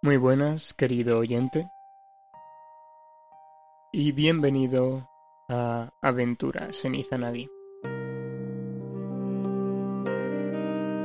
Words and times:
Muy 0.00 0.16
buenas, 0.16 0.74
querido 0.74 1.18
oyente, 1.18 1.72
y 3.90 4.12
bienvenido 4.12 5.08
a 5.48 5.90
Aventuras 6.00 6.84
en 6.84 6.94
Izanagi. 6.94 7.48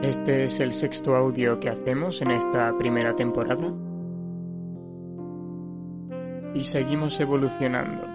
Este 0.04 0.44
es 0.44 0.60
el 0.60 0.74
sexto 0.74 1.16
audio 1.16 1.60
que 1.60 1.70
hacemos 1.70 2.22
en 2.22 2.30
esta 2.30 2.78
primera 2.78 3.16
temporada 3.16 3.74
y 6.54 6.64
seguimos 6.64 7.20
evolucionando. 7.20 8.06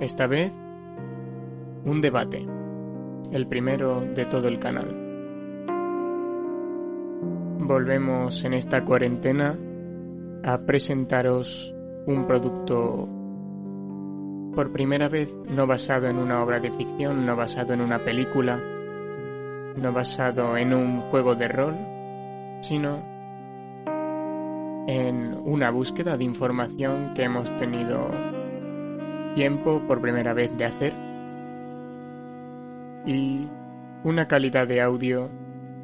Esta 0.00 0.26
vez, 0.26 0.52
un 1.84 2.00
debate, 2.00 2.44
el 3.30 3.46
primero 3.46 4.00
de 4.00 4.24
todo 4.24 4.48
el 4.48 4.58
canal. 4.58 4.88
Volvemos 7.60 8.42
en 8.44 8.54
esta 8.54 8.84
cuarentena 8.84 9.56
a 10.44 10.58
presentaros 10.58 11.74
un 12.06 12.26
producto 12.26 13.08
por 14.54 14.72
primera 14.72 15.08
vez 15.08 15.34
no 15.48 15.66
basado 15.66 16.08
en 16.08 16.18
una 16.18 16.42
obra 16.42 16.58
de 16.60 16.72
ficción, 16.72 17.24
no 17.24 17.36
basado 17.36 17.72
en 17.72 17.80
una 17.80 17.98
película, 17.98 18.60
no 19.76 19.92
basado 19.92 20.56
en 20.56 20.74
un 20.74 21.00
juego 21.02 21.34
de 21.34 21.48
rol, 21.48 21.76
sino 22.62 23.02
en 24.86 25.38
una 25.44 25.70
búsqueda 25.70 26.16
de 26.16 26.24
información 26.24 27.12
que 27.14 27.22
hemos 27.22 27.54
tenido 27.56 28.10
tiempo 29.34 29.80
por 29.86 30.00
primera 30.00 30.34
vez 30.34 30.56
de 30.56 30.64
hacer 30.64 30.92
y 33.06 33.46
una 34.02 34.26
calidad 34.26 34.66
de 34.66 34.80
audio 34.80 35.30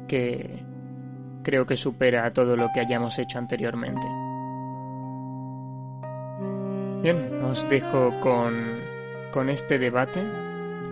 que 0.07 0.63
creo 1.43 1.65
que 1.65 1.77
supera 1.77 2.25
a 2.25 2.33
todo 2.33 2.57
lo 2.57 2.69
que 2.73 2.81
hayamos 2.81 3.17
hecho 3.19 3.39
anteriormente. 3.39 4.05
Bien, 7.01 7.43
os 7.43 7.67
dejo 7.69 8.19
con, 8.19 8.79
con 9.31 9.49
este 9.49 9.77
debate 9.77 10.21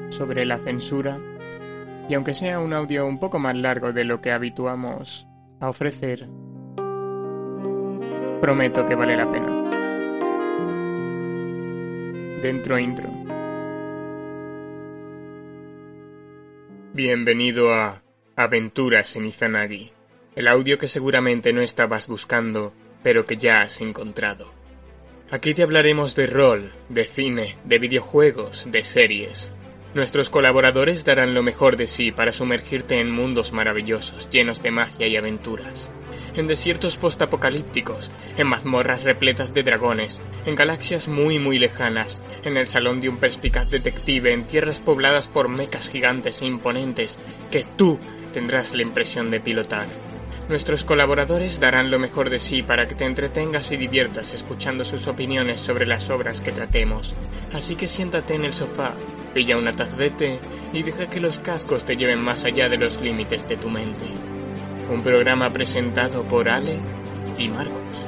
sobre 0.10 0.46
la 0.46 0.58
censura 0.58 1.20
y 2.08 2.14
aunque 2.14 2.34
sea 2.34 2.60
un 2.60 2.74
audio 2.74 3.08
un 3.08 3.20
poco 3.20 3.40
más 3.40 3.56
largo 3.56 3.92
de 3.92 4.04
lo 4.04 4.22
que 4.22 4.32
habituamos 4.32 5.28
a 5.60 5.70
ofrecer, 5.70 6.30
prometo 8.40 8.86
que 8.86 8.94
vale 8.94 9.18
la 9.18 9.32
pena. 9.32 9.48
Dentro 12.44 12.78
intro. 12.78 13.10
Bienvenido 16.94 17.74
a 17.74 18.04
Aventuras 18.36 19.16
en 19.16 19.26
Izanagi, 19.26 19.92
el 20.36 20.48
audio 20.48 20.78
que 20.78 20.88
seguramente 20.88 21.52
no 21.52 21.62
estabas 21.62 22.08
buscando, 22.08 22.74
pero 23.02 23.26
que 23.26 23.38
ya 23.38 23.62
has 23.62 23.82
encontrado. 23.82 24.65
Aquí 25.32 25.56
te 25.56 25.64
hablaremos 25.64 26.16
de 26.16 26.28
rol, 26.28 26.72
de 26.88 27.06
cine, 27.06 27.58
de 27.64 27.80
videojuegos, 27.80 28.68
de 28.72 28.84
series. 28.84 29.52
Nuestros 29.96 30.30
colaboradores 30.30 31.04
darán 31.04 31.34
lo 31.34 31.42
mejor 31.42 31.78
de 31.78 31.88
sí 31.88 32.12
para 32.12 32.32
sumergirte 32.32 33.00
en 33.00 33.10
mundos 33.10 33.52
maravillosos, 33.52 34.30
llenos 34.30 34.62
de 34.62 34.70
magia 34.70 35.08
y 35.08 35.18
aventuras. 35.18 35.90
En 36.36 36.46
desiertos 36.46 36.98
postapocalípticos, 36.98 38.12
en 38.38 38.46
mazmorras 38.46 39.04
repletas 39.04 39.52
de 39.52 39.64
dragones, 39.64 40.22
en 40.46 40.54
galaxias 40.54 41.08
muy 41.08 41.40
muy 41.40 41.58
lejanas, 41.58 42.22
en 42.44 42.56
el 42.56 42.68
salón 42.68 43.02
de 43.02 43.10
un 43.10 43.18
perspicaz 43.18 43.72
detective, 43.72 44.32
en 44.32 44.46
tierras 44.46 44.80
pobladas 44.80 45.28
por 45.28 45.50
mecas 45.50 45.90
gigantes 45.90 46.44
e 46.44 46.46
imponentes, 46.46 47.18
que 47.50 47.66
tú 47.76 47.98
tendrás 48.32 48.76
la 48.76 48.84
impresión 48.84 49.32
de 49.32 49.40
pilotar. 49.40 49.88
Nuestros 50.48 50.84
colaboradores 50.84 51.60
darán 51.60 51.90
lo 51.90 51.98
mejor 51.98 52.30
de 52.30 52.40
sí 52.40 52.62
para 52.62 52.88
que 52.88 52.94
te 52.94 53.06
entretengas 53.06 53.72
y 53.72 53.78
diviertas 53.78 54.34
escuchando 54.36 54.84
sus 54.84 55.08
opiniones 55.08 55.60
sobre 55.60 55.88
las 55.88 56.12
obras 56.12 56.42
que 56.42 56.52
tratemos. 56.52 57.16
Así 57.52 57.76
que 57.76 57.88
siéntate 57.88 58.36
en 58.36 58.46
el 58.46 58.54
sofá, 58.54 58.94
pilla 59.34 59.58
una 59.58 59.76
taza 59.76 59.96
de 59.96 60.12
té 60.12 60.40
y 60.72 60.84
deja 60.84 61.10
que 61.10 61.20
los 61.20 61.40
cascos 61.40 61.84
te 61.84 61.96
lleven 61.96 62.24
más 62.24 62.46
allá 62.46 62.70
de 62.70 62.78
los 62.78 63.02
límites 63.02 63.48
de 63.48 63.58
tu 63.58 63.70
mente. 63.70 64.06
Un 64.92 65.02
programa 65.02 65.50
presentado 65.50 66.24
por 66.28 66.48
Ale 66.48 66.78
y 67.40 67.48
Marcos. 67.50 68.05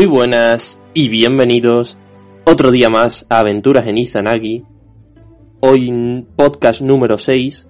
Muy 0.00 0.06
buenas 0.06 0.80
y 0.94 1.10
bienvenidos 1.10 1.98
otro 2.46 2.70
día 2.70 2.88
más 2.88 3.26
a 3.28 3.40
Aventuras 3.40 3.86
en 3.86 3.98
Izanagi. 3.98 4.64
Hoy 5.60 6.26
podcast 6.36 6.80
número 6.80 7.18
6. 7.18 7.68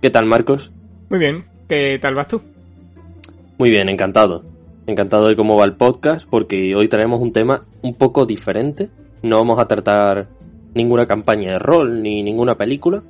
¿Qué 0.00 0.10
tal, 0.10 0.26
Marcos? 0.26 0.72
Muy 1.10 1.18
bien, 1.18 1.44
¿qué 1.68 1.98
tal 2.00 2.14
vas 2.14 2.28
tú? 2.28 2.40
Muy 3.58 3.68
bien, 3.68 3.88
encantado. 3.88 4.44
Encantado 4.86 5.26
de 5.26 5.34
cómo 5.34 5.56
va 5.58 5.64
el 5.64 5.74
podcast 5.74 6.24
porque 6.30 6.76
hoy 6.76 6.86
tenemos 6.86 7.20
un 7.20 7.32
tema 7.32 7.66
un 7.82 7.94
poco 7.94 8.24
diferente. 8.24 8.88
No 9.24 9.38
vamos 9.38 9.58
a 9.58 9.66
tratar 9.66 10.28
ninguna 10.74 11.04
campaña 11.08 11.50
de 11.50 11.58
rol 11.58 12.00
ni 12.00 12.22
ninguna 12.22 12.54
película. 12.54 13.02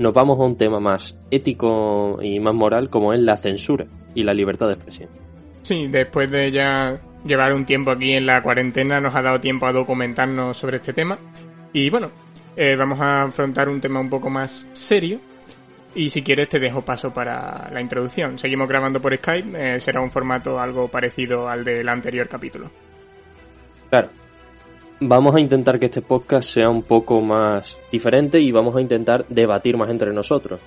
Nos 0.00 0.12
vamos 0.12 0.36
a 0.40 0.42
un 0.42 0.56
tema 0.56 0.80
más 0.80 1.16
ético 1.30 2.18
y 2.20 2.40
más 2.40 2.54
moral 2.54 2.90
como 2.90 3.12
es 3.12 3.20
la 3.20 3.36
censura 3.36 3.86
y 4.16 4.24
la 4.24 4.34
libertad 4.34 4.66
de 4.66 4.72
expresión. 4.72 5.10
Sí, 5.62 5.86
después 5.86 6.28
de 6.28 6.50
ya 6.50 7.00
llevar 7.24 7.52
un 7.52 7.64
tiempo 7.64 7.90
aquí 7.90 8.12
en 8.12 8.26
la 8.26 8.42
cuarentena 8.42 9.00
nos 9.00 9.14
ha 9.14 9.22
dado 9.22 9.40
tiempo 9.40 9.66
a 9.66 9.72
documentarnos 9.72 10.56
sobre 10.56 10.76
este 10.76 10.92
tema. 10.92 11.18
Y 11.72 11.90
bueno, 11.90 12.10
eh, 12.56 12.76
vamos 12.76 13.00
a 13.00 13.22
afrontar 13.24 13.68
un 13.68 13.80
tema 13.80 14.00
un 14.00 14.10
poco 14.10 14.30
más 14.30 14.68
serio. 14.72 15.20
Y 15.94 16.08
si 16.08 16.22
quieres 16.22 16.48
te 16.48 16.58
dejo 16.58 16.82
paso 16.82 17.12
para 17.12 17.70
la 17.70 17.80
introducción. 17.80 18.38
Seguimos 18.38 18.68
grabando 18.68 19.00
por 19.00 19.14
Skype, 19.14 19.74
eh, 19.74 19.80
será 19.80 20.00
un 20.00 20.10
formato 20.10 20.58
algo 20.58 20.88
parecido 20.88 21.48
al 21.48 21.64
del 21.64 21.88
anterior 21.88 22.28
capítulo. 22.28 22.70
Claro. 23.90 24.08
Vamos 25.00 25.34
a 25.34 25.40
intentar 25.40 25.78
que 25.80 25.86
este 25.86 26.00
podcast 26.00 26.48
sea 26.48 26.70
un 26.70 26.84
poco 26.84 27.20
más 27.20 27.76
diferente 27.90 28.40
y 28.40 28.52
vamos 28.52 28.76
a 28.76 28.80
intentar 28.80 29.26
debatir 29.28 29.76
más 29.76 29.90
entre 29.90 30.12
nosotros 30.12 30.60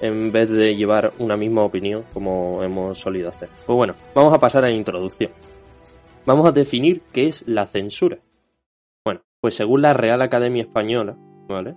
en 0.00 0.30
vez 0.30 0.48
de 0.48 0.76
llevar 0.76 1.12
una 1.18 1.36
misma 1.36 1.62
opinión 1.62 2.04
como 2.12 2.62
hemos 2.62 2.98
solido 2.98 3.28
hacer. 3.28 3.48
Pues 3.66 3.76
bueno, 3.76 3.94
vamos 4.14 4.32
a 4.32 4.38
pasar 4.38 4.64
a 4.64 4.68
la 4.68 4.74
introducción. 4.74 5.30
Vamos 6.28 6.44
a 6.44 6.52
definir 6.52 7.00
qué 7.10 7.26
es 7.26 7.42
la 7.48 7.64
censura. 7.64 8.18
Bueno, 9.02 9.22
pues 9.40 9.54
según 9.54 9.80
la 9.80 9.94
Real 9.94 10.20
Academia 10.20 10.60
Española, 10.60 11.16
¿vale? 11.48 11.74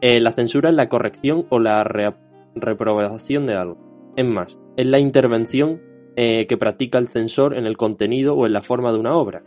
Eh, 0.00 0.20
la 0.20 0.30
censura 0.30 0.68
es 0.68 0.76
la 0.76 0.88
corrección 0.88 1.44
o 1.48 1.58
la 1.58 1.82
reprobación 2.54 3.46
de 3.46 3.54
algo. 3.54 4.12
Es 4.16 4.24
más, 4.24 4.60
es 4.76 4.86
la 4.86 5.00
intervención 5.00 5.82
eh, 6.14 6.46
que 6.46 6.56
practica 6.56 6.98
el 6.98 7.08
censor 7.08 7.58
en 7.58 7.66
el 7.66 7.76
contenido 7.76 8.36
o 8.36 8.46
en 8.46 8.52
la 8.52 8.62
forma 8.62 8.92
de 8.92 9.00
una 9.00 9.16
obra, 9.16 9.42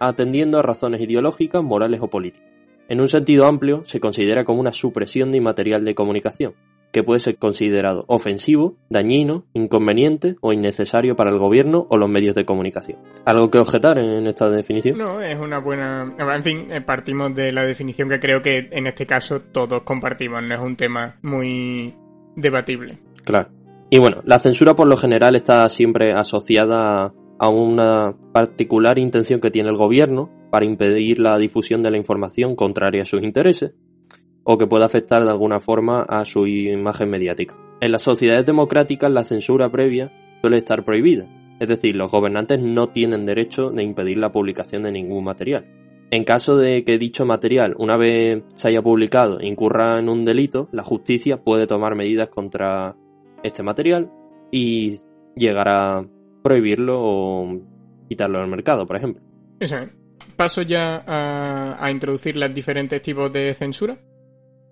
atendiendo 0.00 0.58
a 0.58 0.62
razones 0.62 1.00
ideológicas, 1.00 1.64
morales 1.64 2.02
o 2.02 2.10
políticas. 2.10 2.46
En 2.90 3.00
un 3.00 3.08
sentido 3.08 3.46
amplio, 3.46 3.84
se 3.86 4.00
considera 4.00 4.44
como 4.44 4.60
una 4.60 4.72
supresión 4.72 5.30
de 5.30 5.38
inmaterial 5.38 5.82
de 5.82 5.94
comunicación, 5.94 6.52
que 6.92 7.02
puede 7.02 7.20
ser 7.20 7.38
considerado 7.38 8.04
ofensivo, 8.06 8.76
dañino, 8.90 9.46
inconveniente 9.54 10.36
o 10.40 10.52
innecesario 10.52 11.16
para 11.16 11.30
el 11.30 11.38
gobierno 11.38 11.86
o 11.88 11.96
los 11.96 12.08
medios 12.08 12.34
de 12.34 12.44
comunicación. 12.44 12.98
¿Algo 13.24 13.50
que 13.50 13.58
objetar 13.58 13.98
en 13.98 14.26
esta 14.26 14.50
definición? 14.50 14.98
No, 14.98 15.20
es 15.20 15.38
una 15.38 15.58
buena... 15.58 16.14
En 16.18 16.42
fin, 16.42 16.66
eh, 16.70 16.82
partimos 16.82 17.34
de 17.34 17.50
la 17.52 17.64
definición 17.64 18.08
que 18.08 18.20
creo 18.20 18.42
que 18.42 18.68
en 18.70 18.86
este 18.86 19.06
caso 19.06 19.40
todos 19.40 19.82
compartimos, 19.82 20.42
no 20.42 20.54
es 20.54 20.60
un 20.60 20.76
tema 20.76 21.16
muy 21.22 21.94
debatible. 22.36 22.98
Claro. 23.24 23.48
Y 23.90 23.98
bueno, 23.98 24.22
la 24.24 24.38
censura 24.38 24.74
por 24.74 24.86
lo 24.86 24.96
general 24.96 25.34
está 25.36 25.68
siempre 25.68 26.12
asociada 26.12 27.12
a 27.38 27.48
una 27.48 28.14
particular 28.32 28.98
intención 28.98 29.40
que 29.40 29.50
tiene 29.50 29.70
el 29.70 29.76
gobierno 29.76 30.30
para 30.50 30.66
impedir 30.66 31.18
la 31.18 31.38
difusión 31.38 31.82
de 31.82 31.90
la 31.90 31.96
información 31.96 32.54
contraria 32.54 33.02
a 33.02 33.06
sus 33.06 33.22
intereses 33.22 33.74
o 34.44 34.58
que 34.58 34.66
pueda 34.66 34.86
afectar 34.86 35.24
de 35.24 35.30
alguna 35.30 35.60
forma 35.60 36.02
a 36.02 36.24
su 36.24 36.46
imagen 36.46 37.10
mediática. 37.10 37.56
En 37.80 37.92
las 37.92 38.02
sociedades 38.02 38.46
democráticas 38.46 39.10
la 39.10 39.24
censura 39.24 39.70
previa 39.70 40.12
suele 40.40 40.58
estar 40.58 40.84
prohibida, 40.84 41.26
es 41.60 41.68
decir, 41.68 41.94
los 41.94 42.10
gobernantes 42.10 42.60
no 42.60 42.88
tienen 42.88 43.24
derecho 43.24 43.70
de 43.70 43.84
impedir 43.84 44.18
la 44.18 44.32
publicación 44.32 44.82
de 44.82 44.92
ningún 44.92 45.24
material. 45.24 45.64
En 46.10 46.24
caso 46.24 46.56
de 46.56 46.84
que 46.84 46.98
dicho 46.98 47.24
material, 47.24 47.74
una 47.78 47.96
vez 47.96 48.42
se 48.54 48.68
haya 48.68 48.82
publicado, 48.82 49.40
incurra 49.40 49.98
en 49.98 50.08
un 50.08 50.24
delito, 50.24 50.68
la 50.72 50.82
justicia 50.82 51.42
puede 51.42 51.66
tomar 51.66 51.94
medidas 51.94 52.28
contra 52.28 52.96
este 53.42 53.62
material 53.62 54.10
y 54.50 54.98
llegar 55.36 55.68
a 55.68 56.04
prohibirlo 56.42 56.98
o 57.00 57.60
quitarlo 58.08 58.40
del 58.40 58.48
mercado, 58.48 58.84
por 58.84 58.96
ejemplo. 58.96 59.22
Eso 59.58 59.76
paso 60.36 60.62
ya 60.62 61.02
a, 61.06 61.82
a 61.82 61.90
introducir 61.90 62.36
los 62.36 62.52
diferentes 62.52 63.00
tipos 63.00 63.32
de 63.32 63.54
censura. 63.54 63.98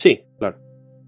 Sí, 0.01 0.23
claro. 0.39 0.57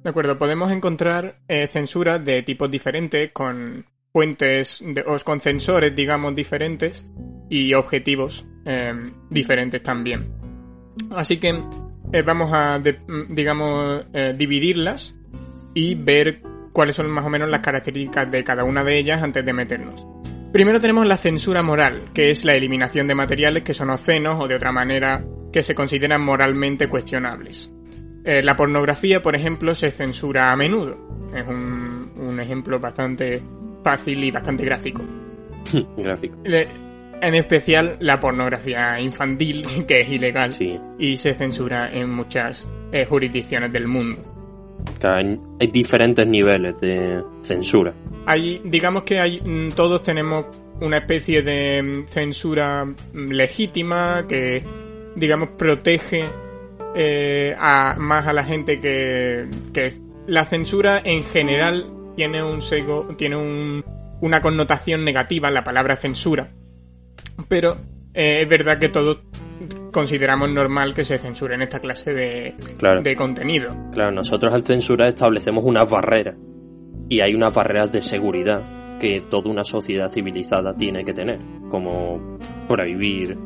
De 0.04 0.10
acuerdo, 0.10 0.36
podemos 0.36 0.70
encontrar 0.70 1.36
eh, 1.48 1.66
censuras 1.66 2.22
de 2.22 2.42
tipos 2.42 2.70
diferentes, 2.70 3.30
con 3.32 3.86
fuentes 4.12 4.84
de- 4.86 5.00
o 5.06 5.16
con 5.24 5.40
censores, 5.40 5.96
digamos, 5.96 6.34
diferentes 6.34 7.06
y 7.48 7.72
objetivos 7.72 8.46
eh, 8.66 8.92
diferentes 9.30 9.82
también. 9.82 10.30
Así 11.10 11.38
que 11.38 11.58
eh, 12.12 12.22
vamos 12.22 12.50
a, 12.52 12.78
mm, 12.78 13.34
digamos, 13.34 14.04
eh, 14.12 14.34
dividirlas 14.36 15.14
y 15.72 15.94
ver 15.94 16.42
cuáles 16.72 16.94
son 16.96 17.08
más 17.10 17.24
o 17.24 17.30
menos 17.30 17.48
las 17.48 17.62
características 17.62 18.30
de 18.30 18.44
cada 18.44 18.64
una 18.64 18.84
de 18.84 18.98
ellas 18.98 19.22
antes 19.22 19.42
de 19.42 19.52
meternos. 19.54 20.06
Primero 20.52 20.80
tenemos 20.80 21.06
la 21.06 21.16
censura 21.16 21.62
moral, 21.62 22.10
que 22.12 22.28
es 22.28 22.44
la 22.44 22.54
eliminación 22.54 23.06
de 23.08 23.14
materiales 23.14 23.62
que 23.62 23.72
son 23.72 23.88
obscenos 23.88 24.38
o 24.38 24.46
de 24.48 24.56
otra 24.56 24.70
manera 24.70 25.24
que 25.50 25.62
se 25.62 25.74
consideran 25.74 26.20
moralmente 26.22 26.88
cuestionables. 26.88 27.72
Eh, 28.24 28.42
la 28.42 28.54
pornografía, 28.54 29.20
por 29.20 29.34
ejemplo, 29.34 29.74
se 29.74 29.90
censura 29.90 30.52
a 30.52 30.56
menudo. 30.56 30.96
Es 31.34 31.46
un, 31.48 32.12
un 32.16 32.40
ejemplo 32.40 32.78
bastante 32.78 33.42
fácil 33.82 34.22
y 34.24 34.30
bastante 34.30 34.64
gráfico. 34.64 35.02
Gráfico. 35.96 36.38
Le- 36.44 36.68
En 37.20 37.34
especial 37.36 37.96
la 38.00 38.18
pornografía 38.18 38.98
infantil, 39.00 39.64
que 39.86 40.00
es 40.02 40.08
ilegal 40.10 40.50
Sí. 40.52 40.76
y 40.98 41.14
se 41.16 41.34
censura 41.34 41.90
en 41.92 42.10
muchas 42.10 42.66
eh, 42.92 43.06
jurisdicciones 43.06 43.72
del 43.72 43.86
mundo. 43.88 44.18
Hay 45.04 45.38
diferentes 45.72 46.26
niveles 46.26 46.76
de 46.80 47.22
censura. 47.42 47.94
Hay, 48.26 48.60
digamos 48.64 49.04
que 49.04 49.20
hay, 49.20 49.40
mm, 49.40 49.70
todos 49.74 50.02
tenemos 50.02 50.46
una 50.80 50.98
especie 50.98 51.42
de 51.42 51.80
mm, 51.82 52.06
censura 52.08 52.84
mm, 52.84 53.30
legítima 53.30 54.24
que, 54.28 54.62
digamos, 55.16 55.50
protege 55.50 56.24
eh, 56.94 57.54
a, 57.58 57.96
más 57.98 58.26
a 58.26 58.32
la 58.32 58.44
gente 58.44 58.80
que, 58.80 59.48
que 59.72 59.98
la 60.26 60.44
censura 60.44 61.00
en 61.04 61.24
general 61.24 61.86
tiene 62.16 62.42
un 62.42 62.60
sesgo, 62.62 63.08
tiene 63.16 63.36
un- 63.36 63.84
una 64.20 64.40
connotación 64.40 65.04
negativa, 65.04 65.50
la 65.50 65.64
palabra 65.64 65.96
censura. 65.96 66.50
Pero 67.48 67.76
eh, 68.14 68.42
es 68.42 68.48
verdad 68.48 68.78
que 68.78 68.88
todos 68.88 69.18
consideramos 69.92 70.50
normal 70.50 70.94
que 70.94 71.04
se 71.04 71.18
censuren 71.18 71.62
esta 71.62 71.80
clase 71.80 72.12
de, 72.14 72.54
Claro. 72.78 73.02
de 73.02 73.16
contenido. 73.16 73.74
Claro, 73.92 74.12
nosotros 74.12 74.52
al 74.52 74.64
censurar 74.64 75.08
establecemos 75.08 75.64
unas 75.64 75.88
barreras. 75.88 76.36
Y 77.08 77.20
hay 77.20 77.34
unas 77.34 77.52
barreras 77.52 77.90
de 77.92 78.00
seguridad 78.00 78.98
que 78.98 79.20
toda 79.22 79.50
una 79.50 79.64
sociedad 79.64 80.10
civilizada 80.10 80.76
tiene 80.76 81.04
que 81.04 81.12
tener. 81.12 81.40
Como 81.68 82.38
prohibir 82.68 83.36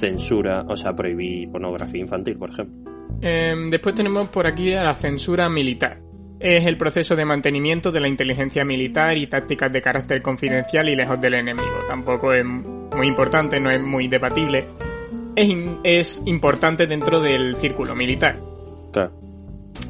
censura, 0.00 0.64
o 0.66 0.76
sea, 0.76 0.94
prohibir 0.94 1.50
pornografía 1.50 2.00
infantil, 2.00 2.36
por 2.36 2.50
ejemplo. 2.50 2.90
Eh, 3.20 3.54
después 3.70 3.94
tenemos 3.94 4.28
por 4.28 4.46
aquí 4.46 4.72
a 4.72 4.82
la 4.82 4.94
censura 4.94 5.48
militar. 5.48 6.00
Es 6.38 6.66
el 6.66 6.78
proceso 6.78 7.14
de 7.14 7.24
mantenimiento 7.26 7.92
de 7.92 8.00
la 8.00 8.08
inteligencia 8.08 8.64
militar 8.64 9.18
y 9.18 9.26
tácticas 9.26 9.70
de 9.70 9.82
carácter 9.82 10.22
confidencial 10.22 10.88
y 10.88 10.96
lejos 10.96 11.20
del 11.20 11.34
enemigo. 11.34 11.84
Tampoco 11.86 12.32
es 12.32 12.44
muy 12.44 13.06
importante, 13.06 13.60
no 13.60 13.70
es 13.70 13.80
muy 13.80 14.08
debatible. 14.08 14.66
Es, 15.36 15.54
es 15.84 16.22
importante 16.24 16.86
dentro 16.86 17.20
del 17.20 17.56
círculo 17.56 17.94
militar. 17.94 18.38
Claro. 18.90 19.12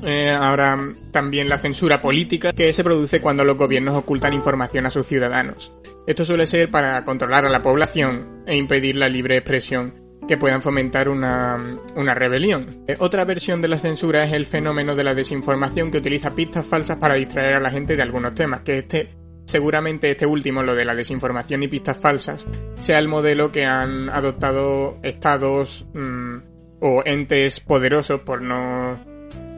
Eh, 0.03 0.31
ahora 0.31 0.79
también 1.11 1.49
la 1.49 1.59
censura 1.59 2.01
política 2.01 2.53
que 2.53 2.73
se 2.73 2.85
produce 2.85 3.21
cuando 3.21 3.45
los 3.45 3.57
gobiernos 3.57 3.97
ocultan 3.97 4.33
información 4.33 4.87
a 4.87 4.91
sus 4.91 5.07
ciudadanos. 5.07 5.73
Esto 6.07 6.25
suele 6.25 6.47
ser 6.47 6.71
para 6.71 7.05
controlar 7.05 7.45
a 7.45 7.51
la 7.51 7.63
población 7.63 8.43
e 8.47 8.57
impedir 8.57 8.97
la 8.97 9.09
libre 9.09 9.37
expresión 9.37 9.95
que 10.27 10.37
puedan 10.37 10.63
fomentar 10.63 11.09
una, 11.09 11.79
una 11.97 12.15
rebelión. 12.15 12.85
Eh, 12.87 12.97
Otra 12.99 13.25
versión 13.25 13.61
de 13.61 13.69
la 13.69 13.79
censura 13.79 14.25
es 14.25 14.33
el 14.33 14.47
fenómeno 14.47 14.95
de 14.95 15.05
la 15.05 15.15
desinformación 15.15 15.91
que 15.91 15.99
utiliza 15.99 16.35
pistas 16.35 16.67
falsas 16.67 16.99
para 16.99 17.15
distraer 17.15 17.55
a 17.55 17.61
la 17.61 17.71
gente 17.71 17.97
de 17.97 18.03
algunos 18.03 18.35
temas, 18.35 18.61
que 18.61 18.79
este 18.79 19.09
seguramente 19.47 20.11
este 20.11 20.27
último, 20.27 20.63
lo 20.63 20.75
de 20.75 20.85
la 20.85 20.95
desinformación 20.95 21.63
y 21.63 21.69
pistas 21.69 21.99
falsas, 21.99 22.47
sea 22.79 22.99
el 22.99 23.09
modelo 23.09 23.51
que 23.51 23.65
han 23.65 24.09
adoptado 24.09 24.99
estados 25.03 25.87
mm, 25.93 26.37
o 26.81 27.03
entes 27.05 27.61
poderosos, 27.61 28.21
por 28.21 28.41
no 28.41 29.10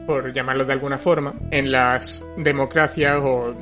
por 0.05 0.33
llamarlos 0.33 0.67
de 0.67 0.73
alguna 0.73 0.97
forma, 0.97 1.33
en 1.51 1.71
las 1.71 2.25
democracias 2.37 3.19
o 3.23 3.53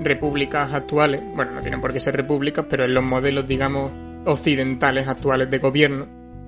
repúblicas 0.00 0.72
actuales, 0.72 1.22
bueno, 1.34 1.52
no 1.52 1.60
tienen 1.60 1.80
por 1.80 1.92
qué 1.92 2.00
ser 2.00 2.16
repúblicas, 2.16 2.66
pero 2.68 2.84
en 2.84 2.94
los 2.94 3.04
modelos, 3.04 3.46
digamos, 3.46 3.92
occidentales 4.26 5.08
actuales 5.08 5.50
de 5.50 5.58
gobierno, 5.58 6.06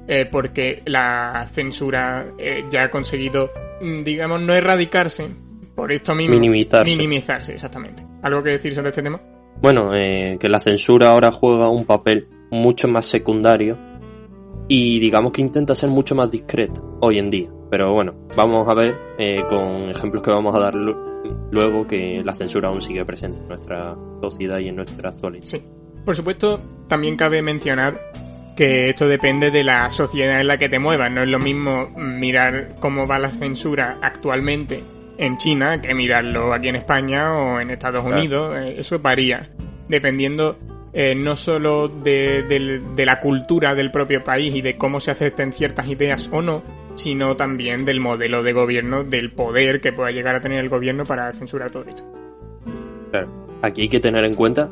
eh, 0.08 0.26
porque 0.30 0.82
la 0.86 1.46
censura 1.50 2.26
eh, 2.38 2.64
ya 2.70 2.84
ha 2.84 2.90
conseguido, 2.90 3.50
mm, 3.80 4.00
digamos, 4.00 4.40
no 4.42 4.52
erradicarse, 4.52 5.28
por 5.76 5.92
esto 5.92 6.14
mismo. 6.14 6.34
Minimizarse. 6.34 6.90
Minimizarse, 6.90 7.52
exactamente. 7.52 8.04
¿Algo 8.22 8.42
que 8.42 8.50
decir 8.50 8.74
sobre 8.74 8.88
este 8.88 9.02
tema? 9.02 9.20
Bueno, 9.60 9.94
eh, 9.94 10.36
que 10.40 10.48
la 10.48 10.58
censura 10.58 11.12
ahora 11.12 11.30
juega 11.30 11.68
un 11.68 11.84
papel 11.84 12.28
mucho 12.50 12.88
más 12.88 13.06
secundario 13.06 13.78
y 14.68 14.98
digamos 14.98 15.32
que 15.32 15.42
intenta 15.42 15.74
ser 15.74 15.90
mucho 15.90 16.14
más 16.14 16.30
discreta 16.30 16.80
hoy 17.00 17.18
en 17.18 17.30
día. 17.30 17.48
Pero 17.70 17.92
bueno, 17.92 18.14
vamos 18.36 18.68
a 18.68 18.74
ver 18.74 18.96
eh, 19.18 19.42
con 19.48 19.90
ejemplos 19.90 20.22
que 20.22 20.30
vamos 20.30 20.54
a 20.54 20.58
dar 20.60 20.74
lu- 20.74 21.48
luego 21.50 21.86
que 21.86 22.22
la 22.24 22.32
censura 22.32 22.68
aún 22.68 22.80
sigue 22.80 23.04
presente 23.04 23.40
en 23.40 23.48
nuestra 23.48 23.96
sociedad 24.20 24.58
y 24.58 24.68
en 24.68 24.76
nuestra 24.76 25.10
actualidad. 25.10 25.44
Sí. 25.44 25.62
Por 26.04 26.14
supuesto, 26.14 26.60
también 26.86 27.16
cabe 27.16 27.42
mencionar 27.42 28.00
que 28.56 28.88
esto 28.90 29.06
depende 29.08 29.50
de 29.50 29.64
la 29.64 29.90
sociedad 29.90 30.40
en 30.40 30.46
la 30.46 30.56
que 30.58 30.68
te 30.68 30.78
muevas. 30.78 31.10
No 31.10 31.22
es 31.22 31.28
lo 31.28 31.38
mismo 31.40 31.88
mirar 31.96 32.76
cómo 32.80 33.06
va 33.06 33.18
la 33.18 33.30
censura 33.30 33.98
actualmente 34.00 34.82
en 35.18 35.36
China 35.36 35.80
que 35.80 35.94
mirarlo 35.94 36.52
aquí 36.54 36.68
en 36.68 36.76
España 36.76 37.32
o 37.32 37.58
en 37.60 37.70
Estados 37.70 38.02
Claro. 38.02 38.16
Unidos. 38.18 38.56
Eh, 38.58 38.76
Eso 38.78 38.98
varía, 39.00 39.50
dependiendo 39.88 40.56
eh, 40.98 41.14
no 41.14 41.36
solo 41.36 41.88
de, 41.88 42.42
de 42.42 43.04
la 43.04 43.20
cultura 43.20 43.74
del 43.74 43.90
propio 43.90 44.24
país 44.24 44.54
y 44.54 44.62
de 44.62 44.78
cómo 44.78 44.98
se 44.98 45.10
acepten 45.10 45.52
ciertas 45.52 45.86
ideas 45.88 46.30
o 46.32 46.40
no, 46.40 46.62
sino 46.94 47.36
también 47.36 47.84
del 47.84 48.00
modelo 48.00 48.42
de 48.42 48.54
gobierno, 48.54 49.04
del 49.04 49.30
poder 49.30 49.82
que 49.82 49.92
pueda 49.92 50.10
llegar 50.10 50.36
a 50.36 50.40
tener 50.40 50.58
el 50.58 50.70
gobierno 50.70 51.04
para 51.04 51.30
censurar 51.34 51.70
todo 51.70 51.84
esto. 51.84 52.02
Claro. 53.10 53.28
Aquí 53.60 53.82
hay 53.82 53.88
que 53.90 54.00
tener 54.00 54.24
en 54.24 54.34
cuenta 54.34 54.70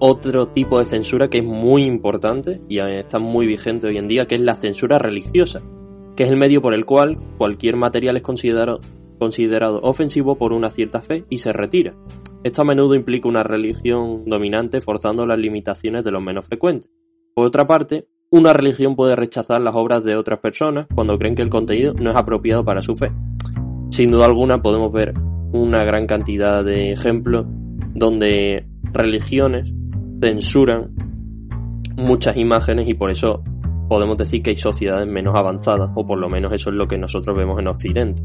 otro 0.00 0.48
tipo 0.48 0.78
de 0.78 0.84
censura 0.84 1.28
que 1.28 1.38
es 1.38 1.44
muy 1.44 1.84
importante 1.84 2.60
y 2.68 2.80
eh, 2.80 2.98
está 2.98 3.18
muy 3.18 3.46
vigente 3.46 3.86
hoy 3.86 3.96
en 3.96 4.06
día, 4.06 4.26
que 4.26 4.34
es 4.34 4.42
la 4.42 4.56
censura 4.56 4.98
religiosa, 4.98 5.62
que 6.14 6.24
es 6.24 6.28
el 6.28 6.36
medio 6.36 6.60
por 6.60 6.74
el 6.74 6.84
cual 6.84 7.16
cualquier 7.38 7.76
material 7.76 8.18
es 8.18 8.22
considerado, 8.22 8.82
considerado 9.18 9.80
ofensivo 9.80 10.36
por 10.36 10.52
una 10.52 10.68
cierta 10.68 11.00
fe 11.00 11.22
y 11.30 11.38
se 11.38 11.54
retira. 11.54 11.94
Esto 12.44 12.60
a 12.60 12.66
menudo 12.66 12.94
implica 12.94 13.26
una 13.26 13.42
religión 13.42 14.26
dominante 14.26 14.82
forzando 14.82 15.24
las 15.24 15.38
limitaciones 15.38 16.04
de 16.04 16.10
los 16.10 16.22
menos 16.22 16.44
frecuentes. 16.44 16.90
Por 17.34 17.46
otra 17.46 17.66
parte, 17.66 18.06
una 18.30 18.52
religión 18.52 18.96
puede 18.96 19.16
rechazar 19.16 19.62
las 19.62 19.74
obras 19.74 20.04
de 20.04 20.14
otras 20.14 20.40
personas 20.40 20.86
cuando 20.94 21.16
creen 21.16 21.36
que 21.36 21.40
el 21.40 21.48
contenido 21.48 21.94
no 21.94 22.10
es 22.10 22.16
apropiado 22.16 22.62
para 22.62 22.82
su 22.82 22.96
fe. 22.96 23.10
Sin 23.90 24.10
duda 24.10 24.26
alguna 24.26 24.60
podemos 24.60 24.92
ver 24.92 25.14
una 25.52 25.84
gran 25.84 26.06
cantidad 26.06 26.62
de 26.62 26.92
ejemplos 26.92 27.46
donde 27.94 28.66
religiones 28.92 29.72
censuran 30.20 30.94
muchas 31.96 32.36
imágenes 32.36 32.86
y 32.90 32.92
por 32.92 33.10
eso 33.10 33.42
podemos 33.88 34.18
decir 34.18 34.42
que 34.42 34.50
hay 34.50 34.56
sociedades 34.56 35.06
menos 35.06 35.34
avanzadas, 35.34 35.88
o 35.94 36.06
por 36.06 36.18
lo 36.18 36.28
menos 36.28 36.52
eso 36.52 36.68
es 36.68 36.76
lo 36.76 36.86
que 36.88 36.98
nosotros 36.98 37.34
vemos 37.38 37.58
en 37.58 37.68
Occidente. 37.68 38.22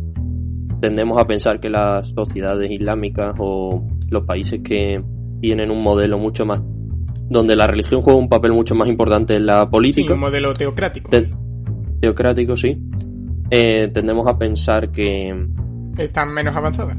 Tendemos 0.82 1.18
a 1.20 1.26
pensar 1.26 1.60
que 1.60 1.70
las 1.70 2.08
sociedades 2.10 2.72
islámicas 2.72 3.36
o 3.40 3.86
los 4.10 4.24
países 4.24 4.62
que 4.64 5.04
tienen 5.42 5.72
un 5.72 5.82
modelo 5.84 6.18
mucho 6.18 6.46
más 6.46 6.62
donde 7.30 7.56
la 7.56 7.68
religión 7.68 8.02
juega 8.02 8.18
un 8.20 8.28
papel 8.30 8.54
mucho 8.54 8.74
más 8.76 8.88
importante 8.88 9.36
en 9.36 9.46
la 9.46 9.62
Sí, 9.64 9.68
política, 9.72 10.14
un 10.16 10.20
modelo 10.22 10.54
teocrático. 10.54 11.10
te- 11.12 11.30
teocrático 12.02 12.56
sí, 12.56 12.82
eh, 13.52 13.90
tendemos 13.94 14.26
a 14.28 14.38
pensar 14.38 14.90
que 14.92 15.48
Están 15.98 16.34
menos 16.34 16.56
avanzadas. 16.56 16.98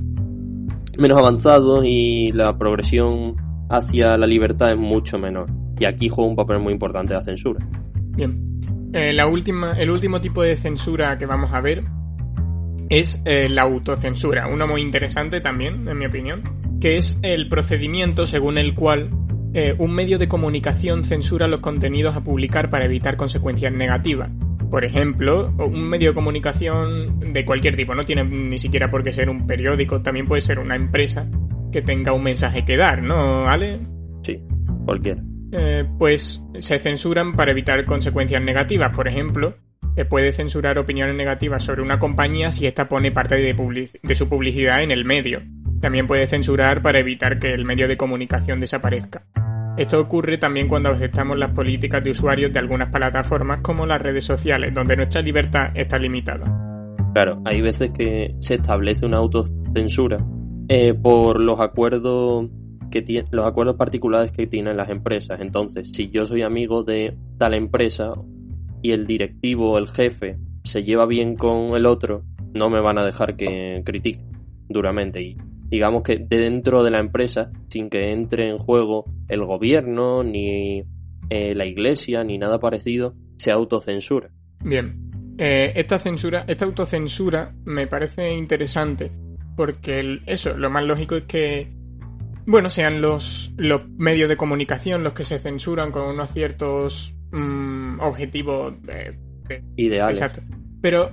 menos 0.99 1.19
avanzados 1.19 1.85
y 1.85 2.31
la 2.33 2.57
progresión 2.57 3.35
hacia 3.71 4.17
la 4.17 4.27
libertad 4.27 4.73
es 4.73 4.79
mucho 4.79 5.19
menor. 5.19 5.47
Y 5.81 5.87
aquí 5.87 6.09
juega 6.09 6.29
un 6.31 6.37
papel 6.37 6.61
muy 6.61 6.73
importante 6.75 7.13
la 7.15 7.23
censura. 7.23 7.59
Bien. 8.15 8.61
Eh, 8.93 9.13
la 9.13 9.27
última, 9.27 9.73
el 9.73 9.91
último 9.91 10.21
tipo 10.21 10.43
de 10.43 10.57
censura 10.57 11.17
que 11.17 11.25
vamos 11.27 11.53
a 11.53 11.61
ver 11.61 11.83
es 12.91 13.23
eh, 13.25 13.49
la 13.49 13.63
autocensura, 13.63 14.49
uno 14.49 14.67
muy 14.67 14.83
interesante 14.83 15.41
también, 15.41 15.89
en 15.89 15.97
mi 15.97 16.07
opinión, 16.07 16.43
que 16.81 16.99
es 16.99 17.19
el 17.23 17.49
procedimiento 17.49 18.27
según 18.27 18.59
el 18.59 18.75
cual 18.75 19.11
eh, 19.55 19.75
un 19.79 19.93
medio 19.93 20.19
de 20.19 20.29
comunicación 20.29 21.05
censura 21.05 21.49
los 21.49 21.61
contenidos 21.61 22.17
a 22.17 22.23
publicar 22.23 22.69
para 22.69 22.85
evitar 22.85 23.17
consecuencias 23.17 23.73
negativas. 23.73 24.31
Por 24.71 24.85
ejemplo, 24.85 25.53
un 25.59 25.89
medio 25.89 26.11
de 26.11 26.15
comunicación 26.15 27.33
de 27.33 27.45
cualquier 27.45 27.75
tipo, 27.75 27.95
no 27.95 28.05
tiene 28.05 28.25
ni 28.25 28.59
siquiera 28.59 28.91
por 28.91 29.03
qué 29.03 29.13
ser 29.13 29.29
un 29.29 29.47
periódico, 29.47 30.03
también 30.03 30.27
puede 30.27 30.43
ser 30.43 30.59
una 30.59 30.77
empresa 30.77 31.29
que 31.73 31.83
tenga 31.83 32.13
un 32.13 32.23
mensaje 32.23 32.65
que 32.65 32.77
dar, 32.77 33.03
¿no, 33.03 33.49
Ale? 33.49 33.81
Sí, 34.23 34.41
cualquiera. 34.85 35.23
eh, 35.53 35.85
pues 35.99 36.45
se 36.59 36.79
censuran 36.79 37.33
para 37.33 37.51
evitar 37.51 37.85
consecuencias 37.85 38.43
negativas. 38.43 38.95
Por 38.95 39.09
ejemplo, 39.09 39.57
puede 40.09 40.33
censurar 40.33 40.79
opiniones 40.79 41.15
negativas 41.15 41.63
sobre 41.63 41.83
una 41.83 41.99
compañía 41.99 42.53
si 42.53 42.67
ésta 42.67 42.89
pone 42.89 43.13
parte 43.13 43.37
de, 43.37 43.91
de 44.03 44.15
su 44.15 44.29
publicidad 44.29 44.83
en 44.83 44.91
el 44.91 45.05
medio. 45.05 45.43
También 45.81 46.07
puede 46.07 46.27
censurar 46.27 46.83
para 46.83 46.99
evitar 46.99 47.39
que 47.39 47.53
el 47.53 47.65
medio 47.65 47.89
de 47.89 47.97
comunicación 47.97 48.61
desaparezca. 48.61 49.25
Esto 49.77 50.01
ocurre 50.01 50.37
también 50.37 50.69
cuando 50.69 50.91
aceptamos 50.91 51.39
las 51.39 51.53
políticas 51.53 52.03
de 52.05 52.11
usuarios 52.11 52.53
de 52.53 52.59
algunas 52.59 52.89
plataformas 52.89 53.61
como 53.63 53.87
las 53.87 54.03
redes 54.03 54.25
sociales, 54.25 54.75
donde 54.75 54.97
nuestra 54.97 55.23
libertad 55.23 55.71
está 55.75 55.99
limitada. 55.99 56.45
Claro, 57.15 57.41
hay 57.45 57.61
veces 57.61 57.91
que 57.91 58.35
se 58.41 58.55
establece 58.55 59.07
una 59.07 59.19
autocensura 59.19 60.19
eh, 60.69 60.95
por 60.95 61.41
los 61.41 61.61
acuerdos 61.61 62.49
que 62.91 63.25
los 63.31 63.47
acuerdos 63.47 63.77
particulares 63.77 64.33
que 64.33 64.47
tienen 64.47 64.77
las 64.77 64.89
empresas. 64.89 65.41
Entonces, 65.41 65.91
si 65.93 66.11
yo 66.11 66.27
soy 66.27 66.43
amigo 66.43 66.83
de 66.83 67.17
tal 67.39 67.55
empresa 67.55 68.13
y 68.83 68.93
el 68.93 69.07
directivo, 69.07 69.79
el 69.79 69.89
jefe, 69.89 70.39
se 70.65 70.83
lleva 70.85 71.07
bien 71.07 71.37
con 71.37 71.75
el 71.75 71.87
otro, 71.87 72.25
no 72.55 72.71
me 72.71 72.81
van 72.81 72.99
a 72.99 73.05
dejar 73.05 73.37
que 73.37 73.83
critique 73.85 74.25
duramente. 74.69 75.23
Y 75.23 75.37
digamos 75.69 76.03
que 76.03 76.19
dentro 76.19 76.83
de 76.83 76.91
la 76.91 77.01
empresa, 77.01 77.51
sin 77.69 77.89
que 77.91 78.13
entre 78.13 78.49
en 78.49 78.59
juego 78.59 79.05
el 79.29 79.45
gobierno, 79.45 80.23
ni 80.23 80.83
eh, 81.31 81.55
la 81.55 81.67
iglesia, 81.67 82.25
ni 82.25 82.39
nada 82.39 82.59
parecido, 82.59 83.15
se 83.39 83.51
autocensura. 83.51 84.31
Bien. 84.63 85.11
Eh, 85.39 85.73
esta 85.75 85.99
censura, 85.99 86.45
esta 86.47 86.67
autocensura 86.67 87.55
me 87.65 87.87
parece 87.87 88.31
interesante 88.31 89.11
porque 89.57 90.21
eso, 90.27 90.57
lo 90.57 90.69
más 90.69 90.85
lógico 90.85 91.17
es 91.17 91.25
que 91.25 91.71
bueno, 92.47 92.69
sean 92.69 93.01
los, 93.01 93.53
los 93.57 93.89
medios 93.91 94.29
de 94.29 94.37
comunicación 94.37 95.05
los 95.05 95.13
que 95.13 95.25
se 95.25 95.39
censuran 95.39 95.93
con 95.93 96.03
unos 96.03 96.33
ciertos 96.33 97.15
mm, 97.33 98.01
objetivos 98.01 98.75
ideales. 99.77 100.19
Exacto. 100.19 100.43
Pero 100.81 101.13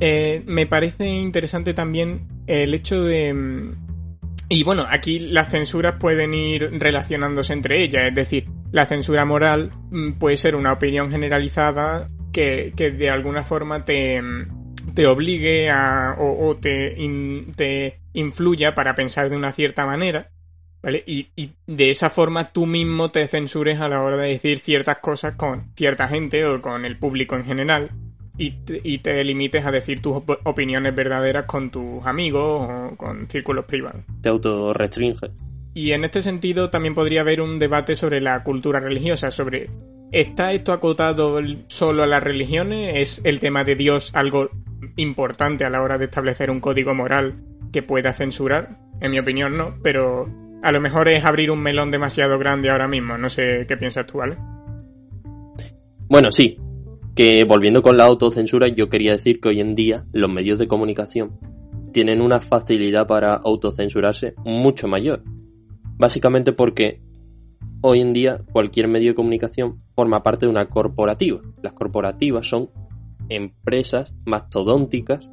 eh, 0.00 0.42
me 0.46 0.66
parece 0.66 1.06
interesante 1.06 1.74
también 1.74 2.26
el 2.46 2.74
hecho 2.74 3.02
de... 3.04 3.32
Mm, 3.32 3.84
y 4.48 4.62
bueno, 4.62 4.84
aquí 4.88 5.18
las 5.18 5.50
censuras 5.50 5.94
pueden 5.98 6.34
ir 6.34 6.68
relacionándose 6.78 7.52
entre 7.52 7.82
ellas, 7.82 8.08
es 8.08 8.14
decir, 8.14 8.46
la 8.72 8.86
censura 8.86 9.24
moral 9.24 9.72
mm, 9.90 10.12
puede 10.14 10.36
ser 10.36 10.56
una 10.56 10.72
opinión 10.72 11.10
generalizada 11.10 12.06
que, 12.32 12.72
de 12.76 13.10
alguna 13.10 13.42
forma 13.42 13.84
te, 13.84 14.20
mm, 14.20 14.94
te 14.94 15.06
obligue 15.06 15.70
a, 15.70 16.16
o, 16.18 16.56
te, 16.56 16.96
te 17.56 18.00
influya 18.12 18.74
para 18.74 18.94
pensar 18.94 19.30
de 19.30 19.36
una 19.36 19.52
cierta 19.52 19.86
manera, 19.86 20.30
¿vale? 20.84 21.02
Y, 21.06 21.28
y, 21.34 21.50
de 21.66 21.90
esa 21.90 22.10
forma 22.10 22.52
tú 22.52 22.66
mismo 22.66 23.10
te 23.10 23.26
censures 23.26 23.80
a 23.80 23.88
la 23.88 24.02
hora 24.02 24.18
de 24.18 24.28
decir 24.28 24.58
ciertas 24.58 24.98
cosas 24.98 25.34
con 25.34 25.72
cierta 25.74 26.06
gente 26.06 26.44
o 26.44 26.60
con 26.60 26.84
el 26.84 26.98
público 26.98 27.34
en 27.34 27.44
general 27.44 27.90
y 28.36 28.98
te, 28.98 29.24
limites 29.24 29.64
a 29.64 29.70
decir 29.70 30.00
tus 30.00 30.22
opiniones 30.44 30.94
verdaderas 30.94 31.44
con 31.46 31.70
tus 31.70 32.04
amigos 32.04 32.68
o 32.68 32.96
con 32.96 33.28
círculos 33.28 33.64
privados. 33.64 34.02
Te 34.20 34.28
autorrestringe. 34.28 35.30
Y 35.72 35.92
en 35.92 36.04
este 36.04 36.20
sentido 36.20 36.70
también 36.70 36.94
podría 36.94 37.20
haber 37.20 37.40
un 37.40 37.58
debate 37.58 37.94
sobre 37.94 38.20
la 38.20 38.42
cultura 38.42 38.80
religiosa, 38.80 39.30
sobre 39.30 39.70
¿está 40.12 40.52
esto 40.52 40.72
acotado 40.72 41.40
solo 41.68 42.02
a 42.02 42.06
las 42.06 42.22
religiones? 42.22 42.96
¿Es 42.96 43.20
el 43.24 43.40
tema 43.40 43.64
de 43.64 43.76
Dios 43.76 44.10
algo 44.14 44.50
importante 44.96 45.64
a 45.64 45.70
la 45.70 45.82
hora 45.82 45.98
de 45.98 46.06
establecer 46.06 46.50
un 46.50 46.60
código 46.60 46.94
moral 46.94 47.36
que 47.72 47.82
pueda 47.82 48.12
censurar? 48.12 48.78
En 49.00 49.10
mi 49.10 49.18
opinión 49.18 49.56
no, 49.56 49.76
pero 49.82 50.28
a 50.64 50.72
lo 50.72 50.80
mejor 50.80 51.08
es 51.10 51.22
abrir 51.24 51.50
un 51.50 51.62
melón 51.62 51.90
demasiado 51.90 52.38
grande 52.38 52.70
ahora 52.70 52.88
mismo. 52.88 53.18
No 53.18 53.28
sé 53.28 53.66
qué 53.68 53.76
piensas 53.76 54.06
tú, 54.06 54.18
¿vale? 54.18 54.38
Bueno, 56.08 56.30
sí, 56.30 56.58
que 57.14 57.44
volviendo 57.44 57.82
con 57.82 57.98
la 57.98 58.04
autocensura, 58.04 58.68
yo 58.68 58.88
quería 58.88 59.12
decir 59.12 59.40
que 59.40 59.50
hoy 59.50 59.60
en 59.60 59.74
día 59.74 60.06
los 60.12 60.32
medios 60.32 60.58
de 60.58 60.66
comunicación 60.66 61.38
tienen 61.92 62.22
una 62.22 62.40
facilidad 62.40 63.06
para 63.06 63.34
autocensurarse 63.34 64.34
mucho 64.44 64.88
mayor. 64.88 65.22
Básicamente 65.98 66.52
porque 66.52 67.02
hoy 67.82 68.00
en 68.00 68.14
día 68.14 68.40
cualquier 68.50 68.88
medio 68.88 69.10
de 69.10 69.14
comunicación 69.14 69.82
forma 69.94 70.22
parte 70.22 70.46
de 70.46 70.50
una 70.50 70.70
corporativa. 70.70 71.42
Las 71.62 71.74
corporativas 71.74 72.46
son 72.46 72.70
empresas 73.28 74.14
mastodónticas 74.24 75.30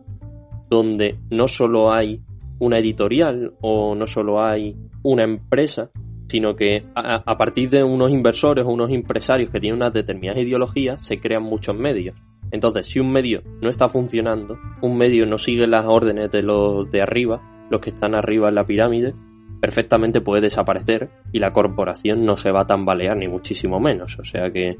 donde 0.70 1.20
no 1.30 1.48
solo 1.48 1.94
hay 1.94 2.22
una 2.62 2.78
editorial 2.78 3.56
o 3.62 3.96
no 3.96 4.06
solo 4.06 4.42
hay 4.42 4.78
una 5.02 5.24
empresa, 5.24 5.90
sino 6.30 6.56
que 6.56 6.86
a, 6.96 7.38
partir 7.38 7.72
de 7.72 7.84
unos 7.84 8.12
inversores 8.12 8.66
o 8.66 8.70
unos 8.70 8.92
empresarios 8.92 9.50
que 9.50 9.60
tienen 9.60 9.78
unas 9.78 9.94
determinadas 9.94 10.44
ideologías 10.44 11.02
se 11.02 11.20
crean 11.20 11.42
muchos 11.42 11.76
medios. 11.76 12.16
Entonces, 12.52 12.86
si 12.86 13.00
un 13.00 13.12
medio 13.12 13.42
no 13.62 13.70
está 13.70 13.90
funcionando, 13.90 14.60
un 14.82 14.96
medio 14.96 15.26
no 15.26 15.40
sigue 15.40 15.66
las 15.66 15.86
órdenes 15.86 16.30
de 16.30 16.44
los 16.44 16.90
de 16.92 17.02
arriba, 17.02 17.42
los 17.72 17.82
que 17.82 17.90
están 17.90 18.14
arriba 18.14 18.50
en 18.50 18.56
la 18.56 18.66
pirámide, 18.66 19.16
perfectamente 19.60 20.22
puede 20.22 20.42
desaparecer 20.42 21.10
y 21.32 21.40
la 21.40 21.54
corporación 21.54 22.26
no 22.26 22.38
se 22.38 22.52
va 22.52 22.62
a 22.62 22.68
tambalear 22.68 23.18
ni 23.18 23.28
muchísimo 23.28 23.80
menos. 23.80 24.20
O 24.20 24.24
sea 24.24 24.52
que 24.52 24.78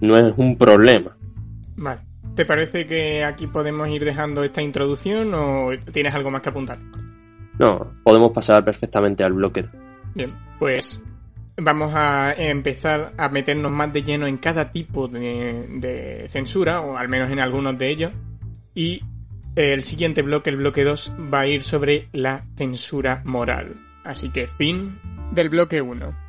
no 0.00 0.16
es 0.16 0.32
un 0.38 0.56
problema. 0.56 1.14
Vale. 1.76 2.00
¿Te 2.34 2.46
parece 2.46 2.86
que 2.86 3.22
aquí 3.22 3.48
podemos 3.48 3.86
ir 3.90 4.04
dejando 4.04 4.42
esta 4.44 4.62
introducción 4.62 5.34
o 5.34 5.68
tienes 5.92 6.14
algo 6.14 6.30
más 6.30 6.40
que 6.40 6.48
apuntar? 6.48 6.78
No, 7.58 7.92
podemos 8.04 8.30
pasar 8.32 8.62
perfectamente 8.64 9.24
al 9.24 9.32
bloque 9.32 9.66
Bien, 10.14 10.32
pues 10.58 11.00
vamos 11.56 11.92
a 11.94 12.32
empezar 12.32 13.12
a 13.16 13.28
meternos 13.28 13.72
más 13.72 13.92
de 13.92 14.02
lleno 14.02 14.26
en 14.26 14.38
cada 14.38 14.70
tipo 14.70 15.08
de, 15.08 16.24
censura, 16.28 16.80
o 16.80 16.96
al 16.96 17.08
menos 17.08 17.30
en 17.30 17.40
algunos 17.40 17.76
de 17.78 17.90
ellos. 17.90 18.12
Y 18.74 19.02
el 19.56 19.82
siguiente 19.82 20.22
bloque, 20.22 20.50
el 20.50 20.56
bloque 20.56 20.84
2, 20.84 21.14
va 21.32 21.40
a 21.40 21.46
ir 21.46 21.62
sobre 21.62 22.08
la 22.12 22.44
censura 22.56 23.22
moral. 23.24 23.76
Así 24.04 24.30
que 24.30 24.46
fin 24.46 24.98
del 25.32 25.48
bloque 25.48 25.82
1. 25.82 26.27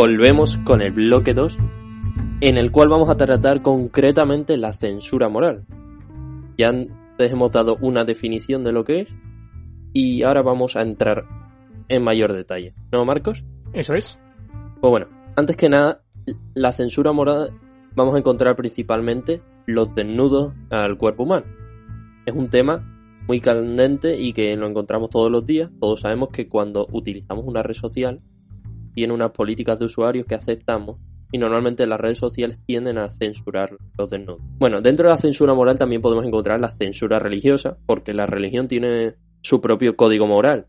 Volvemos 0.00 0.58
con 0.58 0.80
el 0.80 0.92
bloque 0.92 1.34
2, 1.34 1.58
en 2.40 2.56
el 2.56 2.70
cual 2.70 2.88
vamos 2.88 3.10
a 3.10 3.16
tratar 3.16 3.62
concretamente 3.62 4.56
la 4.56 4.72
censura 4.72 5.28
moral. 5.28 5.66
Ya 6.56 6.68
antes 6.68 7.32
hemos 7.32 7.50
dado 7.50 7.78
una 7.80 8.04
definición 8.04 8.62
de 8.62 8.70
lo 8.70 8.84
que 8.84 9.00
es 9.00 9.14
y 9.92 10.22
ahora 10.22 10.42
vamos 10.42 10.76
a 10.76 10.82
entrar 10.82 11.24
en 11.88 12.04
mayor 12.04 12.32
detalle. 12.32 12.74
¿No, 12.92 13.04
Marcos? 13.04 13.44
Eso 13.72 13.94
es. 13.94 14.20
Pues 14.80 14.88
bueno, 14.88 15.08
antes 15.34 15.56
que 15.56 15.68
nada, 15.68 16.04
la 16.54 16.70
censura 16.70 17.10
moral 17.10 17.50
vamos 17.96 18.14
a 18.14 18.18
encontrar 18.18 18.54
principalmente 18.54 19.42
los 19.66 19.92
desnudos 19.96 20.54
al 20.70 20.96
cuerpo 20.96 21.24
humano. 21.24 21.46
Es 22.24 22.34
un 22.34 22.48
tema 22.50 22.86
muy 23.26 23.40
candente 23.40 24.16
y 24.16 24.32
que 24.32 24.54
lo 24.56 24.68
encontramos 24.68 25.10
todos 25.10 25.28
los 25.28 25.44
días. 25.44 25.70
Todos 25.80 26.02
sabemos 26.02 26.28
que 26.28 26.48
cuando 26.48 26.86
utilizamos 26.92 27.44
una 27.44 27.64
red 27.64 27.74
social 27.74 28.22
tiene 28.98 29.14
unas 29.14 29.30
políticas 29.30 29.78
de 29.78 29.84
usuarios 29.84 30.26
que 30.26 30.34
aceptamos 30.34 30.98
y 31.30 31.38
normalmente 31.38 31.86
las 31.86 32.00
redes 32.00 32.18
sociales 32.18 32.58
tienden 32.66 32.98
a 32.98 33.08
censurar 33.08 33.76
los 33.96 34.10
desnudos. 34.10 34.42
Bueno, 34.58 34.80
dentro 34.80 35.04
de 35.06 35.10
la 35.10 35.16
censura 35.16 35.54
moral 35.54 35.78
también 35.78 36.02
podemos 36.02 36.26
encontrar 36.26 36.58
la 36.58 36.70
censura 36.70 37.20
religiosa, 37.20 37.78
porque 37.86 38.12
la 38.12 38.26
religión 38.26 38.66
tiene 38.66 39.14
su 39.40 39.60
propio 39.60 39.94
código 39.94 40.26
moral 40.26 40.66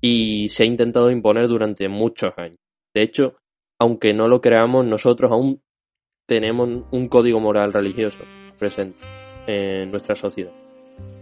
y 0.00 0.48
se 0.50 0.62
ha 0.62 0.66
intentado 0.66 1.10
imponer 1.10 1.48
durante 1.48 1.88
muchos 1.88 2.32
años. 2.36 2.58
De 2.94 3.02
hecho, 3.02 3.34
aunque 3.80 4.14
no 4.14 4.28
lo 4.28 4.40
creamos, 4.40 4.86
nosotros 4.86 5.32
aún 5.32 5.60
tenemos 6.26 6.84
un 6.92 7.08
código 7.08 7.40
moral 7.40 7.72
religioso 7.72 8.20
presente 8.56 9.04
en 9.48 9.90
nuestra 9.90 10.14
sociedad. 10.14 10.52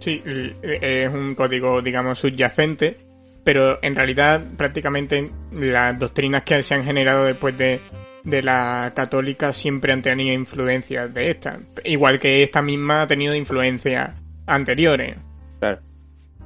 Sí, 0.00 0.22
es 0.26 1.14
un 1.14 1.34
código, 1.34 1.80
digamos, 1.80 2.18
subyacente 2.18 3.05
pero 3.46 3.78
en 3.80 3.94
realidad 3.94 4.42
prácticamente 4.56 5.30
las 5.52 5.96
doctrinas 5.96 6.42
que 6.42 6.64
se 6.64 6.74
han 6.74 6.82
generado 6.82 7.26
después 7.26 7.56
de, 7.56 7.80
de 8.24 8.42
la 8.42 8.92
católica 8.92 9.52
siempre 9.52 9.92
han 9.92 10.02
tenido 10.02 10.34
influencias 10.34 11.14
de 11.14 11.30
esta, 11.30 11.60
igual 11.84 12.18
que 12.18 12.42
esta 12.42 12.60
misma 12.60 13.02
ha 13.02 13.06
tenido 13.06 13.36
influencias 13.36 14.10
anteriores. 14.46 15.16
Claro. 15.60 15.78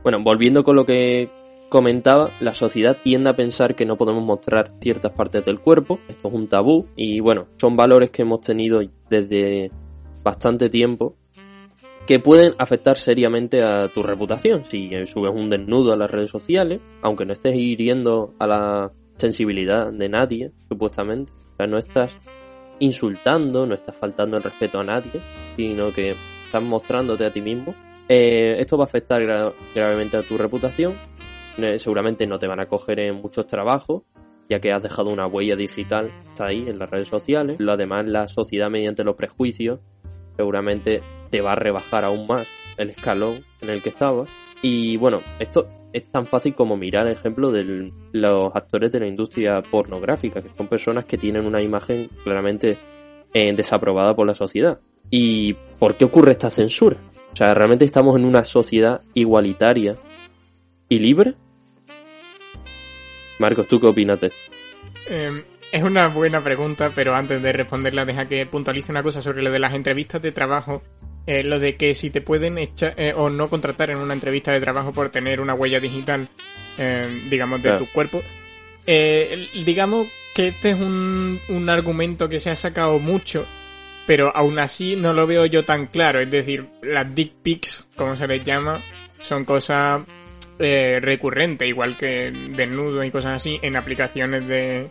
Bueno, 0.02 0.20
volviendo 0.22 0.62
con 0.62 0.76
lo 0.76 0.84
que 0.84 1.30
comentaba, 1.70 2.32
la 2.38 2.52
sociedad 2.52 2.98
tiende 3.02 3.30
a 3.30 3.34
pensar 3.34 3.74
que 3.74 3.86
no 3.86 3.96
podemos 3.96 4.22
mostrar 4.22 4.70
ciertas 4.82 5.12
partes 5.12 5.42
del 5.46 5.58
cuerpo, 5.58 6.00
esto 6.06 6.28
es 6.28 6.34
un 6.34 6.48
tabú 6.48 6.86
y 6.96 7.20
bueno, 7.20 7.46
son 7.56 7.76
valores 7.76 8.10
que 8.10 8.22
hemos 8.22 8.42
tenido 8.42 8.82
desde 9.08 9.70
bastante 10.22 10.68
tiempo 10.68 11.16
que 12.10 12.18
pueden 12.18 12.56
afectar 12.58 12.96
seriamente 12.96 13.62
a 13.62 13.86
tu 13.86 14.02
reputación 14.02 14.64
si 14.64 14.90
subes 15.06 15.32
un 15.32 15.48
desnudo 15.48 15.92
a 15.92 15.96
las 15.96 16.10
redes 16.10 16.28
sociales, 16.28 16.80
aunque 17.02 17.24
no 17.24 17.32
estés 17.32 17.54
hiriendo 17.54 18.34
a 18.40 18.48
la 18.48 18.92
sensibilidad 19.14 19.92
de 19.92 20.08
nadie, 20.08 20.50
supuestamente. 20.68 21.30
O 21.32 21.56
sea, 21.56 21.68
no 21.68 21.78
estás 21.78 22.18
insultando, 22.80 23.64
no 23.64 23.76
estás 23.76 23.94
faltando 23.94 24.38
el 24.38 24.42
respeto 24.42 24.80
a 24.80 24.82
nadie, 24.82 25.22
sino 25.54 25.92
que 25.92 26.16
estás 26.46 26.60
mostrándote 26.60 27.26
a 27.26 27.30
ti 27.30 27.42
mismo. 27.42 27.76
Eh, 28.08 28.56
esto 28.58 28.76
va 28.76 28.82
a 28.82 28.88
afectar 28.88 29.22
gravemente 29.72 30.16
a 30.16 30.24
tu 30.24 30.36
reputación. 30.36 30.94
Eh, 31.58 31.78
seguramente 31.78 32.26
no 32.26 32.40
te 32.40 32.48
van 32.48 32.58
a 32.58 32.66
coger 32.66 32.98
en 32.98 33.22
muchos 33.22 33.46
trabajos, 33.46 34.02
ya 34.48 34.58
que 34.58 34.72
has 34.72 34.82
dejado 34.82 35.10
una 35.10 35.28
huella 35.28 35.54
digital, 35.54 36.10
ahí 36.40 36.64
en 36.66 36.80
las 36.80 36.90
redes 36.90 37.06
sociales. 37.06 37.56
Además, 37.60 38.08
la 38.08 38.26
sociedad, 38.26 38.68
mediante 38.68 39.04
los 39.04 39.14
prejuicios, 39.14 39.78
seguramente 40.36 41.02
te 41.30 41.40
va 41.40 41.52
a 41.52 41.56
rebajar 41.56 42.04
aún 42.04 42.26
más 42.26 42.48
el 42.76 42.90
escalón 42.90 43.44
en 43.60 43.70
el 43.70 43.82
que 43.82 43.90
estabas. 43.90 44.28
Y 44.62 44.96
bueno, 44.96 45.20
esto 45.38 45.68
es 45.92 46.10
tan 46.10 46.26
fácil 46.26 46.54
como 46.54 46.76
mirar 46.76 47.06
el 47.06 47.14
ejemplo 47.14 47.50
de 47.50 47.92
los 48.12 48.54
actores 48.54 48.92
de 48.92 49.00
la 49.00 49.06
industria 49.06 49.62
pornográfica, 49.62 50.42
que 50.42 50.50
son 50.56 50.68
personas 50.68 51.04
que 51.04 51.18
tienen 51.18 51.46
una 51.46 51.62
imagen 51.62 52.08
claramente 52.24 52.78
eh, 53.32 53.52
desaprobada 53.52 54.14
por 54.14 54.26
la 54.26 54.34
sociedad. 54.34 54.80
¿Y 55.10 55.54
por 55.78 55.96
qué 55.96 56.04
ocurre 56.04 56.32
esta 56.32 56.50
censura? 56.50 56.96
O 57.32 57.36
sea, 57.36 57.54
¿realmente 57.54 57.84
estamos 57.84 58.16
en 58.16 58.24
una 58.24 58.44
sociedad 58.44 59.02
igualitaria 59.14 59.96
y 60.88 60.98
libre? 60.98 61.34
Marcos, 63.38 63.66
¿tú 63.68 63.80
qué 63.80 63.86
opinas? 63.86 64.18
Em, 65.08 65.42
es 65.72 65.82
una 65.82 66.08
buena 66.08 66.42
pregunta, 66.42 66.90
pero 66.94 67.14
antes 67.14 67.42
de 67.42 67.52
responderla, 67.52 68.04
deja 68.04 68.28
que 68.28 68.46
puntualice 68.46 68.92
una 68.92 69.02
cosa 69.02 69.20
sobre 69.20 69.42
lo 69.42 69.50
de 69.50 69.58
las 69.58 69.74
entrevistas 69.74 70.20
de 70.22 70.32
trabajo 70.32 70.82
eh, 71.26 71.44
lo 71.44 71.58
de 71.58 71.76
que 71.76 71.94
si 71.94 72.10
te 72.10 72.22
pueden 72.22 72.58
echar 72.58 72.94
eh, 72.96 73.12
o 73.14 73.28
no 73.30 73.48
contratar 73.50 73.90
en 73.90 73.98
una 73.98 74.14
entrevista 74.14 74.52
de 74.52 74.60
trabajo 74.60 74.92
por 74.92 75.10
tener 75.10 75.40
una 75.40 75.54
huella 75.54 75.78
digital, 75.78 76.28
eh, 76.78 77.22
digamos, 77.28 77.62
de 77.62 77.78
tu 77.78 77.86
cuerpo. 77.86 78.22
digamos 78.84 80.08
que 80.34 80.48
este 80.48 80.70
es 80.70 80.80
un, 80.80 81.38
un 81.48 81.68
argumento 81.68 82.28
que 82.28 82.38
se 82.38 82.50
ha 82.50 82.56
sacado 82.56 82.98
mucho, 82.98 83.46
pero 84.06 84.34
aún 84.34 84.58
así 84.58 84.96
no 84.96 85.12
lo 85.12 85.26
veo 85.26 85.44
yo 85.46 85.64
tan 85.64 85.86
claro. 85.86 86.20
Es 86.20 86.30
decir, 86.30 86.66
las 86.82 87.14
dick 87.14 87.34
pics, 87.42 87.86
como 87.96 88.16
se 88.16 88.26
les 88.26 88.42
llama, 88.44 88.82
son 89.20 89.44
cosas 89.44 90.02
recurrentes, 90.58 91.68
igual 91.68 91.96
que 91.96 92.30
desnudo 92.50 93.02
y 93.04 93.10
cosas 93.10 93.36
así, 93.36 93.58
en 93.62 93.76
aplicaciones 93.76 94.46
de... 94.48 94.90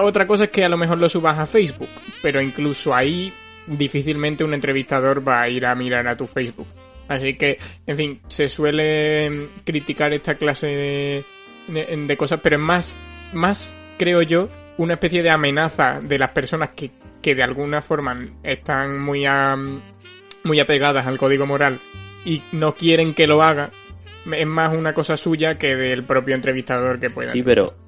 Otra 0.00 0.26
cosa 0.26 0.44
es 0.44 0.50
que 0.50 0.64
a 0.64 0.68
lo 0.68 0.76
mejor 0.76 0.98
lo 0.98 1.08
subas 1.08 1.38
a 1.38 1.46
Facebook, 1.46 1.88
pero 2.22 2.40
incluso 2.40 2.94
ahí 2.94 3.32
difícilmente 3.66 4.44
un 4.44 4.54
entrevistador 4.54 5.26
va 5.26 5.42
a 5.42 5.48
ir 5.48 5.66
a 5.66 5.74
mirar 5.74 6.06
a 6.08 6.16
tu 6.16 6.26
Facebook. 6.26 6.68
Así 7.08 7.34
que, 7.34 7.58
en 7.86 7.96
fin, 7.96 8.20
se 8.26 8.48
suele 8.48 9.50
criticar 9.64 10.12
esta 10.12 10.34
clase 10.34 11.24
de, 11.68 12.16
cosas, 12.16 12.40
pero 12.42 12.56
es 12.56 12.62
más, 12.62 12.96
más, 13.32 13.76
creo 13.98 14.22
yo, 14.22 14.48
una 14.78 14.94
especie 14.94 15.22
de 15.22 15.30
amenaza 15.30 16.00
de 16.00 16.18
las 16.18 16.30
personas 16.30 16.70
que, 16.70 16.90
que 17.22 17.34
de 17.34 17.42
alguna 17.42 17.80
forma 17.80 18.18
están 18.42 18.98
muy, 18.98 19.24
muy 20.44 20.60
apegadas 20.60 21.06
al 21.06 21.18
código 21.18 21.46
moral 21.46 21.80
y 22.24 22.42
no 22.52 22.74
quieren 22.74 23.14
que 23.14 23.26
lo 23.26 23.42
haga. 23.42 23.70
Es 24.32 24.46
más 24.46 24.74
una 24.74 24.92
cosa 24.92 25.16
suya 25.16 25.56
que 25.56 25.76
del 25.76 26.02
propio 26.02 26.34
entrevistador 26.34 26.98
que 26.98 27.10
pueda. 27.10 27.30
Sí, 27.30 27.42
pero 27.42 27.85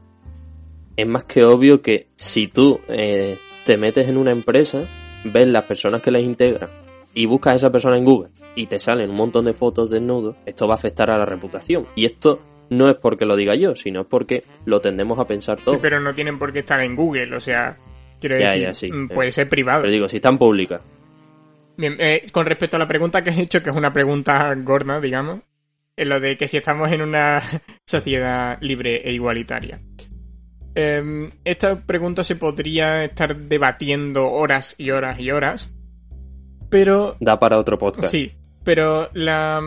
es 0.98 1.06
más 1.06 1.24
que 1.24 1.44
obvio 1.44 1.80
que 1.80 2.08
si 2.16 2.48
tú 2.48 2.80
eh, 2.88 3.38
te 3.64 3.76
metes 3.76 4.08
en 4.08 4.16
una 4.16 4.32
empresa 4.32 4.84
ves 5.24 5.46
las 5.46 5.62
personas 5.62 6.02
que 6.02 6.10
les 6.10 6.24
integran 6.24 6.68
y 7.14 7.26
buscas 7.26 7.52
a 7.52 7.56
esa 7.56 7.70
persona 7.70 7.96
en 7.96 8.04
Google 8.04 8.30
y 8.56 8.66
te 8.66 8.80
salen 8.80 9.10
un 9.10 9.16
montón 9.16 9.44
de 9.44 9.54
fotos 9.54 9.90
desnudos, 9.90 10.34
esto 10.44 10.66
va 10.66 10.74
a 10.74 10.76
afectar 10.76 11.08
a 11.10 11.16
la 11.16 11.24
reputación. 11.24 11.86
Y 11.94 12.04
esto 12.04 12.40
no 12.70 12.90
es 12.90 12.96
porque 12.96 13.24
lo 13.24 13.36
diga 13.36 13.54
yo, 13.54 13.76
sino 13.76 14.00
es 14.00 14.06
porque 14.08 14.42
lo 14.64 14.80
tendemos 14.80 15.20
a 15.20 15.26
pensar 15.26 15.58
todos. 15.58 15.76
Sí, 15.76 15.78
pero 15.80 16.00
no 16.00 16.12
tienen 16.14 16.36
por 16.36 16.52
qué 16.52 16.60
estar 16.60 16.80
en 16.80 16.96
Google, 16.96 17.36
o 17.36 17.40
sea, 17.40 17.78
quiero 18.20 18.36
decir, 18.36 18.92
mm, 18.92 19.08
puede 19.08 19.30
ser 19.30 19.48
privado. 19.48 19.82
Pero 19.82 19.92
digo, 19.92 20.08
si 20.08 20.16
están 20.16 20.36
públicas. 20.36 20.80
Bien, 21.76 21.94
eh, 22.00 22.26
con 22.32 22.44
respecto 22.44 22.74
a 22.74 22.80
la 22.80 22.88
pregunta 22.88 23.22
que 23.22 23.30
has 23.30 23.38
hecho, 23.38 23.62
que 23.62 23.70
es 23.70 23.76
una 23.76 23.92
pregunta 23.92 24.52
gorda, 24.56 25.00
digamos, 25.00 25.42
es 25.96 26.08
lo 26.08 26.18
de 26.18 26.36
que 26.36 26.48
si 26.48 26.56
estamos 26.56 26.90
en 26.90 27.02
una 27.02 27.40
sociedad 27.86 28.58
libre 28.60 29.08
e 29.08 29.12
igualitaria. 29.12 29.80
Em, 30.74 31.30
esta 31.44 31.80
pregunta 31.80 32.22
se 32.22 32.36
podría 32.36 33.04
estar 33.04 33.36
debatiendo 33.36 34.30
horas 34.30 34.74
y 34.78 34.90
horas 34.90 35.18
y 35.18 35.30
horas, 35.30 35.70
pero... 36.68 37.16
Da 37.20 37.38
para 37.38 37.58
otro 37.58 37.78
podcast. 37.78 38.08
Sí, 38.08 38.32
pero 38.64 39.08
la, 39.14 39.60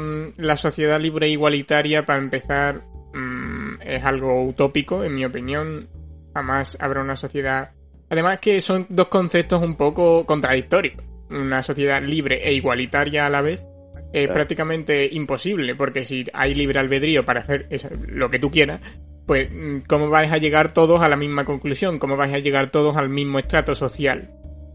sociedad 0.57 0.99
libre 0.99 1.27
e 1.27 1.31
igualitaria, 1.31 2.05
para 2.05 2.19
empezar, 2.19 2.83
mm, 3.13 3.81
es 3.81 4.03
algo 4.03 4.43
utópico, 4.45 5.03
en 5.03 5.15
mi 5.15 5.25
opinión. 5.25 5.89
Jamás 6.33 6.77
habrá 6.79 7.01
una 7.01 7.15
sociedad... 7.15 7.71
Además 8.09 8.39
que 8.39 8.59
son 8.61 8.85
dos 8.89 9.07
conceptos 9.07 9.61
un 9.61 9.75
poco 9.75 10.25
contradictorios. 10.25 10.97
Una 11.29 11.63
sociedad 11.63 12.01
libre 12.03 12.47
e 12.47 12.53
igualitaria 12.53 13.25
a 13.25 13.29
la 13.29 13.41
vez 13.41 13.65
es 14.13 14.29
prácticamente 14.29 15.07
imposible, 15.13 15.75
porque 15.75 16.03
si 16.03 16.25
hay 16.33 16.53
libre 16.53 16.79
albedrío 16.79 17.23
para 17.23 17.39
hacer 17.39 17.67
lo 18.07 18.29
que 18.29 18.39
tú 18.39 18.51
quieras, 18.51 18.81
pues 19.25 19.49
mm, 19.51 19.81
¿cómo 19.88 20.10
vais 20.10 20.31
a 20.31 20.38
llegar 20.38 20.73
todos 20.73 21.01
a 21.01 21.10
la 21.10 21.15
misma 21.15 21.45
conclusión? 21.45 21.99
¿Cómo 21.99 22.17
vais 22.17 22.34
a 22.34 22.39
llegar 22.39 22.71
todos 22.71 22.97
al 22.97 23.10
mismo 23.10 23.39
estrato 23.39 23.75
social? 23.75 24.31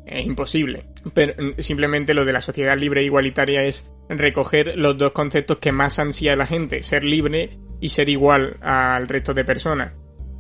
Es 0.07 0.25
imposible. 0.25 0.85
Pero 1.15 1.35
mm, 1.37 1.61
simplemente 1.61 2.15
lo 2.15 2.25
de 2.25 2.33
la 2.33 2.41
sociedad 2.41 2.79
libre 2.79 3.01
e 3.01 3.05
igualitaria 3.05 3.63
es 3.63 3.91
recoger 4.09 4.77
los 4.77 4.97
dos 4.97 5.13
conceptos 5.13 5.59
que 5.59 5.73
más 5.73 5.99
ansía 5.99 6.37
la 6.37 6.47
gente, 6.47 6.83
ser 6.83 7.05
libre 7.05 7.59
y 7.81 7.89
ser 7.89 8.09
igual 8.09 8.57
al 8.61 9.09
resto 9.09 9.35
de 9.35 9.45
personas. 9.45 9.93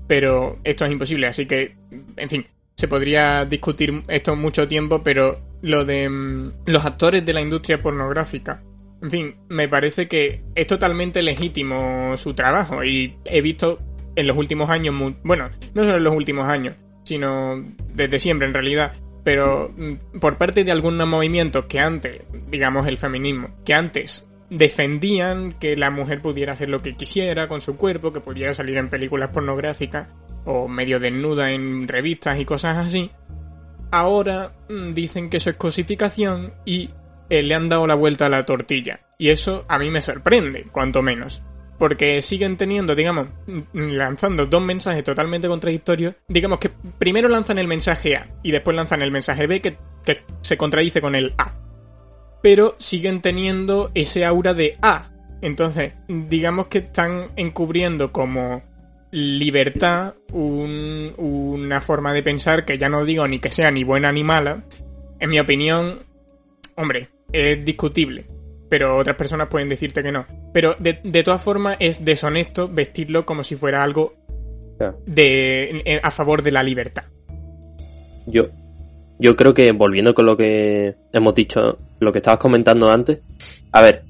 Pero 0.06 0.58
esto 0.62 0.84
es 0.84 0.92
imposible, 0.92 1.26
así 1.26 1.46
que, 1.46 1.76
en 2.16 2.30
fin, 2.30 2.46
se 2.76 2.86
podría 2.86 3.44
discutir 3.44 4.04
esto 4.06 4.36
mucho 4.36 4.68
tiempo, 4.68 5.02
pero 5.02 5.40
lo 5.62 5.84
de 5.84 6.08
mm, 6.08 6.52
los 6.66 6.84
actores 6.84 7.26
de 7.26 7.34
la 7.34 7.40
industria 7.40 7.82
pornográfica, 7.82 8.62
en 9.02 9.10
fin, 9.10 9.36
me 9.48 9.68
parece 9.68 10.08
que 10.08 10.42
es 10.54 10.66
totalmente 10.66 11.22
legítimo 11.22 12.16
su 12.16 12.34
trabajo 12.34 12.82
y 12.82 13.16
he 13.24 13.40
visto 13.42 13.78
en 14.16 14.26
los 14.26 14.36
últimos 14.36 14.70
años, 14.70 14.94
bueno, 15.22 15.50
no 15.74 15.84
solo 15.84 15.98
en 15.98 16.04
los 16.04 16.16
últimos 16.16 16.48
años, 16.48 16.74
sino 17.04 17.62
desde 17.94 18.18
siempre 18.18 18.48
en 18.48 18.54
realidad, 18.54 18.94
pero 19.22 19.72
mm, 19.76 20.18
por 20.18 20.38
parte 20.38 20.64
de 20.64 20.72
algunos 20.72 21.06
movimientos 21.06 21.66
que 21.66 21.78
antes, 21.78 22.22
digamos 22.48 22.86
el 22.86 22.96
feminismo, 22.96 23.50
que 23.64 23.74
antes 23.74 24.26
defendían 24.50 25.58
que 25.58 25.76
la 25.76 25.90
mujer 25.90 26.22
pudiera 26.22 26.52
hacer 26.52 26.68
lo 26.68 26.82
que 26.82 26.94
quisiera 26.94 27.48
con 27.48 27.60
su 27.60 27.76
cuerpo, 27.76 28.12
que 28.12 28.20
pudiera 28.20 28.54
salir 28.54 28.76
en 28.78 28.88
películas 28.88 29.30
pornográficas 29.30 30.08
o 30.44 30.68
medio 30.68 31.00
desnuda 31.00 31.50
en 31.50 31.88
revistas 31.88 32.38
y 32.38 32.44
cosas 32.44 32.78
así, 32.78 33.10
ahora 33.90 34.52
mm, 34.68 34.90
dicen 34.90 35.28
que 35.28 35.36
eso 35.36 35.50
es 35.50 35.56
cosificación 35.56 36.54
y 36.64 36.90
eh, 37.28 37.42
le 37.42 37.54
han 37.54 37.68
dado 37.68 37.86
la 37.86 37.94
vuelta 37.94 38.26
a 38.26 38.30
la 38.30 38.46
tortilla. 38.46 39.00
Y 39.18 39.30
eso 39.30 39.64
a 39.68 39.78
mí 39.78 39.90
me 39.90 40.02
sorprende, 40.02 40.66
cuanto 40.70 41.02
menos 41.02 41.42
porque 41.78 42.22
siguen 42.22 42.56
teniendo, 42.56 42.94
digamos, 42.94 43.28
lanzando 43.72 44.46
dos 44.46 44.62
mensajes 44.62 45.04
totalmente 45.04 45.48
contradictorios. 45.48 46.14
Digamos 46.28 46.58
que 46.58 46.70
primero 46.98 47.28
lanzan 47.28 47.58
el 47.58 47.66
mensaje 47.66 48.16
A 48.16 48.28
y 48.42 48.50
después 48.50 48.76
lanzan 48.76 49.02
el 49.02 49.10
mensaje 49.10 49.46
B 49.46 49.60
que, 49.60 49.76
se 50.40 50.56
contradice 50.56 51.00
con 51.00 51.14
el 51.14 51.34
A. 51.36 51.52
Pero 52.42 52.76
siguen 52.78 53.20
teniendo 53.22 53.90
ese 53.94 54.24
aura 54.24 54.54
de 54.54 54.76
A. 54.80 55.10
Entonces, 55.42 55.94
digamos 56.06 56.68
que 56.68 56.78
están 56.78 57.32
encubriendo 57.36 58.12
como 58.12 58.62
libertad 59.10 60.14
una 60.32 61.80
forma 61.80 62.12
de 62.12 62.22
pensar 62.22 62.64
que 62.64 62.78
ya 62.78 62.88
no 62.88 63.04
digo 63.04 63.26
ni 63.26 63.38
que 63.38 63.50
sea 63.50 63.70
ni 63.70 63.84
buena 63.84 64.12
ni 64.12 64.22
mala. 64.22 64.64
En 65.18 65.30
mi 65.30 65.40
opinión, 65.40 66.04
hombre, 66.76 67.08
es 67.32 67.64
discutible 67.64 68.35
pero 68.68 68.96
otras 68.96 69.16
personas 69.16 69.48
pueden 69.48 69.68
decirte 69.68 70.02
que 70.02 70.12
no. 70.12 70.26
Pero 70.52 70.74
de, 70.78 71.22
todas 71.22 71.42
formas 71.42 71.76
es 71.80 72.04
deshonesto 72.04 72.68
vestirlo 72.68 73.24
como 73.24 73.42
si 73.42 73.56
fuera 73.56 73.82
algo 73.82 74.14
de, 75.06 76.00
a 76.02 76.10
favor 76.10 76.42
de 76.42 76.52
la 76.52 76.62
libertad. 76.62 77.04
Yo, 78.26 78.48
yo 79.18 79.36
creo 79.36 79.54
que 79.54 79.72
volviendo 79.72 80.14
con 80.14 80.26
lo 80.26 80.36
que 80.36 80.96
hemos 81.12 81.34
dicho, 81.34 81.78
lo 82.00 82.12
que 82.12 82.18
estabas 82.18 82.40
comentando 82.40 82.90
antes, 82.90 83.22
a 83.72 83.82
ver, 83.82 84.04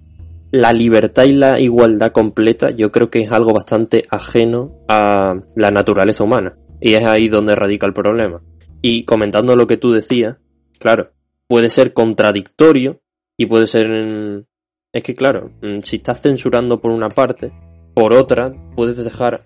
la 0.51 0.73
libertad 0.73 1.25
y 1.25 1.33
la 1.33 1.61
igualdad 1.61 2.12
completa 2.12 2.71
yo 2.71 2.90
creo 2.92 3.11
que 3.11 3.21
es 3.21 3.33
algo 3.33 3.53
bastante 3.53 4.05
ajeno 4.11 4.73
a 4.88 5.35
la 5.55 5.71
naturaleza 5.71 6.25
humana. 6.25 6.57
Y 6.81 6.95
es 6.95 7.05
ahí 7.05 7.29
donde 7.29 7.55
radica 7.55 7.87
el 7.87 7.95
problema. 7.95 8.42
Y 8.83 9.05
comentando 9.05 9.57
lo 9.57 9.66
que 9.66 9.77
tú 9.77 9.92
decías, 9.92 10.37
claro, 10.79 11.12
puede 11.49 11.71
ser 11.71 11.92
contradictorio 11.92 13.01
y 13.37 13.46
puede 13.46 13.66
ser... 13.66 14.46
Es 14.92 15.03
que 15.03 15.14
claro, 15.14 15.51
mm, 15.62 15.81
si 15.83 15.96
estás 15.96 16.22
censurando 16.22 16.81
por 16.81 16.90
una 16.90 17.09
parte, 17.09 17.53
por 17.94 18.14
otra 18.14 18.53
puedes 18.75 18.96
dejar... 18.96 19.44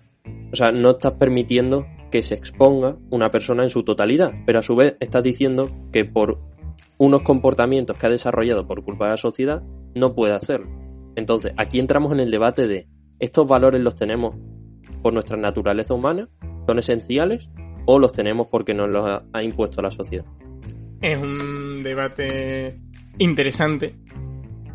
O 0.51 0.55
sea, 0.55 0.71
no 0.71 0.91
estás 0.91 1.13
permitiendo 1.13 1.87
que 2.11 2.21
se 2.21 2.35
exponga 2.35 2.97
una 3.09 3.31
persona 3.31 3.63
en 3.63 3.69
su 3.69 3.83
totalidad, 3.83 4.33
pero 4.45 4.59
a 4.59 4.63
su 4.63 4.75
vez 4.75 4.97
estás 4.99 5.23
diciendo 5.23 5.69
que 5.91 6.05
por 6.05 6.39
unos 6.97 7.23
comportamientos 7.23 7.97
que 7.97 8.05
ha 8.05 8.09
desarrollado 8.09 8.67
por 8.67 8.83
culpa 8.83 9.05
de 9.05 9.11
la 9.11 9.17
sociedad 9.17 9.63
no 9.95 10.13
puede 10.13 10.33
hacerlo. 10.33 10.67
Entonces, 11.15 11.53
aquí 11.57 11.79
entramos 11.79 12.11
en 12.11 12.19
el 12.19 12.31
debate 12.31 12.67
de 12.67 12.87
estos 13.19 13.47
valores 13.47 13.81
los 13.81 13.95
tenemos 13.95 14.35
por 15.01 15.13
nuestra 15.13 15.37
naturaleza 15.37 15.93
humana, 15.93 16.29
son 16.67 16.79
esenciales 16.79 17.49
o 17.85 17.99
los 17.99 18.11
tenemos 18.11 18.47
porque 18.47 18.73
nos 18.73 18.89
los 18.89 19.03
ha, 19.33 19.43
impuesto 19.43 19.81
la 19.81 19.91
sociedad. 19.91 20.25
Es 21.01 21.19
un 21.19 21.81
debate 21.83 22.79
interesante. 23.17 23.95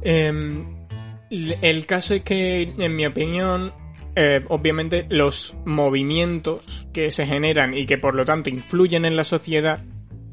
Em, 0.02 0.86
el 1.30 1.86
caso 1.86 2.14
es 2.14 2.22
que, 2.22 2.62
en 2.62 2.96
mi 2.96 3.06
opinión, 3.06 3.72
eh, 4.14 4.44
obviamente 4.48 5.06
los 5.10 5.54
movimientos 5.66 6.88
que 6.92 7.10
se 7.10 7.26
generan 7.26 7.76
y 7.76 7.84
que 7.84 7.98
por 7.98 8.14
lo 8.14 8.24
tanto 8.24 8.48
influyen 8.48 9.04
en 9.04 9.14
la 9.14 9.24
sociedad 9.24 9.84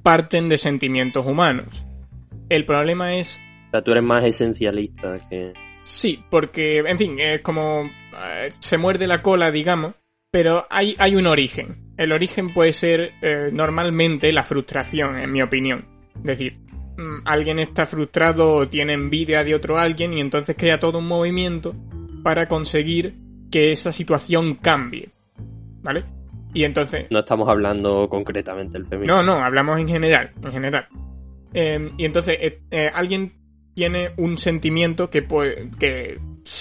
parten 0.04 0.48
de 0.48 0.58
sentimientos 0.58 1.26
humanos. 1.26 1.86
El 2.50 2.66
problema 2.66 3.16
es... 3.16 3.42
Tú 3.84 3.92
eres 3.92 4.04
más 4.04 4.24
esencialista 4.24 5.18
que... 5.30 5.54
Sí, 5.84 6.24
porque, 6.30 6.78
en 6.80 6.98
fin, 6.98 7.20
es 7.20 7.42
como... 7.42 7.84
Eh, 7.84 8.52
se 8.60 8.78
muerde 8.78 9.08
la 9.08 9.22
cola, 9.22 9.52
digamos, 9.52 9.96
pero 10.32 10.66
hay, 10.70 10.96
hay 11.00 11.16
un 11.16 11.28
origen. 11.28 11.94
El 11.98 12.12
origen 12.12 12.54
puede 12.54 12.74
ser 12.74 13.12
eh, 13.22 13.50
normalmente 13.52 14.32
la 14.32 14.44
frustración, 14.44 15.18
en 15.18 15.32
mi 15.32 15.42
opinión. 15.42 15.86
Es 16.18 16.24
decir, 16.24 16.63
alguien 17.26 17.60
está 17.60 17.86
frustrado 17.86 18.54
o 18.54 18.68
tiene 18.68 18.94
envidia 18.94 19.44
de 19.44 19.56
otro 19.56 19.78
alguien 19.78 20.14
y 20.14 20.20
entonces 20.20 20.56
crea 20.58 20.80
todo 20.80 21.00
un 21.00 21.08
movimiento 21.08 21.76
para 22.24 22.48
conseguir 22.48 23.16
que 23.52 23.72
esa 23.72 23.92
situación 23.92 24.56
cambie. 24.56 25.10
¿Vale? 25.82 26.06
Y 26.54 26.64
entonces... 26.64 27.08
No 27.10 27.20
estamos 27.20 27.50
hablando 27.50 28.08
concretamente 28.08 28.78
del 28.78 28.88
feminismo. 28.88 29.22
No, 29.22 29.24
no, 29.24 29.44
hablamos 29.44 29.80
en 29.80 29.88
general, 29.88 30.32
en 30.42 30.52
general. 30.52 30.88
Em, 31.54 31.92
y 31.98 32.06
entonces 32.06 32.38
eh, 32.40 32.62
eh, 32.72 32.90
alguien 32.94 33.34
tiene 33.74 34.12
un 34.18 34.38
sentimiento 34.38 35.10
que, 35.10 35.24
puede, 35.24 35.72
que 35.80 36.20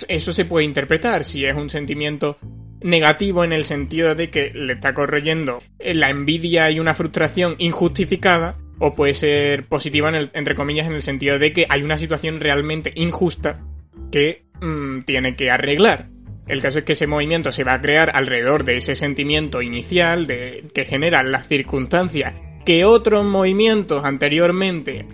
eso 0.09 0.33
se 0.33 0.45
puede 0.45 0.65
interpretar 0.65 1.25
si 1.25 1.45
es 1.45 1.55
un 1.55 1.71
sentimiento 1.71 2.39
negativo 2.81 3.45
en 3.45 3.53
el 3.53 3.65
sentido 3.65 4.15
de 4.15 4.31
que 4.31 4.51
le 4.51 4.73
está 4.73 4.93
corroyendo 4.93 5.63
la 5.79 6.11
envidia 6.11 6.71
y 6.71 6.81
una 6.81 6.95
frustración 6.95 7.55
injustificada 7.59 8.57
o 8.79 8.95
puede 8.95 9.15
ser 9.15 9.67
positiva 9.67 10.09
en 10.09 10.15
el, 10.15 10.31
entre 10.35 10.55
comillas 10.55 10.87
en 10.87 10.95
el 10.95 11.03
sentido 11.03 11.39
de 11.39 11.53
que 11.53 11.67
hay 11.69 11.83
una 11.83 11.99
situación 11.99 12.41
realmente 12.41 12.93
injusta 12.95 13.65
que 14.11 14.45
mm, 14.61 15.01
tiene 15.03 15.37
que 15.37 15.51
arreglar. 15.51 16.09
El 16.47 16.61
caso 16.61 16.81
es 16.81 16.85
que 16.85 16.93
ese 16.93 17.07
movimiento 17.07 17.53
se 17.53 17.65
va 17.65 17.75
a 17.75 17.81
crear 17.81 18.11
alrededor 18.15 18.65
de 18.65 18.77
ese 18.77 18.95
sentimiento 18.95 19.63
inicial 19.63 20.27
de, 20.27 20.65
que 20.75 20.85
generan 20.85 21.31
las 21.31 21.47
circunstancias 21.47 22.35
que 22.65 22.85
otros 22.85 23.25
movimientos 23.25 24.05
anteriormente 24.05 25.07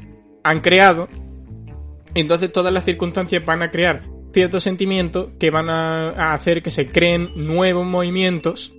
han 0.42 0.60
creado. 0.60 1.08
Entonces 2.14 2.52
todas 2.52 2.72
las 2.72 2.84
circunstancias 2.84 3.44
van 3.44 3.62
a 3.62 3.70
crear 3.70 4.02
ciertos 4.32 4.62
sentimientos 4.62 5.30
que 5.38 5.50
van 5.50 5.70
a, 5.70 6.32
hacer 6.32 6.62
que 6.62 6.70
se 6.70 6.86
creen 6.86 7.30
nuevos 7.34 7.86
movimientos 7.86 8.72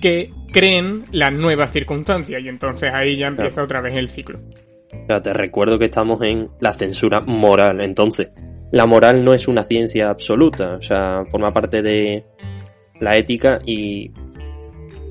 que 0.00 0.32
creen 0.52 1.04
las 1.12 1.32
nuevas 1.32 1.72
circunstancias 1.72 2.40
y 2.42 2.48
entonces 2.48 2.92
ahí 2.92 3.16
ya 3.16 3.28
empieza 3.28 3.62
otra 3.62 3.80
vez 3.80 3.94
el 3.94 4.08
ciclo. 4.08 4.40
O 4.92 5.06
sea, 5.06 5.22
te 5.22 5.32
recuerdo 5.32 5.78
que 5.78 5.86
estamos 5.86 6.20
en 6.22 6.48
la 6.60 6.72
censura 6.72 7.20
moral, 7.20 7.80
entonces 7.80 8.30
la 8.72 8.86
moral 8.86 9.24
no 9.24 9.34
es 9.34 9.48
una 9.48 9.62
ciencia 9.62 10.10
absoluta, 10.10 10.74
o 10.74 10.80
sea, 10.80 11.24
forma 11.30 11.52
parte 11.52 11.82
de 11.82 12.24
la 13.00 13.16
ética 13.16 13.60
y, 13.64 14.12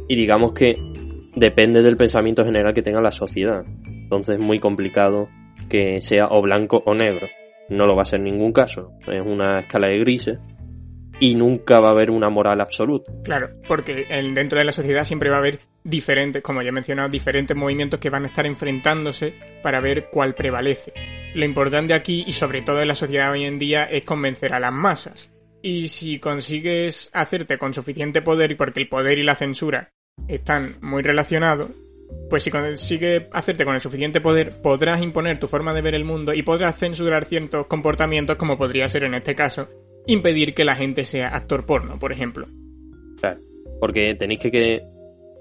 y 0.07 0.15
digamos 0.15 0.53
que 0.53 0.77
depende 1.35 1.81
del 1.81 1.97
pensamiento 1.97 2.45
general 2.45 2.73
que 2.73 2.81
tenga 2.81 3.01
la 3.01 3.11
sociedad. 3.11 3.63
Entonces 3.85 4.35
es 4.35 4.41
muy 4.41 4.59
complicado 4.59 5.29
que 5.69 6.01
sea 6.01 6.27
o 6.27 6.41
blanco 6.41 6.81
o 6.85 6.93
negro. 6.93 7.27
No 7.69 7.85
lo 7.85 7.95
va 7.95 8.01
a 8.01 8.05
ser 8.05 8.19
en 8.19 8.25
ningún 8.25 8.51
caso. 8.51 8.93
Es 9.07 9.21
una 9.21 9.59
escala 9.59 9.87
de 9.87 9.99
grises 9.99 10.39
y 11.19 11.35
nunca 11.35 11.79
va 11.79 11.89
a 11.89 11.91
haber 11.91 12.11
una 12.11 12.29
moral 12.29 12.61
absoluta. 12.61 13.11
Claro, 13.23 13.49
porque 13.67 14.07
dentro 14.33 14.59
de 14.59 14.65
la 14.65 14.71
sociedad 14.71 15.03
siempre 15.03 15.29
va 15.29 15.37
a 15.37 15.39
haber 15.39 15.59
diferentes, 15.83 16.41
como 16.41 16.61
ya 16.61 16.69
he 16.69 16.73
mencionado, 16.73 17.09
diferentes 17.09 17.55
movimientos 17.55 17.99
que 17.99 18.09
van 18.09 18.23
a 18.23 18.27
estar 18.27 18.45
enfrentándose 18.45 19.33
para 19.61 19.79
ver 19.79 20.09
cuál 20.11 20.35
prevalece. 20.35 20.93
Lo 21.35 21.45
importante 21.45 21.93
aquí, 21.93 22.23
y 22.25 22.31
sobre 22.31 22.61
todo 22.61 22.81
en 22.81 22.87
la 22.87 22.95
sociedad 22.95 23.31
hoy 23.31 23.45
en 23.45 23.59
día, 23.59 23.83
es 23.83 24.05
convencer 24.05 24.53
a 24.53 24.59
las 24.59 24.73
masas. 24.73 25.31
Y 25.61 25.89
si 25.89 26.19
consigues 26.19 27.09
hacerte 27.13 27.57
con 27.57 27.73
suficiente 27.73 28.21
poder, 28.21 28.55
porque 28.55 28.79
el 28.79 28.87
poder 28.87 29.19
y 29.19 29.23
la 29.23 29.35
censura 29.35 29.89
están 30.27 30.77
muy 30.81 31.03
relacionados, 31.03 31.69
pues 32.29 32.43
si 32.43 32.51
consigues 32.51 33.23
hacerte 33.31 33.65
con 33.65 33.75
el 33.75 33.81
suficiente 33.81 34.21
poder, 34.21 34.61
podrás 34.61 35.01
imponer 35.01 35.39
tu 35.39 35.47
forma 35.47 35.73
de 35.73 35.81
ver 35.81 35.95
el 35.95 36.05
mundo 36.05 36.33
y 36.33 36.43
podrás 36.43 36.77
censurar 36.77 37.25
ciertos 37.25 37.67
comportamientos, 37.67 38.37
como 38.37 38.57
podría 38.57 38.89
ser 38.89 39.03
en 39.03 39.15
este 39.15 39.35
caso, 39.35 39.67
impedir 40.11 40.53
que 40.53 40.65
la 40.65 40.75
gente 40.75 41.05
sea 41.05 41.29
actor 41.29 41.65
porno, 41.65 41.99
por 41.99 42.11
ejemplo. 42.11 42.47
Claro, 43.19 43.39
porque 43.79 44.15
tenéis 44.15 44.39
que 44.39 44.83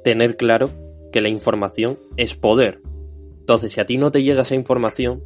tener 0.04 0.36
claro 0.36 0.70
que 1.12 1.20
la 1.20 1.28
información 1.28 1.98
es 2.16 2.34
poder. 2.34 2.80
Entonces, 3.40 3.72
si 3.72 3.80
a 3.80 3.86
ti 3.86 3.96
no 3.96 4.10
te 4.10 4.22
llega 4.22 4.42
esa 4.42 4.54
información, 4.54 5.22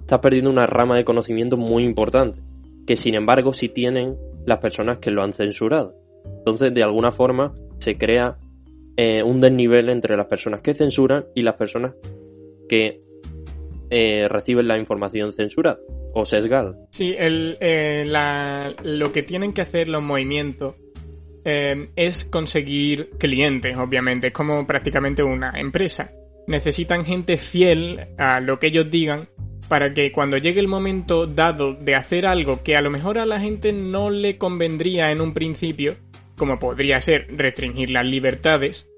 estás 0.00 0.20
perdiendo 0.20 0.50
una 0.50 0.66
rama 0.66 0.96
de 0.96 1.04
conocimiento 1.04 1.56
muy 1.56 1.84
importante, 1.84 2.40
que 2.86 2.96
sin 2.96 3.14
embargo 3.14 3.52
sí 3.52 3.68
tienen 3.68 4.16
las 4.46 4.58
personas 4.58 4.98
que 4.98 5.10
lo 5.10 5.22
han 5.22 5.32
censurado. 5.32 5.96
Entonces, 6.38 6.72
de 6.72 6.82
alguna 6.82 7.10
forma, 7.10 7.54
se 7.78 7.98
crea 7.98 8.38
eh, 8.96 9.22
un 9.22 9.40
desnivel 9.40 9.88
entre 9.88 10.16
las 10.16 10.26
personas 10.26 10.60
que 10.60 10.74
censuran 10.74 11.26
y 11.34 11.42
las 11.42 11.54
personas 11.54 11.94
que 12.68 13.02
eh, 13.96 14.26
reciben 14.28 14.66
la 14.66 14.76
información 14.76 15.32
censurada 15.32 15.78
o 16.14 16.24
sesgada. 16.24 16.74
Sí, 16.90 17.14
eh, 17.16 18.04
lo 18.82 19.12
que 19.12 19.22
tienen 19.22 19.52
que 19.52 19.60
hacer 19.60 19.86
los 19.86 20.02
movimientos 20.02 20.74
es 21.44 22.24
conseguir 22.24 23.10
clientes, 23.18 23.76
obviamente, 23.76 24.28
es 24.28 24.32
como 24.32 24.66
prácticamente 24.66 25.22
una 25.22 25.52
empresa. 25.60 26.10
Necesitan 26.48 27.04
gente 27.04 27.36
fiel 27.36 28.08
a 28.16 28.40
lo 28.40 28.58
que 28.58 28.68
ellos 28.68 28.90
digan 28.90 29.28
para 29.68 29.94
que 29.94 30.10
cuando 30.10 30.38
llegue 30.38 30.58
el 30.58 30.66
momento 30.66 31.28
dado 31.28 31.74
de 31.74 31.94
hacer 31.94 32.26
algo 32.26 32.64
que 32.64 32.76
a 32.76 32.80
lo 32.80 32.90
mejor 32.90 33.18
a 33.18 33.26
la 33.26 33.38
gente 33.38 33.72
no 33.72 34.10
le 34.10 34.38
convendría 34.38 35.12
en 35.12 35.20
un 35.20 35.34
principio, 35.34 35.94
como 36.36 36.58
podría 36.58 37.00
ser 37.00 37.28
restringir 37.28 37.90
las 37.90 38.06
libertades, 38.06 38.88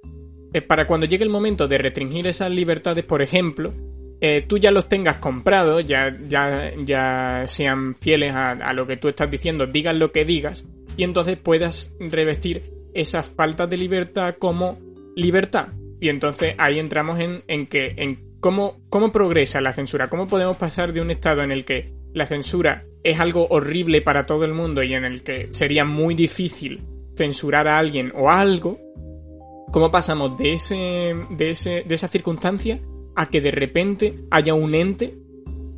eh, 0.55 0.63
para 0.63 0.87
cuando 0.87 1.07
llegue 1.07 1.25
el 1.25 1.31
momento 1.31 1.69
de 1.69 1.77
restringir 1.77 2.27
esas 2.27 2.51
libertades, 2.51 3.05
por 3.05 3.21
ejemplo, 3.21 3.75
eh, 4.21 4.45
tú 4.47 4.59
ya 4.59 4.71
los 4.71 4.89
tengas 4.89 5.17
comprados, 5.17 5.85
ya, 5.87 6.17
ya, 6.27 6.73
ya 6.85 7.45
sean 7.47 7.95
fieles 7.97 8.35
a, 8.35 8.73
lo 8.73 8.87
que 8.87 8.97
tú 8.97 9.09
estás 9.09 9.31
diciendo, 9.31 9.67
digas 9.67 9.95
lo 9.95 10.11
que 10.11 10.25
digas, 10.25 10.65
y 10.97 11.05
entonces 11.05 11.37
puedas 11.37 11.95
revestir 12.01 12.63
esas 12.95 13.29
faltas 13.29 13.69
de 13.69 13.77
libertad 13.77 14.37
como 14.39 14.79
libertad. 15.15 15.69
Y 16.01 16.09
entonces 16.09 16.55
ahí 16.59 16.79
entramos 16.79 17.21
en, 17.21 17.43
en 17.47 17.67
que, 17.67 17.95
en 17.97 18.39
cómo, 18.41 18.79
cómo 18.89 19.13
progresa 19.13 19.61
la 19.61 19.73
censura, 19.73 20.09
cómo 20.09 20.27
podemos 20.27 20.57
pasar 20.57 20.93
de 20.93 21.01
un 21.01 21.11
estado 21.11 21.43
en 21.43 21.51
el 21.51 21.65
que 21.65 21.93
la 22.15 22.27
censura 22.27 22.85
es 23.03 23.21
algo 23.21 23.47
horrible 23.51 24.01
para 24.01 24.25
todo 24.25 24.45
el 24.45 24.55
mundo 24.55 24.83
y 24.83 24.95
en 24.95 25.05
el 25.05 25.23
que 25.23 25.49
sería 25.53 25.85
muy 25.85 26.15
difícil 26.15 26.83
censurar 27.15 27.69
a 27.69 27.79
alguien 27.79 28.13
o 28.15 28.31
algo, 28.31 28.79
cómo 29.73 29.91
pasamos 29.91 30.39
de, 30.39 30.55
ese, 30.55 31.15
de, 31.31 31.51
ese, 31.51 31.85
de 31.87 31.95
esa 31.95 32.09
circunstancia 32.09 32.81
a 33.17 33.29
que 33.29 33.41
de 33.41 33.51
repente 33.51 34.15
haya 34.31 34.55
un 34.55 34.75
ente 34.75 35.15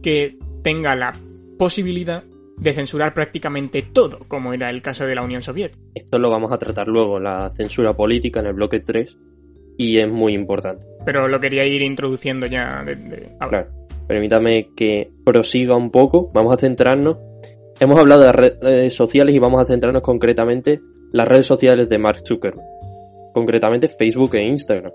que 0.03 0.37
tenga 0.63 0.95
la 0.95 1.13
posibilidad 1.59 2.25
de 2.57 2.73
censurar 2.73 3.15
prácticamente 3.15 3.83
todo, 3.93 4.21
como 4.27 4.53
era 4.53 4.69
el 4.71 4.83
caso 4.83 5.07
de 5.07 5.15
la 5.15 5.23
Unión 5.23 5.43
Soviética. 5.43 5.83
Esto 5.95 6.19
lo 6.19 6.31
vamos 6.31 6.53
a 6.53 6.59
tratar 6.59 6.89
luego, 6.89 7.21
la 7.21 7.49
censura 7.51 7.95
política 7.95 8.41
en 8.41 8.47
el 8.47 8.55
bloque 8.55 8.81
3, 8.81 9.17
y 9.77 9.99
es 9.99 10.11
muy 10.11 10.35
importante. 10.35 10.87
Pero 11.05 11.29
lo 11.29 11.39
quería 11.39 11.65
ir 11.65 11.83
introduciendo 11.83 12.47
ya 12.47 12.83
desde 12.85 13.37
ahora. 13.39 13.69
Permítame 14.09 14.71
que 14.75 15.13
prosiga 15.25 15.77
un 15.77 15.91
poco, 15.91 16.31
vamos 16.35 16.53
a 16.53 16.57
centrarnos. 16.57 17.19
Hemos 17.79 17.99
hablado 17.99 18.23
de 18.23 18.33
redes 18.33 18.95
sociales 18.95 19.35
y 19.35 19.39
vamos 19.39 19.63
a 19.63 19.67
centrarnos 19.67 20.03
concretamente 20.03 20.81
las 21.13 21.29
redes 21.29 21.47
sociales 21.47 21.89
de 21.89 21.99
Mark 21.99 22.23
Zuckerberg, 22.27 22.65
concretamente 23.33 23.87
Facebook 23.87 24.35
e 24.35 24.43
Instagram, 24.43 24.93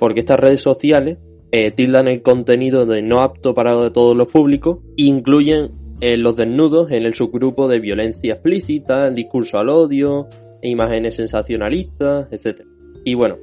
porque 0.00 0.20
estas 0.20 0.40
redes 0.40 0.60
sociales 0.60 1.18
eh, 1.52 1.70
tildan 1.70 2.08
el 2.08 2.22
contenido 2.22 2.86
de 2.86 3.02
no 3.02 3.20
apto 3.20 3.54
para 3.54 3.92
todos 3.92 4.16
los 4.16 4.28
públicos 4.28 4.78
incluyen 4.96 5.70
eh, 6.00 6.16
los 6.16 6.36
desnudos 6.36 6.90
en 6.90 7.04
el 7.04 7.14
subgrupo 7.14 7.68
de 7.68 7.80
violencia 7.80 8.34
explícita, 8.34 9.06
el 9.06 9.14
discurso 9.14 9.58
al 9.58 9.70
odio, 9.70 10.28
imágenes 10.62 11.16
sensacionalistas, 11.16 12.28
etc. 12.30 12.62
Y 13.04 13.14
bueno, 13.14 13.38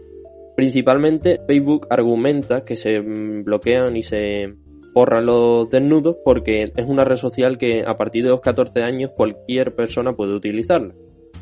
principalmente 0.56 1.40
Facebook 1.48 1.88
argumenta 1.90 2.64
que 2.64 2.78
se 2.78 3.00
bloquean 3.00 3.98
y 3.98 4.04
se 4.04 4.54
borran 4.94 5.26
los 5.26 5.70
desnudos 5.70 6.18
porque 6.24 6.72
es 6.76 6.86
una 6.86 7.04
red 7.04 7.16
social 7.16 7.58
que 7.58 7.84
a 7.86 7.96
partir 7.96 8.24
de 8.24 8.30
los 8.30 8.42
14 8.42 8.84
años 8.84 9.12
cualquier 9.16 9.74
persona 9.74 10.16
puede 10.16 10.36
utilizarla. 10.36 10.94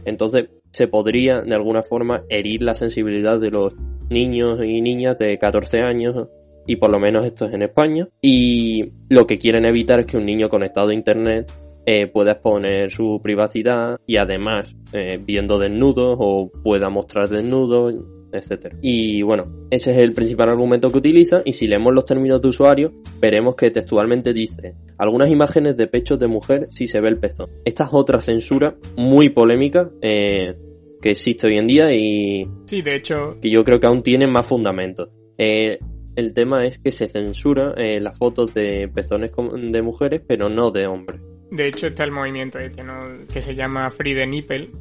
Entonces 0.05 0.49
se 0.71 0.87
podría 0.87 1.41
de 1.41 1.55
alguna 1.55 1.83
forma 1.83 2.23
herir 2.29 2.61
la 2.61 2.75
sensibilidad 2.75 3.39
de 3.39 3.51
los 3.51 3.75
niños 4.09 4.59
y 4.63 4.79
niñas 4.81 5.17
de 5.17 5.37
14 5.37 5.81
años 5.81 6.29
y 6.71 6.77
por 6.77 6.89
lo 6.89 6.99
menos 6.99 7.25
esto 7.25 7.45
es 7.45 7.53
en 7.53 7.63
España 7.63 8.07
y 8.21 8.93
lo 9.09 9.27
que 9.27 9.37
quieren 9.37 9.65
evitar 9.65 9.99
es 9.99 10.05
que 10.05 10.15
un 10.15 10.25
niño 10.25 10.47
conectado 10.47 10.89
a 10.89 10.93
internet 10.93 11.51
eh, 11.85 12.07
pueda 12.07 12.31
exponer 12.31 12.89
su 12.91 13.19
privacidad 13.21 13.99
y 14.07 14.15
además 14.15 14.73
eh, 14.93 15.19
viendo 15.21 15.59
desnudos 15.59 16.15
o 16.17 16.49
pueda 16.63 16.89
mostrar 16.89 17.27
desnudos 17.27 17.95
etcétera. 18.31 18.77
Y 18.81 19.21
bueno, 19.23 19.67
ese 19.69 19.91
es 19.91 19.97
el 19.97 20.13
principal 20.13 20.47
argumento 20.47 20.89
que 20.89 20.99
utiliza 20.99 21.41
y 21.43 21.51
si 21.51 21.67
leemos 21.67 21.93
los 21.93 22.05
términos 22.05 22.41
de 22.41 22.47
usuario, 22.47 22.93
veremos 23.19 23.57
que 23.57 23.69
textualmente 23.69 24.31
dice 24.31 24.75
algunas 24.97 25.29
imágenes 25.29 25.75
de 25.75 25.87
pechos 25.87 26.17
de 26.19 26.27
mujer 26.27 26.69
si 26.71 26.87
se 26.87 27.01
ve 27.01 27.09
el 27.09 27.17
pezón. 27.17 27.49
Esta 27.65 27.83
es 27.83 27.89
otra 27.91 28.21
censura 28.21 28.77
muy 28.95 29.27
polémica 29.31 29.89
eh, 30.01 30.55
que 31.01 31.09
existe 31.09 31.47
hoy 31.47 31.57
en 31.57 31.67
día 31.67 31.93
y... 31.93 32.47
Sí, 32.67 32.81
de 32.81 32.95
hecho... 32.95 33.35
Que 33.41 33.49
yo 33.49 33.65
creo 33.65 33.81
que 33.81 33.87
aún 33.87 34.01
tiene 34.01 34.25
más 34.25 34.47
fundamentos. 34.47 35.09
Eh, 35.37 35.77
el 36.15 36.33
tema 36.33 36.65
es 36.65 36.77
que 36.79 36.91
se 36.91 37.07
censura 37.07 37.73
eh, 37.77 37.99
las 37.99 38.17
fotos 38.17 38.53
de 38.53 38.89
pezones 38.93 39.31
de 39.35 39.81
mujeres, 39.81 40.21
pero 40.27 40.49
no 40.49 40.71
de 40.71 40.87
hombres. 40.87 41.21
De 41.51 41.67
hecho, 41.67 41.87
está 41.87 42.03
el 42.03 42.11
movimiento 42.11 42.59
este, 42.59 42.83
¿no? 42.83 43.25
que 43.31 43.41
se 43.41 43.55
llama 43.55 43.89
Free 43.89 44.15
the 44.15 44.25
Nipple, 44.25 44.71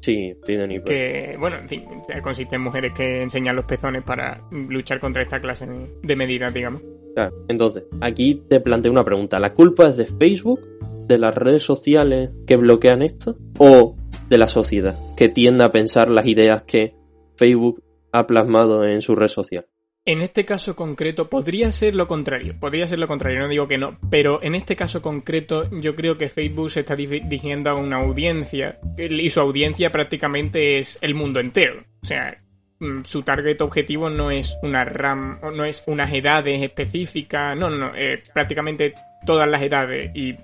Sí, 0.00 0.34
piden 0.44 0.82
Que, 0.84 1.36
bueno, 1.38 1.58
en 1.58 1.68
fin, 1.68 1.84
consiste 2.22 2.56
en 2.56 2.62
mujeres 2.62 2.92
que 2.94 3.22
enseñan 3.22 3.56
los 3.56 3.64
pezones 3.64 4.02
para 4.02 4.42
luchar 4.50 5.00
contra 5.00 5.22
esta 5.22 5.40
clase 5.40 5.66
de 6.02 6.16
medidas, 6.16 6.52
digamos. 6.52 6.82
Claro, 7.14 7.44
entonces, 7.48 7.84
aquí 8.00 8.42
te 8.48 8.60
planteo 8.60 8.90
una 8.90 9.04
pregunta. 9.04 9.38
¿La 9.38 9.54
culpa 9.54 9.88
es 9.88 9.96
de 9.96 10.06
Facebook, 10.06 10.60
de 11.06 11.18
las 11.18 11.34
redes 11.34 11.62
sociales 11.62 12.30
que 12.46 12.56
bloquean 12.56 13.02
esto, 13.02 13.36
o 13.58 13.96
de 14.28 14.38
la 14.38 14.48
sociedad, 14.48 14.96
que 15.16 15.28
tiende 15.28 15.64
a 15.64 15.70
pensar 15.70 16.08
las 16.08 16.26
ideas 16.26 16.62
que 16.62 16.94
Facebook 17.36 17.82
ha 18.12 18.26
plasmado 18.26 18.84
en 18.84 19.02
su 19.02 19.14
red 19.14 19.28
social? 19.28 19.66
En 20.04 20.20
este 20.20 20.44
caso 20.44 20.74
concreto 20.74 21.30
podría 21.30 21.70
ser 21.70 21.94
lo 21.94 22.08
contrario, 22.08 22.56
podría 22.58 22.88
ser 22.88 22.98
lo 22.98 23.06
contrario, 23.06 23.38
no 23.38 23.48
digo 23.48 23.68
que 23.68 23.78
no, 23.78 23.98
pero 24.10 24.42
en 24.42 24.56
este 24.56 24.74
caso 24.74 25.00
concreto 25.00 25.70
yo 25.70 25.94
creo 25.94 26.18
que 26.18 26.28
Facebook 26.28 26.70
se 26.70 26.80
está 26.80 26.96
dirigiendo 26.96 27.70
a 27.70 27.74
una 27.74 27.98
audiencia 27.98 28.80
y 28.98 29.30
su 29.30 29.38
audiencia 29.38 29.92
prácticamente 29.92 30.80
es 30.80 30.98
el 31.02 31.14
mundo 31.14 31.38
entero. 31.38 31.84
O 32.02 32.06
sea, 32.06 32.36
mm, 32.80 33.04
su 33.04 33.22
target 33.22 33.60
objetivo 33.60 34.10
no 34.10 34.32
es 34.32 34.58
una 34.64 34.84
RAM, 34.84 35.38
no 35.54 35.64
es 35.64 35.84
unas 35.86 36.12
edades 36.12 36.60
específicas, 36.60 37.56
no, 37.56 37.70
no, 37.70 37.92
prácticamente 38.34 38.94
todas 39.24 39.48
las 39.48 39.62
edades 39.62 40.10
y 40.16 40.34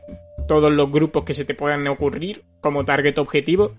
todos 0.47 0.73
los 0.73 0.89
grupos 0.89 1.25
que 1.25 1.35
se 1.35 1.45
te 1.45 1.55
puedan 1.55 1.85
ocurrir 1.89 2.45
como 2.61 2.85
target 2.85 3.19
objetivo 3.19 3.75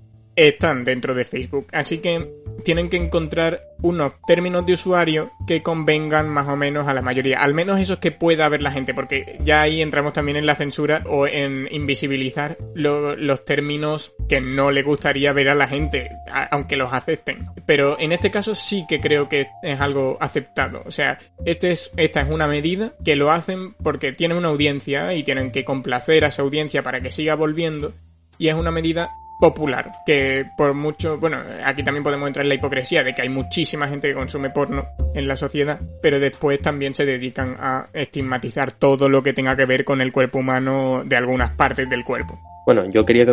están 0.48 0.84
dentro 0.84 1.14
de 1.14 1.26
Facebook. 1.26 1.68
Así 1.74 2.00
que 2.00 2.32
tienen 2.64 2.90
que 2.90 2.98
encontrar 2.98 3.62
unos 3.82 4.14
términos 4.28 4.66
de 4.66 4.74
usuario 4.74 5.32
que 5.48 5.62
convengan 5.64 6.28
más 6.28 6.48
o 6.48 6.56
menos 6.56 6.88
a 6.88 6.94
la 6.94 7.02
mayoría, 7.02 7.40
al 7.40 7.54
menos 7.54 7.80
esos 7.80 8.00
que 8.00 8.12
pueda 8.12 8.50
ver 8.50 8.62
la 8.62 8.72
gente, 8.72 8.94
porque 8.94 9.38
ya 9.42 9.62
ahí 9.62 9.82
entramos 9.82 10.14
también 10.14 10.38
en 10.38 10.46
la 10.46 10.56
censura 10.56 11.04
o 11.08 11.28
en 11.28 11.68
invisibilizar 11.72 12.58
los 12.76 13.46
términos 13.46 14.14
que 14.28 14.42
no 14.42 14.72
le 14.72 14.84
gustaría 14.84 15.32
ver 15.32 15.50
a 15.50 15.56
la 15.56 15.68
gente, 15.68 16.10
aunque 16.52 16.76
los 16.76 16.92
acepten. 16.92 17.44
Pero 17.66 17.98
en 18.00 18.12
este 18.12 18.32
caso 18.32 18.54
sí 18.56 18.86
que 18.88 19.00
creo 19.00 19.30
que 19.30 19.48
es 19.64 19.80
algo 19.80 20.18
aceptado, 20.20 20.84
o 20.86 20.92
sea, 20.92 21.20
este 21.46 21.72
es, 21.72 21.92
esta 21.96 22.22
es 22.22 22.30
una 22.30 22.48
medida 22.48 22.94
que 23.04 23.16
lo 23.16 23.32
hacen 23.32 23.74
porque 23.82 24.12
tienen 24.12 24.38
una 24.38 24.50
audiencia 24.50 25.14
y 25.14 25.24
tienen 25.24 25.52
que 25.52 25.64
complacer 25.64 26.26
a 26.26 26.28
esa 26.28 26.42
audiencia 26.42 26.84
para 26.84 27.02
que 27.02 27.12
siga 27.12 27.36
volviendo 27.36 27.94
y 28.38 28.50
es 28.50 28.56
una 28.56 28.72
medida 28.72 29.10
popular, 29.40 29.90
que 30.06 30.46
por 30.58 30.74
mucho, 30.74 31.18
bueno, 31.18 31.38
aquí 31.64 31.84
también 31.84 32.04
podemos 32.04 32.28
entrar 32.28 32.46
en 32.46 32.50
la 32.50 32.56
hipocresía 32.56 33.04
de 33.04 33.14
que 33.14 33.22
hay 33.22 33.30
muchísima 33.30 33.88
gente 33.88 34.10
que 34.10 34.14
consume 34.14 34.50
porno 34.50 34.86
en 35.16 35.28
la 35.28 35.36
sociedad, 35.36 35.80
pero 36.02 36.20
después 36.20 36.62
también 36.62 36.94
se 36.94 37.06
dedican 37.06 37.56
a 37.58 37.88
estigmatizar 37.94 38.74
todo 38.74 39.08
lo 39.08 39.24
que 39.24 39.34
tenga 39.34 39.56
que 39.56 39.66
ver 39.66 39.86
con 39.86 40.02
el 40.02 40.12
cuerpo 40.12 40.40
humano 40.40 41.04
de 41.06 41.16
algunas 41.16 41.52
partes 41.56 41.90
del 41.90 42.04
cuerpo. 42.04 42.38
Bueno, 42.66 42.84
yo 42.90 43.06
quería 43.06 43.26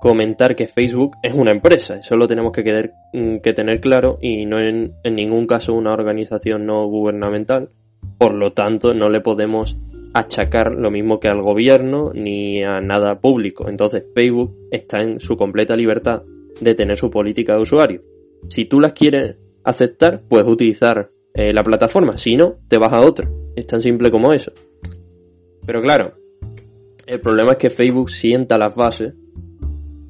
comentar 0.00 0.54
que 0.56 0.66
Facebook 0.66 1.16
es 1.22 1.32
una 1.32 1.52
empresa, 1.52 1.96
eso 1.96 2.16
lo 2.16 2.26
tenemos 2.26 2.52
que, 2.52 2.64
quedar, 2.64 2.92
mm, 3.12 3.38
que 3.38 3.52
tener 3.52 3.80
claro 3.80 4.18
y 4.20 4.44
no 4.44 4.58
en 4.58 4.92
ningún 5.04 5.46
caso 5.46 5.74
una 5.74 5.92
organización 5.92 6.66
no 6.66 6.86
gubernamental, 6.86 7.70
por 8.18 8.34
lo 8.34 8.52
tanto 8.52 8.92
no 8.94 9.08
le 9.08 9.20
podemos 9.20 9.78
achacar 10.14 10.74
lo 10.74 10.90
mismo 10.90 11.18
que 11.20 11.28
al 11.28 11.42
gobierno 11.42 12.12
ni 12.14 12.62
a 12.62 12.80
nada 12.80 13.20
público. 13.20 13.68
Entonces 13.68 14.04
Facebook 14.14 14.56
está 14.70 15.00
en 15.00 15.20
su 15.20 15.36
completa 15.36 15.76
libertad 15.76 16.22
de 16.60 16.74
tener 16.74 16.96
su 16.96 17.10
política 17.10 17.54
de 17.54 17.62
usuario. 17.62 18.02
Si 18.48 18.64
tú 18.66 18.80
las 18.80 18.92
quieres 18.92 19.38
aceptar, 19.64 20.22
puedes 20.28 20.46
utilizar 20.46 21.10
eh, 21.34 21.52
la 21.52 21.62
plataforma. 21.62 22.16
Si 22.18 22.36
no, 22.36 22.56
te 22.68 22.78
vas 22.78 22.92
a 22.92 23.00
otra. 23.00 23.28
Es 23.56 23.66
tan 23.66 23.82
simple 23.82 24.10
como 24.10 24.32
eso. 24.32 24.52
Pero 25.64 25.80
claro, 25.80 26.14
el 27.06 27.20
problema 27.20 27.52
es 27.52 27.58
que 27.58 27.70
Facebook 27.70 28.10
sienta 28.10 28.58
las 28.58 28.74
bases 28.74 29.14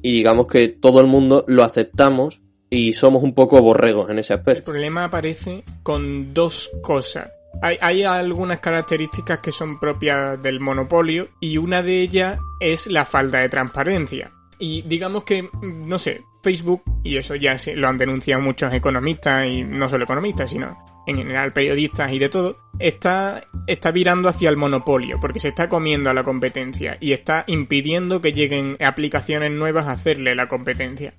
y 0.01 0.11
digamos 0.11 0.47
que 0.47 0.69
todo 0.69 0.99
el 0.99 1.07
mundo 1.07 1.45
lo 1.47 1.63
aceptamos 1.63 2.41
y 2.69 2.93
somos 2.93 3.23
un 3.23 3.33
poco 3.33 3.61
borregos 3.61 4.09
en 4.09 4.19
ese 4.19 4.33
aspecto. 4.33 4.71
El 4.71 4.75
problema 4.75 5.05
aparece 5.05 5.63
con 5.83 6.33
dos 6.33 6.71
cosas. 6.81 7.31
Hay, 7.61 8.03
algunas 8.03 8.59
características 8.59 9.39
que 9.39 9.51
son 9.51 9.79
propias 9.79 10.41
del 10.41 10.59
monopolio 10.59 11.29
y 11.39 11.57
una 11.57 11.81
de 11.81 12.01
ellas 12.01 12.39
es 12.59 12.87
la 12.87 13.05
falta 13.05 13.39
de 13.39 13.49
transparencia. 13.49 14.31
Y 14.59 14.81
digamos 14.81 15.23
que, 15.23 15.49
no 15.61 15.97
sé, 15.97 16.21
Facebook, 16.41 16.83
y 17.03 17.17
eso 17.17 17.35
ya 17.35 17.55
lo 17.75 17.87
han 17.87 17.97
denunciado 17.97 18.41
muchos 18.41 18.73
economistas, 18.73 19.47
y 19.47 19.63
no 19.63 19.87
solo 19.87 20.03
economistas, 20.03 20.51
sino 20.51 20.77
en 21.05 21.17
general 21.17 21.53
periodistas 21.53 22.11
y 22.11 22.19
de 22.19 22.29
todo, 22.29 22.57
está, 22.79 23.43
está 23.67 23.91
virando 23.91 24.29
hacia 24.29 24.49
el 24.49 24.57
monopolio, 24.57 25.19
porque 25.19 25.39
se 25.39 25.49
está 25.49 25.67
comiendo 25.67 26.09
a 26.09 26.13
la 26.13 26.23
competencia 26.23 26.97
y 26.99 27.13
está 27.13 27.43
impidiendo 27.47 28.21
que 28.21 28.33
lleguen 28.33 28.77
aplicaciones 28.79 29.51
nuevas 29.51 29.87
a 29.87 29.91
hacerle 29.91 30.35
la 30.35 30.47
competencia. 30.47 31.13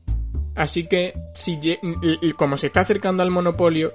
Así 0.55 0.87
que, 0.87 1.15
si, 1.35 1.59
como 2.37 2.57
se 2.57 2.69
está 2.69 2.81
acercando 2.81 3.23
al 3.23 3.31
monopolio, 3.31 3.93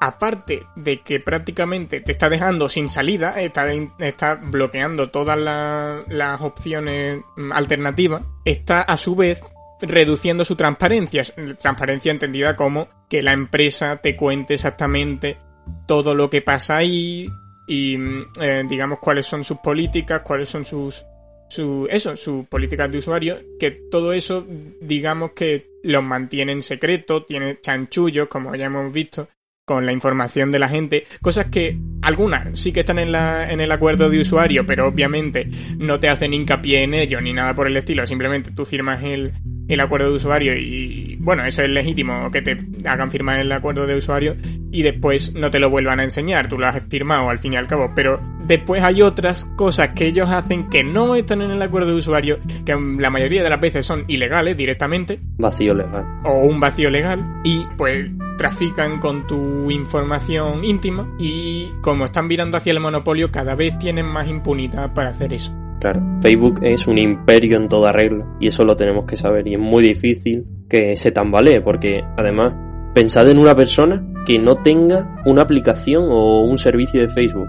aparte 0.00 0.66
de 0.76 1.00
que 1.00 1.20
prácticamente 1.20 2.00
te 2.00 2.12
está 2.12 2.28
dejando 2.28 2.68
sin 2.68 2.88
salida, 2.88 3.40
está, 3.40 3.72
está 3.98 4.34
bloqueando 4.34 5.10
todas 5.10 5.38
las 5.38 6.40
opciones 6.40 7.22
alternativas, 7.52 8.22
está 8.44 8.82
a 8.82 8.96
su 8.96 9.16
vez 9.16 9.42
reduciendo 9.80 10.44
su 10.44 10.56
transparencia, 10.56 11.22
transparencia 11.58 12.12
entendida 12.12 12.56
como 12.56 12.88
que 13.08 13.22
la 13.22 13.32
empresa 13.32 13.96
te 13.96 14.16
cuente 14.16 14.54
exactamente 14.54 15.38
todo 15.86 16.14
lo 16.14 16.30
que 16.30 16.42
pasa 16.42 16.76
ahí 16.76 17.28
y 17.66 17.96
eh, 18.40 18.62
digamos 18.68 18.98
cuáles 19.00 19.26
son 19.26 19.44
sus 19.44 19.58
políticas, 19.58 20.22
cuáles 20.22 20.48
son 20.48 20.64
sus 20.64 21.04
su, 21.48 21.86
eso, 21.90 22.16
sus 22.16 22.46
políticas 22.46 22.90
de 22.90 22.98
usuario, 22.98 23.38
que 23.58 23.70
todo 23.70 24.12
eso, 24.12 24.44
digamos 24.80 25.32
que 25.32 25.70
los 25.82 26.02
mantiene 26.02 26.52
en 26.52 26.62
secreto, 26.62 27.24
tiene 27.24 27.60
chanchullos, 27.60 28.28
como 28.28 28.54
ya 28.56 28.66
hemos 28.66 28.92
visto, 28.92 29.28
con 29.66 29.84
la 29.84 29.92
información 29.92 30.52
de 30.52 30.60
la 30.60 30.68
gente, 30.68 31.06
cosas 31.20 31.46
que 31.46 31.76
algunas 32.00 32.58
sí 32.58 32.72
que 32.72 32.80
están 32.80 33.00
en, 33.00 33.10
la, 33.10 33.50
en 33.50 33.60
el 33.60 33.72
acuerdo 33.72 34.08
de 34.08 34.20
usuario, 34.20 34.64
pero 34.64 34.86
obviamente 34.86 35.50
no 35.76 35.98
te 35.98 36.08
hacen 36.08 36.32
hincapié 36.32 36.84
en 36.84 36.94
ello 36.94 37.20
ni 37.20 37.32
nada 37.32 37.52
por 37.54 37.66
el 37.66 37.76
estilo, 37.76 38.06
simplemente 38.06 38.52
tú 38.52 38.64
firmas 38.64 39.02
el, 39.02 39.32
el 39.68 39.80
acuerdo 39.80 40.08
de 40.08 40.14
usuario 40.14 40.54
y 40.56 41.16
bueno, 41.16 41.44
eso 41.44 41.62
es 41.62 41.68
legítimo 41.68 42.30
que 42.30 42.42
te 42.42 42.56
hagan 42.88 43.10
firmar 43.10 43.38
el 43.38 43.50
acuerdo 43.50 43.86
de 43.86 43.96
usuario 43.96 44.36
y 44.70 44.82
después 44.82 45.34
no 45.34 45.50
te 45.50 45.58
lo 45.58 45.70
vuelvan 45.70 46.00
a 46.00 46.04
enseñar, 46.04 46.48
tú 46.48 46.58
lo 46.58 46.66
has 46.66 46.84
firmado 46.86 47.28
al 47.30 47.38
fin 47.38 47.54
y 47.54 47.56
al 47.56 47.66
cabo, 47.66 47.92
pero 47.94 48.20
después 48.46 48.82
hay 48.82 49.02
otras 49.02 49.44
cosas 49.56 49.90
que 49.94 50.06
ellos 50.06 50.28
hacen 50.30 50.68
que 50.68 50.84
no 50.84 51.16
están 51.16 51.42
en 51.42 51.50
el 51.50 51.62
acuerdo 51.62 51.90
de 51.90 51.96
usuario, 51.96 52.38
que 52.64 52.74
la 52.98 53.10
mayoría 53.10 53.42
de 53.42 53.50
las 53.50 53.60
veces 53.60 53.86
son 53.86 54.04
ilegales 54.08 54.56
directamente. 54.56 55.18
Vacío 55.38 55.74
legal. 55.74 56.04
O 56.24 56.40
un 56.40 56.60
vacío 56.60 56.90
legal 56.90 57.24
y 57.44 57.66
pues 57.76 58.06
trafican 58.38 59.00
con 59.00 59.26
tu 59.26 59.70
información 59.70 60.62
íntima 60.62 61.08
y 61.18 61.70
como 61.80 62.04
están 62.04 62.28
virando 62.28 62.56
hacia 62.56 62.72
el 62.72 62.80
monopolio 62.80 63.30
cada 63.30 63.54
vez 63.54 63.78
tienen 63.78 64.06
más 64.06 64.28
impunidad 64.28 64.92
para 64.92 65.10
hacer 65.10 65.32
eso. 65.32 65.65
Claro, 65.80 66.00
Facebook 66.22 66.60
es 66.62 66.86
un 66.86 66.98
imperio 66.98 67.58
en 67.58 67.68
toda 67.68 67.92
regla 67.92 68.26
y 68.40 68.48
eso 68.48 68.64
lo 68.64 68.76
tenemos 68.76 69.04
que 69.04 69.16
saber 69.16 69.46
y 69.46 69.54
es 69.54 69.60
muy 69.60 69.82
difícil 69.82 70.46
que 70.68 70.96
se 70.96 71.12
tambalee 71.12 71.60
porque 71.60 72.02
además 72.16 72.54
pensad 72.94 73.28
en 73.28 73.38
una 73.38 73.54
persona 73.54 74.02
que 74.24 74.38
no 74.38 74.56
tenga 74.56 75.22
una 75.26 75.42
aplicación 75.42 76.04
o 76.08 76.42
un 76.42 76.58
servicio 76.58 77.00
de 77.00 77.08
Facebook. 77.08 77.48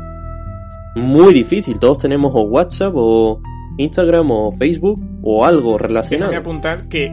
Muy 0.96 1.34
difícil, 1.34 1.80
todos 1.80 2.00
tenemos 2.00 2.32
o 2.36 2.42
WhatsApp 2.42 2.94
o 2.96 3.42
Instagram 3.78 4.30
o 4.32 4.52
Facebook 4.52 5.00
o 5.24 5.46
algo 5.46 5.78
relacionado. 5.78 6.32
Déjame 6.32 6.46
apuntar 6.46 6.88
que 6.90 7.12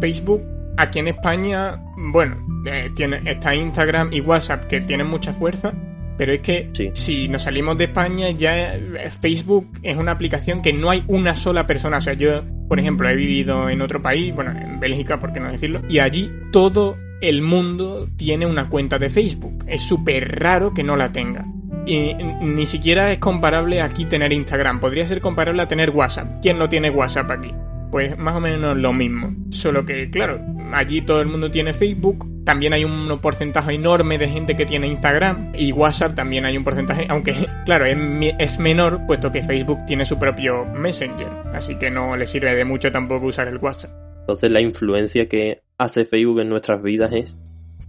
Facebook 0.00 0.42
aquí 0.76 0.98
en 0.98 1.08
España, 1.08 1.82
bueno, 2.12 2.36
eh, 2.66 2.90
tiene, 2.94 3.22
está 3.26 3.54
Instagram 3.54 4.12
y 4.12 4.20
WhatsApp 4.20 4.64
que 4.64 4.80
tienen 4.80 5.08
mucha 5.08 5.32
fuerza, 5.32 5.72
pero 6.16 6.32
es 6.32 6.40
que 6.40 6.70
Sí. 6.72 6.90
si 6.94 7.28
nos 7.28 7.42
salimos 7.42 7.76
de 7.78 7.84
España 7.84 8.30
ya 8.30 8.74
eh, 8.74 9.10
Facebook 9.20 9.78
es 9.82 9.96
una 9.96 10.12
aplicación 10.12 10.62
que 10.62 10.72
no 10.72 10.90
hay 10.90 11.04
una 11.08 11.36
sola 11.36 11.66
persona. 11.66 11.98
O 11.98 12.00
sea, 12.00 12.14
yo, 12.14 12.42
por 12.68 12.78
ejemplo, 12.80 13.08
he 13.08 13.16
vivido 13.16 13.68
en 13.68 13.80
otro 13.82 14.00
país, 14.02 14.34
bueno, 14.34 14.52
en 14.52 14.80
Bélgica, 14.80 15.18
por 15.18 15.32
qué 15.32 15.40
no 15.40 15.50
decirlo, 15.50 15.80
y 15.88 15.98
allí 15.98 16.30
todo 16.52 16.96
el 17.20 17.42
mundo 17.42 18.08
tiene 18.16 18.46
una 18.46 18.68
cuenta 18.68 18.98
de 18.98 19.08
Facebook. 19.08 19.64
Es 19.66 19.82
súper 19.82 20.40
raro 20.40 20.74
que 20.74 20.82
no 20.82 20.96
la 20.96 21.10
tenga. 21.12 21.44
Y 21.86 22.14
ni 22.40 22.64
siquiera 22.66 23.12
es 23.12 23.18
comparable 23.18 23.82
aquí 23.82 24.06
tener 24.06 24.32
Instagram. 24.32 24.80
Podría 24.80 25.06
ser 25.06 25.20
comparable 25.20 25.62
a 25.62 25.68
tener 25.68 25.90
WhatsApp. 25.90 26.40
¿Quién 26.40 26.58
no 26.58 26.68
tiene 26.68 26.88
WhatsApp 26.90 27.30
aquí? 27.30 27.50
Pues 27.94 28.18
más 28.18 28.34
o 28.34 28.40
menos 28.40 28.76
lo 28.76 28.92
mismo. 28.92 29.32
Solo 29.50 29.86
que, 29.86 30.10
claro, 30.10 30.40
allí 30.72 31.02
todo 31.02 31.20
el 31.20 31.28
mundo 31.28 31.48
tiene 31.48 31.72
Facebook. 31.72 32.26
También 32.44 32.72
hay 32.72 32.82
un 32.82 33.20
porcentaje 33.20 33.74
enorme 33.74 34.18
de 34.18 34.28
gente 34.28 34.56
que 34.56 34.66
tiene 34.66 34.88
Instagram. 34.88 35.52
Y 35.54 35.70
WhatsApp 35.70 36.16
también 36.16 36.44
hay 36.44 36.56
un 36.56 36.64
porcentaje, 36.64 37.06
aunque, 37.08 37.36
claro, 37.64 37.86
es, 37.86 38.58
menor, 38.58 39.02
puesto 39.06 39.30
que 39.30 39.44
Facebook 39.44 39.78
tiene 39.86 40.04
su 40.04 40.18
propio 40.18 40.64
Messenger. 40.64 41.28
Así 41.54 41.76
que 41.76 41.88
no 41.88 42.16
le 42.16 42.26
sirve 42.26 42.56
de 42.56 42.64
mucho 42.64 42.90
tampoco 42.90 43.26
usar 43.26 43.46
el 43.46 43.58
WhatsApp. 43.58 43.92
Entonces 44.22 44.50
la 44.50 44.60
influencia 44.60 45.28
que 45.28 45.62
hace 45.78 46.04
Facebook 46.04 46.40
en 46.40 46.48
nuestras 46.48 46.82
vidas 46.82 47.12
es 47.12 47.38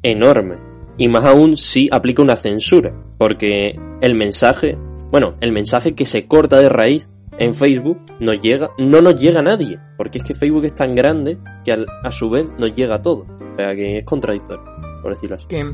enorme. 0.03 0.57
Y 0.99 1.07
más 1.07 1.25
aún 1.25 1.57
si 1.57 1.89
aplica 1.91 2.21
una 2.21 2.35
censura. 2.35 2.93
Porque 3.17 3.75
el 4.01 4.13
mensaje, 4.13 4.77
bueno, 5.09 5.35
el 5.41 5.51
mensaje 5.51 5.95
que 5.95 6.05
se 6.05 6.27
corta 6.27 6.59
de 6.59 6.69
raíz 6.69 7.09
en 7.37 7.53
Facebook 7.55 7.99
no 8.19 8.33
llega, 8.33 8.71
no 8.77 9.01
nos 9.01 9.19
llega 9.19 9.39
a 9.39 9.43
nadie. 9.43 9.79
Porque 9.97 10.19
es 10.19 10.23
que 10.23 10.33
Facebook 10.33 10.65
es 10.65 10.75
tan 10.75 10.95
grande 10.95 11.37
que 11.63 11.71
al- 11.73 11.87
a 12.03 12.11
su 12.11 12.29
vez 12.29 12.45
nos 12.57 12.73
llega 12.75 12.95
a 12.95 13.01
todo. 13.01 13.25
O 13.53 13.55
sea 13.57 13.75
que 13.75 13.99
es 13.99 14.05
contradictorio, 14.05 14.63
por 15.01 15.13
decirlo 15.13 15.35
así. 15.37 15.47
que 15.47 15.65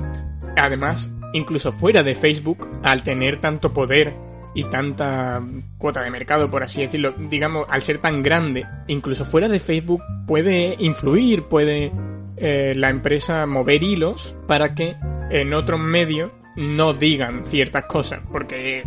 además, 0.58 1.12
incluso 1.34 1.72
fuera 1.72 2.04
de 2.04 2.14
Facebook, 2.16 2.68
al 2.84 3.04
tener 3.04 3.38
tanto 3.38 3.74
poder 3.74 4.14
y 4.54 4.66
tanta 4.66 5.42
cuota 5.78 6.04
de 6.04 6.12
mercado, 6.12 6.50
por 6.50 6.62
así 6.62 6.82
decirlo, 6.82 7.14
digamos, 7.30 7.66
al 7.70 7.82
ser 7.82 8.00
tan 8.00 8.22
grande, 8.22 8.66
incluso 8.88 9.24
fuera 9.26 9.48
de 9.48 9.60
Facebook 9.60 10.02
puede 10.28 10.76
influir, 10.80 11.44
puede 11.44 11.92
eh, 12.38 12.74
la 12.76 12.90
empresa 12.90 13.46
mover 13.46 13.82
hilos 13.82 14.36
para 14.48 14.76
que 14.76 14.96
en 15.30 15.54
otros 15.54 15.80
medios 15.80 16.32
no 16.58 16.94
digan 16.94 17.46
ciertas 17.46 17.86
cosas, 17.86 18.20
porque 18.32 18.84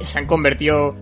se 0.00 0.18
han 0.18 0.26
convertido 0.26 0.94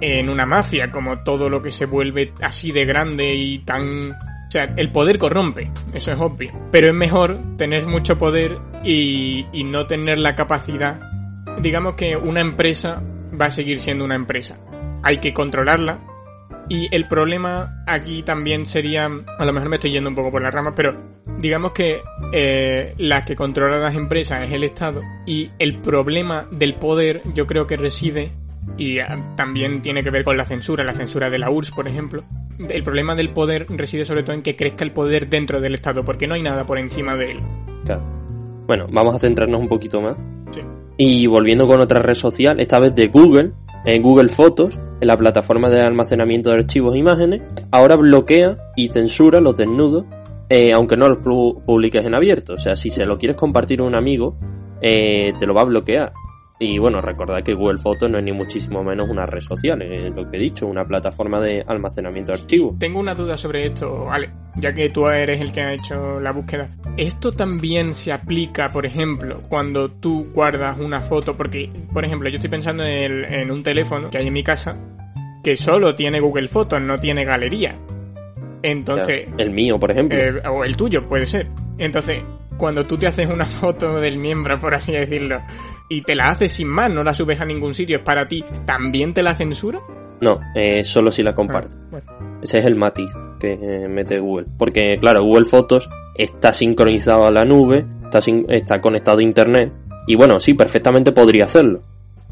en 0.00 0.28
una 0.28 0.46
mafia, 0.46 0.90
como 0.90 1.22
todo 1.22 1.48
lo 1.48 1.62
que 1.62 1.70
se 1.70 1.86
vuelve 1.86 2.32
así 2.40 2.72
de 2.72 2.84
grande 2.84 3.34
y 3.34 3.60
tan... 3.60 4.12
O 4.12 4.50
sea, 4.54 4.72
el 4.76 4.92
poder 4.92 5.18
corrompe, 5.18 5.70
eso 5.92 6.12
es 6.12 6.20
obvio. 6.20 6.52
Pero 6.70 6.88
es 6.88 6.94
mejor 6.94 7.40
tener 7.56 7.86
mucho 7.86 8.18
poder 8.18 8.58
y, 8.84 9.46
y 9.52 9.64
no 9.64 9.86
tener 9.86 10.18
la 10.18 10.36
capacidad. 10.36 11.00
Digamos 11.60 11.94
que 11.94 12.16
una 12.16 12.40
empresa 12.40 13.02
va 13.40 13.46
a 13.46 13.50
seguir 13.50 13.80
siendo 13.80 14.04
una 14.04 14.14
empresa. 14.14 14.58
Hay 15.02 15.18
que 15.18 15.32
controlarla. 15.32 16.00
Y 16.68 16.88
el 16.94 17.08
problema 17.08 17.84
aquí 17.86 18.22
también 18.22 18.64
sería, 18.64 19.06
a 19.06 19.44
lo 19.44 19.52
mejor 19.52 19.68
me 19.68 19.76
estoy 19.76 19.90
yendo 19.90 20.08
un 20.08 20.16
poco 20.16 20.30
por 20.30 20.40
las 20.40 20.54
ramas, 20.54 20.72
pero 20.74 20.96
digamos 21.38 21.72
que 21.72 22.00
eh, 22.32 22.94
la 22.96 23.22
que 23.22 23.36
controla 23.36 23.78
las 23.78 23.94
empresas 23.94 24.48
es 24.48 24.52
el 24.52 24.64
Estado 24.64 25.02
y 25.26 25.50
el 25.58 25.80
problema 25.80 26.46
del 26.50 26.76
poder 26.76 27.22
yo 27.34 27.46
creo 27.46 27.66
que 27.66 27.76
reside 27.76 28.30
y 28.76 28.98
ah, 28.98 29.34
también 29.36 29.82
tiene 29.82 30.02
que 30.02 30.10
ver 30.10 30.24
con 30.24 30.36
la 30.36 30.44
censura, 30.44 30.84
la 30.84 30.92
censura 30.92 31.30
de 31.30 31.38
la 31.38 31.50
URSS, 31.50 31.70
por 31.72 31.88
ejemplo. 31.88 32.24
El 32.68 32.82
problema 32.82 33.14
del 33.14 33.30
poder 33.30 33.66
reside 33.68 34.04
sobre 34.04 34.22
todo 34.22 34.34
en 34.36 34.42
que 34.42 34.56
crezca 34.56 34.84
el 34.84 34.92
poder 34.92 35.28
dentro 35.28 35.60
del 35.60 35.74
Estado, 35.74 36.04
porque 36.04 36.26
no 36.26 36.34
hay 36.34 36.42
nada 36.42 36.64
por 36.64 36.78
encima 36.78 37.16
de 37.16 37.32
él. 37.32 37.40
Claro. 37.84 38.02
Bueno, 38.66 38.86
vamos 38.90 39.14
a 39.14 39.18
centrarnos 39.18 39.60
un 39.60 39.68
poquito 39.68 40.00
más. 40.00 40.16
Sí. 40.50 40.60
Y 40.96 41.26
volviendo 41.26 41.66
con 41.66 41.80
otra 41.80 42.00
red 42.00 42.14
social, 42.14 42.60
esta 42.60 42.78
vez 42.78 42.94
de 42.94 43.08
Google, 43.08 43.52
en 43.84 44.00
Google 44.02 44.28
Fotos, 44.28 44.78
en 45.00 45.08
la 45.08 45.16
plataforma 45.18 45.68
de 45.68 45.82
almacenamiento 45.82 46.50
de 46.50 46.56
archivos 46.58 46.94
e 46.94 46.98
imágenes, 46.98 47.42
ahora 47.72 47.96
bloquea 47.96 48.56
y 48.76 48.88
censura 48.88 49.40
los 49.40 49.56
desnudos, 49.56 50.04
eh, 50.48 50.72
aunque 50.72 50.96
no 50.96 51.08
los 51.08 51.18
pu- 51.18 51.60
publiques 51.64 52.06
en 52.06 52.14
abierto. 52.14 52.54
O 52.54 52.58
sea, 52.58 52.76
si 52.76 52.90
se 52.90 53.04
lo 53.04 53.18
quieres 53.18 53.36
compartir 53.36 53.80
a 53.80 53.82
un 53.84 53.96
amigo, 53.96 54.36
eh, 54.80 55.32
te 55.38 55.46
lo 55.46 55.54
va 55.54 55.62
a 55.62 55.64
bloquear. 55.64 56.12
Y 56.60 56.78
bueno, 56.78 57.00
recordad 57.00 57.42
que 57.42 57.52
Google 57.52 57.78
Fotos 57.78 58.08
no 58.08 58.16
es 58.18 58.24
ni 58.24 58.30
muchísimo 58.32 58.84
menos 58.84 59.08
una 59.10 59.26
red 59.26 59.40
social, 59.40 59.82
es 59.82 60.14
lo 60.14 60.30
que 60.30 60.36
he 60.36 60.40
dicho, 60.40 60.66
una 60.68 60.86
plataforma 60.86 61.40
de 61.40 61.64
almacenamiento 61.66 62.30
de 62.32 62.38
archivos. 62.38 62.78
Tengo 62.78 63.00
una 63.00 63.14
duda 63.14 63.36
sobre 63.36 63.66
esto, 63.66 64.08
Ale, 64.10 64.30
ya 64.56 64.72
que 64.72 64.88
tú 64.88 65.08
eres 65.08 65.40
el 65.40 65.52
que 65.52 65.60
ha 65.62 65.72
hecho 65.72 66.20
la 66.20 66.30
búsqueda. 66.30 66.70
¿Esto 66.96 67.32
también 67.32 67.92
se 67.92 68.12
aplica, 68.12 68.70
por 68.70 68.86
ejemplo, 68.86 69.42
cuando 69.48 69.90
tú 69.90 70.28
guardas 70.32 70.78
una 70.78 71.00
foto? 71.00 71.36
Porque, 71.36 71.70
por 71.92 72.04
ejemplo, 72.04 72.28
yo 72.28 72.36
estoy 72.36 72.50
pensando 72.50 72.84
en, 72.84 72.92
el- 73.12 73.24
en 73.24 73.50
un 73.50 73.62
teléfono 73.64 74.08
que 74.10 74.18
hay 74.18 74.28
en 74.28 74.32
mi 74.32 74.44
casa 74.44 74.76
que 75.42 75.56
solo 75.56 75.94
tiene 75.96 76.20
Google 76.20 76.46
Fotos, 76.48 76.80
no 76.80 76.98
tiene 77.00 77.24
galería. 77.24 77.76
Entonces, 78.62 79.26
El 79.36 79.50
mío, 79.50 79.78
por 79.78 79.90
ejemplo. 79.90 80.18
eh, 80.18 80.40
o 80.48 80.64
el 80.64 80.76
tuyo, 80.76 81.06
puede 81.06 81.26
ser. 81.26 81.48
Entonces, 81.78 82.22
cuando 82.56 82.84
tú 82.86 82.96
te 82.98 83.06
haces 83.06 83.26
una 83.28 83.44
foto 83.44 84.00
del 84.00 84.18
miembro, 84.18 84.58
por 84.60 84.74
así 84.74 84.92
decirlo, 84.92 85.40
y 85.88 86.02
te 86.02 86.14
la 86.14 86.30
haces 86.30 86.52
sin 86.52 86.68
más, 86.68 86.90
no 86.92 87.02
la 87.04 87.14
subes 87.14 87.40
a 87.40 87.44
ningún 87.44 87.74
sitio, 87.74 87.98
es 87.98 88.02
para 88.02 88.26
ti, 88.26 88.44
¿también 88.64 89.12
te 89.14 89.22
la 89.22 89.34
censura? 89.34 89.80
No, 90.20 90.40
eh, 90.54 90.84
solo 90.84 91.10
si 91.10 91.22
la 91.22 91.34
compartes. 91.34 91.76
Ah, 91.76 91.86
bueno. 91.90 92.12
Ese 92.42 92.58
es 92.58 92.64
el 92.66 92.76
matiz 92.76 93.10
que 93.40 93.52
eh, 93.60 93.88
mete 93.88 94.18
Google. 94.18 94.46
Porque, 94.56 94.96
claro, 94.98 95.22
Google 95.22 95.44
Fotos 95.44 95.88
está 96.14 96.52
sincronizado 96.52 97.26
a 97.26 97.30
la 97.30 97.44
nube, 97.44 97.84
está, 98.04 98.20
sin- 98.20 98.46
está 98.48 98.80
conectado 98.80 99.18
a 99.18 99.22
Internet. 99.22 99.72
Y 100.06 100.14
bueno, 100.14 100.40
sí, 100.40 100.54
perfectamente 100.54 101.12
podría 101.12 101.44
hacerlo. 101.46 101.80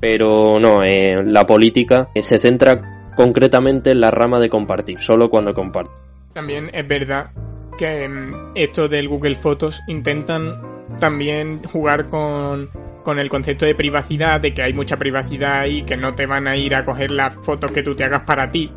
Pero 0.00 0.58
no, 0.60 0.82
eh, 0.84 1.22
la 1.24 1.44
política 1.44 2.08
se 2.20 2.38
centra 2.38 3.10
concretamente 3.16 3.90
en 3.90 4.00
la 4.00 4.10
rama 4.10 4.38
de 4.40 4.48
compartir, 4.48 5.00
solo 5.00 5.28
cuando 5.28 5.52
comparte. 5.52 5.90
También 6.32 6.70
es 6.72 6.86
verdad 6.86 7.30
que 7.82 8.08
esto 8.54 8.86
del 8.86 9.08
Google 9.08 9.34
Fotos 9.34 9.82
intentan 9.88 10.54
también 11.00 11.62
jugar 11.64 12.08
con, 12.08 12.70
con 13.02 13.18
el 13.18 13.28
concepto 13.28 13.66
de 13.66 13.74
privacidad, 13.74 14.40
de 14.40 14.54
que 14.54 14.62
hay 14.62 14.72
mucha 14.72 14.96
privacidad 14.96 15.60
ahí, 15.62 15.82
que 15.82 15.96
no 15.96 16.14
te 16.14 16.26
van 16.26 16.46
a 16.46 16.56
ir 16.56 16.76
a 16.76 16.84
coger 16.84 17.10
las 17.10 17.34
fotos 17.44 17.72
que 17.72 17.82
tú 17.82 17.96
te 17.96 18.04
hagas 18.04 18.20
para 18.20 18.50
ti, 18.52 18.70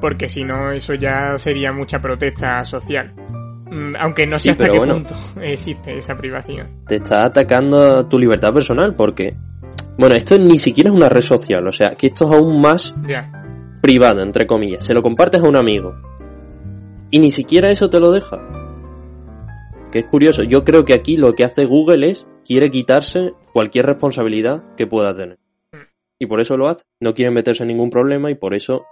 porque 0.00 0.26
si 0.26 0.42
no 0.42 0.72
eso 0.72 0.94
ya 0.94 1.36
sería 1.36 1.70
mucha 1.70 2.00
protesta 2.00 2.64
social. 2.64 3.12
Mm, 3.70 3.94
Aunque 3.98 4.26
no 4.26 4.38
sé 4.38 4.44
Sí, 4.44 4.50
hasta 4.50 4.68
qué 4.70 4.78
bueno. 4.78 4.94
punto 4.94 5.14
existe 5.42 5.98
esa 5.98 6.16
privacidad. 6.16 6.66
Te 6.86 6.96
está 6.96 7.26
atacando 7.26 8.06
tu 8.06 8.18
libertad 8.18 8.54
personal 8.54 8.94
porque, 8.94 9.36
bueno, 9.98 10.14
esto 10.14 10.38
ni 10.38 10.58
siquiera 10.58 10.88
es 10.88 10.96
una 10.96 11.10
red 11.10 11.20
social, 11.20 11.66
o 11.66 11.72
sea, 11.72 11.90
que 11.90 12.06
esto 12.06 12.24
es 12.26 12.32
aún 12.32 12.58
más 12.62 12.94
Ya, 13.06 13.30
privado, 13.82 14.22
entre 14.22 14.46
comillas. 14.46 14.82
Se 14.82 14.94
lo 14.94 15.02
compartes 15.02 15.42
a 15.42 15.44
un 15.46 15.56
amigo. 15.56 15.94
Y 17.10 17.18
ni 17.18 17.30
siquiera 17.30 17.70
eso 17.70 17.88
te 17.88 18.00
lo 18.00 18.10
deja. 18.10 18.38
Que 19.92 20.00
es 20.00 20.06
curioso. 20.06 20.42
Yo 20.42 20.64
creo 20.64 20.84
que 20.84 20.94
aquí 20.94 21.16
lo 21.16 21.34
que 21.34 21.44
hace 21.44 21.64
Google 21.64 22.10
es 22.10 22.26
quiere 22.44 22.70
quitarse 22.70 23.34
cualquier 23.52 23.86
responsabilidad 23.86 24.62
que 24.76 24.86
pueda 24.86 25.12
tener. 25.12 25.38
Y 26.18 26.26
por 26.26 26.40
eso 26.40 26.56
lo 26.56 26.68
hace. 26.68 26.84
No 27.00 27.14
quieren 27.14 27.34
meterse 27.34 27.62
en 27.62 27.68
ningún 27.68 27.90
problema 27.90 28.30
y 28.30 28.34
por 28.34 28.54
eso 28.54 28.84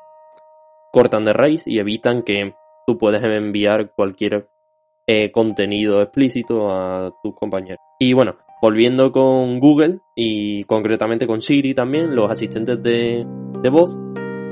cortan 0.92 1.24
de 1.24 1.32
raíz 1.32 1.66
y 1.66 1.78
evitan 1.78 2.22
que 2.22 2.54
tú 2.86 2.98
puedas 2.98 3.22
enviar 3.24 3.92
cualquier 3.94 4.48
eh, 5.06 5.32
contenido 5.32 6.02
explícito 6.02 6.70
a 6.70 7.12
tus 7.22 7.34
compañeros. 7.34 7.80
Y 7.98 8.12
bueno, 8.12 8.36
volviendo 8.62 9.10
con 9.10 9.58
Google 9.58 10.00
y 10.14 10.64
concretamente 10.64 11.26
con 11.26 11.42
Siri 11.42 11.74
también, 11.74 12.14
los 12.14 12.30
asistentes 12.30 12.82
de, 12.82 13.26
de 13.62 13.70
voz, 13.70 13.98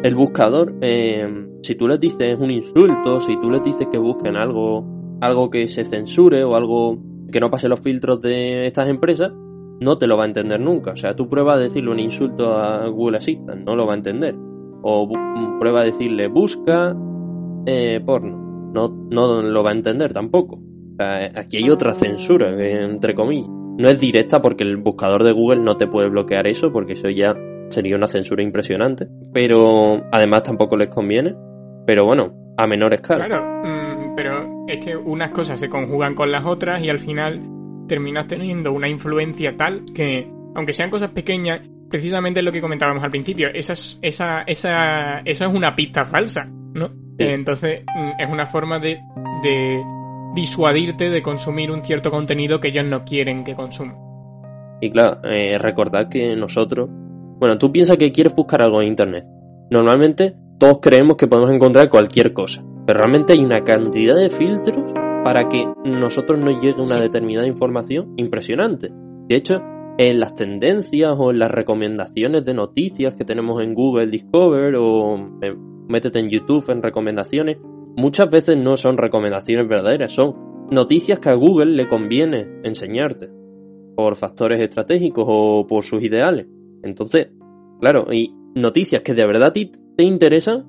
el 0.02 0.14
buscador, 0.14 0.74
eh, 0.80 1.26
si 1.62 1.74
tú 1.74 1.88
les 1.88 2.00
dices 2.00 2.38
un 2.38 2.50
insulto, 2.50 3.20
si 3.20 3.38
tú 3.40 3.50
les 3.50 3.62
dices 3.62 3.88
que 3.90 3.98
busquen 3.98 4.36
algo, 4.36 4.84
algo 5.20 5.50
que 5.50 5.68
se 5.68 5.84
censure 5.84 6.44
o 6.44 6.56
algo 6.56 6.98
que 7.30 7.40
no 7.40 7.50
pase 7.50 7.68
los 7.68 7.80
filtros 7.80 8.20
de 8.20 8.66
estas 8.66 8.88
empresas, 8.88 9.32
no 9.80 9.98
te 9.98 10.06
lo 10.06 10.16
va 10.16 10.24
a 10.24 10.26
entender 10.26 10.60
nunca. 10.60 10.92
O 10.92 10.96
sea, 10.96 11.14
tú 11.14 11.28
pruebas 11.28 11.56
a 11.56 11.60
decirle 11.60 11.90
un 11.90 12.00
insulto 12.00 12.52
a 12.52 12.86
Google 12.88 13.18
Assistant, 13.18 13.64
no 13.64 13.76
lo 13.76 13.86
va 13.86 13.94
a 13.94 13.96
entender. 13.96 14.34
O 14.82 15.08
prueba 15.60 15.80
a 15.80 15.84
decirle 15.84 16.28
busca 16.28 16.94
eh, 17.66 18.00
porno, 18.04 18.70
no, 18.74 18.88
no 19.10 19.42
lo 19.42 19.62
va 19.62 19.70
a 19.70 19.74
entender 19.74 20.12
tampoco. 20.12 20.56
O 20.56 20.96
sea, 20.96 21.30
aquí 21.34 21.58
hay 21.58 21.70
otra 21.70 21.94
censura, 21.94 22.50
entre 22.58 23.14
comillas. 23.14 23.48
No 23.48 23.88
es 23.88 23.98
directa 23.98 24.40
porque 24.40 24.64
el 24.64 24.76
buscador 24.76 25.24
de 25.24 25.32
Google 25.32 25.60
no 25.60 25.76
te 25.76 25.86
puede 25.86 26.08
bloquear 26.08 26.46
eso, 26.46 26.72
porque 26.72 26.92
eso 26.92 27.08
ya 27.08 27.34
sería 27.70 27.96
una 27.96 28.06
censura 28.06 28.42
impresionante. 28.42 29.08
Pero 29.32 30.02
además 30.12 30.42
tampoco 30.42 30.76
les 30.76 30.88
conviene. 30.88 31.34
Pero 31.86 32.04
bueno, 32.04 32.32
a 32.56 32.66
menor 32.66 32.94
escala. 32.94 33.26
claro. 33.26 33.62
mm, 33.64 34.14
pero 34.14 34.66
es 34.68 34.84
que 34.84 34.96
unas 34.96 35.30
cosas 35.30 35.58
se 35.58 35.68
conjugan 35.68 36.14
con 36.14 36.30
las 36.30 36.44
otras 36.44 36.82
y 36.82 36.88
al 36.88 36.98
final 36.98 37.40
terminas 37.88 38.26
teniendo 38.26 38.72
una 38.72 38.88
influencia 38.88 39.56
tal 39.56 39.84
que, 39.94 40.30
aunque 40.54 40.72
sean 40.72 40.90
cosas 40.90 41.10
pequeñas, 41.10 41.60
precisamente 41.90 42.42
lo 42.42 42.52
que 42.52 42.60
comentábamos 42.60 43.02
al 43.02 43.10
principio. 43.10 43.48
Esa 43.52 43.74
es, 43.74 43.98
esa, 44.02 44.42
esa, 44.42 45.20
eso 45.20 45.44
es 45.46 45.54
una 45.54 45.74
pista 45.74 46.04
falsa, 46.04 46.46
¿no? 46.46 46.90
Entonces, 47.18 47.82
mm, 47.82 48.20
es 48.20 48.30
una 48.30 48.46
forma 48.46 48.78
de, 48.78 48.98
de 49.42 49.82
disuadirte 50.34 51.10
de 51.10 51.22
consumir 51.22 51.70
un 51.70 51.84
cierto 51.84 52.10
contenido 52.10 52.60
que 52.60 52.68
ellos 52.68 52.84
no 52.84 53.04
quieren 53.04 53.44
que 53.44 53.54
consumas. 53.54 53.96
Y 54.80 54.90
claro, 54.90 55.20
eh, 55.24 55.58
recordad 55.58 56.08
que 56.08 56.34
nosotros. 56.34 56.88
Bueno, 56.90 57.58
tú 57.58 57.70
piensas 57.70 57.98
que 57.98 58.10
quieres 58.10 58.34
buscar 58.34 58.62
algo 58.62 58.80
en 58.82 58.88
internet. 58.88 59.24
Normalmente 59.70 60.34
todos 60.62 60.78
creemos 60.80 61.16
que 61.16 61.26
podemos 61.26 61.50
encontrar 61.50 61.90
cualquier 61.90 62.32
cosa. 62.32 62.64
Pero 62.86 63.00
realmente 63.00 63.32
hay 63.32 63.40
una 63.40 63.64
cantidad 63.64 64.14
de 64.14 64.30
filtros 64.30 64.92
para 65.24 65.48
que 65.48 65.66
nosotros 65.84 66.38
nos 66.38 66.62
llegue 66.62 66.80
una 66.80 67.00
determinada 67.00 67.48
información 67.48 68.14
impresionante. 68.16 68.92
De 69.26 69.34
hecho, 69.34 69.60
en 69.98 70.20
las 70.20 70.36
tendencias 70.36 71.16
o 71.18 71.32
en 71.32 71.40
las 71.40 71.50
recomendaciones 71.50 72.44
de 72.44 72.54
noticias 72.54 73.16
que 73.16 73.24
tenemos 73.24 73.60
en 73.60 73.74
Google 73.74 74.06
Discover 74.06 74.76
o 74.76 75.36
eh, 75.42 75.52
métete 75.88 76.20
en 76.20 76.30
YouTube 76.30 76.70
en 76.70 76.80
recomendaciones, 76.80 77.56
muchas 77.96 78.30
veces 78.30 78.56
no 78.56 78.76
son 78.76 78.98
recomendaciones 78.98 79.66
verdaderas, 79.66 80.12
son 80.12 80.68
noticias 80.70 81.18
que 81.18 81.30
a 81.30 81.34
Google 81.34 81.72
le 81.72 81.88
conviene 81.88 82.60
enseñarte 82.62 83.30
por 83.96 84.14
factores 84.14 84.60
estratégicos 84.60 85.24
o 85.26 85.66
por 85.66 85.82
sus 85.82 86.04
ideales. 86.04 86.46
Entonces, 86.84 87.32
claro, 87.80 88.06
y 88.12 88.32
noticias 88.54 89.02
que 89.02 89.14
de 89.14 89.26
verdad 89.26 89.52
te 90.02 90.06
interesan, 90.06 90.64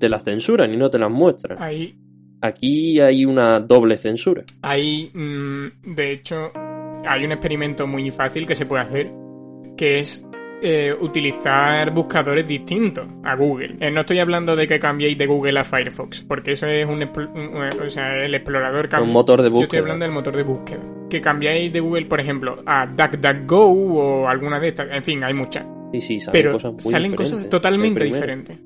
te 0.00 0.08
las 0.08 0.24
censuran 0.24 0.72
y 0.72 0.78
no 0.78 0.88
te 0.88 0.98
las 0.98 1.10
muestran. 1.10 1.60
Ahí. 1.60 1.94
Aquí 2.40 2.98
hay 3.00 3.26
una 3.26 3.60
doble 3.60 3.98
censura. 3.98 4.44
Ahí, 4.62 5.10
mm, 5.12 5.94
de 5.94 6.12
hecho, 6.12 6.50
hay 7.06 7.22
un 7.22 7.32
experimento 7.32 7.86
muy 7.86 8.10
fácil 8.10 8.46
que 8.46 8.54
se 8.54 8.64
puede 8.64 8.82
hacer, 8.84 9.12
que 9.76 9.98
es 9.98 10.24
eh, 10.62 10.94
utilizar 10.98 11.92
buscadores 11.92 12.48
distintos 12.48 13.06
a 13.24 13.36
Google. 13.36 13.76
Eh, 13.78 13.90
no 13.90 14.00
estoy 14.00 14.20
hablando 14.20 14.56
de 14.56 14.66
que 14.66 14.78
cambiéis 14.78 15.18
de 15.18 15.26
Google 15.26 15.60
a 15.60 15.64
Firefox, 15.64 16.22
porque 16.22 16.52
eso 16.52 16.66
es 16.66 16.86
un, 16.86 17.02
o 17.02 17.90
sea, 17.90 18.24
el 18.24 18.34
explorador 18.34 18.88
Un 19.02 19.12
motor 19.12 19.42
de 19.42 19.50
búsqueda. 19.50 19.60
Yo 19.60 19.64
estoy 19.64 19.78
hablando 19.80 20.04
del 20.06 20.14
motor 20.14 20.34
de 20.34 20.42
búsqueda. 20.44 20.80
Que 21.10 21.20
cambiáis 21.20 21.70
de 21.70 21.80
Google, 21.80 22.06
por 22.06 22.20
ejemplo, 22.20 22.62
a 22.64 22.86
DuckDuckGo 22.86 23.66
o 23.66 24.28
alguna 24.28 24.58
de 24.58 24.68
estas. 24.68 24.88
En 24.90 25.04
fin, 25.04 25.22
hay 25.22 25.34
muchas. 25.34 25.66
Sí, 25.92 26.00
sí, 26.00 26.20
salen 26.20 26.40
Pero 26.40 26.52
cosas 26.52 26.72
muy 26.72 26.80
salen 26.80 27.14
cosas 27.14 27.48
totalmente 27.50 28.04
diferentes. 28.04 28.58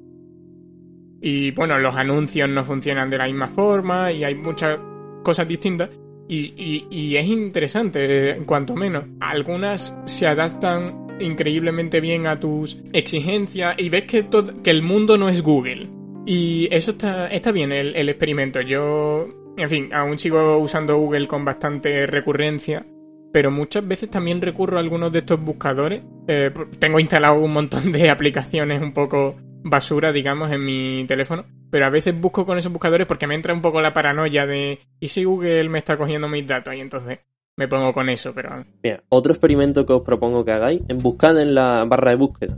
Y 1.24 1.52
bueno, 1.52 1.78
los 1.78 1.94
anuncios 1.94 2.48
no 2.48 2.64
funcionan 2.64 3.08
de 3.08 3.16
la 3.16 3.26
misma 3.26 3.46
forma 3.46 4.10
y 4.10 4.24
hay 4.24 4.34
muchas 4.34 4.76
cosas 5.22 5.46
distintas. 5.46 5.88
Y, 6.28 6.86
y, 6.90 7.16
es 7.16 7.26
interesante, 7.26 8.30
en 8.30 8.44
cuanto 8.44 8.74
menos. 8.74 9.04
Algunas 9.20 9.96
se 10.06 10.26
adaptan 10.26 11.06
increíblemente 11.20 12.00
bien 12.00 12.26
a 12.26 12.40
tus 12.40 12.82
exigencias 12.92 13.74
y 13.78 13.88
ves 13.88 14.04
que, 14.04 14.26
que 14.64 14.70
el 14.70 14.82
mundo 14.82 15.16
no 15.16 15.28
es 15.28 15.42
Google. 15.42 15.88
Y 16.26 16.68
eso 16.74 16.92
está, 16.92 17.28
está 17.28 17.52
bien, 17.52 17.70
el, 17.70 17.94
el 17.94 18.08
experimento. 18.08 18.60
Yo, 18.60 19.28
en 19.56 19.68
fin, 19.68 19.94
aún 19.94 20.18
sigo 20.18 20.58
usando 20.58 20.96
Google 20.96 21.28
con 21.28 21.44
bastante 21.44 22.06
recurrencia 22.06 22.84
pero 23.32 23.50
muchas 23.50 23.88
veces 23.88 24.10
también 24.10 24.42
recurro 24.42 24.76
a 24.76 24.80
algunos 24.80 25.10
de 25.10 25.20
estos 25.20 25.40
buscadores. 25.40 26.02
Eh, 26.28 26.52
tengo 26.78 27.00
instalado 27.00 27.40
un 27.40 27.52
montón 27.52 27.90
de 27.90 28.10
aplicaciones 28.10 28.82
un 28.82 28.92
poco 28.92 29.36
basura, 29.62 30.12
digamos, 30.12 30.50
en 30.50 30.64
mi 30.64 31.04
teléfono. 31.06 31.44
Pero 31.70 31.86
a 31.86 31.90
veces 31.90 32.18
busco 32.18 32.44
con 32.44 32.58
esos 32.58 32.72
buscadores 32.72 33.06
porque 33.06 33.26
me 33.26 33.34
entra 33.34 33.54
un 33.54 33.62
poco 33.62 33.80
la 33.80 33.92
paranoia 33.92 34.46
de 34.46 34.78
¿y 35.00 35.08
si 35.08 35.24
Google 35.24 35.68
me 35.68 35.78
está 35.78 35.96
cogiendo 35.96 36.28
mis 36.28 36.46
datos? 36.46 36.74
Y 36.74 36.80
entonces 36.80 37.20
me 37.56 37.68
pongo 37.68 37.92
con 37.92 38.08
eso, 38.08 38.32
pero... 38.34 38.64
Bien, 38.82 39.00
otro 39.08 39.32
experimento 39.32 39.84
que 39.84 39.92
os 39.92 40.02
propongo 40.02 40.44
que 40.44 40.52
hagáis, 40.52 40.82
en 40.88 40.98
buscar 40.98 41.36
en 41.38 41.54
la 41.54 41.84
barra 41.84 42.10
de 42.10 42.16
búsqueda. 42.16 42.56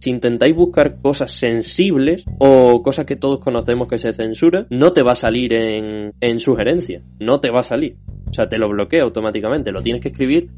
Si 0.00 0.08
intentáis 0.08 0.56
buscar 0.56 1.00
cosas 1.02 1.30
sensibles 1.30 2.24
o 2.38 2.82
cosas 2.82 3.04
que 3.04 3.16
todos 3.16 3.40
conocemos 3.40 3.86
que 3.86 3.98
se 3.98 4.14
censura, 4.14 4.66
no 4.70 4.92
te 4.92 5.02
va 5.02 5.12
a 5.12 5.16
salir 5.16 5.52
en, 5.52 6.14
en 6.20 6.40
sugerencia. 6.40 7.02
No 7.18 7.40
te 7.40 7.50
va 7.50 7.60
a 7.60 7.64
salir. 7.64 7.98
O 8.30 8.32
sea, 8.32 8.48
te 8.48 8.56
lo 8.56 8.68
bloquea 8.68 9.02
automáticamente. 9.02 9.72
Lo 9.72 9.82
tienes 9.82 10.00
que 10.00 10.08
escribir 10.08 10.48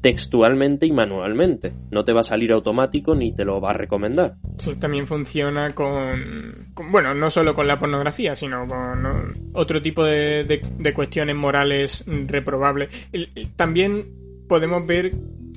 textualmente 0.00 0.86
y 0.86 0.92
manualmente. 0.92 1.72
No 1.90 2.04
te 2.04 2.12
va 2.12 2.20
a 2.20 2.24
salir 2.24 2.52
automático 2.52 3.14
ni 3.14 3.34
te 3.34 3.44
lo 3.44 3.60
va 3.60 3.70
a 3.70 3.74
recomendar. 3.74 4.36
Sí, 4.58 4.76
también 4.76 5.06
funciona 5.06 5.74
con, 5.74 6.72
bueno, 6.90 7.14
no 7.14 7.30
solo 7.30 7.54
con 7.54 7.66
la 7.66 7.78
pornografía, 7.78 8.36
sino 8.36 8.66
con 8.66 9.50
otro 9.52 9.82
tipo 9.82 10.04
de, 10.04 10.60
cuestiones 10.94 11.36
morales 11.36 12.04
reprobables. 12.06 12.88
También 13.56 14.06
podemos 14.48 14.86
ver 14.86 15.12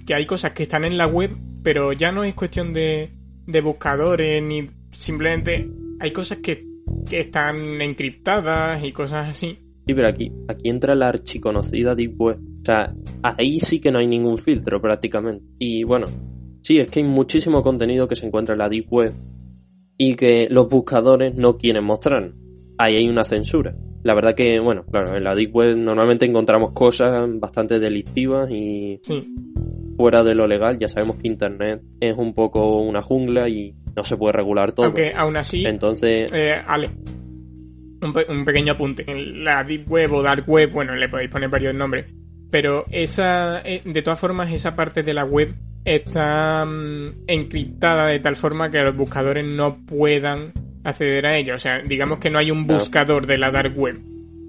que 0.06 0.16
hay 0.16 0.26
cosas 0.26 0.54
que 0.54 0.64
están 0.64 0.86
en 0.86 0.98
la 0.98 1.08
web, 1.08 1.36
pero 1.64 1.94
ya 1.94 2.12
no 2.12 2.24
es 2.24 2.34
cuestión 2.34 2.74
de, 2.74 3.12
de 3.46 3.62
buscadores 3.62 4.42
ni 4.42 4.68
simplemente 4.92 5.70
hay 6.00 6.12
cosas 6.12 6.40
que, 6.40 6.66
que 7.08 7.20
están 7.20 7.82
encriptadas 7.82 8.84
y 8.84 8.92
cosas 8.92 9.30
así. 9.30 9.69
Sí, 9.86 9.94
pero 9.94 10.08
aquí, 10.08 10.32
aquí 10.48 10.70
entra 10.70 10.96
la 10.96 11.10
archiconocida 11.10 11.96
Deep 11.96 12.20
Web 12.20 12.40
o 12.62 12.66
sea, 12.66 12.94
ahí 13.24 13.60
sí 13.60 13.80
que 13.80 13.92
no 13.92 14.00
hay 14.00 14.08
ningún 14.08 14.38
filtro 14.38 14.82
prácticamente. 14.82 15.46
Y 15.60 15.84
bueno, 15.84 16.08
sí, 16.62 16.80
es 16.80 16.90
que 16.90 17.00
hay 17.00 17.06
muchísimo 17.06 17.64
contenido 17.64 18.08
que 18.08 18.16
se 18.16 18.26
encuentra 18.26 18.54
en 18.54 18.60
la 18.60 18.70
Deep 18.70 18.92
Web 18.92 19.14
y 19.98 20.16
que 20.16 20.48
los 20.50 20.68
buscadores 20.68 21.36
no 21.36 21.58
quieren 21.58 21.86
mostrar. 21.86 22.34
Ahí 22.78 22.96
hay 22.96 23.10
una 23.10 23.24
censura. 23.24 23.76
La 24.04 24.14
verdad 24.14 24.36
que, 24.36 24.60
bueno, 24.60 24.86
claro, 24.86 25.16
en 25.16 25.24
la 25.24 25.36
Deep 25.36 25.56
Web 25.56 25.78
normalmente 25.78 26.26
encontramos 26.26 26.72
cosas 26.72 27.28
bastante 27.40 27.80
delictivas 27.80 28.50
y 28.52 29.00
fuera 29.98 30.24
de 30.24 30.36
lo 30.36 30.48
legal. 30.48 30.78
Ya 30.78 30.90
sabemos 30.90 31.18
que 31.18 31.28
Internet 31.28 31.82
es 32.00 32.18
un 32.18 32.34
poco 32.34 32.82
una 32.82 33.02
jungla 33.02 33.48
y 33.50 33.74
no 33.96 34.04
se 34.04 34.18
puede 34.18 34.34
regular 34.34 34.74
todo. 34.74 34.86
Aunque 34.86 35.12
aún 35.16 35.36
así, 35.38 35.66
entonces, 35.66 36.32
eh, 36.34 36.54
Ale, 36.66 36.92
un, 38.02 38.14
un, 38.30 38.46
pequeño 38.46 38.74
apunte. 38.74 39.04
En 39.08 39.44
la 39.44 39.64
Deep 39.64 39.90
Web 39.90 40.14
o 40.14 40.22
Dark 40.22 40.48
Web, 40.48 40.72
bueno, 40.72 40.96
le 40.96 41.10
podéis 41.10 41.30
poner 41.30 41.50
varios 41.50 41.74
nombres 41.74 42.06
pero 42.52 42.86
esa, 42.92 43.62
eh, 43.64 43.82
de 43.84 44.02
todas 44.02 44.20
formas, 44.20 44.52
esa 44.52 44.76
parte 44.76 45.04
de 45.04 45.14
la 45.14 45.24
web 45.24 45.54
está 45.86 46.66
mm, 46.66 47.26
encriptada 47.28 48.08
de 48.08 48.20
tal 48.20 48.36
forma 48.36 48.70
que 48.70 48.80
los 48.80 48.96
buscadores 48.96 49.46
no 49.46 49.86
puedan 49.86 50.52
acceder 50.84 51.26
a 51.26 51.38
ella. 51.38 51.56
O 51.56 51.60
sea, 51.60 51.82
digamos 51.82 52.20
que 52.20 52.30
no 52.30 52.40
hay 52.40 52.52
un 52.52 52.66
buscador 52.66 53.28
de 53.28 53.38
la 53.38 53.52
dark 53.52 53.78
web. 53.78 54.00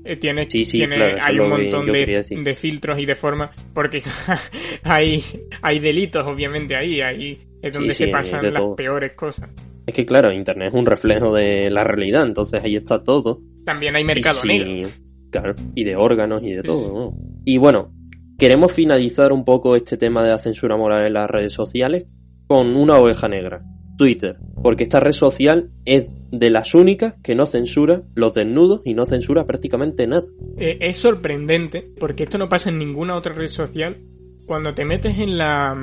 Eh, 0.03 0.16
tiene, 0.16 0.46
tiene 0.46 1.18
hay 1.20 1.38
un 1.38 1.51
montón 1.51 1.86
de, 1.86 2.55
filtros 2.57 2.98
y 2.98 3.05
de 3.05 3.14
formas 3.14 3.51
porque 3.74 4.03
hay, 4.82 5.22
hay 5.61 5.78
delitos 5.78 6.26
obviamente 6.26 6.74
ahí, 6.74 7.03
ahí 7.03 7.38
es 7.61 7.70
donde 7.74 7.94
se 7.94 8.09
pasan 8.09 8.53
las 8.53 8.62
peores 8.76 9.12
cosas. 9.12 9.51
Es 9.86 9.94
que 9.94 10.06
claro, 10.06 10.32
Internet 10.32 10.68
es 10.68 10.74
un 10.74 10.86
reflejo 10.86 11.34
de 11.34 11.70
la 11.70 11.84
realidad, 11.84 12.24
entonces 12.24 12.62
ahí 12.62 12.76
está 12.76 13.02
todo. 13.02 13.40
También 13.64 13.96
hay 13.96 14.04
mercado 14.04 14.42
negro. 14.44 14.88
Claro, 15.30 15.54
y 15.74 15.84
de 15.84 15.96
órganos 15.96 16.42
y 16.42 16.52
de 16.52 16.62
todo. 16.62 17.14
Y 17.44 17.58
bueno, 17.58 17.92
queremos 18.38 18.72
finalizar 18.72 19.32
un 19.32 19.44
poco 19.44 19.76
este 19.76 19.96
tema 19.96 20.22
de 20.22 20.30
la 20.30 20.38
censura 20.38 20.76
moral 20.76 21.06
en 21.06 21.12
las 21.14 21.30
redes 21.30 21.52
sociales 21.52 22.08
con 22.46 22.74
una 22.74 22.98
oveja 22.98 23.28
negra, 23.28 23.62
Twitter, 23.96 24.38
porque 24.62 24.82
esta 24.82 24.98
red 24.98 25.12
social 25.12 25.70
es 25.84 26.08
de 26.32 26.50
las 26.50 26.74
únicas 26.74 27.14
que 27.22 27.34
no 27.34 27.46
censura 27.46 28.02
los 28.14 28.34
desnudos 28.34 28.82
y 28.84 28.94
no 28.94 29.06
censura 29.06 29.44
prácticamente 29.44 30.06
nada. 30.06 30.26
Eh, 30.56 30.78
es 30.80 30.96
sorprendente, 30.96 31.92
porque 31.98 32.24
esto 32.24 32.38
no 32.38 32.48
pasa 32.48 32.70
en 32.70 32.78
ninguna 32.78 33.14
otra 33.14 33.34
red 33.34 33.48
social. 33.48 33.98
Cuando 34.46 34.74
te 34.74 34.84
metes 34.84 35.18
en 35.18 35.38
la, 35.38 35.76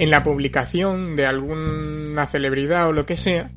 en 0.00 0.08
la 0.08 0.24
publicación 0.24 1.14
de 1.14 1.26
alguna 1.26 2.24
celebridad 2.24 2.88
o 2.88 2.92
lo 2.92 3.04
que 3.04 3.18
sea, 3.18 3.50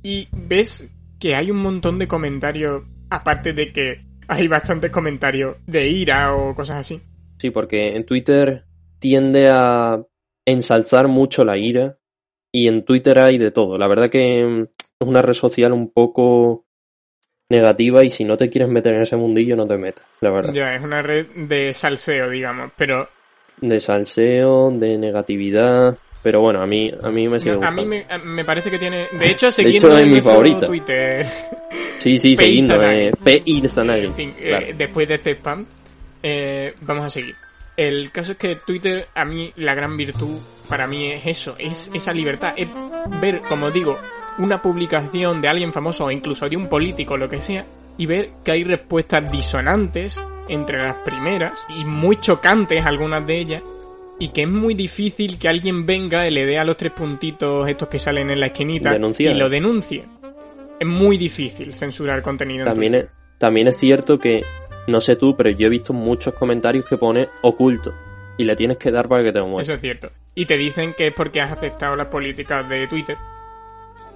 y 0.00 0.28
ves 0.30 0.88
que 1.18 1.34
hay 1.34 1.50
un 1.50 1.56
montón 1.56 1.98
de 1.98 2.06
comentarios, 2.06 2.84
aparte 3.10 3.52
de 3.52 3.72
que 3.72 4.06
hay 4.28 4.46
bastantes 4.46 4.92
comentarios 4.92 5.56
de 5.66 5.88
ira 5.88 6.36
o 6.36 6.54
cosas 6.54 6.78
así. 6.78 7.02
Sí, 7.38 7.50
porque 7.50 7.96
en 7.96 8.06
Twitter 8.06 8.64
tiende 9.00 9.48
a 9.50 10.00
ensalzar 10.44 11.08
mucho 11.08 11.44
la 11.44 11.58
ira 11.58 11.98
y 12.52 12.68
en 12.68 12.84
Twitter 12.84 13.18
hay 13.18 13.36
de 13.36 13.50
todo. 13.50 13.76
La 13.76 13.88
verdad 13.88 14.08
que 14.08 14.44
mm, 14.44 14.62
es 15.00 15.08
una 15.08 15.20
red 15.20 15.34
social 15.34 15.72
un 15.72 15.92
poco 15.92 16.64
negativa 17.50 18.04
y 18.04 18.10
si 18.10 18.24
no 18.24 18.36
te 18.36 18.50
quieres 18.50 18.70
meter 18.70 18.94
en 18.94 19.00
ese 19.00 19.16
mundillo 19.16 19.56
no 19.56 19.66
te 19.66 19.78
metas, 19.78 20.06
la 20.20 20.30
verdad. 20.30 20.52
Ya, 20.52 20.76
es 20.76 20.82
una 20.82 21.02
red 21.02 21.26
de 21.34 21.74
salseo, 21.74 22.30
digamos, 22.30 22.70
pero... 22.76 23.15
De 23.60 23.80
salseo, 23.80 24.70
de 24.70 24.98
negatividad, 24.98 25.96
pero 26.26 26.40
bueno, 26.40 26.60
a 26.60 26.66
mí, 26.66 26.92
a 27.02 27.08
mí 27.08 27.28
me 27.28 27.38
sigue 27.38 27.56
A 27.64 27.70
mí 27.70 27.86
me, 27.86 28.44
parece 28.44 28.68
que 28.68 28.80
tiene... 28.80 29.06
De 29.12 29.30
hecho, 29.30 29.48
siguiendo 29.50 29.90
de 29.90 30.02
hecho, 30.02 30.08
es 30.08 30.12
mi 30.12 30.20
favorita. 30.20 30.66
Twitter... 30.66 31.26
Sí, 31.98 32.18
sí, 32.18 32.36
siguiendo. 32.36 32.80
Eh, 32.82 33.12
P. 33.24 33.42
En 33.46 34.14
fin, 34.14 34.34
eh, 34.38 34.74
después 34.76 35.08
de 35.08 35.14
este 35.14 35.32
spam, 35.32 35.64
eh, 36.22 36.74
vamos 36.82 37.06
a 37.06 37.10
seguir. 37.10 37.34
El 37.76 38.10
caso 38.12 38.32
es 38.32 38.38
que 38.38 38.56
Twitter, 38.56 39.08
a 39.14 39.24
mí, 39.24 39.52
la 39.56 39.74
gran 39.74 39.96
virtud 39.96 40.38
para 40.68 40.86
mí 40.86 41.06
es 41.12 41.26
eso, 41.26 41.56
es 41.58 41.90
esa 41.94 42.12
libertad, 42.12 42.54
es 42.56 42.68
ver, 43.20 43.40
como 43.48 43.70
digo, 43.70 43.98
una 44.38 44.60
publicación 44.60 45.40
de 45.40 45.48
alguien 45.48 45.72
famoso 45.72 46.06
o 46.06 46.10
incluso 46.10 46.48
de 46.48 46.56
un 46.56 46.68
político, 46.68 47.16
lo 47.16 47.28
que 47.28 47.40
sea, 47.40 47.64
y 47.98 48.06
ver 48.06 48.30
que 48.44 48.52
hay 48.52 48.64
respuestas 48.64 49.30
disonantes 49.30 50.20
entre 50.48 50.82
las 50.82 50.96
primeras 50.98 51.66
y 51.68 51.84
muy 51.84 52.16
chocantes 52.16 52.84
algunas 52.84 53.26
de 53.26 53.38
ellas 53.38 53.62
y 54.18 54.28
que 54.28 54.42
es 54.42 54.48
muy 54.48 54.74
difícil 54.74 55.38
que 55.38 55.48
alguien 55.48 55.84
venga 55.84 56.26
y 56.26 56.30
le 56.30 56.46
dé 56.46 56.58
a 56.58 56.64
los 56.64 56.76
tres 56.76 56.92
puntitos 56.92 57.68
estos 57.68 57.88
que 57.88 57.98
salen 57.98 58.30
en 58.30 58.40
la 58.40 58.46
esquinita 58.46 58.96
y 58.96 59.34
lo 59.34 59.48
denuncie. 59.48 60.04
Es 60.78 60.86
muy 60.86 61.16
difícil 61.18 61.74
censurar 61.74 62.22
contenido. 62.22 62.66
en 62.66 62.72
También 62.72 62.94
es, 62.94 63.06
también 63.38 63.68
es 63.68 63.76
cierto 63.76 64.18
que, 64.18 64.42
no 64.86 65.00
sé 65.00 65.16
tú, 65.16 65.36
pero 65.36 65.50
yo 65.50 65.66
he 65.66 65.70
visto 65.70 65.92
muchos 65.92 66.34
comentarios 66.34 66.84
que 66.84 66.96
pone 66.96 67.28
oculto. 67.42 67.94
Y 68.38 68.44
le 68.44 68.54
tienes 68.54 68.76
que 68.76 68.90
dar 68.90 69.08
para 69.08 69.22
que 69.22 69.32
te 69.32 69.38
lo 69.38 69.60
Eso 69.60 69.74
es 69.74 69.80
cierto. 69.80 70.10
Y 70.34 70.44
te 70.44 70.58
dicen 70.58 70.92
que 70.92 71.06
es 71.06 71.14
porque 71.14 71.40
has 71.40 71.52
aceptado 71.52 71.96
las 71.96 72.08
políticas 72.08 72.68
de 72.68 72.86
Twitter. 72.86 73.16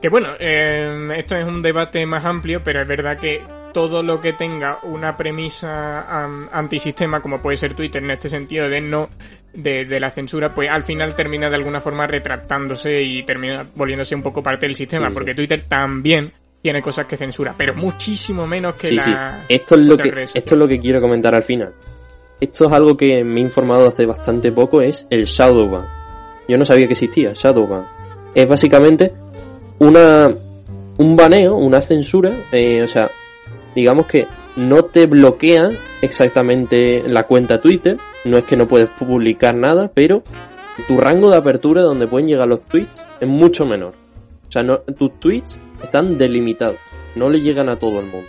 Que 0.02 0.10
bueno, 0.10 0.28
eh, 0.38 1.08
esto 1.16 1.36
es 1.36 1.46
un 1.46 1.62
debate 1.62 2.04
más 2.04 2.24
amplio, 2.26 2.62
pero 2.62 2.82
es 2.82 2.88
verdad 2.88 3.18
que 3.18 3.42
todo 3.72 4.02
lo 4.02 4.20
que 4.20 4.32
tenga 4.32 4.78
una 4.82 5.14
premisa 5.16 6.24
antisistema, 6.52 7.20
como 7.20 7.40
puede 7.40 7.56
ser 7.56 7.74
Twitter 7.74 8.02
en 8.02 8.10
este 8.10 8.28
sentido 8.28 8.68
de 8.68 8.80
no 8.80 9.08
de, 9.52 9.84
de 9.84 10.00
la 10.00 10.10
censura, 10.10 10.54
pues 10.54 10.68
al 10.70 10.84
final 10.84 11.14
termina 11.14 11.48
de 11.48 11.56
alguna 11.56 11.80
forma 11.80 12.06
retractándose 12.06 13.02
y 13.02 13.22
termina 13.24 13.66
volviéndose 13.74 14.14
un 14.14 14.22
poco 14.22 14.42
parte 14.42 14.66
del 14.66 14.74
sistema, 14.76 15.06
Sí, 15.06 15.10
sí. 15.10 15.14
porque 15.14 15.34
Twitter 15.34 15.64
también 15.68 16.32
tiene 16.62 16.82
cosas 16.82 17.06
que 17.06 17.16
censura, 17.16 17.54
pero 17.56 17.74
muchísimo 17.74 18.46
menos 18.46 18.74
que 18.74 18.88
Sí, 18.88 18.96
la 18.96 19.44
Esto 19.48 19.74
es 19.74 19.80
lo 19.80 19.96
que, 19.96 20.08
esto 20.22 20.54
es 20.54 20.58
lo 20.58 20.68
que 20.68 20.78
quiero 20.78 21.00
comentar 21.00 21.34
al 21.34 21.42
final. 21.42 21.72
Esto 22.40 22.66
es 22.66 22.72
algo 22.72 22.96
que 22.96 23.22
me 23.24 23.40
he 23.40 23.42
informado 23.44 23.88
hace 23.88 24.06
bastante 24.06 24.52
poco, 24.52 24.80
es 24.80 25.06
el 25.10 25.24
Shadowban. 25.24 25.86
Yo 26.48 26.56
no 26.56 26.64
sabía 26.64 26.86
que 26.86 26.92
existía, 26.92 27.32
Shadowban. 27.34 27.86
Es 28.34 28.46
básicamente 28.46 29.12
una 29.78 30.30
un 30.98 31.16
baneo, 31.16 31.56
una 31.56 31.80
censura, 31.80 32.30
eh, 32.52 32.82
o 32.82 32.88
sea, 32.88 33.10
digamos 33.74 34.06
que 34.06 34.26
no 34.56 34.84
te 34.84 35.06
bloquea 35.06 35.70
exactamente 36.02 37.02
la 37.06 37.24
cuenta 37.24 37.60
Twitter, 37.60 37.96
no 38.24 38.36
es 38.38 38.44
que 38.44 38.56
no 38.56 38.66
puedes 38.66 38.88
publicar 38.90 39.54
nada, 39.54 39.90
pero 39.92 40.22
tu 40.86 40.98
rango 40.98 41.30
de 41.30 41.36
apertura 41.36 41.82
donde 41.82 42.06
pueden 42.06 42.28
llegar 42.28 42.48
los 42.48 42.62
tweets 42.62 43.04
es 43.20 43.28
mucho 43.28 43.66
menor. 43.66 43.94
O 44.48 44.52
sea, 44.52 44.62
no, 44.62 44.78
tus 44.80 45.18
tweets 45.20 45.58
están 45.82 46.18
delimitados, 46.18 46.76
no 47.14 47.30
le 47.30 47.40
llegan 47.40 47.68
a 47.68 47.76
todo 47.76 48.00
el 48.00 48.06
mundo. 48.06 48.28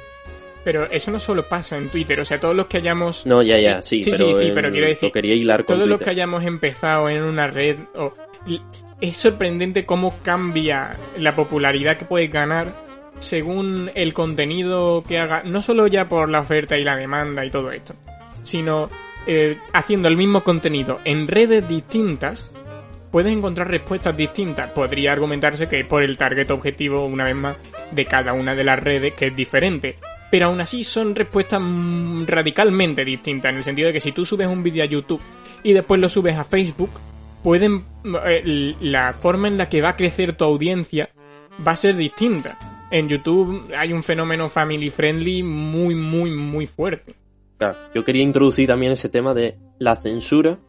Pero 0.64 0.86
eso 0.92 1.10
no 1.10 1.20
solo 1.20 1.48
pasa 1.50 1.76
en 1.78 1.90
Twitter, 1.90 2.20
o 2.20 2.26
sea, 2.26 2.40
todos 2.40 2.56
los 2.56 2.68
que 2.68 2.78
hayamos 2.78 3.26
No, 3.26 3.42
ya, 3.42 3.58
ya, 3.58 3.82
sí, 3.82 4.04
Sí, 4.04 4.12
pero, 4.12 4.28
sí, 4.32 4.40
sí, 4.40 4.48
en- 4.50 4.56
pero 4.56 4.70
quiero 4.70 4.88
decir, 4.88 5.10
lo 5.10 5.14
quería 5.14 5.34
hilar 5.34 5.66
con 5.66 5.76
todos 5.78 5.90
los 5.90 6.00
que 6.00 6.12
hayamos 6.12 6.44
empezado 6.44 7.10
en 7.10 7.24
una 7.24 7.48
red 7.48 7.78
es 9.02 9.18
sorprendente 9.18 9.86
cómo 9.86 10.16
cambia 10.24 10.98
la 11.18 11.36
popularidad 11.36 11.98
que 11.98 12.06
puedes 12.06 12.32
ganar 12.32 12.74
según 13.22 13.92
el 13.96 14.14
contenido 14.14 15.04
que 15.08 15.20
haga, 15.20 15.44
no 15.44 15.62
solo 15.62 15.88
ya 15.88 16.08
por 16.08 16.30
la 16.30 16.42
oferta 16.42 16.78
y 16.78 16.84
la 16.84 16.98
demanda 16.98 17.46
y 17.46 17.52
todo 17.52 17.72
esto, 17.72 17.94
sino 18.44 18.90
eh, 19.28 19.58
haciendo 19.74 20.08
el 20.08 20.18
mismo 20.18 20.44
contenido 20.44 21.00
en 21.06 21.28
redes 21.28 21.68
distintas, 21.68 22.52
puedes 23.12 23.32
encontrar 23.32 23.70
respuestas 23.70 24.18
distintas. 24.18 24.72
Podría 24.72 25.12
argumentarse 25.12 25.70
que 25.70 25.86
por 25.86 26.02
el 26.02 26.18
target 26.18 26.50
objetivo, 26.50 27.06
una 27.06 27.26
vez 27.26 27.36
más, 27.36 27.58
de 27.92 28.06
cada 28.06 28.34
una 28.34 28.56
de 28.56 28.64
las 28.64 28.80
redes, 28.80 29.14
que 29.14 29.28
es 29.28 29.36
diferente. 29.36 29.98
Pero 30.32 30.48
aún 30.48 30.62
así 30.62 30.84
son 30.84 31.14
respuestas 31.14 31.62
mm, 31.62 32.26
radicalmente 32.26 33.06
distintas, 33.06 33.52
en 33.52 33.58
el 33.58 33.64
sentido 33.64 33.88
de 33.88 33.94
que 33.94 34.00
si 34.00 34.12
tú 34.12 34.26
subes 34.26 34.48
un 34.48 34.64
vídeo 34.64 34.84
a 34.84 34.88
YouTube 34.88 35.22
y 35.62 35.74
después 35.74 36.02
lo 36.02 36.10
subes 36.10 36.38
a 36.38 36.44
Facebook, 36.44 36.92
pueden 37.44 37.86
eh, 38.26 38.76
la 38.80 39.14
forma 39.14 39.48
en 39.48 39.58
la 39.58 39.70
que 39.70 39.82
va 39.82 39.90
a 39.90 39.96
crecer 39.96 40.34
tu 40.34 40.46
audiencia 40.46 41.10
va 41.66 41.74
a 41.74 41.76
ser 41.76 41.96
distinta. 41.96 42.71
En 42.92 43.08
YouTube 43.08 43.72
hay 43.76 43.94
un 43.94 44.04
fenómeno 44.04 44.50
family 44.50 44.90
friendly 44.90 45.44
muy, 45.44 45.96
muy, 45.96 46.30
muy 46.32 46.68
fuerte. 46.68 47.16
Claro, 47.58 47.78
yo 47.96 48.04
quería 48.04 48.22
introducir 48.22 48.68
también 48.68 48.92
ese 48.92 49.08
tema 49.08 49.34
de 49.34 49.58
la 49.80 49.96
censura 49.96 50.60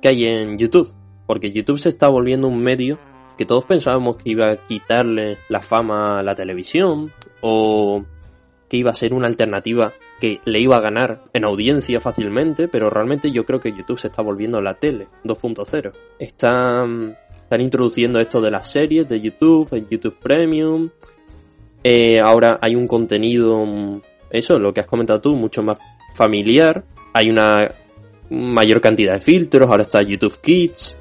que 0.00 0.08
hay 0.08 0.26
en 0.26 0.56
YouTube. 0.58 0.92
Porque 1.26 1.50
YouTube 1.50 1.78
se 1.78 1.88
está 1.88 2.08
volviendo 2.08 2.46
un 2.46 2.62
medio 2.62 3.00
que 3.36 3.46
todos 3.46 3.64
pensábamos 3.64 4.16
que 4.16 4.30
iba 4.30 4.48
a 4.48 4.56
quitarle 4.56 5.38
la 5.48 5.60
fama 5.60 6.20
a 6.20 6.22
la 6.22 6.36
televisión 6.36 7.10
o 7.40 8.04
que 8.68 8.76
iba 8.76 8.90
a 8.90 8.94
ser 8.94 9.12
una 9.12 9.26
alternativa 9.26 9.92
que 10.20 10.40
le 10.44 10.60
iba 10.60 10.76
a 10.76 10.80
ganar 10.80 11.24
en 11.32 11.44
audiencia 11.44 12.00
fácilmente, 12.00 12.68
pero 12.68 12.90
realmente 12.90 13.32
yo 13.32 13.44
creo 13.44 13.58
que 13.58 13.72
YouTube 13.72 13.98
se 13.98 14.06
está 14.06 14.22
volviendo 14.22 14.60
la 14.60 14.74
tele 14.74 15.08
2.0. 15.24 15.92
Están, 16.20 17.16
están 17.42 17.60
introduciendo 17.60 18.20
esto 18.20 18.40
de 18.40 18.52
las 18.52 18.70
series 18.70 19.08
de 19.08 19.20
YouTube, 19.20 19.68
el 19.72 19.88
YouTube 19.88 20.18
Premium. 20.20 20.90
Eh, 21.84 22.20
ahora 22.20 22.58
hay 22.60 22.74
un 22.74 22.86
contenido, 22.86 23.64
eso, 24.30 24.58
lo 24.58 24.72
que 24.72 24.80
has 24.80 24.86
comentado 24.86 25.20
tú, 25.20 25.34
mucho 25.34 25.62
más 25.62 25.78
familiar. 26.14 26.84
Hay 27.12 27.30
una 27.30 27.70
mayor 28.30 28.80
cantidad 28.80 29.14
de 29.14 29.20
filtros, 29.20 29.68
ahora 29.68 29.82
está 29.82 30.02
YouTube 30.02 30.40
Kids. 30.40 30.98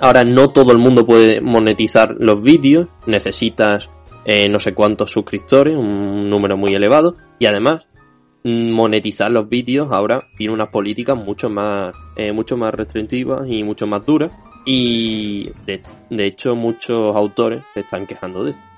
Ahora 0.00 0.24
no 0.24 0.48
todo 0.48 0.72
el 0.72 0.78
mundo 0.78 1.04
puede 1.04 1.40
monetizar 1.40 2.16
los 2.18 2.42
vídeos, 2.42 2.88
necesitas 3.06 3.90
eh, 4.24 4.48
no 4.48 4.58
sé 4.58 4.72
cuántos 4.74 5.10
suscriptores, 5.10 5.76
un 5.76 6.30
número 6.30 6.56
muy 6.56 6.74
elevado, 6.74 7.16
y 7.38 7.44
además 7.46 7.86
mm, 8.44 8.70
monetizar 8.70 9.30
los 9.30 9.48
vídeos 9.48 9.88
ahora 9.92 10.26
tiene 10.38 10.54
unas 10.54 10.68
políticas 10.68 11.16
mucho 11.16 11.50
más, 11.50 11.94
eh, 12.16 12.32
mucho 12.32 12.56
más 12.56 12.72
restrictivas 12.72 13.46
y 13.46 13.62
mucho 13.62 13.86
más 13.86 14.06
duras, 14.06 14.30
y 14.64 15.50
de 15.66 16.26
hecho 16.26 16.54
muchos 16.54 17.14
autores 17.14 17.62
se 17.74 17.80
están 17.80 18.06
quejando 18.06 18.44
de 18.44 18.52
esto. 18.52 18.69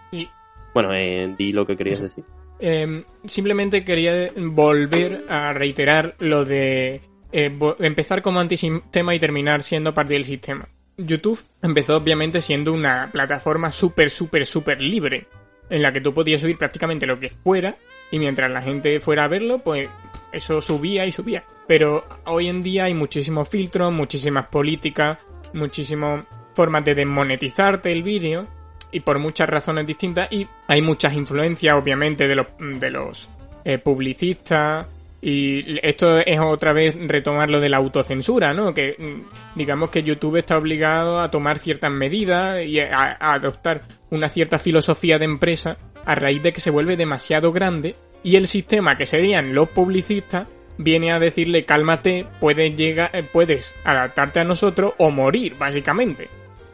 Bueno, 0.74 0.94
eh, 0.94 1.34
di 1.36 1.52
lo 1.52 1.66
que 1.66 1.76
querías 1.76 2.00
decir. 2.00 2.24
Eh, 2.58 3.04
simplemente 3.26 3.84
quería 3.84 4.30
volver 4.36 5.24
a 5.28 5.52
reiterar 5.52 6.14
lo 6.20 6.44
de 6.44 7.00
eh, 7.32 7.58
empezar 7.80 8.22
como 8.22 8.40
antisistema 8.40 9.14
y 9.14 9.18
terminar 9.18 9.62
siendo 9.62 9.92
parte 9.92 10.14
del 10.14 10.24
sistema. 10.24 10.68
YouTube 10.96 11.42
empezó 11.62 11.96
obviamente 11.96 12.40
siendo 12.40 12.72
una 12.72 13.10
plataforma 13.10 13.72
súper, 13.72 14.10
súper, 14.10 14.46
súper 14.46 14.80
libre, 14.80 15.26
en 15.70 15.82
la 15.82 15.92
que 15.92 16.00
tú 16.00 16.12
podías 16.12 16.40
subir 16.40 16.58
prácticamente 16.58 17.06
lo 17.06 17.18
que 17.18 17.30
fuera 17.30 17.76
y 18.10 18.18
mientras 18.18 18.50
la 18.50 18.60
gente 18.60 19.00
fuera 19.00 19.24
a 19.24 19.28
verlo, 19.28 19.58
pues 19.60 19.88
eso 20.32 20.60
subía 20.60 21.06
y 21.06 21.12
subía. 21.12 21.44
Pero 21.66 22.04
hoy 22.26 22.48
en 22.48 22.62
día 22.62 22.84
hay 22.84 22.94
muchísimos 22.94 23.48
filtros, 23.48 23.90
muchísimas 23.90 24.46
políticas, 24.46 25.18
muchísimas 25.54 26.26
formas 26.54 26.84
de 26.84 26.94
desmonetizarte 26.94 27.90
el 27.90 28.02
vídeo 28.02 28.46
y 28.93 29.01
por 29.01 29.18
muchas 29.18 29.49
razones 29.49 29.86
distintas 29.86 30.28
y 30.30 30.47
hay 30.68 30.82
muchas 30.82 31.14
influencias 31.14 31.74
obviamente 31.76 32.28
de 32.28 32.36
los 32.36 32.47
de 32.59 32.90
los 32.90 33.28
eh, 33.64 33.78
publicistas 33.78 34.86
y 35.20 35.78
esto 35.86 36.18
es 36.18 36.38
otra 36.40 36.72
vez 36.72 36.97
retomar 36.97 37.49
lo 37.49 37.61
de 37.61 37.68
la 37.68 37.76
autocensura, 37.76 38.53
¿no? 38.53 38.74
Que 38.74 38.97
mm, 38.99 39.57
digamos 39.57 39.90
que 39.90 40.03
YouTube 40.03 40.36
está 40.36 40.59
obligado 40.59 41.20
a 41.20 41.30
tomar 41.30 41.59
ciertas 41.59 41.93
medidas 41.93 42.64
y 42.64 42.80
a, 42.80 43.16
a 43.18 43.34
adoptar 43.34 43.82
una 44.11 44.28
cierta 44.28 44.59
filosofía 44.59 45.18
de 45.18 45.24
empresa 45.24 45.76
a 46.05 46.14
raíz 46.16 46.43
de 46.43 46.53
que 46.53 46.61
se 46.61 46.70
vuelve 46.70 46.97
demasiado 46.97 47.53
grande 47.53 47.95
y 48.24 48.36
el 48.36 48.47
sistema 48.47 48.97
que 48.97 49.07
serían 49.07 49.55
los 49.55 49.68
publicistas 49.68 50.49
viene 50.78 51.12
a 51.12 51.18
decirle 51.18 51.64
cálmate, 51.64 52.26
puedes 52.40 52.76
llegar, 52.76 53.11
eh, 53.12 53.22
puedes 53.22 53.74
adaptarte 53.84 54.40
a 54.40 54.45
nosotros 54.45 54.95
o 54.99 55.11
morir, 55.11 55.57
básicamente. 55.59 56.28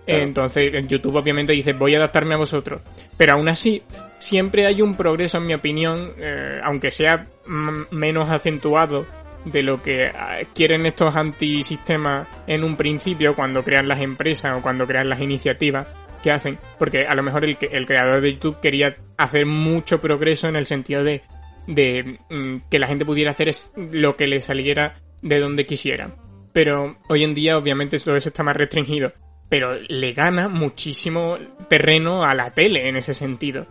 Entonces, 0.08 0.72
en 0.72 0.88
YouTube 0.88 1.16
obviamente 1.16 1.52
dice, 1.52 1.74
voy 1.74 1.94
a 1.94 1.98
adaptarme 1.98 2.34
a 2.34 2.38
vosotros. 2.38 2.80
Pero 3.16 3.34
aún 3.34 3.48
así, 3.48 3.82
siempre 4.18 4.66
hay 4.66 4.80
un 4.80 4.94
progreso, 4.94 5.36
en 5.38 5.46
mi 5.46 5.54
opinión, 5.54 6.12
eh, 6.16 6.60
aunque 6.64 6.90
sea 6.90 7.26
menos 7.90 8.30
acentuado 8.30 9.06
de 9.44 9.62
lo 9.62 9.82
que 9.82 10.06
ah, 10.06 10.38
quieren 10.54 10.86
estos 10.86 11.14
antisistemas 11.14 12.26
en 12.46 12.64
un 12.64 12.76
principio, 12.76 13.34
cuando 13.34 13.62
crean 13.62 13.86
las 13.86 14.00
empresas 14.00 14.58
o 14.58 14.62
cuando 14.62 14.86
crean 14.86 15.10
las 15.10 15.20
iniciativas 15.20 15.86
que 16.22 16.30
hacen. 16.30 16.58
Porque 16.78 17.06
a 17.06 17.14
lo 17.14 17.22
mejor 17.22 17.44
el, 17.44 17.58
el 17.60 17.86
creador 17.86 18.22
de 18.22 18.32
YouTube 18.32 18.60
quería 18.60 18.94
hacer 19.18 19.44
mucho 19.44 20.00
progreso 20.00 20.48
en 20.48 20.56
el 20.56 20.64
sentido 20.64 21.04
de, 21.04 21.22
mm, 21.66 22.68
que 22.70 22.78
la 22.78 22.86
gente 22.86 23.04
pudiera 23.04 23.32
hacer 23.32 23.50
lo 23.76 24.16
que 24.16 24.26
le 24.26 24.40
saliera 24.40 25.00
de 25.20 25.38
donde 25.38 25.66
quisiera. 25.66 26.14
Pero 26.54 26.96
hoy 27.08 27.24
en 27.24 27.34
día, 27.34 27.58
obviamente, 27.58 27.98
todo 27.98 28.16
eso 28.16 28.30
está 28.30 28.42
más 28.42 28.56
restringido 28.56 29.12
pero 29.48 29.78
le 29.88 30.12
gana 30.12 30.48
muchísimo 30.48 31.36
terreno 31.68 32.24
a 32.24 32.34
la 32.34 32.52
tele 32.52 32.88
en 32.88 32.96
ese 32.96 33.14
sentido. 33.14 33.66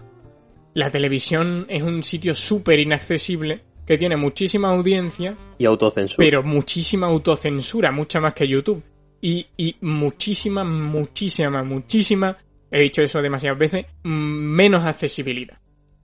La 0.74 0.90
televisión 0.90 1.66
es 1.70 1.82
un 1.84 2.04
sitio 2.04 2.36
súper 2.36 2.80
inaccesible 2.80 3.62
que 3.86 3.98
tiene 3.98 4.18
muchísima 4.18 4.70
audiencia, 4.70 5.38
Y 5.58 5.66
autocensura. 5.66 6.18
pero 6.26 6.44
muchísima 6.44 7.08
autocensura, 7.08 7.92
mucha 7.92 8.20
más 8.20 8.34
que 8.34 8.48
YouTube. 8.48 8.84
Y, 9.22 9.48
y 9.58 9.76
muchísima, 9.82 10.64
muchísima, 10.64 11.64
muchísima, 11.64 12.38
he 12.70 12.82
dicho 12.82 13.02
eso 13.02 13.22
demasiadas 13.22 13.58
veces, 13.58 13.86
menos 14.04 14.84
accesibilidad 14.86 15.58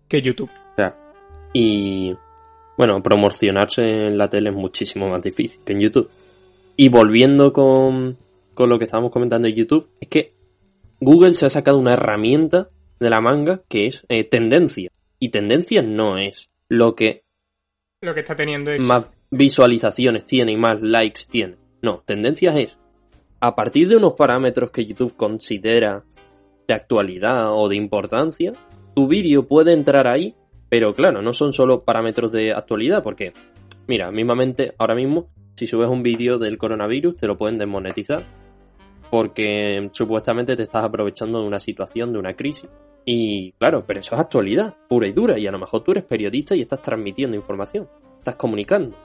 que 0.07 0.21
YouTube. 0.21 0.49
O 0.49 0.75
sea, 0.75 0.95
y 1.53 2.11
bueno, 2.77 3.03
promocionarse 3.03 3.81
en 3.83 4.17
la 4.17 4.29
tele 4.29 4.49
es 4.49 4.55
muchísimo 4.55 5.09
más 5.09 5.21
difícil 5.21 5.61
que 5.63 5.73
en 5.73 5.81
YouTube. 5.81 6.09
Y 6.75 6.89
volviendo 6.89 7.53
con, 7.53 8.17
con 8.53 8.69
lo 8.69 8.77
que 8.77 8.85
estábamos 8.85 9.11
comentando 9.11 9.47
en 9.47 9.55
YouTube, 9.55 9.89
es 9.99 10.07
que 10.07 10.35
Google 10.99 11.33
se 11.33 11.45
ha 11.45 11.49
sacado 11.49 11.77
una 11.77 11.93
herramienta 11.93 12.69
de 12.99 13.09
la 13.09 13.21
manga 13.21 13.61
que 13.67 13.87
es 13.87 14.05
eh, 14.09 14.23
tendencia. 14.23 14.89
Y 15.19 15.29
tendencia 15.29 15.81
no 15.81 16.17
es 16.17 16.49
lo 16.69 16.95
que 16.95 17.23
Lo 18.01 18.13
que 18.13 18.21
está 18.21 18.35
teniendo 18.35 18.71
más 18.79 19.11
visualizaciones 19.31 20.25
tiene 20.25 20.51
y 20.51 20.57
más 20.57 20.81
likes 20.81 21.21
tiene. 21.29 21.57
No, 21.81 22.03
tendencias 22.05 22.55
es 22.55 22.79
a 23.43 23.55
partir 23.55 23.89
de 23.89 23.97
unos 23.97 24.13
parámetros 24.13 24.71
que 24.71 24.85
YouTube 24.85 25.17
considera 25.17 26.05
de 26.65 26.73
actualidad 26.73 27.51
o 27.51 27.67
de 27.67 27.75
importancia, 27.75 28.53
tu 28.95 29.07
vídeo 29.09 29.49
puede 29.49 29.73
entrar 29.73 30.07
ahí, 30.07 30.33
pero 30.69 30.95
claro, 30.95 31.21
no 31.21 31.33
son 31.33 31.51
solo 31.51 31.81
parámetros 31.81 32.31
de 32.31 32.53
actualidad, 32.53 33.03
porque, 33.03 33.33
mira, 33.85 34.11
mismamente, 34.11 34.73
ahora 34.77 34.95
mismo, 34.95 35.27
si 35.57 35.67
subes 35.67 35.89
un 35.89 36.03
vídeo 36.03 36.37
del 36.37 36.57
coronavirus, 36.57 37.17
te 37.17 37.27
lo 37.27 37.35
pueden 37.35 37.57
desmonetizar, 37.57 38.23
porque 39.13 39.91
supuestamente 39.91 40.55
te 40.55 40.63
estás 40.63 40.83
aprovechando 40.83 41.39
de 41.39 41.45
una 41.45 41.59
situación, 41.59 42.11
de 42.11 42.17
una 42.17 42.33
crisis. 42.33 42.67
Y 43.05 43.51
claro, 43.59 43.83
pero 43.85 43.99
eso 43.99 44.15
es 44.15 44.21
actualidad, 44.21 44.75
pura 44.89 45.05
y 45.05 45.11
dura, 45.11 45.37
y 45.37 45.45
a 45.45 45.51
lo 45.51 45.59
mejor 45.59 45.83
tú 45.83 45.91
eres 45.91 46.03
periodista 46.03 46.55
y 46.55 46.61
estás 46.61 46.81
transmitiendo 46.81 47.37
información, 47.37 47.87
estás 48.17 48.33
comunicando, 48.37 48.97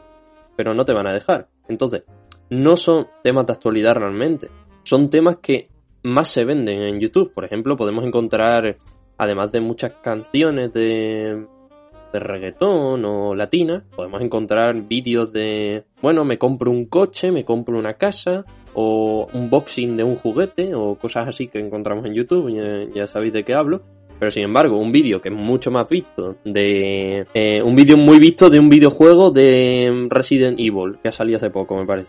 pero 0.57 0.73
no 0.73 0.87
te 0.87 0.95
van 0.95 1.09
a 1.09 1.13
dejar. 1.13 1.49
Entonces, 1.69 2.05
no 2.49 2.75
son 2.77 3.07
temas 3.23 3.45
de 3.45 3.53
actualidad 3.53 3.97
realmente, 3.97 4.49
son 4.83 5.11
temas 5.11 5.41
que 5.43 5.69
más 6.05 6.29
se 6.29 6.47
venden 6.47 6.81
en 6.81 7.01
YouTube. 7.01 7.35
Por 7.35 7.45
ejemplo, 7.45 7.77
podemos 7.77 8.07
encontrar, 8.07 8.79
además 9.19 9.53
de 9.53 9.61
muchas 9.61 9.93
canciones 10.03 10.73
de, 10.73 11.47
de 12.15 12.19
reggaetón 12.19 13.05
o 13.05 13.35
latina, 13.35 13.85
podemos 13.95 14.23
encontrar 14.23 14.75
vídeos 14.89 15.35
de, 15.35 15.85
bueno, 16.01 16.25
me 16.25 16.39
compro 16.39 16.71
un 16.71 16.87
coche, 16.87 17.31
me 17.31 17.45
compro 17.45 17.79
una 17.79 17.93
casa, 17.93 18.47
o 18.81 19.29
un 19.33 19.51
boxing 19.51 19.97
de 19.97 20.05
un 20.05 20.15
juguete, 20.15 20.73
o 20.73 20.95
cosas 20.95 21.27
así 21.27 21.49
que 21.49 21.59
encontramos 21.59 22.07
en 22.07 22.15
YouTube, 22.15 22.49
ya, 22.95 23.09
sabéis 23.09 23.33
de 23.33 23.43
qué 23.43 23.53
hablo. 23.53 23.83
Pero 24.21 24.31
sin 24.31 24.45
embargo, 24.45 24.79
un 24.79 24.93
vídeo 24.93 25.21
que 25.21 25.31
es 25.31 25.35
mucho 25.35 25.73
más 25.73 25.89
visto 25.89 26.37
de... 26.45 27.27
Eh, 27.35 27.61
un 27.61 27.75
vídeo 27.75 27.97
muy 27.97 28.21
visto 28.21 28.49
de 28.49 28.61
un 28.61 28.69
videojuego 28.69 29.33
de 29.33 30.07
Resident 30.09 30.61
Evil, 30.61 30.99
que 31.03 31.09
ha 31.09 31.13
salido 31.13 31.39
hace 31.39 31.51
poco, 31.51 31.77
me 31.77 31.87
parece. 31.87 32.09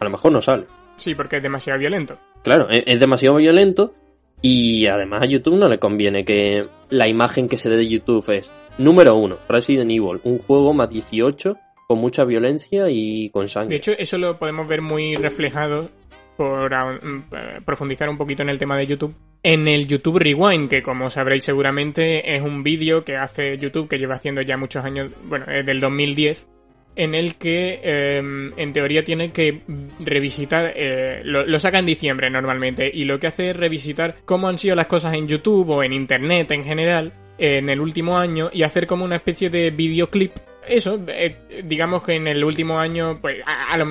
A 0.00 0.04
lo 0.04 0.10
mejor 0.10 0.32
no 0.32 0.40
sale. 0.40 0.64
Sí, 0.96 1.14
porque 1.14 1.36
es 1.36 1.42
demasiado 1.42 1.78
violento. 1.78 2.18
Claro, 2.42 2.66
es, 2.70 2.98
demasiado 2.98 3.36
violento 3.36 3.92
y 4.40 4.86
además 4.86 5.20
a 5.22 5.26
YouTube 5.26 5.58
no 5.58 5.68
le 5.68 5.78
conviene 5.78 6.24
que 6.24 6.66
la 6.88 7.08
imagen 7.08 7.46
que 7.46 7.58
se 7.58 7.68
dé 7.68 7.76
de 7.76 7.88
YouTube 7.88 8.26
es, 8.30 8.50
número 8.78 9.16
uno, 9.16 9.36
Resident 9.50 9.90
Evil, 9.90 10.20
un 10.24 10.38
juego 10.38 10.72
más 10.72 10.88
18 10.88 11.58
con 11.86 11.98
mucha 11.98 12.24
violencia 12.24 12.86
y 12.88 13.30
con 13.30 13.48
sangre. 13.48 13.70
De 13.70 13.76
hecho, 13.76 13.92
eso 13.92 14.18
lo 14.18 14.38
podemos 14.38 14.66
ver 14.66 14.82
muy 14.82 15.14
reflejado 15.16 15.90
por 16.36 16.72
mm, 16.72 17.64
profundizar 17.64 18.08
un 18.08 18.18
poquito 18.18 18.42
en 18.42 18.48
el 18.48 18.58
tema 18.58 18.76
de 18.76 18.86
YouTube. 18.86 19.14
En 19.42 19.68
el 19.68 19.86
YouTube 19.86 20.18
Rewind, 20.18 20.70
que 20.70 20.82
como 20.82 21.10
sabréis 21.10 21.44
seguramente 21.44 22.34
es 22.34 22.42
un 22.42 22.62
vídeo 22.62 23.04
que 23.04 23.16
hace 23.16 23.58
YouTube, 23.58 23.88
que 23.88 23.98
lleva 23.98 24.14
haciendo 24.14 24.40
ya 24.40 24.56
muchos 24.56 24.84
años, 24.84 25.12
bueno, 25.24 25.44
es 25.46 25.66
del 25.66 25.80
2010, 25.80 26.48
en 26.96 27.14
el 27.14 27.36
que 27.36 27.80
em, 27.82 28.52
en 28.58 28.72
teoría 28.72 29.04
tiene 29.04 29.32
que 29.32 29.62
revisitar, 30.00 30.72
eh, 30.74 31.20
lo, 31.24 31.58
saca 31.58 31.78
en 31.78 31.86
diciembre 31.86 32.30
normalmente, 32.30 32.90
y 32.92 33.04
lo 33.04 33.20
que 33.20 33.26
hace 33.26 33.50
es 33.50 33.56
revisitar 33.56 34.16
cómo 34.24 34.48
han 34.48 34.58
sido 34.58 34.76
las 34.76 34.86
cosas 34.86 35.12
en 35.14 35.28
YouTube 35.28 35.68
o 35.70 35.82
en 35.82 35.92
Internet 35.92 36.50
en 36.52 36.64
general 36.64 37.12
en 37.36 37.68
el 37.68 37.80
último 37.80 38.16
año 38.16 38.48
y 38.52 38.62
hacer 38.62 38.86
como 38.86 39.04
una 39.04 39.16
especie 39.16 39.50
de 39.50 39.70
videoclip. 39.70 40.32
Eso, 40.66 41.00
eh, 41.08 41.62
digamos 41.64 42.02
que 42.02 42.14
en 42.14 42.26
el 42.26 42.44
último 42.44 42.78
año, 42.78 43.18
pues 43.20 43.38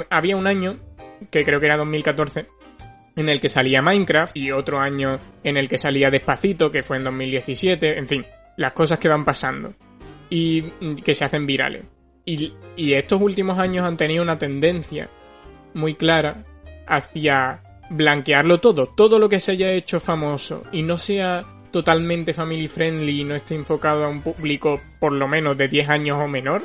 había 0.09 0.35
un 0.35 0.47
año, 0.47 0.77
que 1.29 1.43
creo 1.43 1.59
que 1.59 1.67
era 1.67 1.77
2014, 1.77 2.47
en 3.15 3.29
el 3.29 3.39
que 3.39 3.49
salía 3.49 3.81
Minecraft 3.81 4.35
y 4.35 4.51
otro 4.51 4.79
año 4.79 5.19
en 5.43 5.57
el 5.57 5.69
que 5.69 5.77
salía 5.77 6.09
Despacito, 6.09 6.71
que 6.71 6.83
fue 6.83 6.97
en 6.97 7.03
2017, 7.03 7.97
en 7.97 8.07
fin, 8.07 8.25
las 8.57 8.73
cosas 8.73 8.99
que 8.99 9.09
van 9.09 9.25
pasando 9.25 9.73
y 10.29 10.61
que 11.03 11.13
se 11.13 11.25
hacen 11.25 11.45
virales. 11.45 11.83
Y, 12.25 12.53
estos 12.75 13.21
últimos 13.21 13.59
años 13.59 13.85
han 13.85 13.97
tenido 13.97 14.23
una 14.23 14.37
tendencia 14.37 15.09
muy 15.73 15.95
clara 15.95 16.45
hacia 16.87 17.61
blanquearlo 17.89 18.59
todo, 18.59 18.87
todo 18.87 19.19
lo 19.19 19.29
que 19.29 19.39
se 19.39 19.51
haya 19.51 19.71
hecho 19.71 19.99
famoso 19.99 20.63
y 20.71 20.81
no 20.81 20.97
sea 20.97 21.45
totalmente 21.73 22.33
family 22.33 22.69
friendly 22.69 23.21
y 23.21 23.23
no 23.25 23.35
esté 23.35 23.55
enfocado 23.55 24.05
a 24.05 24.07
un 24.07 24.21
público 24.21 24.79
por 24.99 25.11
lo 25.11 25.27
menos 25.27 25.57
de 25.57 25.67
10 25.67 25.89
años 25.89 26.17
o 26.21 26.27
menor. 26.29 26.63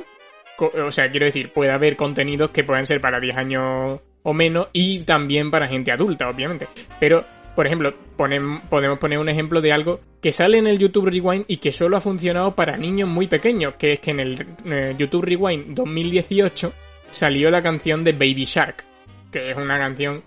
O 0.61 0.92
sea, 0.92 1.11
quiero 1.11 1.26
decir, 1.26 1.52
puede 1.52 1.72
haber 1.72 1.96
contenidos 1.96 2.50
que 2.50 2.62
puedan 2.62 2.86
ser 2.86 3.00
para 3.00 3.18
10 3.18 3.36
años 3.36 4.00
o 4.22 4.34
menos 4.34 4.68
y 4.72 5.00
también 5.00 5.50
para 5.50 5.66
gente 5.66 5.90
adulta, 5.90 6.28
obviamente. 6.28 6.68
Pero 7.00 7.24
por 7.59 7.66
ejemplo, 7.66 7.92
podemos 8.16 8.98
poner 9.00 9.18
un 9.18 9.28
ejemplo 9.28 9.61
de 9.61 9.72
algo 9.72 9.98
que 10.22 10.30
sale 10.30 10.59
en 10.59 10.68
el 10.68 10.78
YouTube 10.78 11.09
Rewind 11.09 11.44
y 11.48 11.56
que 11.56 11.72
solo 11.72 11.96
ha 11.96 12.00
funcionado 12.00 12.54
para 12.54 12.76
niños 12.76 13.09
muy 13.09 13.26
pequeños, 13.26 13.74
que 13.74 13.94
es 13.94 13.98
que 13.98 14.12
en 14.12 14.20
el 14.20 14.46
eh, 14.64 14.94
YouTube 14.96 15.24
Rewind 15.24 15.74
2018 15.74 16.72
salió 17.11 17.50
la 17.50 17.61
canción 17.61 18.04
de 18.04 18.12
Baby 18.12 18.44
Shark, 18.44 18.84
que 19.32 19.50
es 19.50 19.56
una 19.56 19.76
canción, 19.76 20.22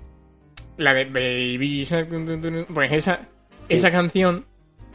la 0.76 0.94
de 0.94 1.06
Baby 1.06 1.86
Shark, 1.86 2.10
pues 2.74 2.92
esa, 2.92 3.30
esa 3.70 3.92
canción 3.92 4.46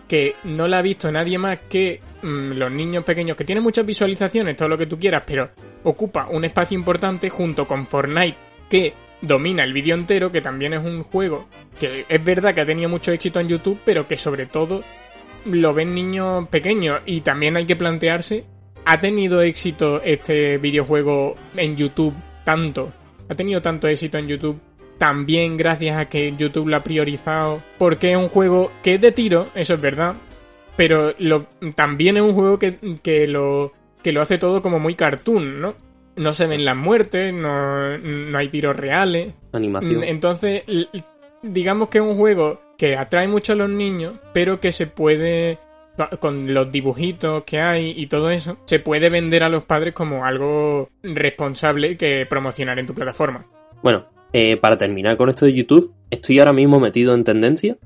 que 0.09 0.35
no 0.45 0.69
la 0.69 0.79
ha 0.79 0.83
visto 0.83 1.11
nadie 1.11 1.39
más 1.39 1.59
que 1.69 2.01
mm, 2.23 2.53
los 2.53 2.71
niños 2.71 3.05
pequeños, 3.05 3.37
que 3.37 3.45
tiene 3.45 3.61
muchas 3.61 3.85
visualizaciones, 3.85 4.57
todo 4.57 4.69
lo 4.69 4.79
que 4.79 4.87
tú 4.87 4.99
quieras, 4.99 5.25
pero 5.27 5.51
ocupa 5.85 6.29
un 6.31 6.45
espacio 6.45 6.77
importante 6.79 7.29
junto 7.29 7.67
con 7.67 7.87
Fortnite, 7.87 8.37
que 8.69 8.93
domina 9.21 9.65
el 9.65 9.73
vídeo 9.73 9.95
entero, 9.95 10.31
que 10.31 10.41
también 10.41 10.75
es 10.75 10.85
un 10.85 11.03
juego 11.03 11.49
que 11.79 12.05
es 12.09 12.25
verdad 12.25 12.55
que 12.55 12.61
ha 12.61 12.67
tenido 12.67 12.89
mucho 12.89 13.13
éxito 13.13 13.41
en 13.41 13.49
YouTube, 13.49 13.81
pero 13.85 14.07
que 14.07 14.17
sobre 14.17 14.47
todo 14.47 14.83
lo 15.47 15.73
ven 15.75 15.95
niños 15.95 16.49
pequeños 16.49 17.01
y 17.07 17.21
también 17.21 17.57
hay 17.57 17.67
que 17.67 17.77
plantearse, 17.77 18.45
¿ha 18.85 19.01
tenido 19.01 19.43
éxito 19.43 20.03
este 20.03 20.59
videojuego 20.59 21.37
en 21.57 21.77
YouTube 21.77 22.15
tanto? 22.45 22.93
¿Ha 23.29 23.35
tenido 23.35 23.61
tanto 23.61 23.89
éxito 23.89 24.19
en 24.19 24.29
YouTube 24.29 24.61
también 24.99 25.57
gracias 25.57 25.99
a 25.99 26.09
que 26.09 26.34
YouTube 26.36 26.68
lo 26.68 26.76
ha 26.76 26.84
priorizado? 26.84 27.62
Porque 27.78 28.12
es 28.12 28.16
un 28.16 28.28
juego 28.28 28.72
que 28.82 28.94
es 28.94 29.01
de 29.01 29.12
tiro, 29.12 29.49
eso 29.55 29.74
es 29.74 29.80
verdad, 29.80 30.14
pero 30.76 31.12
lo, 31.18 31.47
también 31.74 32.16
es 32.16 32.22
un 32.22 32.34
juego 32.34 32.59
que, 32.59 32.78
que, 33.03 33.28
lo, 33.28 33.72
que 34.03 34.12
lo 34.12 34.20
hace 34.20 34.38
todo 34.38 34.62
como 34.62 34.78
muy 34.78 34.94
cartoon, 34.94 35.61
¿no? 35.61 35.86
no 36.16 36.32
se 36.32 36.47
ven 36.47 36.64
las 36.64 36.76
muertes, 36.76 37.32
no, 37.32 37.99
no 37.99 38.38
hay 38.38 38.49
tiros 38.49 38.76
reales. 38.76 39.34
Animación. 39.53 40.03
Entonces, 40.03 40.64
digamos 41.42 41.88
que 41.88 41.99
es 41.99 42.05
un 42.05 42.16
juego 42.16 42.61
que 42.76 42.97
atrae 42.97 43.28
mucho 43.28 43.53
a 43.53 43.57
los 43.57 43.70
niños, 43.70 44.14
pero 44.32 44.61
que 44.61 44.72
se 44.72 44.86
puede, 44.86 45.59
con 46.20 46.53
los 46.53 46.72
dibujitos 46.72 47.44
que 47.44 47.61
hay 47.61 47.92
y 47.97 48.07
todo 48.07 48.30
eso, 48.30 48.59
se 48.64 48.80
puede 48.80 49.11
vender 49.11 49.42
a 49.42 49.49
los 49.49 49.64
padres 49.64 49.94
como 49.94 50.24
algo 50.24 50.90
responsable 51.03 51.97
que 51.97 52.26
promocionar 52.28 52.78
en 52.78 52.86
tu 52.86 52.94
plataforma. 52.94 53.47
Bueno, 53.82 54.07
eh, 54.39 54.59
para 54.59 54.76
terminar 54.76 55.16
con 55.16 55.30
esto 55.30 55.47
de 55.47 55.55
YouTube, 55.55 55.95
estoy 56.11 56.41
ahora 56.41 56.53
mismo 56.53 56.78
metido 56.78 57.14
en 57.14 57.24
tendencia. 57.24 57.78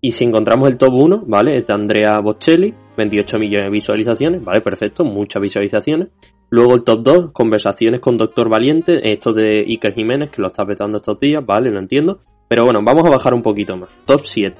Y 0.00 0.12
si 0.12 0.24
encontramos 0.24 0.70
el 0.70 0.78
top 0.78 0.94
1, 0.94 1.24
¿vale? 1.26 1.58
Es 1.58 1.66
de 1.66 1.74
Andrea 1.74 2.18
Bocelli, 2.20 2.72
28 2.96 3.38
millones 3.38 3.66
de 3.66 3.70
visualizaciones, 3.70 4.42
¿vale? 4.42 4.62
Perfecto, 4.62 5.04
muchas 5.04 5.42
visualizaciones. 5.42 6.08
Luego 6.48 6.74
el 6.74 6.84
top 6.84 7.02
2, 7.02 7.32
conversaciones 7.34 8.00
con 8.00 8.16
Doctor 8.16 8.48
Valiente, 8.48 9.12
esto 9.12 9.34
de 9.34 9.58
Iker 9.68 9.92
Jiménez, 9.92 10.30
que 10.30 10.40
lo 10.40 10.48
está 10.48 10.64
petando 10.64 10.96
estos 10.96 11.20
días, 11.20 11.44
vale, 11.44 11.70
lo 11.70 11.78
entiendo. 11.78 12.20
Pero 12.48 12.64
bueno, 12.64 12.80
vamos 12.82 13.04
a 13.04 13.10
bajar 13.10 13.34
un 13.34 13.42
poquito 13.42 13.76
más. 13.76 13.90
Top 14.06 14.22
7. 14.24 14.58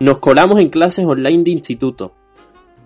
Nos 0.00 0.20
colamos 0.20 0.58
en 0.58 0.70
clases 0.70 1.04
online 1.04 1.44
de 1.44 1.50
instituto. 1.50 2.14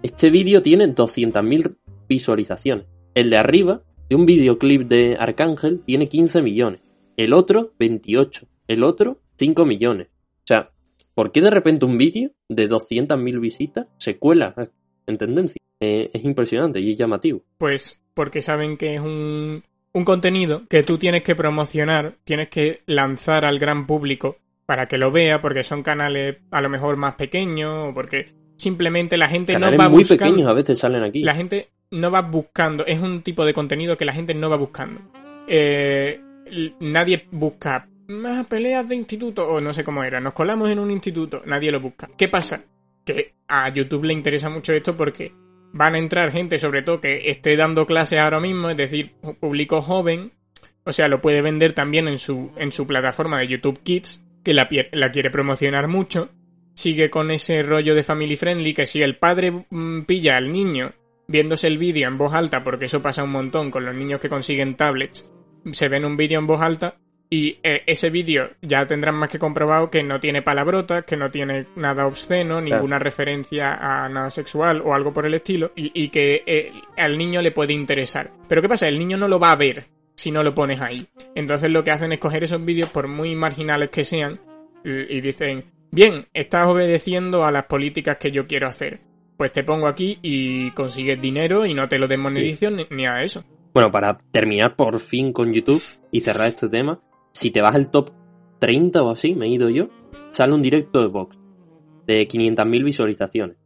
Este 0.03 0.28
vídeo 0.28 0.61
tiene 0.61 0.92
200.000 0.92 1.76
visualizaciones. 2.09 2.86
El 3.14 3.30
de 3.30 3.36
arriba, 3.36 3.82
de 4.11 4.16
un 4.16 4.26
videoclip 4.26 4.88
de 4.88 5.14
Arcángel, 5.16 5.82
tiene 5.86 6.09
15 6.09 6.42
millones. 6.42 6.80
El 7.16 7.32
otro, 7.32 7.72
28. 7.78 8.46
El 8.68 8.82
otro, 8.82 9.20
5 9.36 9.64
millones. 9.64 10.08
O 10.08 10.46
sea, 10.46 10.70
¿por 11.14 11.32
qué 11.32 11.40
de 11.40 11.50
repente 11.50 11.84
un 11.84 11.98
vídeo 11.98 12.30
de 12.48 12.68
200.000 12.68 13.40
visitas 13.40 13.86
se 13.98 14.18
cuela 14.18 14.54
en 15.06 15.18
tendencia? 15.18 15.60
Eh, 15.80 16.10
es 16.12 16.24
impresionante 16.24 16.80
y 16.80 16.90
es 16.90 16.98
llamativo. 16.98 17.42
Pues 17.58 18.00
porque 18.14 18.40
saben 18.40 18.76
que 18.76 18.94
es 18.94 19.00
un, 19.00 19.62
un 19.92 20.04
contenido 20.04 20.62
que 20.68 20.82
tú 20.82 20.98
tienes 20.98 21.22
que 21.22 21.34
promocionar, 21.34 22.16
tienes 22.24 22.48
que 22.48 22.82
lanzar 22.86 23.44
al 23.44 23.58
gran 23.58 23.86
público 23.86 24.36
para 24.66 24.86
que 24.86 24.96
lo 24.96 25.10
vea, 25.10 25.40
porque 25.40 25.62
son 25.64 25.82
canales 25.82 26.38
a 26.50 26.60
lo 26.60 26.68
mejor 26.68 26.96
más 26.96 27.16
pequeños, 27.16 27.90
o 27.90 27.94
porque 27.94 28.28
simplemente 28.56 29.16
la 29.16 29.28
gente 29.28 29.58
no 29.58 29.76
va 29.76 29.88
muy 29.88 30.04
pequeños 30.04 30.48
a 30.48 30.52
veces 30.52 30.78
salen 30.78 31.02
aquí. 31.02 31.20
La 31.22 31.34
gente 31.34 31.70
no 31.90 32.10
va 32.10 32.22
buscando, 32.22 32.86
es 32.86 33.00
un 33.00 33.22
tipo 33.22 33.44
de 33.44 33.52
contenido 33.52 33.96
que 33.96 34.04
la 34.04 34.12
gente 34.12 34.34
no 34.34 34.48
va 34.48 34.56
buscando. 34.56 35.00
Eh, 35.46 36.20
nadie 36.80 37.26
busca 37.30 37.88
más 38.09 38.46
peleas 38.46 38.88
de 38.88 38.96
instituto, 38.96 39.48
o 39.48 39.61
no 39.61 39.72
sé 39.72 39.84
cómo 39.84 40.05
era, 40.05 40.20
nos 40.20 40.32
colamos 40.32 40.70
en 40.70 40.78
un 40.78 40.90
instituto, 40.90 41.42
nadie 41.46 41.72
lo 41.72 41.80
busca. 41.80 42.09
¿Qué 42.16 42.28
pasa? 42.28 42.64
Que 43.05 43.34
a 43.48 43.68
YouTube 43.70 44.05
le 44.05 44.12
interesa 44.12 44.48
mucho 44.48 44.72
esto 44.72 44.96
porque 44.96 45.32
van 45.72 45.94
a 45.94 45.98
entrar 45.98 46.30
gente, 46.30 46.59
sobre 46.59 46.82
todo, 46.82 47.00
que 47.00 47.30
esté 47.30 47.57
dando 47.57 47.86
clases 47.86 48.18
ahora 48.18 48.40
mismo, 48.40 48.70
es 48.70 48.76
decir, 48.76 49.14
público 49.40 49.80
joven, 49.80 50.32
o 50.84 50.92
sea, 50.92 51.09
lo 51.09 51.20
puede 51.20 51.42
vender 51.42 51.72
también 51.72 52.09
en 52.09 52.18
su, 52.18 52.50
en 52.57 52.72
su 52.72 52.86
plataforma 52.86 53.38
de 53.38 53.48
YouTube 53.48 53.82
Kids, 53.82 54.22
que 54.44 54.55
la, 54.55 54.68
la 54.92 55.12
quiere 55.12 55.30
promocionar 55.30 55.88
mucho, 55.88 56.30
sigue 56.74 57.11
con 57.11 57.30
ese 57.30 57.62
rollo 57.62 57.94
de 57.94 58.03
family 58.03 58.36
friendly, 58.36 58.74
que 58.74 58.86
si 58.86 59.03
el 59.03 59.16
padre 59.16 59.66
mm, 59.70 60.03
pilla 60.03 60.36
al 60.36 60.53
niño 60.53 60.92
viéndose 61.28 61.66
el 61.66 61.78
vídeo 61.78 62.09
en 62.09 62.18
voz 62.18 62.34
alta, 62.34 62.62
porque 62.62 62.86
eso 62.86 63.00
pasa 63.00 63.22
un 63.22 63.30
montón 63.30 63.70
con 63.70 63.84
los 63.84 63.94
niños 63.94 64.20
que 64.20 64.28
consiguen 64.28 64.76
tablets, 64.76 65.30
se 65.70 65.88
ven 65.88 66.04
un 66.04 66.16
vídeo 66.16 66.38
en 66.38 66.46
voz 66.46 66.60
alta, 66.60 66.96
Y 67.32 67.60
eh, 67.62 67.82
ese 67.86 68.10
vídeo 68.10 68.50
ya 68.60 68.86
tendrán 68.86 69.14
más 69.14 69.30
que 69.30 69.38
comprobado 69.38 69.88
que 69.88 70.02
no 70.02 70.20
tiene 70.20 70.42
palabrotas, 70.42 71.06
que 71.06 71.16
no 71.16 71.30
tiene 71.30 71.66
nada 71.76 72.06
obsceno, 72.06 72.60
ninguna 72.60 72.98
referencia 72.98 73.72
a 73.72 74.06
nada 74.10 74.28
sexual 74.28 74.82
o 74.84 74.92
algo 74.92 75.14
por 75.14 75.24
el 75.24 75.32
estilo, 75.32 75.72
y, 75.74 75.90
y 75.94 76.10
que 76.10 76.42
eh, 76.46 76.72
al 76.98 77.16
niño 77.16 77.40
le 77.40 77.50
puede 77.50 77.72
interesar. 77.72 78.30
Pero 78.48 78.60
¿qué 78.60 78.68
pasa? 78.68 78.86
El 78.86 78.98
niño 78.98 79.16
no 79.16 79.28
lo 79.28 79.38
va 79.38 79.50
a 79.50 79.56
ver 79.56 79.86
si 80.14 80.30
no 80.30 80.42
lo 80.42 80.54
pones 80.54 80.82
ahí. 80.82 81.08
Entonces 81.34 81.70
lo 81.70 81.82
que 81.82 81.92
hacen 81.92 82.12
es 82.12 82.18
coger 82.18 82.44
esos 82.44 82.62
vídeos, 82.62 82.90
por 82.90 83.08
muy 83.08 83.34
marginales 83.34 83.88
que 83.88 84.04
sean, 84.04 84.38
y, 84.84 85.16
y 85.16 85.22
dicen, 85.22 85.64
bien, 85.90 86.26
estás 86.34 86.68
obedeciendo 86.68 87.46
a 87.46 87.50
las 87.50 87.64
políticas 87.64 88.18
que 88.18 88.30
yo 88.30 88.44
quiero 88.44 88.66
hacer. 88.66 89.00
Pues 89.38 89.54
te 89.54 89.64
pongo 89.64 89.86
aquí 89.86 90.18
y 90.20 90.70
consigues 90.72 91.18
dinero 91.18 91.64
y 91.64 91.72
no 91.72 91.88
te 91.88 91.98
lo 91.98 92.06
desmonetizo 92.06 92.70
ni, 92.70 92.86
ni 92.90 93.06
a 93.06 93.22
eso. 93.22 93.42
Bueno, 93.75 93.91
para 93.91 94.18
terminar 94.31 94.77
por 94.77 94.99
fin 94.99 95.33
con 95.33 95.53
YouTube 95.53 95.83
y 96.11 96.20
cerrar 96.20 96.49
este 96.49 96.68
tema, 96.68 97.01
si 97.33 97.51
te 97.51 97.62
vas 97.62 97.75
al 97.75 97.91
top 97.91 98.11
30 98.59 99.03
o 99.03 99.11
así, 99.11 99.35
me 99.35 99.47
he 99.47 99.49
ido 99.49 99.70
yo, 99.70 99.89
sale 100.33 100.53
un 100.53 100.61
directo 100.61 101.01
de 101.01 101.07
Vox 101.07 101.39
de 102.07 102.29
500.000 102.29 102.85
visualizaciones. 102.85 103.57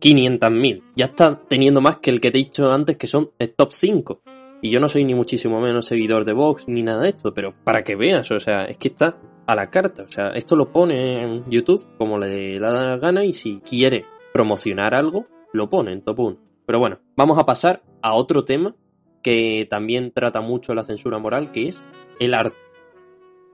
500.000. 0.00 0.82
Ya 0.96 1.04
está 1.06 1.40
teniendo 1.48 1.80
más 1.80 1.98
que 1.98 2.10
el 2.10 2.20
que 2.20 2.32
te 2.32 2.38
he 2.38 2.44
dicho 2.44 2.72
antes, 2.72 2.96
que 2.96 3.06
son 3.06 3.30
el 3.38 3.54
top 3.54 3.70
5. 3.70 4.22
Y 4.60 4.70
yo 4.70 4.80
no 4.80 4.88
soy 4.88 5.04
ni 5.04 5.14
muchísimo 5.14 5.60
menos 5.60 5.86
seguidor 5.86 6.24
de 6.24 6.32
Vox 6.32 6.66
ni 6.66 6.82
nada 6.82 7.02
de 7.02 7.10
esto, 7.10 7.32
pero 7.32 7.54
para 7.64 7.84
que 7.84 7.94
veas, 7.94 8.28
o 8.32 8.40
sea, 8.40 8.64
es 8.64 8.76
que 8.78 8.88
está 8.88 9.18
a 9.46 9.54
la 9.54 9.70
carta. 9.70 10.02
O 10.02 10.08
sea, 10.08 10.30
esto 10.30 10.56
lo 10.56 10.72
pone 10.72 11.22
en 11.22 11.44
YouTube 11.44 11.86
como 11.96 12.18
le 12.18 12.58
da 12.58 12.70
la 12.72 12.96
gana 12.96 13.24
y 13.24 13.32
si 13.32 13.60
quiere 13.60 14.04
promocionar 14.32 14.94
algo, 14.94 15.26
lo 15.52 15.70
pone 15.70 15.92
en 15.92 16.02
top 16.02 16.18
1. 16.18 16.38
Pero 16.66 16.78
bueno, 16.80 16.98
vamos 17.16 17.38
a 17.38 17.46
pasar 17.46 17.82
a 18.02 18.14
otro 18.14 18.44
tema 18.44 18.74
que 19.22 19.66
también 19.68 20.12
trata 20.12 20.40
mucho 20.40 20.74
la 20.74 20.84
censura 20.84 21.18
moral, 21.18 21.52
que 21.52 21.68
es 21.68 21.82
el 22.20 22.34
arte. 22.34 22.56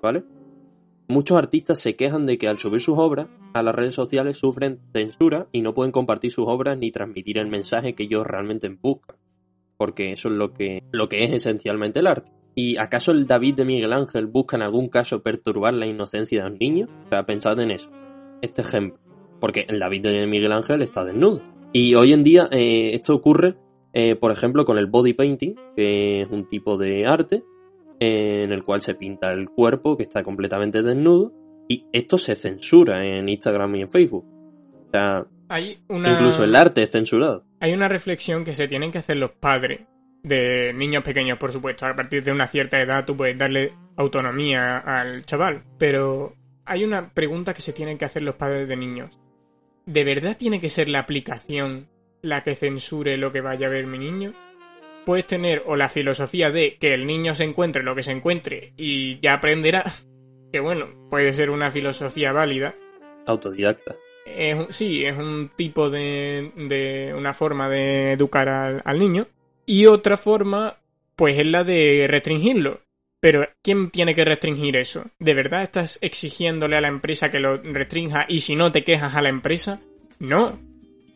¿Vale? 0.03 0.25
Muchos 1.09 1.39
artistas 1.39 1.81
se 1.81 1.97
quejan 1.97 2.27
de 2.27 2.37
que 2.37 2.49
al 2.49 2.59
subir 2.59 2.81
sus 2.81 2.99
obras 2.99 3.29
a 3.55 3.62
las 3.62 3.75
redes 3.75 3.95
sociales 3.95 4.37
sufren 4.37 4.81
censura 4.93 5.49
y 5.53 5.62
no 5.62 5.73
pueden 5.73 5.91
compartir 5.91 6.31
sus 6.31 6.47
obras 6.47 6.77
ni 6.77 6.91
transmitir 6.91 7.39
el 7.39 7.49
mensaje 7.49 7.95
que 7.95 8.03
ellos 8.03 8.27
realmente 8.27 8.69
buscan. 8.69 9.16
Porque 9.79 10.12
eso 10.12 10.29
es 10.29 10.35
lo 10.35 10.53
que, 10.53 10.83
lo 10.93 11.09
que 11.09 11.25
es 11.25 11.33
esencialmente 11.33 12.01
el 12.01 12.09
arte. 12.09 12.33
¿Y 12.55 12.77
acaso 12.77 13.12
el 13.12 13.27
David 13.27 13.55
de 13.55 13.64
Miguel 13.64 13.93
Ángel 13.93 14.27
busca 14.27 14.57
en 14.57 14.62
algún 14.62 14.89
caso 14.89 15.23
perturbar 15.23 15.75
la 15.75 15.87
inocencia 15.87 16.43
de 16.43 16.51
los 16.51 16.59
niños? 16.59 16.91
O 17.07 17.09
sea, 17.09 17.25
pensad 17.25 17.59
en 17.61 17.71
eso. 17.71 17.91
Este 18.43 18.62
ejemplo. 18.62 19.01
Porque 19.41 19.64
el 19.69 19.79
David 19.79 20.03
de 20.03 20.27
Miguel 20.27 20.53
Ángel 20.53 20.83
está 20.83 21.05
desnudo. 21.05 21.41
Y 21.73 21.95
hoy 21.95 22.12
en 22.12 22.25
día 22.25 22.49
eh, 22.51 22.91
esto 22.95 23.14
ocurre, 23.14 23.55
eh, 23.93 24.16
por 24.16 24.32
ejemplo, 24.32 24.64
con 24.64 24.78
el 24.78 24.86
body 24.86 25.14
painting, 25.14 25.55
que 25.76 26.22
es 26.22 26.28
un 26.30 26.47
tipo 26.47 26.76
de 26.76 27.07
arte 27.07 27.43
eh, 28.01 28.43
en 28.45 28.53
el 28.53 28.62
cual 28.62 28.80
se 28.80 28.95
pinta 28.95 29.32
el 29.32 29.49
cuerpo 29.49 29.97
que 29.97 30.03
está 30.03 30.22
completamente 30.22 30.82
desnudo. 30.82 31.32
Y 31.68 31.86
esto 31.93 32.16
se 32.16 32.34
censura 32.34 33.05
en 33.05 33.28
Instagram 33.28 33.74
y 33.76 33.82
en 33.82 33.91
Facebook. 33.91 34.24
O 34.24 34.91
sea, 34.91 35.26
Hay 35.49 35.78
una... 35.89 36.12
incluso 36.12 36.45
el 36.45 36.57
arte 36.57 36.82
es 36.82 36.91
censurado. 36.91 37.45
Hay 37.61 37.72
una 37.72 37.89
reflexión 37.89 38.45
que 38.45 38.55
se 38.55 38.68
tienen 38.68 38.91
que 38.91 38.99
hacer 38.99 39.16
los 39.16 39.32
padres 39.32 39.80
de 40.22 40.72
niños 40.74 41.03
pequeños, 41.03 41.39
por 41.39 41.53
supuesto. 41.53 41.86
A 41.86 41.95
partir 41.95 42.24
de 42.24 42.32
una 42.32 42.47
cierta 42.47 42.80
edad 42.80 43.05
tú 43.05 43.16
puedes 43.16 43.36
darle 43.36 43.74
autonomía 43.97 44.78
al 44.78 45.24
chaval. 45.26 45.64
Pero 45.78 46.34
hay 46.64 46.84
una 46.84 47.11
pregunta 47.11 47.53
que 47.53 47.62
se 47.62 47.72
tienen 47.72 47.99
que 47.99 48.07
hacer 48.07 48.22
los 48.22 48.36
padres 48.36 48.68
de 48.68 48.76
niños. 48.76 49.18
¿De 49.84 50.05
verdad 50.05 50.36
tiene 50.39 50.61
que 50.61 50.68
ser 50.68 50.89
la 50.89 51.01
aplicación 51.01 51.89
la 52.23 52.43
que 52.43 52.55
censure 52.55 53.16
lo 53.16 53.33
que 53.33 53.41
vaya 53.41 53.66
a 53.66 53.71
ver 53.71 53.87
mi 53.87 53.99
niño? 53.99 54.33
Puedes 55.05 55.27
tener 55.27 55.62
o 55.66 55.77
la 55.77 55.89
filosofía 55.89 56.51
de 56.51 56.77
que 56.79 56.93
el 56.95 57.07
niño 57.07 57.35
se 57.35 57.45
encuentre 57.45 57.83
lo 57.83 57.95
que 57.95 58.03
se 58.03 58.12
encuentre 58.12 58.73
y 58.77 59.21
ya 59.21 59.35
aprenderá. 59.35 59.85
Que 60.51 60.61
bueno, 60.61 60.89
puede 61.11 61.35
ser 61.35 61.51
una 61.51 61.71
filosofía 61.71 62.33
válida. 62.33 62.75
Autodidacta. 63.27 63.97
Es 64.25 64.57
sí, 64.71 65.05
es 65.05 65.14
un 65.14 65.51
tipo 65.55 65.91
de, 65.91 66.53
de 66.57 67.12
una 67.14 67.35
forma 67.35 67.69
de 67.69 68.12
educar 68.12 68.49
al, 68.49 68.81
al 68.83 68.99
niño. 68.99 69.27
Y 69.66 69.85
otra 69.85 70.16
forma, 70.16 70.79
pues 71.16 71.39
es 71.39 71.45
la 71.45 71.64
de 71.64 72.07
restringirlo. 72.09 72.81
Pero 73.21 73.47
¿quién 73.62 73.91
tiene 73.91 74.14
que 74.14 74.25
restringir 74.25 74.77
eso? 74.77 75.05
¿De 75.19 75.35
verdad 75.35 75.62
estás 75.62 75.99
exigiéndole 76.01 76.77
a 76.77 76.81
la 76.81 76.89
empresa 76.89 77.31
que 77.31 77.41
lo 77.41 77.57
restrinja 77.59 78.27
y 78.29 78.41
si 78.41 78.55
no 78.55 78.71
te 78.71 78.85
quejas 78.85 79.16
a 79.16 79.23
la 79.23 79.29
empresa? 79.29 79.81
No. 80.19 80.59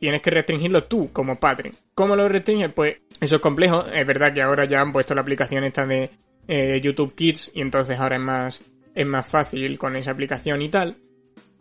Tienes 0.03 0.21
que 0.21 0.31
restringirlo 0.31 0.83
tú 0.83 1.13
como 1.13 1.39
padre. 1.39 1.71
¿Cómo 1.95 2.17
lo 2.17 2.29
restringes? 2.29 2.73
Pues 2.75 2.97
eso 3.21 3.37
es 3.37 3.41
complejo. 3.41 3.87
Es 3.87 4.05
verdad 4.05 4.35
que 4.35 4.43
ahora 4.43 4.65
ya 4.65 4.81
han 4.81 4.91
puesto 4.91 5.15
la 5.15 5.21
aplicación 5.21 5.63
esta 5.63 5.87
de 5.87 6.11
eh, 6.49 6.81
YouTube 6.83 7.15
Kids 7.15 7.53
y 7.55 7.61
entonces 7.61 8.01
ahora 8.01 8.17
es 8.17 8.23
más, 8.23 8.63
es 8.97 9.07
más 9.07 9.29
fácil 9.29 9.79
con 9.79 9.95
esa 9.95 10.11
aplicación 10.11 10.61
y 10.61 10.69
tal. 10.71 10.97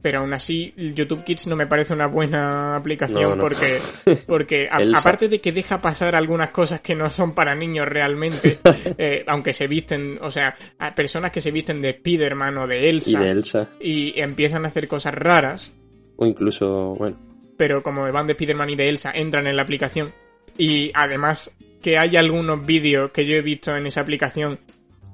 Pero 0.01 0.21
aún 0.21 0.33
así, 0.33 0.73
YouTube 0.75 1.23
Kids 1.23 1.45
no 1.45 1.55
me 1.55 1.67
parece 1.67 1.93
una 1.93 2.07
buena 2.07 2.75
aplicación 2.75 3.21
No, 3.21 3.35
no. 3.35 3.41
porque, 3.43 3.77
porque 4.25 4.67
a- 4.71 4.79
aparte 4.97 5.27
de 5.27 5.39
que 5.39 5.51
deja 5.51 5.77
pasar 5.79 6.15
algunas 6.15 6.49
cosas 6.49 6.81
que 6.81 6.95
no 6.95 7.11
son 7.11 7.35
para 7.35 7.53
niños 7.53 7.87
realmente, 7.87 8.57
eh, 8.97 9.23
aunque 9.27 9.53
se 9.53 9.67
visten, 9.67 10.17
o 10.19 10.31
sea, 10.31 10.55
a 10.79 10.95
personas 10.95 11.29
que 11.31 11.41
se 11.41 11.51
visten 11.51 11.79
de 11.79 11.91
Spider-Man 11.91 12.57
o 12.57 12.65
de 12.65 12.81
Y 12.83 12.89
Elsa 12.89 13.19
de 13.19 13.29
Elsa. 13.29 13.69
y 13.79 14.19
empiezan 14.19 14.65
a 14.65 14.69
hacer 14.69 14.87
cosas 14.87 15.13
raras, 15.13 15.71
O 16.15 16.25
incluso, 16.25 16.95
bueno, 16.97 17.17
pero 17.61 17.83
como 17.83 18.11
van 18.11 18.25
de 18.25 18.31
Spider-Man 18.33 18.71
y 18.71 18.75
de 18.75 18.89
Elsa, 18.89 19.11
entran 19.13 19.45
en 19.45 19.55
la 19.55 19.61
aplicación. 19.61 20.11
Y 20.57 20.89
además 20.95 21.55
que 21.79 21.95
hay 21.95 22.17
algunos 22.17 22.65
vídeos 22.65 23.11
que 23.11 23.23
yo 23.23 23.35
he 23.35 23.41
visto 23.43 23.77
en 23.77 23.85
esa 23.85 24.01
aplicación 24.01 24.59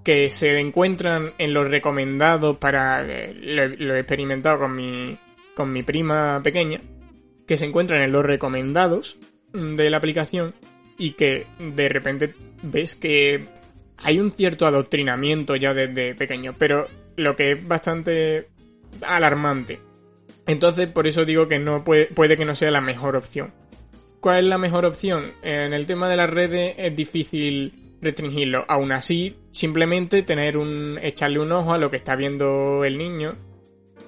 que 0.02 0.30
se 0.30 0.58
encuentran 0.58 1.34
en 1.40 1.54
los 1.54 1.70
recomendados 1.70 2.56
para... 2.56 3.04
eh, 3.06 3.34
Lo, 3.34 3.68
lo 3.68 3.96
he 3.96 4.00
experimentado 4.00 4.60
con 4.60 4.74
mi, 4.74 5.18
con 5.56 5.74
mi 5.74 5.84
prima 5.84 6.42
pequeña, 6.42 6.80
que 7.46 7.58
se 7.58 7.66
encuentran 7.66 8.02
en 8.02 8.14
los 8.14 8.26
recomendados 8.26 9.18
de 9.52 9.90
la 9.90 9.98
aplicación 9.98 10.54
y 10.98 11.12
que 11.16 11.48
de 11.60 11.90
repente 11.90 12.34
ves 12.64 12.96
que 12.96 13.44
hay 13.98 14.22
un 14.22 14.32
cierto 14.32 14.66
adoctrinamiento 14.66 15.58
ya 15.58 15.74
desde 15.74 16.16
pequeño, 16.16 16.54
pero 16.58 16.88
lo 17.18 17.36
que 17.36 17.52
es 17.52 17.68
bastante 17.68 18.48
alarmante. 19.02 19.82
Entonces, 20.48 20.88
por 20.88 21.08
eso 21.08 21.26
digo 21.26 21.48
que 21.48 21.60
no 21.60 21.84
puede, 21.84 22.06
puede 22.06 22.38
que 22.38 22.46
no 22.46 22.56
sea 22.56 22.72
la 22.72 22.82
mejor 22.82 23.16
opción. 23.16 23.54
¿Cuál 24.20 24.40
es 24.40 24.46
la 24.46 24.58
mejor 24.58 24.86
opción? 24.86 25.32
En 25.44 25.74
el 25.74 25.86
tema 25.86 26.10
de 26.10 26.18
las 26.18 26.30
redes 26.30 26.74
es 26.78 26.96
difícil 26.96 27.74
restringirlo. 28.02 28.66
Aún 28.68 28.92
así, 28.92 29.36
simplemente 29.52 30.24
tener 30.24 30.58
un. 30.58 31.00
echarle 31.02 31.40
un 31.40 31.52
ojo 31.52 31.74
a 31.74 31.78
lo 31.78 31.92
que 31.92 31.98
está 31.98 32.16
viendo 32.16 32.84
el 32.84 32.98
niño. 32.98 33.36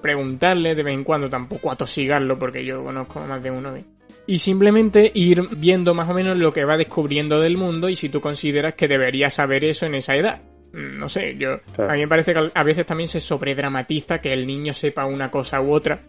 Preguntarle 0.02 0.74
de 0.74 0.82
vez 0.82 0.94
en 0.94 1.04
cuando, 1.04 1.28
tampoco 1.28 1.70
atosigarlo, 1.70 2.38
porque 2.38 2.64
yo 2.64 2.82
conozco 2.82 3.20
más 3.20 3.42
de 3.42 3.50
uno. 3.50 3.76
¿eh? 3.76 3.84
Y 4.26 4.38
simplemente 4.38 5.10
ir 5.14 5.42
viendo 5.56 5.92
más 5.92 6.08
o 6.08 6.14
menos 6.14 6.38
lo 6.38 6.52
que 6.52 6.64
va 6.64 6.76
descubriendo 6.76 7.40
del 7.40 7.56
mundo 7.56 7.88
y 7.88 7.96
si 7.96 8.08
tú 8.08 8.20
consideras 8.20 8.74
que 8.74 8.88
debería 8.88 9.30
saber 9.30 9.64
eso 9.64 9.86
en 9.86 9.94
esa 9.94 10.16
edad. 10.16 10.42
No 10.72 11.08
sé, 11.08 11.36
yo. 11.36 11.58
Claro. 11.74 11.90
A 11.90 11.94
mí 11.94 12.00
me 12.00 12.08
parece 12.08 12.32
que 12.32 12.50
a 12.54 12.62
veces 12.64 12.86
también 12.86 13.08
se 13.08 13.18
sobredramatiza 13.20 14.20
que 14.20 14.32
el 14.32 14.46
niño 14.46 14.72
sepa 14.72 15.04
una 15.06 15.30
cosa 15.30 15.60
u 15.60 15.72
otra. 15.72 16.00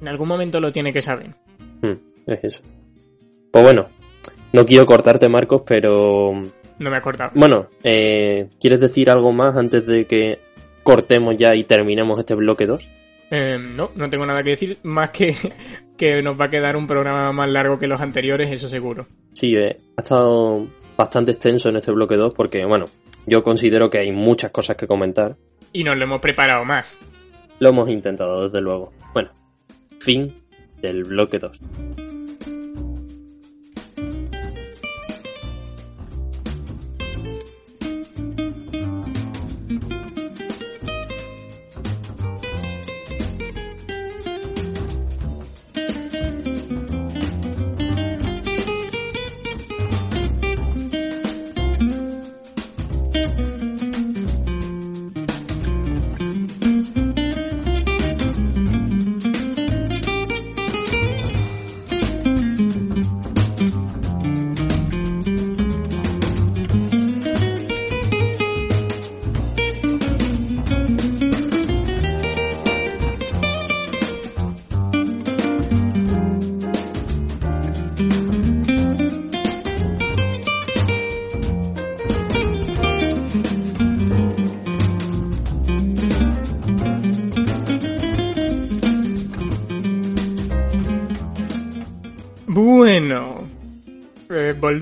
En 0.00 0.08
algún 0.08 0.28
momento 0.28 0.60
lo 0.60 0.72
tiene 0.72 0.92
que 0.92 1.00
saber. 1.02 1.34
hmm, 1.80 1.92
es 2.26 2.44
eso. 2.44 2.62
Pues 3.50 3.64
bueno, 3.64 3.86
no 4.52 4.66
quiero 4.66 4.84
cortarte, 4.86 5.28
Marcos, 5.28 5.62
pero 5.66 6.32
No 6.78 6.90
me 6.90 6.96
he 6.96 6.98
acordado. 6.98 7.30
bueno, 7.34 7.68
eh, 7.84 8.48
¿quieres 8.60 8.80
decir 8.80 9.10
algo 9.10 9.32
más 9.32 9.56
antes 9.56 9.86
de 9.86 10.06
que 10.06 10.38
cortemos 10.82 11.36
ya 11.36 11.54
y 11.54 11.64
terminemos 11.64 12.18
este 12.18 12.34
bloque 12.34 12.66
2? 12.66 12.88
Eh, 13.30 13.58
no, 13.58 13.90
no 13.94 14.10
tengo 14.10 14.26
nada 14.26 14.42
que 14.42 14.50
decir, 14.50 14.76
más 14.82 15.10
que 15.10 15.34
que 15.96 16.20
nos 16.22 16.38
va 16.38 16.46
a 16.46 16.50
quedar 16.50 16.76
un 16.76 16.86
programa 16.86 17.32
más 17.32 17.48
largo 17.48 17.78
que 17.78 17.86
los 17.86 18.00
anteriores, 18.00 18.50
eso 18.50 18.68
seguro. 18.68 19.06
Sí, 19.32 19.54
eh, 19.56 19.78
ha 19.96 20.02
estado 20.02 20.66
bastante 20.96 21.32
extenso 21.32 21.68
en 21.70 21.76
este 21.76 21.92
bloque 21.92 22.16
2 22.16 22.34
porque, 22.34 22.64
bueno, 22.66 22.86
yo 23.26 23.42
considero 23.42 23.90
que 23.90 23.98
hay 23.98 24.12
muchas 24.12 24.50
cosas 24.50 24.76
que 24.76 24.86
comentar. 24.86 25.36
Y 25.72 25.84
nos 25.84 25.96
lo 25.96 26.04
hemos 26.04 26.20
preparado 26.20 26.64
más. 26.64 26.98
Lo 27.58 27.68
hemos 27.68 27.88
intentado, 27.88 28.44
desde 28.44 28.60
luego. 28.60 28.92
Bueno, 29.12 29.30
fin 30.00 30.42
del 30.80 31.04
bloque 31.04 31.38
2. 31.38 31.60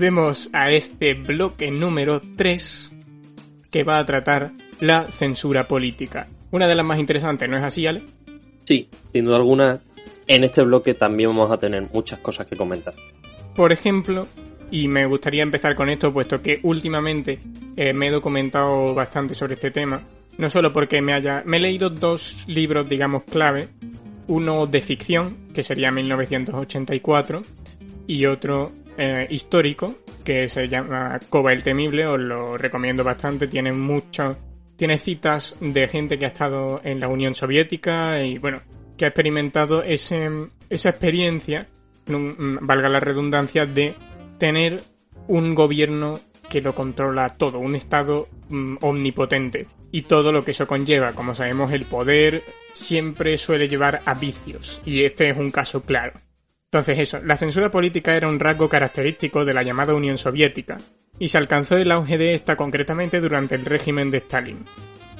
Volvemos 0.01 0.49
a 0.51 0.71
este 0.71 1.13
bloque 1.13 1.69
número 1.69 2.23
3 2.35 2.91
que 3.69 3.83
va 3.83 3.99
a 3.99 4.05
tratar 4.07 4.51
la 4.79 5.03
censura 5.03 5.67
política. 5.67 6.27
Una 6.49 6.67
de 6.67 6.73
las 6.73 6.83
más 6.83 6.97
interesantes, 6.97 7.47
¿no 7.47 7.55
es 7.55 7.63
así, 7.63 7.85
Ale? 7.85 8.01
Sí, 8.63 8.89
sin 9.13 9.25
duda 9.25 9.35
alguna, 9.35 9.79
en 10.25 10.43
este 10.43 10.63
bloque 10.63 10.95
también 10.95 11.29
vamos 11.29 11.51
a 11.51 11.57
tener 11.59 11.87
muchas 11.93 12.17
cosas 12.17 12.47
que 12.47 12.55
comentar. 12.55 12.95
Por 13.53 13.71
ejemplo, 13.71 14.25
y 14.71 14.87
me 14.87 15.05
gustaría 15.05 15.43
empezar 15.43 15.75
con 15.75 15.87
esto, 15.87 16.11
puesto 16.11 16.41
que 16.41 16.59
últimamente 16.63 17.37
eh, 17.77 17.93
me 17.93 18.07
he 18.07 18.11
documentado 18.11 18.95
bastante 18.95 19.35
sobre 19.35 19.53
este 19.53 19.69
tema, 19.69 20.01
no 20.39 20.49
solo 20.49 20.73
porque 20.73 20.99
me 21.03 21.13
haya... 21.13 21.43
Me 21.45 21.57
he 21.57 21.59
leído 21.59 21.91
dos 21.91 22.43
libros, 22.47 22.89
digamos, 22.89 23.21
clave, 23.21 23.67
uno 24.25 24.65
de 24.65 24.81
ficción, 24.81 25.37
que 25.53 25.61
sería 25.61 25.91
1984, 25.91 27.43
y 28.07 28.25
otro 28.25 28.71
eh, 28.97 29.27
histórico, 29.29 29.95
que 30.23 30.47
se 30.47 30.67
llama 30.67 31.19
Koba 31.29 31.53
el 31.53 31.63
Temible, 31.63 32.05
os 32.05 32.19
lo 32.19 32.57
recomiendo 32.57 33.03
bastante, 33.03 33.47
tiene 33.47 33.71
mucho, 33.71 34.37
tiene 34.75 34.97
citas 34.97 35.55
de 35.59 35.87
gente 35.87 36.17
que 36.17 36.25
ha 36.25 36.29
estado 36.29 36.81
en 36.83 36.99
la 36.99 37.07
Unión 37.07 37.35
Soviética 37.35 38.21
y 38.23 38.37
bueno, 38.37 38.61
que 38.97 39.05
ha 39.05 39.09
experimentado 39.09 39.83
ese, 39.83 40.29
esa 40.69 40.89
experiencia, 40.89 41.67
valga 42.07 42.89
la 42.89 42.99
redundancia, 42.99 43.65
de 43.65 43.93
tener 44.37 44.81
un 45.27 45.55
gobierno 45.55 46.19
que 46.49 46.61
lo 46.61 46.75
controla 46.75 47.29
todo, 47.29 47.59
un 47.59 47.75
Estado 47.75 48.27
mm, 48.49 48.77
omnipotente 48.81 49.67
y 49.91 50.03
todo 50.03 50.31
lo 50.31 50.43
que 50.43 50.51
eso 50.51 50.67
conlleva. 50.67 51.13
Como 51.13 51.33
sabemos, 51.33 51.71
el 51.71 51.85
poder 51.85 52.43
siempre 52.73 53.37
suele 53.37 53.67
llevar 53.67 54.01
a 54.05 54.13
vicios 54.13 54.81
y 54.85 55.03
este 55.03 55.29
es 55.29 55.37
un 55.37 55.49
caso 55.49 55.81
claro. 55.81 56.13
Entonces 56.73 56.99
eso, 56.99 57.19
la 57.25 57.35
censura 57.35 57.69
política 57.69 58.15
era 58.15 58.29
un 58.29 58.39
rasgo 58.39 58.69
característico 58.69 59.43
de 59.43 59.53
la 59.53 59.61
llamada 59.61 59.93
Unión 59.93 60.17
Soviética, 60.17 60.77
y 61.19 61.27
se 61.27 61.37
alcanzó 61.37 61.75
el 61.75 61.91
auge 61.91 62.17
de 62.17 62.33
esta 62.33 62.55
concretamente 62.55 63.19
durante 63.19 63.55
el 63.55 63.65
régimen 63.65 64.09
de 64.09 64.19
Stalin. 64.19 64.63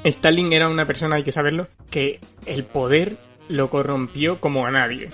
Stalin 0.05 0.53
era 0.53 0.69
una 0.69 0.85
persona, 0.85 1.17
hay 1.17 1.23
que 1.23 1.33
saberlo, 1.33 1.67
que 1.89 2.21
el 2.45 2.63
poder 2.63 3.17
lo 3.49 3.69
corrompió 3.69 4.39
como 4.39 4.65
a 4.65 4.71
nadie. 4.71 5.09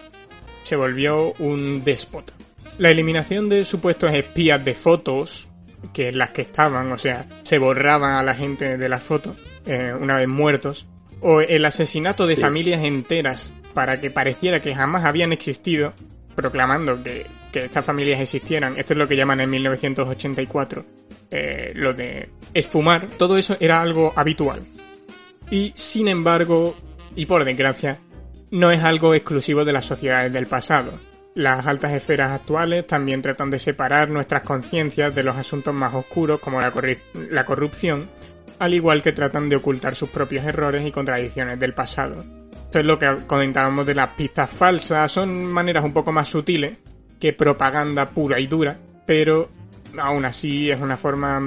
Se 0.61 0.75
volvió 0.75 1.33
un 1.39 1.83
déspota. 1.83 2.33
La 2.77 2.91
eliminación 2.91 3.49
de 3.49 3.65
supuestos 3.65 4.13
espías 4.13 4.63
de 4.63 4.75
fotos, 4.75 5.49
que 5.91 6.11
las 6.11 6.29
que 6.33 6.43
estaban, 6.43 6.91
o 6.91 6.99
sea, 6.99 7.27
se 7.41 7.57
borraban 7.57 8.13
a 8.13 8.21
la 8.21 8.35
gente 8.35 8.77
de 8.77 8.89
las 8.89 9.01
fotos 9.01 9.35
eh, 9.65 9.91
una 9.99 10.17
vez 10.17 10.27
muertos, 10.27 10.85
o 11.19 11.41
el 11.41 11.65
asesinato 11.65 12.27
de 12.27 12.37
familias 12.37 12.83
enteras 12.83 13.51
para 13.73 13.99
que 13.99 14.11
pareciera 14.11 14.59
que 14.59 14.75
jamás 14.75 15.03
habían 15.03 15.33
existido, 15.33 15.93
proclamando 16.37 17.01
que, 17.03 17.25
estas 17.51 17.83
familias 17.83 18.21
existieran. 18.21 18.77
Esto 18.77 18.93
es 18.93 18.99
lo 18.99 19.07
que 19.07 19.15
llaman 19.15 19.41
en 19.41 19.49
1984 19.49 20.85
eh, 21.31 21.71
lo 21.73 21.91
de 21.95 22.29
esfumar. 22.53 23.07
Todo 23.07 23.39
eso 23.39 23.57
era 23.59 23.81
algo 23.81 24.13
habitual. 24.15 24.59
Y 25.49 25.73
sin 25.75 26.07
embargo, 26.07 26.75
y 27.15 27.25
por 27.25 27.43
desgracia, 27.43 27.99
no 28.51 28.69
es 28.69 28.83
algo 28.83 29.15
exclusivo 29.15 29.65
de 29.65 29.73
las 29.73 29.87
sociedades 29.87 30.31
del 30.31 30.45
pasado. 30.45 30.99
Las 31.33 31.65
altas 31.65 31.93
esferas 31.93 32.31
actuales 32.31 32.85
también 32.85 33.23
tratan 33.23 33.49
de 33.49 33.57
separar 33.57 34.09
nuestras 34.09 34.43
conciencias 34.43 35.15
de 35.15 35.23
los 35.23 35.35
asuntos 35.35 35.73
más 35.73 35.95
oscuros 35.95 36.39
como 36.39 36.61
la, 36.61 36.71
la 37.31 37.45
corrupción, 37.45 38.11
al 38.59 38.75
igual 38.75 39.01
que 39.01 39.11
tratan 39.11 39.49
de 39.49 39.55
ocultar 39.55 39.95
sus 39.95 40.09
propios 40.09 40.45
errores 40.45 40.85
y 40.85 40.91
contradicciones 40.91 41.59
del 41.59 41.73
pasado. 41.73 42.23
Esto 42.67 42.79
es 42.79 42.85
lo 42.85 42.99
que 42.99 43.19
comentábamos 43.27 43.85
de 43.85 43.95
las 43.95 44.09
pistas 44.09 44.49
falsas, 44.49 45.09
son 45.09 45.45
maneras 45.45 45.85
un 45.85 45.93
poco 45.93 46.11
más 46.11 46.27
sutiles 46.27 46.77
que 47.17 47.31
propaganda 47.31 48.07
pura 48.07 48.41
y 48.41 48.47
dura, 48.47 48.77
pero 49.05 49.47
aún 49.97 50.25
así 50.25 50.69
es 50.69 50.81
una 50.81 50.97
forma, 50.97 51.41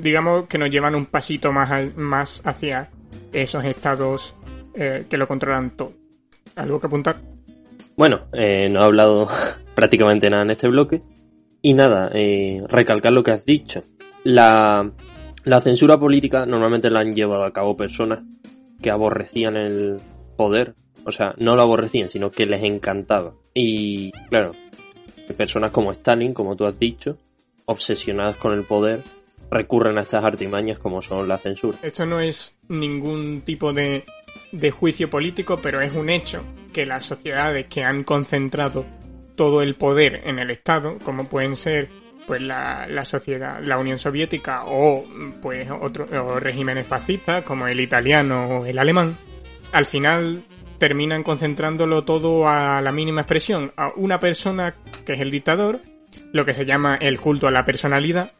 digamos, 0.00 0.46
que 0.46 0.58
nos 0.58 0.70
llevan 0.70 0.94
un 0.94 1.06
pasito 1.06 1.50
más, 1.50 1.96
más 1.96 2.42
hacia 2.44 2.88
esos 3.32 3.64
estados 3.64 4.36
eh, 4.76 5.04
que 5.10 5.18
lo 5.18 5.26
controlan 5.26 5.76
todo. 5.76 5.94
¿Algo 6.54 6.78
que 6.78 6.86
apuntar? 6.86 7.16
Bueno, 7.96 8.28
eh, 8.32 8.68
no 8.70 8.82
he 8.82 8.84
hablado 8.84 9.26
prácticamente 9.74 10.30
nada 10.30 10.44
en 10.44 10.50
este 10.50 10.68
bloque. 10.68 11.02
Y 11.60 11.74
nada, 11.74 12.08
eh, 12.14 12.62
recalcar 12.68 13.12
lo 13.12 13.24
que 13.24 13.32
has 13.32 13.44
dicho. 13.44 13.82
La, 14.22 14.88
la 15.42 15.60
censura 15.60 15.98
política 15.98 16.46
normalmente 16.46 16.88
la 16.88 17.00
han 17.00 17.12
llevado 17.12 17.42
a 17.42 17.52
cabo 17.52 17.76
personas 17.76 18.22
que 18.80 18.90
aborrecían 18.90 19.56
el, 19.56 20.00
poder. 20.42 20.74
O 21.04 21.12
sea, 21.12 21.34
no 21.38 21.54
lo 21.54 21.62
aborrecían, 21.62 22.08
sino 22.08 22.30
que 22.30 22.46
les 22.46 22.62
encantaba. 22.62 23.34
Y 23.54 24.10
claro, 24.28 24.52
personas 25.36 25.70
como 25.70 25.92
Stalin, 25.92 26.34
como 26.34 26.56
tú 26.56 26.66
has 26.66 26.78
dicho, 26.78 27.16
obsesionadas 27.66 28.36
con 28.36 28.52
el 28.52 28.64
poder, 28.64 29.02
recurren 29.50 29.98
a 29.98 30.00
estas 30.00 30.24
artimañas 30.24 30.78
como 30.78 31.00
son 31.00 31.28
la 31.28 31.38
censura. 31.38 31.78
Esto 31.82 32.06
no 32.06 32.20
es 32.20 32.56
ningún 32.68 33.42
tipo 33.42 33.72
de, 33.72 34.04
de 34.50 34.70
juicio 34.70 35.08
político, 35.08 35.58
pero 35.62 35.80
es 35.80 35.92
un 35.94 36.08
hecho 36.08 36.42
que 36.72 36.86
las 36.86 37.04
sociedades 37.04 37.66
que 37.66 37.84
han 37.84 38.02
concentrado 38.02 38.84
todo 39.36 39.62
el 39.62 39.74
poder 39.74 40.22
en 40.24 40.38
el 40.38 40.50
Estado, 40.50 40.98
como 41.04 41.28
pueden 41.28 41.54
ser 41.56 41.88
pues 42.26 42.40
la, 42.40 42.86
la 42.88 43.04
sociedad, 43.04 43.60
la 43.62 43.78
Unión 43.78 43.98
Soviética 43.98 44.64
o 44.66 45.04
pues 45.40 45.68
otros 45.70 46.08
regímenes 46.40 46.86
fascistas 46.86 47.44
como 47.44 47.66
el 47.66 47.80
italiano 47.80 48.58
o 48.58 48.66
el 48.66 48.78
alemán, 48.78 49.16
al 49.72 49.86
final 49.86 50.44
terminan 50.78 51.22
concentrándolo 51.22 52.04
todo 52.04 52.48
a 52.48 52.80
la 52.80 52.92
mínima 52.92 53.22
expresión, 53.22 53.72
a 53.76 53.92
una 53.96 54.18
persona 54.18 54.74
que 55.06 55.12
es 55.12 55.20
el 55.20 55.30
dictador, 55.30 55.80
lo 56.32 56.44
que 56.44 56.54
se 56.54 56.64
llama 56.64 56.96
el 56.96 57.20
culto 57.20 57.46
a 57.46 57.50
la 57.50 57.64
personalidad, 57.64 58.32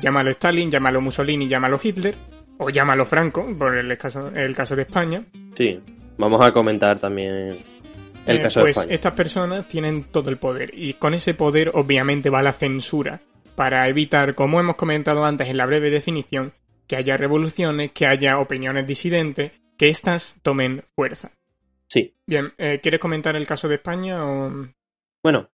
llámalo 0.00 0.30
Stalin, 0.30 0.70
llámalo 0.70 1.00
Mussolini, 1.00 1.48
llámalo 1.48 1.80
Hitler, 1.82 2.14
o 2.58 2.68
llámalo 2.68 3.06
Franco, 3.06 3.46
por 3.58 3.78
el 3.78 3.96
caso, 3.96 4.30
el 4.34 4.54
caso 4.54 4.76
de 4.76 4.82
España. 4.82 5.24
Sí, 5.54 5.80
vamos 6.18 6.42
a 6.42 6.52
comentar 6.52 6.98
también 6.98 7.56
el 8.26 8.36
eh, 8.36 8.42
caso 8.42 8.60
de 8.60 8.64
pues 8.64 8.76
España. 8.76 8.94
Estas 8.94 9.12
personas 9.14 9.68
tienen 9.68 10.04
todo 10.04 10.28
el 10.28 10.36
poder 10.36 10.70
y 10.74 10.94
con 10.94 11.14
ese 11.14 11.32
poder 11.32 11.70
obviamente 11.74 12.28
va 12.28 12.42
la 12.42 12.52
censura 12.52 13.22
para 13.54 13.88
evitar, 13.88 14.34
como 14.34 14.60
hemos 14.60 14.76
comentado 14.76 15.24
antes 15.24 15.48
en 15.48 15.56
la 15.56 15.66
breve 15.66 15.90
definición, 15.90 16.52
que 16.86 16.96
haya 16.96 17.16
revoluciones, 17.16 17.92
que 17.92 18.06
haya 18.06 18.38
opiniones 18.38 18.86
disidentes 18.86 19.52
que 19.80 19.88
éstas 19.88 20.36
tomen 20.42 20.84
fuerza. 20.94 21.32
Sí. 21.86 22.14
Bien, 22.26 22.52
eh, 22.58 22.80
¿quieres 22.82 23.00
comentar 23.00 23.34
el 23.34 23.46
caso 23.46 23.66
de 23.66 23.76
España 23.76 24.26
o...? 24.26 24.68
Bueno, 25.22 25.48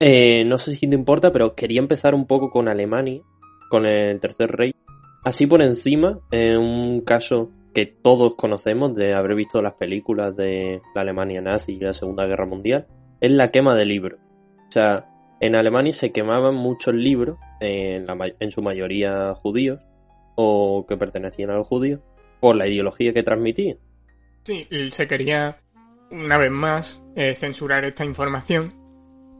eh, 0.00 0.44
no 0.44 0.58
sé 0.58 0.74
si 0.74 0.88
te 0.88 0.96
importa, 0.96 1.30
pero 1.30 1.54
quería 1.54 1.78
empezar 1.78 2.12
un 2.16 2.26
poco 2.26 2.50
con 2.50 2.66
Alemania, 2.66 3.22
con 3.70 3.86
el 3.86 4.18
tercer 4.18 4.50
rey. 4.50 4.74
Así 5.22 5.46
por 5.46 5.62
encima, 5.62 6.18
en 6.32 6.58
un 6.58 7.00
caso 7.02 7.52
que 7.72 7.86
todos 7.86 8.34
conocemos 8.34 8.96
de 8.96 9.14
haber 9.14 9.36
visto 9.36 9.62
las 9.62 9.74
películas 9.74 10.34
de 10.34 10.82
la 10.92 11.02
Alemania 11.02 11.40
nazi 11.40 11.74
y 11.74 11.76
la 11.76 11.92
Segunda 11.92 12.26
Guerra 12.26 12.46
Mundial, 12.46 12.88
es 13.20 13.30
la 13.30 13.52
quema 13.52 13.76
de 13.76 13.84
libros. 13.84 14.18
O 14.66 14.72
sea, 14.72 15.08
en 15.38 15.54
Alemania 15.54 15.92
se 15.92 16.10
quemaban 16.10 16.56
muchos 16.56 16.92
libros, 16.92 17.38
en, 17.60 18.04
en 18.40 18.50
su 18.50 18.62
mayoría 18.62 19.32
judíos, 19.36 19.78
o 20.34 20.86
que 20.88 20.96
pertenecían 20.96 21.50
a 21.50 21.56
los 21.56 21.68
judíos, 21.68 22.00
por 22.40 22.56
la 22.56 22.66
ideología 22.66 23.12
que 23.12 23.22
transmitía. 23.22 23.76
Sí, 24.42 24.66
se 24.90 25.06
quería, 25.06 25.60
una 26.10 26.38
vez 26.38 26.50
más, 26.50 27.02
eh, 27.14 27.34
censurar 27.34 27.84
esta 27.84 28.04
información 28.04 28.74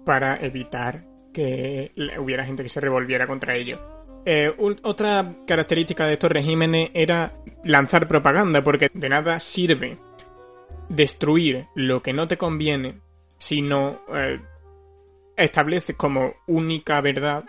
para 0.04 0.36
evitar 0.36 1.04
que 1.32 1.92
hubiera 2.18 2.44
gente 2.44 2.62
que 2.62 2.68
se 2.68 2.80
revolviera 2.80 3.26
contra 3.26 3.56
ello. 3.56 3.80
Eh, 4.26 4.52
otra 4.82 5.36
característica 5.46 6.06
de 6.06 6.14
estos 6.14 6.30
regímenes 6.30 6.90
era 6.92 7.32
lanzar 7.64 8.06
propaganda, 8.06 8.62
porque 8.62 8.90
de 8.92 9.08
nada 9.08 9.40
sirve 9.40 9.98
destruir 10.88 11.66
lo 11.74 12.02
que 12.02 12.12
no 12.12 12.28
te 12.28 12.36
conviene 12.36 13.00
si 13.38 13.62
no 13.62 14.02
eh, 14.12 14.40
estableces 15.36 15.96
como 15.96 16.34
única 16.46 17.00
verdad 17.00 17.44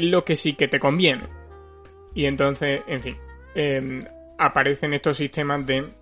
lo 0.00 0.24
que 0.24 0.36
sí 0.36 0.54
que 0.54 0.68
te 0.68 0.80
conviene. 0.80 1.28
Y 2.14 2.26
entonces, 2.26 2.82
en 2.86 3.02
fin, 3.02 3.16
em, 3.54 4.04
aparecen 4.38 4.94
estos 4.94 5.16
sistemas 5.16 5.66
de 5.66 5.92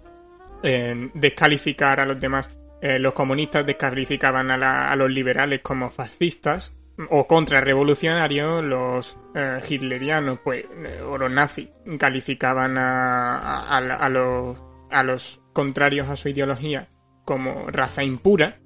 eh, 0.63 1.11
descalificar 1.15 2.01
a 2.01 2.07
los 2.07 2.21
demás. 2.21 2.51
Eh, 2.81 2.99
los 2.99 3.13
comunistas 3.13 3.65
descalificaban 3.65 4.51
a, 4.51 4.97
los 4.97 5.11
liberales 5.11 5.61
como 5.63 5.91
fascistas 5.91 6.75
o 7.11 7.27
contrarrevolucionarios, 7.27 8.63
los 8.63 9.17
eh, 9.35 9.61
hitlerianos 9.69 10.41
pues, 10.43 10.65
o 11.07 11.17
los 11.17 11.31
nazis 11.31 11.69
calificaban 11.99 12.77
a, 12.77 14.09
los, 14.11 14.59
a 14.91 15.03
los 15.03 15.41
contrarios 15.53 16.09
a 16.09 16.17
su 16.17 16.29
ideología 16.29 16.89
como 17.25 17.67
raza 17.69 18.03
impura 18.03 18.59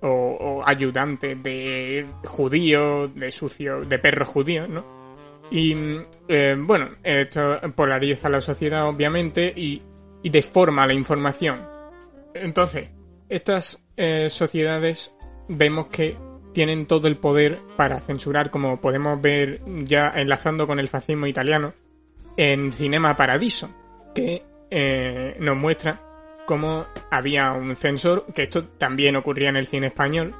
o, 0.00 0.08
o 0.08 0.68
ayudantes 0.68 1.42
de 1.42 2.06
judíos, 2.24 3.14
de 3.14 3.32
sucios, 3.32 3.88
de 3.88 3.98
perros 3.98 4.28
judíos, 4.28 4.68
¿no? 4.68 4.95
Y 5.50 5.74
eh, 6.28 6.56
bueno, 6.58 6.90
esto 7.02 7.60
polariza 7.74 8.28
la 8.28 8.40
sociedad 8.40 8.88
obviamente 8.88 9.52
y, 9.54 9.82
deforma 10.24 10.88
la 10.88 10.92
información. 10.92 11.64
Entonces, 12.34 12.88
estas 13.28 13.80
eh, 13.96 14.28
sociedades 14.28 15.14
vemos 15.48 15.86
que 15.86 16.16
tienen 16.52 16.86
todo 16.86 17.06
el 17.06 17.16
poder 17.16 17.60
para 17.76 18.00
censurar, 18.00 18.50
como 18.50 18.80
podemos 18.80 19.22
ver 19.22 19.60
ya 19.84 20.12
enlazando 20.16 20.66
con 20.66 20.80
el 20.80 20.88
fascismo 20.88 21.28
italiano, 21.28 21.74
en 22.36 22.72
Cinema 22.72 23.14
Paradiso, 23.14 23.70
que 24.14 24.42
eh, 24.70 25.36
nos 25.38 25.56
muestra 25.56 26.00
cómo 26.46 26.86
había 27.10 27.52
un 27.52 27.76
censor, 27.76 28.26
que 28.34 28.44
esto 28.44 28.64
también 28.64 29.16
ocurría 29.16 29.48
en 29.48 29.56
el 29.56 29.66
cine 29.66 29.88
español, 29.88 30.34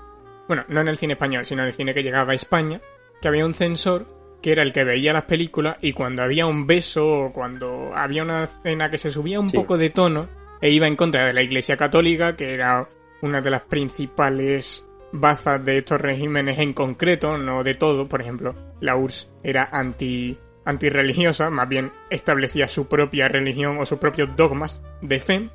bueno, 0.49 0.65
no 0.69 0.81
en 0.81 0.89
el 0.89 0.97
cine 0.97 1.15
español, 1.15 1.45
sino 1.45 1.63
en 1.63 1.69
el 1.69 1.75
cine 1.75 1.95
que 1.95 2.03
llegaba 2.03 2.33
a 2.33 2.35
España, 2.35 2.81
que 3.21 3.29
había 3.29 3.45
un 3.45 3.55
censor 3.55 4.07
que 4.47 4.53
era 4.53 4.63
el 4.63 4.73
que 4.73 4.85
veía 4.85 5.13
las 5.13 5.25
películas 5.25 5.77
y 5.81 5.93
cuando 5.93 6.23
había 6.23 6.47
un 6.47 6.69
beso 6.69 7.25
o 7.25 7.33
cuando 7.33 7.91
había 7.93 8.23
una 8.23 8.45
escena 8.45 8.89
que 8.89 8.97
se 8.97 9.11
subía 9.11 9.41
un 9.41 9.49
Sí. 9.49 9.57
poco 9.57 9.77
de 9.77 9.91
tono 9.91 10.29
e 10.61 10.71
iba 10.71 10.87
en 10.87 10.95
contra 10.95 11.27
de 11.27 11.33
la 11.33 11.43
Iglesia 11.43 11.77
Católica, 11.77 12.37
que 12.37 12.55
era 12.55 12.89
una 13.23 13.41
de 13.41 13.51
las 13.51 13.63
principales 13.63 14.87
bazas 15.13 15.65
de 15.65 15.79
estos 15.79 16.01
regímenes 16.01 16.61
en 16.61 16.75
concreto, 16.75 17.37
no 17.39 17.65
de 17.65 17.75
todo, 17.75 18.07
por 18.07 18.21
ejemplo, 18.23 18.55
la 18.81 18.95
URSS 18.95 19.29
era 19.43 19.69
anti 19.73 20.39
antirreligiosa, 20.65 21.51
más 21.51 21.69
bien 21.69 21.91
establecía 22.09 22.69
su 22.69 22.87
propia 22.87 23.27
religión 23.27 23.79
o 23.81 23.85
sus 23.85 23.99
propios 23.99 24.29
dogmas 24.37 24.81
de 25.03 25.19
fe, 25.19 25.51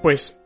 pues 0.00 0.38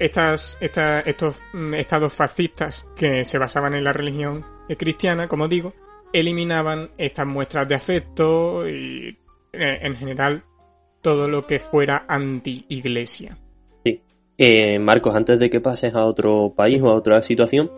estas, 0.00 0.58
esta- 0.60 0.98
estos 0.98 1.40
mm, 1.52 1.74
estados 1.74 2.12
fascistas 2.12 2.84
que 2.96 3.24
se 3.24 3.38
basaban 3.38 3.74
en 3.74 3.84
la 3.84 3.92
religión 3.92 4.44
cristiana, 4.76 5.28
como 5.28 5.46
digo, 5.46 5.74
eliminaban 6.18 6.90
estas 6.98 7.26
muestras 7.26 7.68
de 7.68 7.74
afecto 7.74 8.68
y 8.68 9.18
eh, 9.52 9.78
en 9.82 9.96
general 9.96 10.44
todo 11.00 11.28
lo 11.28 11.46
que 11.46 11.58
fuera 11.58 12.04
anti-iglesia. 12.08 13.36
Sí. 13.84 14.02
Eh, 14.38 14.78
Marcos, 14.78 15.14
antes 15.14 15.38
de 15.38 15.48
que 15.50 15.60
pases 15.60 15.94
a 15.94 16.04
otro 16.04 16.52
país 16.56 16.82
o 16.82 16.90
a 16.90 16.94
otra 16.94 17.22
situación, 17.22 17.70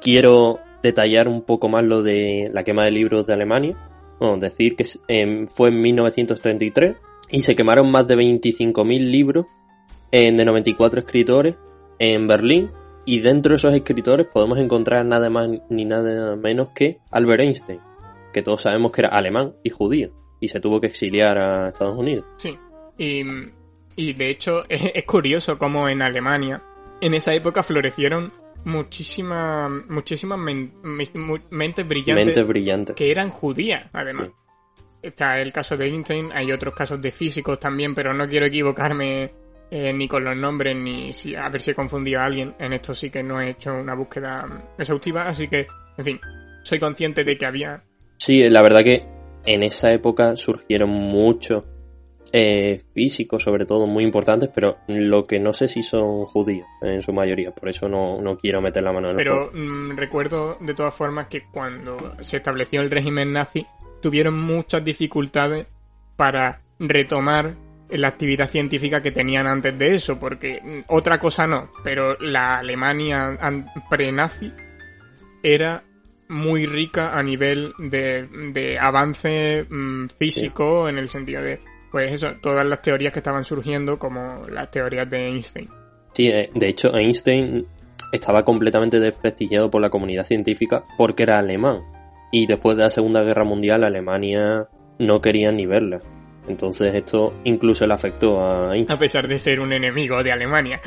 quiero 0.00 0.60
detallar 0.82 1.28
un 1.28 1.42
poco 1.42 1.68
más 1.68 1.84
lo 1.84 2.02
de 2.02 2.50
la 2.52 2.62
quema 2.62 2.84
de 2.84 2.90
libros 2.90 3.26
de 3.26 3.32
Alemania. 3.32 3.76
Bueno, 4.20 4.36
decir 4.38 4.76
que 4.76 4.84
eh, 5.08 5.46
fue 5.48 5.68
en 5.68 5.80
1933 5.80 6.96
y 7.30 7.40
se 7.40 7.56
quemaron 7.56 7.90
más 7.90 8.06
de 8.06 8.16
25.000 8.16 9.10
libros 9.10 9.46
eh, 10.12 10.30
de 10.30 10.44
94 10.44 11.00
escritores 11.00 11.56
en 11.98 12.26
Berlín. 12.26 12.70
Y 13.06 13.20
dentro 13.20 13.50
de 13.50 13.56
esos 13.56 13.74
escritores 13.74 14.26
podemos 14.26 14.58
encontrar 14.58 15.04
nada 15.04 15.28
más 15.30 15.48
ni 15.68 15.84
nada 15.84 16.36
menos 16.36 16.70
que 16.70 16.98
Albert 17.10 17.42
Einstein, 17.42 17.80
que 18.32 18.42
todos 18.42 18.62
sabemos 18.62 18.92
que 18.92 19.02
era 19.02 19.10
alemán 19.10 19.54
y 19.62 19.70
judío 19.70 20.10
y 20.40 20.48
se 20.48 20.60
tuvo 20.60 20.80
que 20.80 20.86
exiliar 20.88 21.36
a 21.38 21.68
Estados 21.68 21.96
Unidos. 21.98 22.24
Sí, 22.36 22.56
y, 22.98 23.22
y 23.96 24.12
de 24.14 24.30
hecho 24.30 24.64
es, 24.68 24.82
es 24.94 25.04
curioso 25.04 25.58
cómo 25.58 25.88
en 25.88 26.00
Alemania 26.02 26.62
en 27.00 27.12
esa 27.14 27.34
época 27.34 27.62
florecieron 27.62 28.32
muchísimas 28.64 29.70
muchísimas 29.88 30.38
men- 30.38 30.72
me- 30.82 31.04
mu- 31.14 31.38
mentes 31.50 31.86
brillantes 31.86 32.26
Mentes 32.26 32.46
brillantes. 32.46 32.96
que 32.96 33.10
eran 33.10 33.28
judías, 33.30 33.88
además. 33.92 34.28
Está 35.02 35.38
el 35.40 35.52
caso 35.52 35.76
de 35.76 35.86
Einstein, 35.86 36.32
hay 36.32 36.50
otros 36.50 36.74
casos 36.74 37.00
de 37.02 37.10
físicos 37.10 37.60
también, 37.60 37.94
pero 37.94 38.14
no 38.14 38.26
quiero 38.26 38.46
equivocarme 38.46 39.30
eh, 39.76 39.92
ni 39.92 40.06
con 40.06 40.22
los 40.22 40.36
nombres, 40.36 40.76
ni 40.76 41.12
si, 41.12 41.34
a 41.34 41.48
ver 41.48 41.60
si 41.60 41.72
he 41.72 41.74
confundido 41.74 42.20
a 42.20 42.26
alguien. 42.26 42.54
En 42.60 42.72
esto 42.72 42.94
sí 42.94 43.10
que 43.10 43.24
no 43.24 43.40
he 43.40 43.50
hecho 43.50 43.74
una 43.74 43.96
búsqueda 43.96 44.46
exhaustiva, 44.78 45.28
así 45.28 45.48
que, 45.48 45.66
en 45.98 46.04
fin, 46.04 46.20
soy 46.62 46.78
consciente 46.78 47.24
de 47.24 47.36
que 47.36 47.44
había... 47.44 47.82
Sí, 48.16 48.48
la 48.48 48.62
verdad 48.62 48.84
que 48.84 49.04
en 49.44 49.64
esa 49.64 49.90
época 49.90 50.36
surgieron 50.36 50.90
muchos 50.90 51.64
eh, 52.32 52.80
físicos, 52.94 53.42
sobre 53.42 53.66
todo, 53.66 53.88
muy 53.88 54.04
importantes, 54.04 54.48
pero 54.54 54.76
lo 54.86 55.26
que 55.26 55.40
no 55.40 55.52
sé 55.52 55.66
si 55.66 55.82
son 55.82 56.24
judíos 56.24 56.68
en 56.80 57.02
su 57.02 57.12
mayoría, 57.12 57.50
por 57.50 57.68
eso 57.68 57.88
no, 57.88 58.20
no 58.22 58.36
quiero 58.36 58.62
meter 58.62 58.84
la 58.84 58.92
mano 58.92 59.10
en 59.10 59.18
el 59.18 59.24
Pero 59.24 59.50
mm, 59.52 59.96
recuerdo 59.96 60.56
de 60.60 60.74
todas 60.74 60.94
formas 60.94 61.26
que 61.26 61.48
cuando 61.50 62.14
se 62.20 62.36
estableció 62.36 62.80
el 62.80 62.92
régimen 62.92 63.32
nazi, 63.32 63.66
tuvieron 64.00 64.40
muchas 64.40 64.84
dificultades 64.84 65.66
para 66.14 66.60
retomar 66.78 67.56
la 67.90 68.08
actividad 68.08 68.48
científica 68.48 69.02
que 69.02 69.10
tenían 69.10 69.46
antes 69.46 69.78
de 69.78 69.94
eso, 69.94 70.18
porque 70.18 70.60
mm, 70.62 70.80
otra 70.88 71.18
cosa 71.18 71.46
no, 71.46 71.70
pero 71.82 72.16
la 72.18 72.58
Alemania 72.58 73.36
an- 73.40 73.66
pre-nazi 73.90 74.52
era 75.42 75.82
muy 76.28 76.66
rica 76.66 77.16
a 77.16 77.22
nivel 77.22 77.72
de, 77.78 78.26
de 78.52 78.78
avance 78.78 79.64
mm, 79.68 80.06
físico 80.18 80.88
en 80.88 80.96
el 80.98 81.08
sentido 81.08 81.42
de, 81.42 81.60
pues 81.92 82.10
eso, 82.12 82.32
todas 82.40 82.64
las 82.66 82.80
teorías 82.80 83.12
que 83.12 83.18
estaban 83.18 83.44
surgiendo 83.44 83.98
como 83.98 84.46
las 84.48 84.70
teorías 84.70 85.08
de 85.10 85.28
Einstein. 85.28 85.68
Sí, 86.12 86.28
eh, 86.28 86.50
de 86.54 86.68
hecho, 86.68 86.96
Einstein 86.96 87.66
estaba 88.12 88.44
completamente 88.44 89.00
desprestigiado 89.00 89.70
por 89.70 89.82
la 89.82 89.90
comunidad 89.90 90.24
científica 90.24 90.84
porque 90.96 91.24
era 91.24 91.38
alemán. 91.38 91.80
Y 92.32 92.46
después 92.46 92.76
de 92.76 92.84
la 92.84 92.90
Segunda 92.90 93.22
Guerra 93.22 93.44
Mundial, 93.44 93.84
Alemania 93.84 94.66
no 94.98 95.20
quería 95.20 95.52
ni 95.52 95.66
verla. 95.66 96.00
Entonces 96.46 96.94
esto 96.94 97.34
incluso 97.44 97.86
le 97.86 97.94
afectó 97.94 98.44
a 98.44 98.74
Einstein. 98.74 98.96
A 98.96 98.98
pesar 98.98 99.28
de 99.28 99.38
ser 99.38 99.60
un 99.60 99.72
enemigo 99.72 100.22
de 100.22 100.32
Alemania. 100.32 100.80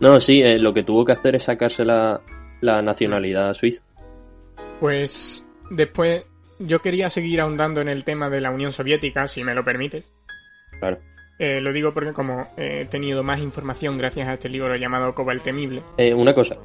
No, 0.00 0.18
sí, 0.20 0.42
eh, 0.42 0.58
lo 0.58 0.72
que 0.72 0.82
tuvo 0.82 1.04
que 1.04 1.12
hacer 1.12 1.36
es 1.36 1.44
sacarse 1.44 1.84
la, 1.84 2.20
la 2.60 2.82
nacionalidad 2.82 3.52
suiza. 3.54 3.82
Pues 4.80 5.44
después 5.70 6.24
yo 6.58 6.80
quería 6.80 7.10
seguir 7.10 7.40
ahondando 7.40 7.80
en 7.80 7.88
el 7.88 8.04
tema 8.04 8.30
de 8.30 8.40
la 8.40 8.50
Unión 8.50 8.72
Soviética, 8.72 9.28
si 9.28 9.44
me 9.44 9.54
lo 9.54 9.64
permites. 9.64 10.12
Claro. 10.78 10.98
Eh, 11.38 11.60
lo 11.60 11.72
digo 11.72 11.92
porque 11.92 12.12
como 12.12 12.48
he 12.56 12.84
tenido 12.84 13.22
más 13.22 13.40
información 13.40 13.98
gracias 13.98 14.28
a 14.28 14.34
este 14.34 14.48
libro 14.48 14.76
llamado 14.76 15.14
Coba 15.14 15.32
el 15.32 15.42
Temible. 15.42 15.82
Eh, 15.96 16.14
una 16.14 16.34
cosa, 16.34 16.56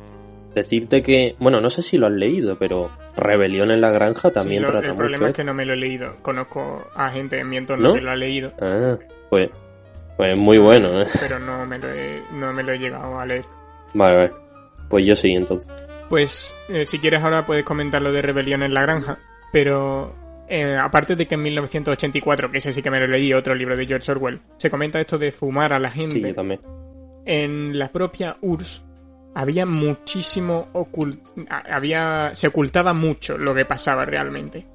decirte 0.57 1.01
que, 1.01 1.35
bueno, 1.39 1.61
no 1.61 1.69
sé 1.69 1.81
si 1.81 1.97
lo 1.97 2.07
has 2.07 2.13
leído, 2.13 2.57
pero 2.57 2.91
Rebelión 3.15 3.71
en 3.71 3.79
la 3.81 3.89
Granja 3.91 4.31
también 4.31 4.61
Sí, 4.61 4.65
lo- 4.65 4.71
trata 4.71 4.87
el 4.87 4.91
mucho. 4.93 4.99
problema 5.03 5.27
es 5.29 5.33
que 5.35 5.43
no 5.43 5.53
me 5.53 5.65
lo 5.65 5.73
he 5.73 5.77
leído. 5.77 6.15
Conozco 6.21 6.87
a 6.95 7.09
gente 7.11 7.39
en 7.39 7.49
mi 7.49 7.57
entorno 7.57 7.89
¿No? 7.89 7.93
que 7.95 8.01
lo 8.01 8.11
ha 8.11 8.15
leído, 8.15 8.51
Ah, 8.61 8.97
pues, 9.29 9.49
pues 10.17 10.37
muy 10.37 10.57
bueno, 10.57 11.01
¿eh? 11.01 11.05
pero 11.19 11.39
no 11.39 11.65
me 11.65 11.79
lo 11.79 11.89
he, 11.89 12.21
no 12.33 12.51
me 12.53 12.63
lo 12.63 12.73
he 12.73 12.77
llegado 12.77 13.19
a 13.19 13.25
leer. 13.25 13.45
Vale, 13.93 14.15
vale. 14.15 14.31
Pues 14.89 15.05
yo 15.05 15.15
sí, 15.15 15.31
entonces. 15.31 15.69
Pues 16.09 16.55
eh, 16.69 16.85
si 16.85 16.99
quieres 16.99 17.21
ahora 17.23 17.45
puedes 17.45 17.63
comentar 17.63 18.01
lo 18.01 18.11
de 18.11 18.21
Rebelión 18.21 18.63
en 18.63 18.73
la 18.73 18.81
Granja, 18.81 19.17
pero 19.51 20.15
eh, 20.47 20.77
aparte 20.79 21.15
de 21.17 21.27
que 21.27 21.35
en 21.35 21.41
1984, 21.43 22.49
que 22.51 22.59
ese 22.59 22.71
sí 22.71 22.81
que 22.81 22.89
me 22.89 22.99
lo 22.99 23.07
leí, 23.07 23.33
otro 23.33 23.53
libro 23.53 23.75
de 23.75 23.85
George 23.85 24.11
Orwell, 24.11 24.39
se 24.57 24.69
comenta 24.69 24.99
esto 25.01 25.17
de 25.17 25.31
fumar 25.31 25.73
a 25.73 25.79
la 25.79 25.91
gente. 25.91 26.15
Sí, 26.15 26.21
yo 26.21 26.33
también. 26.33 26.61
en 27.25 27.77
la 27.77 27.91
propia 27.91 28.37
URSS 28.41 28.85
había 29.37 29.67
muchísimo 29.67 30.69
ocult 30.73 31.19
había 31.71 32.33
se 32.33 32.47
ocultaba 32.47 32.93
mucho 32.93 33.37
lo 33.37 33.53
que 33.53 33.65
pasaba 33.65 34.03
realmente. 34.03 34.65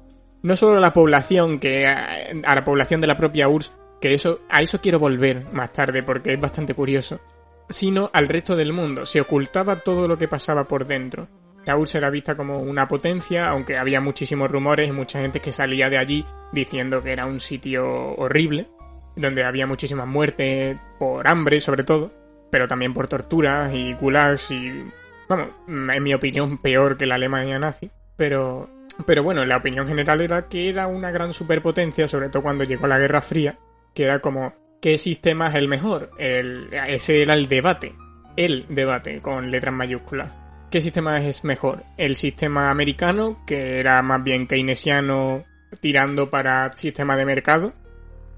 No 0.41 0.55
solo 0.55 0.79
la 0.79 0.93
población 0.93 1.59
que 1.59 1.85
a, 1.85 2.31
a 2.45 2.55
la 2.55 2.63
población 2.63 3.01
de 3.01 3.07
la 3.07 3.17
propia 3.17 3.49
URSS, 3.49 3.75
que 3.99 4.13
eso 4.13 4.39
a 4.49 4.61
eso 4.61 4.79
quiero 4.79 4.99
volver 4.99 5.51
más 5.51 5.73
tarde 5.73 6.01
porque 6.01 6.33
es 6.33 6.39
bastante 6.39 6.73
curioso, 6.73 7.19
sino 7.67 8.09
al 8.13 8.29
resto 8.29 8.55
del 8.55 8.71
mundo. 8.71 9.05
Se 9.05 9.19
ocultaba 9.19 9.81
todo 9.81 10.07
lo 10.07 10.17
que 10.17 10.29
pasaba 10.29 10.65
por 10.65 10.85
dentro. 10.85 11.27
La 11.65 11.77
URSS 11.77 11.95
era 11.95 12.09
vista 12.09 12.37
como 12.37 12.59
una 12.59 12.87
potencia, 12.87 13.49
aunque 13.49 13.77
había 13.77 13.99
muchísimos 13.99 14.49
rumores 14.49 14.87
y 14.87 14.93
mucha 14.93 15.19
gente 15.19 15.41
que 15.41 15.51
salía 15.51 15.89
de 15.89 15.97
allí 15.97 16.25
diciendo 16.53 17.03
que 17.03 17.11
era 17.11 17.25
un 17.25 17.41
sitio 17.41 17.85
horrible, 18.15 18.69
donde 19.17 19.43
había 19.43 19.67
muchísimas 19.67 20.07
muertes 20.07 20.77
por 20.99 21.27
hambre 21.27 21.59
sobre 21.59 21.83
todo, 21.83 22.22
pero 22.53 22.67
también 22.67 22.93
por 22.93 23.07
torturas 23.07 23.73
y 23.73 23.93
gulags 23.93 24.51
y, 24.51 24.85
vamos, 25.27 25.47
en 25.67 26.03
mi 26.03 26.13
opinión 26.13 26.59
peor 26.59 26.97
que 26.97 27.07
la 27.07 27.15
Alemania 27.15 27.57
nazi, 27.57 27.89
pero, 28.15 28.69
pero 29.07 29.23
bueno, 29.23 29.43
la 29.43 29.57
opinión 29.57 29.87
general 29.87 30.21
era 30.21 30.47
que 30.47 30.69
era 30.69 30.85
una 30.85 31.09
gran 31.09 31.33
superpotencia, 31.33 32.07
sobre 32.07 32.29
todo 32.29 32.43
cuando 32.43 32.63
llegó 32.63 32.85
la 32.85 32.99
Guerra 32.99 33.21
Fría, 33.21 33.57
que 33.95 34.03
era 34.03 34.19
como, 34.19 34.53
¿qué 34.79 34.99
sistema 34.99 35.47
es 35.47 35.55
el 35.55 35.67
mejor? 35.67 36.11
Ese 36.19 37.23
era 37.23 37.33
el 37.33 37.47
debate, 37.47 37.95
el 38.37 38.67
debate 38.69 39.19
con 39.19 39.49
letras 39.49 39.73
mayúsculas. 39.73 40.31
¿Qué 40.69 40.79
sistema 40.79 41.19
es 41.23 41.43
mejor? 41.43 41.81
¿El 41.97 42.15
sistema 42.15 42.69
americano, 42.69 43.41
que 43.47 43.79
era 43.79 43.99
más 44.03 44.23
bien 44.23 44.45
keynesiano 44.45 45.43
tirando 45.81 46.29
para 46.29 46.71
sistema 46.73 47.17
de 47.17 47.25
mercado? 47.25 47.73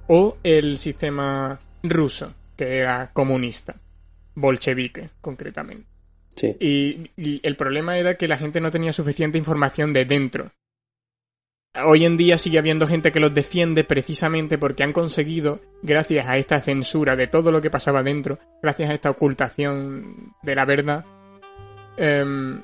¿O 0.08 0.38
el 0.42 0.78
sistema 0.78 1.60
ruso, 1.84 2.34
que 2.56 2.78
era 2.78 3.10
comunista? 3.12 3.76
Bolchevique, 4.36 5.10
concretamente. 5.22 5.88
Sí. 6.36 6.56
Y, 6.60 7.12
y 7.16 7.40
el 7.44 7.56
problema 7.56 7.98
era 7.98 8.16
que 8.16 8.28
la 8.28 8.38
gente 8.38 8.60
no 8.60 8.70
tenía 8.70 8.92
suficiente 8.92 9.38
información 9.38 9.94
de 9.94 10.06
dentro. 10.06 10.52
Hoy 11.84 12.06
en 12.06 12.16
día 12.16 12.38
sigue 12.38 12.58
habiendo 12.60 12.88
gente 12.88 13.12
que 13.12 13.20
los 13.20 13.34
defiende 13.34 13.84
precisamente 13.84 14.58
porque 14.58 14.84
han 14.84 14.94
conseguido, 14.94 15.60
gracias 15.82 16.28
a 16.28 16.38
esta 16.38 16.60
censura 16.62 17.16
de 17.18 17.28
todo 17.28 17.52
lo 17.52 17.60
que 17.62 17.70
pasaba 17.70 18.02
dentro, 18.02 18.40
gracias 18.62 18.90
a 18.90 18.94
esta 18.94 19.10
ocultación 19.10 20.34
de 20.42 20.56
la 20.56 20.66
verdad, 20.66 21.04
em, 21.98 22.62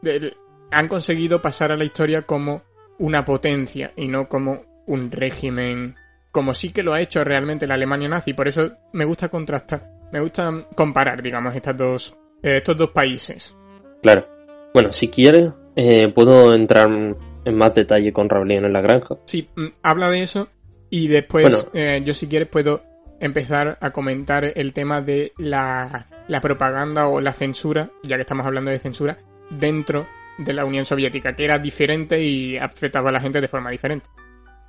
de- 0.00 0.34
han 0.70 0.88
conseguido 0.88 1.42
pasar 1.42 1.70
a 1.70 1.76
la 1.76 1.84
historia 1.84 2.22
como 2.22 2.62
una 2.98 3.24
potencia 3.26 3.92
y 3.94 4.08
no 4.08 4.26
como 4.26 4.62
un 4.86 5.10
régimen, 5.10 5.94
como 6.32 6.54
sí 6.54 6.70
que 6.70 6.82
lo 6.82 6.94
ha 6.94 7.00
hecho 7.02 7.22
realmente 7.24 7.66
la 7.66 7.74
Alemania 7.74 8.08
nazi. 8.08 8.32
Por 8.32 8.48
eso 8.48 8.72
me 8.94 9.04
gusta 9.04 9.28
contrastar, 9.28 9.86
me 10.12 10.20
gusta 10.20 10.50
comparar, 10.74 11.22
digamos, 11.22 11.54
estas 11.54 11.76
dos, 11.76 12.16
eh, 12.42 12.58
estos 12.58 12.76
dos 12.76 12.90
países. 12.90 13.54
Claro. 14.02 14.26
Bueno, 14.72 14.92
si 14.92 15.08
quieres, 15.08 15.52
Eh, 15.78 16.08
¿Puedo 16.08 16.54
entrar 16.54 16.88
en 16.88 17.54
más 17.54 17.74
detalle 17.74 18.10
con 18.10 18.30
Rebelión 18.30 18.64
en 18.64 18.72
la 18.72 18.80
Granja? 18.80 19.16
Sí, 19.26 19.46
mm, 19.54 19.66
habla 19.82 20.08
de 20.10 20.22
eso 20.22 20.48
y 20.88 21.06
después 21.06 21.68
eh, 21.74 22.00
yo 22.02 22.14
si 22.14 22.26
quieres 22.28 22.48
puedo 22.48 22.80
empezar 23.20 23.76
a 23.78 23.90
comentar 23.90 24.52
el 24.54 24.72
tema 24.72 25.02
de 25.02 25.32
la, 25.36 26.06
la 26.28 26.40
propaganda 26.40 27.08
o 27.08 27.20
la 27.20 27.32
censura, 27.32 27.90
ya 28.02 28.16
que 28.16 28.22
estamos 28.22 28.46
hablando 28.46 28.70
de 28.70 28.78
censura, 28.78 29.18
dentro 29.50 30.06
de 30.38 30.54
la 30.54 30.64
Unión 30.64 30.86
Soviética, 30.86 31.34
que 31.36 31.44
era 31.44 31.58
diferente 31.58 32.22
y 32.22 32.56
afectaba 32.56 33.10
a 33.10 33.12
la 33.12 33.20
gente 33.20 33.42
de 33.42 33.48
forma 33.48 33.70
diferente. 33.70 34.06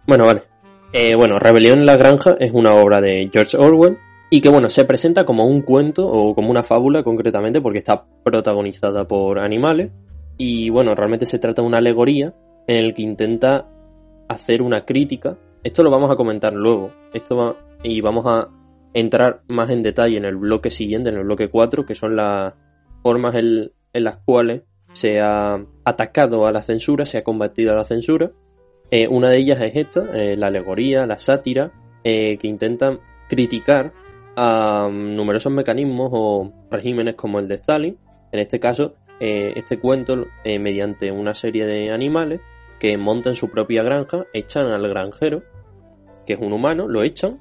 Bueno, 0.06 0.26
vale. 0.26 0.44
Eh, 0.92 1.16
bueno, 1.16 1.40
Rebelión 1.40 1.80
en 1.80 1.86
la 1.86 1.96
Granja 1.96 2.36
es 2.38 2.52
una 2.52 2.74
obra 2.74 3.00
de 3.00 3.30
George 3.32 3.56
Orwell 3.56 3.98
y 4.30 4.42
que, 4.42 4.50
bueno, 4.50 4.70
se 4.70 4.86
presenta 4.86 5.26
como 5.26 5.46
un 5.46 5.62
cuento 5.62 6.08
o 6.08 6.36
como 6.36 6.52
una 6.52 6.64
fábula 6.64 7.04
concretamente 7.04 7.62
porque 7.62 7.80
está 7.80 8.02
protagonizada 8.24 9.08
por 9.08 9.40
animales 9.40 9.92
y, 10.38 10.70
bueno, 10.70 10.96
realmente 10.96 11.26
se 11.26 11.40
trata 11.40 11.62
de 11.62 11.68
una 11.68 11.78
alegoría 11.78 12.36
en 12.68 12.78
el 12.78 12.94
que 12.94 13.04
intenta 13.04 13.70
hacer 14.28 14.62
una 14.62 14.86
crítica. 14.86 15.38
Esto 15.64 15.84
lo 15.84 15.90
vamos 15.90 16.12
a 16.12 16.16
comentar 16.16 16.54
luego. 16.54 16.92
Esto 17.14 17.38
va, 17.38 17.56
y 17.84 18.02
vamos 18.02 18.26
a 18.28 18.50
entrar 18.94 19.44
más 19.48 19.70
en 19.70 19.84
detalle 19.84 20.18
en 20.18 20.26
el 20.26 20.36
bloque 20.36 20.72
siguiente, 20.72 21.10
en 21.10 21.18
el 21.18 21.24
bloque 21.24 21.50
4, 21.50 21.86
que 21.86 21.96
son 21.96 22.16
las 22.16 22.54
formas 23.02 23.36
en, 23.36 23.72
las 23.94 24.18
cuales 24.18 24.64
se 24.92 25.22
ha 25.22 25.60
atacado 25.86 26.46
a 26.46 26.52
la 26.52 26.62
censura, 26.62 27.06
se 27.06 27.18
ha 27.18 27.24
combatido 27.24 27.72
a 27.72 27.76
la 27.76 27.84
censura. 27.84 28.32
Eh, 28.92 29.08
una 29.08 29.30
de 29.30 29.38
ellas 29.38 29.62
es 29.62 29.76
esta, 29.76 30.06
eh, 30.14 30.36
la 30.36 30.48
alegoría, 30.48 31.06
la 31.06 31.18
sátira, 31.18 31.72
eh, 32.04 32.38
que 32.38 32.48
intentan 32.48 33.00
criticar 33.28 33.94
a 34.38 34.88
numerosos 34.90 35.52
mecanismos 35.52 36.10
o 36.14 36.54
regímenes 36.72 37.16
como 37.16 37.40
el 37.40 37.48
de 37.48 37.56
Stalin. 37.56 37.98
En 38.32 38.40
este 38.40 38.60
caso, 38.60 38.96
este 39.20 39.80
cuento, 39.80 40.26
mediante 40.46 41.12
una 41.12 41.34
serie 41.34 41.66
de 41.66 41.92
animales 41.92 42.40
que 42.80 42.98
montan 42.98 43.36
su 43.36 43.50
propia 43.50 43.84
granja, 43.84 44.26
echan 44.34 44.68
al 44.68 44.88
granjero, 44.88 45.44
que 46.26 46.34
es 46.34 46.40
un 46.40 46.54
humano, 46.54 46.88
lo 46.88 47.04
echan 47.04 47.40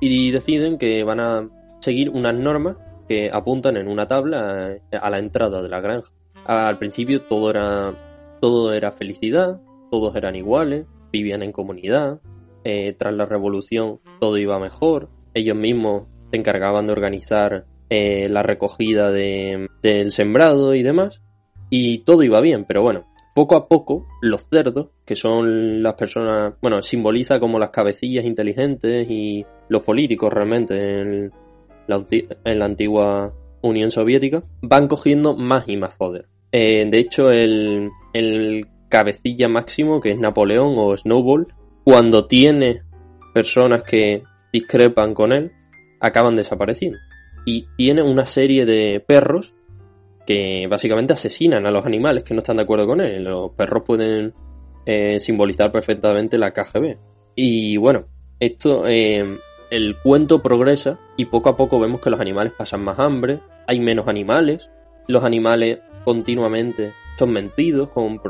y 0.00 0.30
deciden 0.30 0.78
que 0.78 1.02
van 1.04 1.20
a 1.20 1.48
seguir 1.80 2.10
unas 2.10 2.34
normas 2.34 2.76
que 3.08 3.30
apuntan 3.32 3.76
en 3.76 3.88
una 3.88 4.06
tabla 4.06 4.72
eh, 4.72 4.80
a 5.00 5.10
la 5.10 5.18
entrada 5.18 5.62
de 5.62 5.68
la 5.68 5.80
granja. 5.80 6.12
Al 6.44 6.78
principio 6.78 7.22
todo 7.22 7.50
era, 7.50 8.38
todo 8.40 8.72
era 8.72 8.90
felicidad, 8.90 9.60
todos 9.90 10.14
eran 10.16 10.36
iguales, 10.36 10.86
vivían 11.12 11.42
en 11.42 11.52
comunidad, 11.52 12.20
eh, 12.64 12.94
tras 12.98 13.14
la 13.14 13.26
revolución 13.26 14.00
todo 14.20 14.38
iba 14.38 14.58
mejor, 14.58 15.08
ellos 15.34 15.56
mismos 15.56 16.08
se 16.30 16.36
encargaban 16.36 16.86
de 16.86 16.92
organizar 16.92 17.64
eh, 17.88 18.28
la 18.28 18.42
recogida 18.42 19.10
de, 19.10 19.68
del 19.82 20.10
sembrado 20.10 20.74
y 20.74 20.82
demás, 20.82 21.22
y 21.70 21.98
todo 21.98 22.22
iba 22.22 22.40
bien, 22.40 22.64
pero 22.64 22.82
bueno, 22.82 23.06
poco 23.34 23.54
a 23.54 23.68
poco, 23.68 24.06
los 24.22 24.48
cerdos, 24.48 24.88
que 25.04 25.14
son 25.14 25.82
las 25.82 25.94
personas, 25.94 26.54
bueno, 26.62 26.82
simboliza 26.82 27.38
como 27.38 27.58
las 27.58 27.70
cabecillas 27.70 28.24
inteligentes 28.24 29.06
y 29.10 29.44
los 29.68 29.82
políticos 29.82 30.32
realmente 30.32 31.00
en 31.00 31.32
la, 31.86 32.64
antigua 32.64 33.34
Unión 33.62 33.90
Soviética, 33.90 34.42
van 34.62 34.88
cogiendo 34.88 35.36
más 35.36 35.68
y 35.68 35.76
más 35.76 35.96
poder. 35.96 36.28
Eh, 36.50 36.86
de 36.88 36.98
hecho, 36.98 37.30
el, 37.30 37.90
el 38.14 38.66
cabecilla 38.88 39.48
máximo, 39.48 40.00
que 40.00 40.12
es 40.12 40.18
Napoleón 40.18 40.74
o 40.78 40.96
Snowball, 40.96 41.48
cuando 41.84 42.26
tiene 42.26 42.82
personas 43.34 43.82
que 43.82 44.22
discrepan 44.52 45.12
con 45.12 45.32
él, 45.32 45.52
acaban 46.00 46.36
desapareciendo. 46.36 46.98
Y 47.44 47.66
tiene 47.76 48.02
una 48.02 48.26
serie 48.26 48.66
de 48.66 49.00
perros 49.00 49.54
que 50.26 50.66
básicamente 50.68 51.12
asesinan 51.12 51.66
a 51.66 51.70
los 51.70 51.86
animales 51.86 52.24
que 52.24 52.34
no 52.34 52.38
están 52.38 52.56
de 52.56 52.64
acuerdo 52.64 52.86
con 52.86 53.00
él. 53.00 53.24
Los 53.24 53.52
perros 53.52 53.84
pueden 53.86 54.34
eh, 54.84 55.20
simbolizar 55.20 55.70
perfectamente 55.70 56.38
la 56.38 56.52
KGB. 56.52 56.96
Y 57.36 57.76
bueno, 57.76 58.06
esto, 58.40 58.86
eh, 58.88 59.38
el 59.70 59.96
cuento 60.02 60.42
progresa 60.42 60.98
y 61.16 61.26
poco 61.26 61.50
a 61.50 61.56
poco 61.56 61.78
vemos 61.78 62.00
que 62.00 62.10
los 62.10 62.20
animales 62.20 62.52
pasan 62.56 62.82
más 62.82 62.98
hambre, 62.98 63.40
hay 63.66 63.80
menos 63.80 64.08
animales, 64.08 64.70
los 65.06 65.24
animales 65.24 65.78
continuamente 66.04 66.92
son 67.18 67.32
mentidos 67.32 67.90
con, 67.90 68.20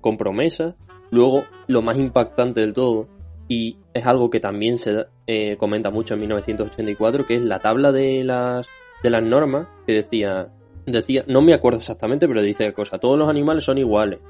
con 0.00 0.16
promesas. 0.16 0.74
Luego, 1.10 1.44
lo 1.66 1.82
más 1.82 1.96
impactante 1.96 2.60
del 2.60 2.72
todo, 2.72 3.08
y 3.50 3.78
es 3.94 4.06
algo 4.06 4.30
que 4.30 4.38
también 4.38 4.78
se 4.78 5.06
eh, 5.26 5.56
comenta 5.58 5.90
mucho 5.90 6.14
en 6.14 6.20
1984, 6.20 7.26
que 7.26 7.34
es 7.34 7.42
la 7.42 7.58
tabla 7.58 7.90
de 7.90 8.22
las, 8.22 8.68
de 9.02 9.10
las 9.10 9.24
normas 9.24 9.66
que 9.84 9.92
decía 9.92 10.52
decía, 10.86 11.24
no 11.26 11.42
me 11.42 11.52
acuerdo 11.52 11.78
exactamente, 11.78 12.28
pero 12.28 12.42
dice 12.42 12.72
cosa, 12.72 12.98
todos 12.98 13.18
los 13.18 13.28
animales 13.28 13.64
son 13.64 13.78
iguales. 13.78 14.20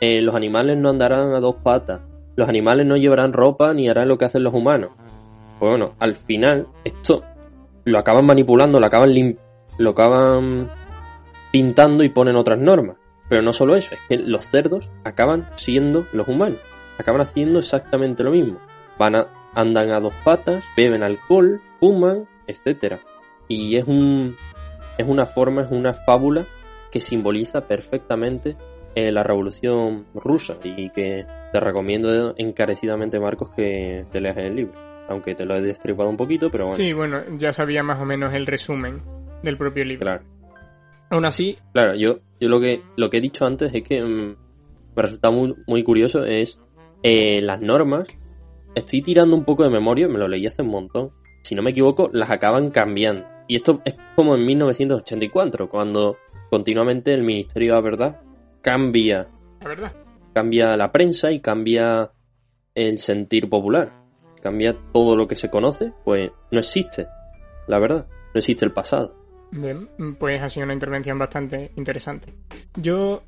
Eh, 0.00 0.22
los 0.22 0.34
animales 0.34 0.78
no 0.78 0.88
andarán 0.88 1.34
a 1.34 1.40
dos 1.40 1.56
patas. 1.56 2.00
Los 2.36 2.48
animales 2.48 2.86
no 2.86 2.96
llevarán 2.96 3.34
ropa 3.34 3.74
ni 3.74 3.86
harán 3.86 4.08
lo 4.08 4.16
que 4.16 4.24
hacen 4.24 4.44
los 4.44 4.54
humanos. 4.54 4.92
Bueno, 5.58 5.94
al 5.98 6.16
final, 6.16 6.66
esto 6.82 7.22
lo 7.84 7.98
acaban 7.98 8.24
manipulando, 8.24 8.80
lo 8.80 8.86
acaban, 8.86 9.36
lo 9.76 9.90
acaban 9.90 10.70
pintando 11.52 12.02
y 12.02 12.08
ponen 12.08 12.36
otras 12.36 12.58
normas. 12.58 12.96
Pero 13.28 13.42
no 13.42 13.52
solo 13.52 13.76
eso, 13.76 13.94
es 13.94 14.00
que 14.08 14.16
los 14.16 14.46
cerdos 14.46 14.90
acaban 15.04 15.50
siendo 15.56 16.06
los 16.14 16.26
humanos. 16.28 16.60
Acaban 16.98 17.20
haciendo 17.20 17.58
exactamente 17.58 18.24
lo 18.24 18.30
mismo. 18.30 18.58
Van 19.00 19.16
a, 19.16 19.26
andan 19.54 19.92
a 19.92 20.00
dos 20.00 20.12
patas, 20.22 20.62
beben 20.76 21.02
alcohol, 21.02 21.62
fuman, 21.80 22.28
etc. 22.46 22.98
Y 23.48 23.76
es 23.76 23.86
un, 23.86 24.36
es 24.98 25.06
una 25.08 25.24
forma, 25.24 25.62
es 25.62 25.70
una 25.70 25.94
fábula 25.94 26.44
que 26.92 27.00
simboliza 27.00 27.66
perfectamente 27.66 28.56
eh, 28.94 29.10
la 29.10 29.22
revolución 29.22 30.04
rusa 30.12 30.58
y 30.62 30.90
que 30.90 31.24
te 31.50 31.60
recomiendo 31.60 32.34
encarecidamente, 32.36 33.18
Marcos, 33.18 33.50
que 33.56 34.04
te 34.12 34.20
leas 34.20 34.36
el 34.36 34.56
libro. 34.56 34.74
Aunque 35.08 35.34
te 35.34 35.46
lo 35.46 35.56
he 35.56 35.62
destripado 35.62 36.10
un 36.10 36.18
poquito, 36.18 36.50
pero 36.50 36.66
bueno. 36.66 36.76
Sí, 36.76 36.92
bueno, 36.92 37.22
ya 37.38 37.54
sabía 37.54 37.82
más 37.82 38.00
o 38.00 38.04
menos 38.04 38.34
el 38.34 38.46
resumen 38.46 39.00
del 39.42 39.56
propio 39.56 39.84
libro. 39.84 40.04
Claro. 40.04 40.24
Aún 41.08 41.24
así. 41.24 41.58
Claro, 41.72 41.94
yo, 41.94 42.18
yo 42.38 42.48
lo 42.48 42.60
que 42.60 42.82
lo 42.96 43.08
que 43.10 43.16
he 43.16 43.20
dicho 43.20 43.46
antes 43.46 43.74
es 43.74 43.82
que 43.82 44.02
mm, 44.02 44.36
me 44.94 45.02
resulta 45.02 45.30
muy, 45.30 45.54
muy 45.66 45.82
curioso 45.82 46.24
es 46.24 46.60
eh, 47.02 47.40
las 47.40 47.60
normas. 47.60 48.18
Estoy 48.74 49.02
tirando 49.02 49.36
un 49.36 49.44
poco 49.44 49.64
de 49.64 49.70
memoria, 49.70 50.08
me 50.08 50.18
lo 50.18 50.28
leí 50.28 50.46
hace 50.46 50.62
un 50.62 50.68
montón. 50.68 51.10
Si 51.42 51.54
no 51.54 51.62
me 51.62 51.70
equivoco, 51.70 52.10
las 52.12 52.30
acaban 52.30 52.70
cambiando 52.70 53.26
y 53.50 53.56
esto 53.56 53.82
es 53.84 53.96
como 54.14 54.36
en 54.36 54.46
1984, 54.46 55.68
cuando 55.68 56.18
continuamente 56.50 57.12
el 57.12 57.24
Ministerio 57.24 57.72
de 57.72 57.74
la 57.74 57.80
Verdad 57.80 58.20
cambia. 58.62 59.28
La 59.60 59.68
verdad. 59.68 59.96
Cambia 60.32 60.76
la 60.76 60.92
prensa 60.92 61.32
y 61.32 61.40
cambia 61.40 62.12
el 62.76 62.98
sentir 62.98 63.50
popular. 63.50 64.04
Cambia 64.40 64.76
todo 64.92 65.16
lo 65.16 65.26
que 65.26 65.34
se 65.34 65.50
conoce, 65.50 65.92
pues 66.04 66.30
no 66.52 66.60
existe. 66.60 67.08
La 67.66 67.80
verdad, 67.80 68.06
no 68.32 68.38
existe 68.38 68.64
el 68.64 68.70
pasado. 68.70 69.16
Bien, 69.50 69.88
pues 70.20 70.40
ha 70.40 70.48
sido 70.48 70.66
una 70.66 70.74
intervención 70.74 71.18
bastante 71.18 71.72
interesante. 71.74 72.32
Yo 72.76 73.24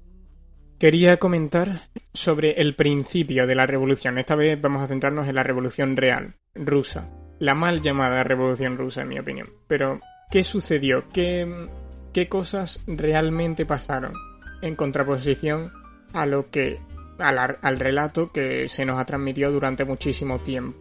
quería 0.83 1.19
comentar 1.19 1.83
sobre 2.13 2.61
el 2.61 2.75
principio 2.75 3.47
de 3.47 3.55
la 3.55 3.67
revolución. 3.67 4.19
Esta 4.19 4.35
vez 4.35 4.61
vamos 4.61 4.83
a 4.83 4.89
centrarnos 4.89 5.29
en 5.29 5.37
la 5.37 5.45
revolución 5.45 5.97
real, 5.97 6.35
rusa. 6.57 7.09
La 7.39 7.55
mal 7.55 7.81
llamada 7.81 8.25
revolución 8.25 8.77
rusa, 8.77 9.03
en 9.03 9.09
mi 9.11 9.21
opinión. 9.21 9.47
Pero 9.69 10.01
qué 10.29 10.43
sucedió, 10.43 11.05
qué, 11.15 11.69
qué 12.13 12.29
cosas 12.29 12.83
realmente 12.89 13.65
pasaron 13.65 14.15
en 14.61 14.75
contraposición 14.75 15.73
a 16.15 16.27
lo 16.27 16.51
que 16.51 16.81
al, 17.17 17.79
relato 17.79 18.33
que 18.33 18.67
se 18.67 18.85
nos 18.85 18.99
ha 18.99 19.05
transmitido 19.05 19.53
durante 19.53 19.85
muchísimo 19.85 20.41
tiempo. 20.41 20.77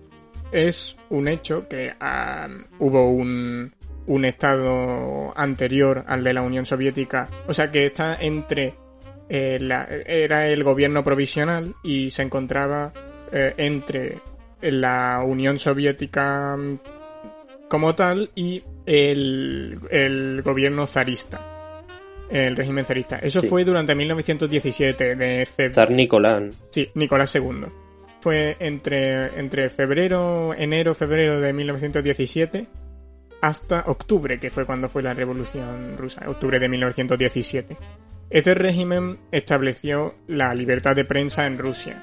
Es 0.51 0.97
un 1.11 1.27
hecho 1.27 1.67
que 1.67 1.93
ah, 1.99 2.47
hubo 2.79 3.07
un, 3.07 3.71
un 4.07 4.25
estado 4.25 5.31
anterior 5.37 6.03
al 6.07 6.23
de 6.23 6.33
la 6.33 6.41
Unión 6.41 6.65
Soviética, 6.65 7.29
o 7.47 7.53
sea 7.53 7.69
que 7.69 7.85
está 7.85 8.15
entre 8.15 8.80
eh, 9.33 10.03
era 10.05 10.47
el 10.49 10.61
gobierno 10.61 11.05
provisional 11.05 11.75
y 11.83 12.11
se 12.11 12.21
encontraba 12.21 12.91
eh, 13.31 13.53
entre 13.55 14.19
la 14.61 15.23
Unión 15.25 15.57
Soviética 15.57 16.57
como 17.69 17.95
tal 17.95 18.29
y 18.35 18.61
el, 18.85 20.41
gobierno 20.43 20.85
zarista, 20.85 21.85
el 22.29 22.57
régimen 22.57 22.83
zarista. 22.83 23.19
Eso 23.19 23.41
fue 23.41 23.63
durante 23.63 23.95
1917, 23.95 25.15
de 25.15 25.47
Zar 25.73 25.91
Nicolás. 25.91 26.53
Sí, 26.69 26.89
Nicolás 26.95 27.33
II. 27.33 27.67
Fue 28.19 28.57
entre, 28.59 29.39
entre 29.39 29.69
febrero, 29.69 30.53
enero, 30.53 30.93
febrero 30.93 31.39
de 31.39 31.53
1917 31.53 32.67
hasta 33.41 33.85
octubre, 33.87 34.39
que 34.39 34.49
fue 34.49 34.65
cuando 34.65 34.89
fue 34.89 35.01
la 35.01 35.13
revolución 35.13 35.97
rusa, 35.97 36.29
octubre 36.29 36.59
de 36.59 36.67
1917. 36.67 37.77
Este 38.31 38.55
régimen 38.55 39.19
estableció 39.31 40.15
la 40.27 40.55
libertad 40.55 40.95
de 40.95 41.03
prensa 41.05 41.45
en 41.45 41.57
Rusia. 41.57 42.01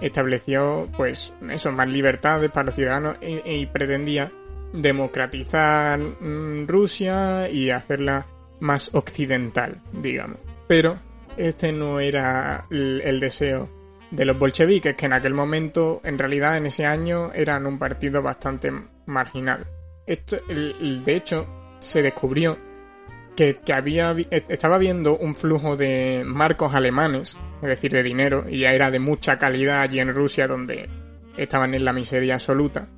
Estableció, 0.00 0.88
pues, 0.96 1.32
eso, 1.50 1.70
más 1.72 1.88
libertades 1.88 2.50
para 2.50 2.66
los 2.66 2.74
ciudadanos 2.74 3.16
y 3.20 3.66
pretendía 3.66 4.32
democratizar 4.72 5.98
mm, 6.00 6.66
Rusia 6.66 7.48
y 7.48 7.70
hacerla 7.70 8.26
más 8.60 8.90
occidental, 8.92 9.80
digamos. 9.92 10.38
Pero 10.66 10.98
este 11.36 11.72
no 11.72 12.00
era 12.00 12.66
el, 12.70 13.20
deseo 13.20 13.68
de 14.10 14.24
los 14.24 14.38
bolcheviques, 14.38 14.96
que 14.96 15.06
en 15.06 15.12
aquel 15.12 15.34
momento, 15.34 16.00
en 16.02 16.18
realidad 16.18 16.56
en 16.56 16.66
ese 16.66 16.86
año, 16.86 17.32
eran 17.32 17.66
un 17.66 17.78
partido 17.78 18.20
bastante 18.20 18.72
marginal. 19.06 19.64
Esto, 20.06 20.38
el- 20.48 21.04
de 21.04 21.14
hecho, 21.16 21.46
se 21.78 22.02
descubrió 22.02 22.58
que, 23.64 23.72
había, 23.72 24.10
eh, 24.18 24.44
estaba 24.48 24.78
viendo 24.78 25.16
un 25.16 25.36
flujo 25.36 25.76
de 25.76 26.24
marcos 26.26 26.74
alemanes, 26.74 27.36
es 27.62 27.68
decir, 27.68 27.92
de 27.92 28.02
dinero, 28.02 28.46
y 28.50 28.60
ya 28.60 28.70
era 28.72 28.90
de 28.90 28.98
mucha 28.98 29.38
calidad 29.38 29.82
allí 29.82 30.00
en 30.00 30.12
Rusia, 30.12 30.48
donde 30.48 30.88
estaban 31.36 31.72
en 31.74 31.84
la 31.84 31.92
miseria 31.92 32.34
absoluta. 32.34 32.88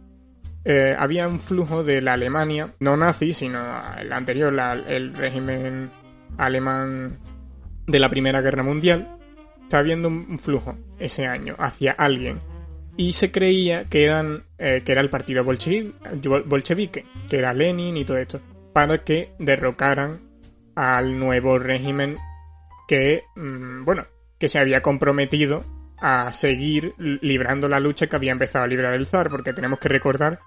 Eh, 0.65 0.95
había 0.99 1.29
un 1.29 1.41
flujo 1.41 1.85
de 1.85 2.01
la 2.01 2.15
Alemania, 2.15 2.73
no 2.81 2.97
nazi, 2.97 3.35
sino 3.35 3.61
el 3.99 4.11
anterior, 4.13 4.55
el 4.89 5.15
régimen 5.15 5.91
alemán 6.39 7.19
de 7.87 7.99
la 7.99 8.09
Primera 8.09 8.41
Guerra 8.41 8.63
Mundial, 8.63 9.17
estaba 9.63 9.83
viendo 9.83 10.09
un 10.09 10.39
flujo 10.39 10.79
ese 10.99 11.27
año 11.27 11.55
hacia 11.59 11.93
alguien 11.93 12.41
y 12.97 13.13
se 13.13 13.31
creía 13.31 13.85
que 13.85 14.05
eran 14.05 14.45
eh, 14.59 14.83
que 14.85 14.93
era 14.93 15.01
el 15.03 15.11
partido 15.11 15.45
bolchevi- 15.45 15.93
bol- 16.23 16.45
bolchevique, 16.47 17.05
que 17.29 17.39
era 17.39 17.53
Lenin 17.53 17.97
y 17.97 18.05
todo 18.05 18.17
esto, 18.17 18.41
para 18.73 18.99
que 19.05 19.33
derrocaran 19.39 20.30
al 20.75 21.19
nuevo 21.19 21.59
régimen 21.59 22.17
que, 22.89 23.23
mm, 23.37 23.85
bueno, 23.85 24.05
que 24.39 24.49
se 24.49 24.59
había 24.59 24.81
comprometido 24.83 25.63
a 26.01 26.33
seguir 26.33 26.95
librando 26.99 27.69
la 27.69 27.79
lucha 27.81 28.07
que 28.07 28.17
había 28.17 28.33
empezado 28.33 28.65
a 28.65 28.69
librar 28.69 28.95
el 28.95 29.07
zar, 29.07 29.29
porque 29.29 29.53
tenemos 29.53 29.79
que 29.79 29.89
recordar 29.89 30.39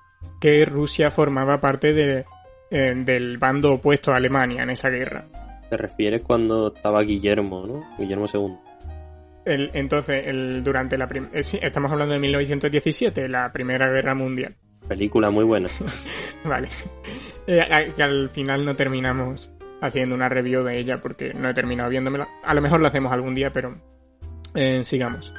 que 0.42 0.66
Rusia 0.66 1.12
formaba 1.12 1.60
parte 1.62 1.94
de, 1.94 2.26
eh, 2.72 2.94
del 3.06 3.38
bando 3.38 3.74
opuesto 3.74 4.12
a 4.12 4.16
Alemania 4.16 4.64
en 4.64 4.72
esa 4.72 4.90
guerra. 4.90 5.26
Te 5.70 5.78
refieres 5.78 6.22
cuando 6.22 6.74
estaba 6.74 7.02
Guillermo, 7.04 7.66
¿no? 7.68 7.96
Guillermo 8.00 8.26
II. 8.34 8.56
El- 9.46 9.70
entonces, 9.74 10.26
el, 10.26 10.64
durante 10.64 10.98
la 10.98 11.08
prim- 11.08 11.30
eh, 11.34 11.44
sí, 11.44 11.60
estamos 11.62 11.92
hablando 11.92 12.14
de 12.14 12.20
1917, 12.20 13.28
la 13.30 13.52
Primera 13.52 13.90
Guerra 13.90 14.16
Mundial. 14.16 14.56
Película 14.88 15.30
muy 15.30 15.44
buena. 15.46 15.70
Vale. 16.44 16.68
Eh, 17.46 17.60
a- 17.60 17.94
que 17.94 18.02
al 18.02 18.30
final 18.30 18.64
no 18.64 18.74
terminamos 18.78 19.52
haciendo 19.84 20.16
una 20.16 20.30
review 20.30 20.64
de 20.64 20.80
ella 20.80 21.02
porque 21.02 21.34
no 21.34 21.50
he 21.50 21.54
terminado 21.54 21.90
viéndomela. 21.90 22.28
A 22.44 22.54
lo 22.54 22.62
mejor 22.62 22.80
lo 22.80 22.88
hacemos 22.88 23.12
algún 23.12 23.36
día, 23.36 23.52
pero 23.52 23.76
eh, 24.56 24.84
sigamos. 24.84 25.34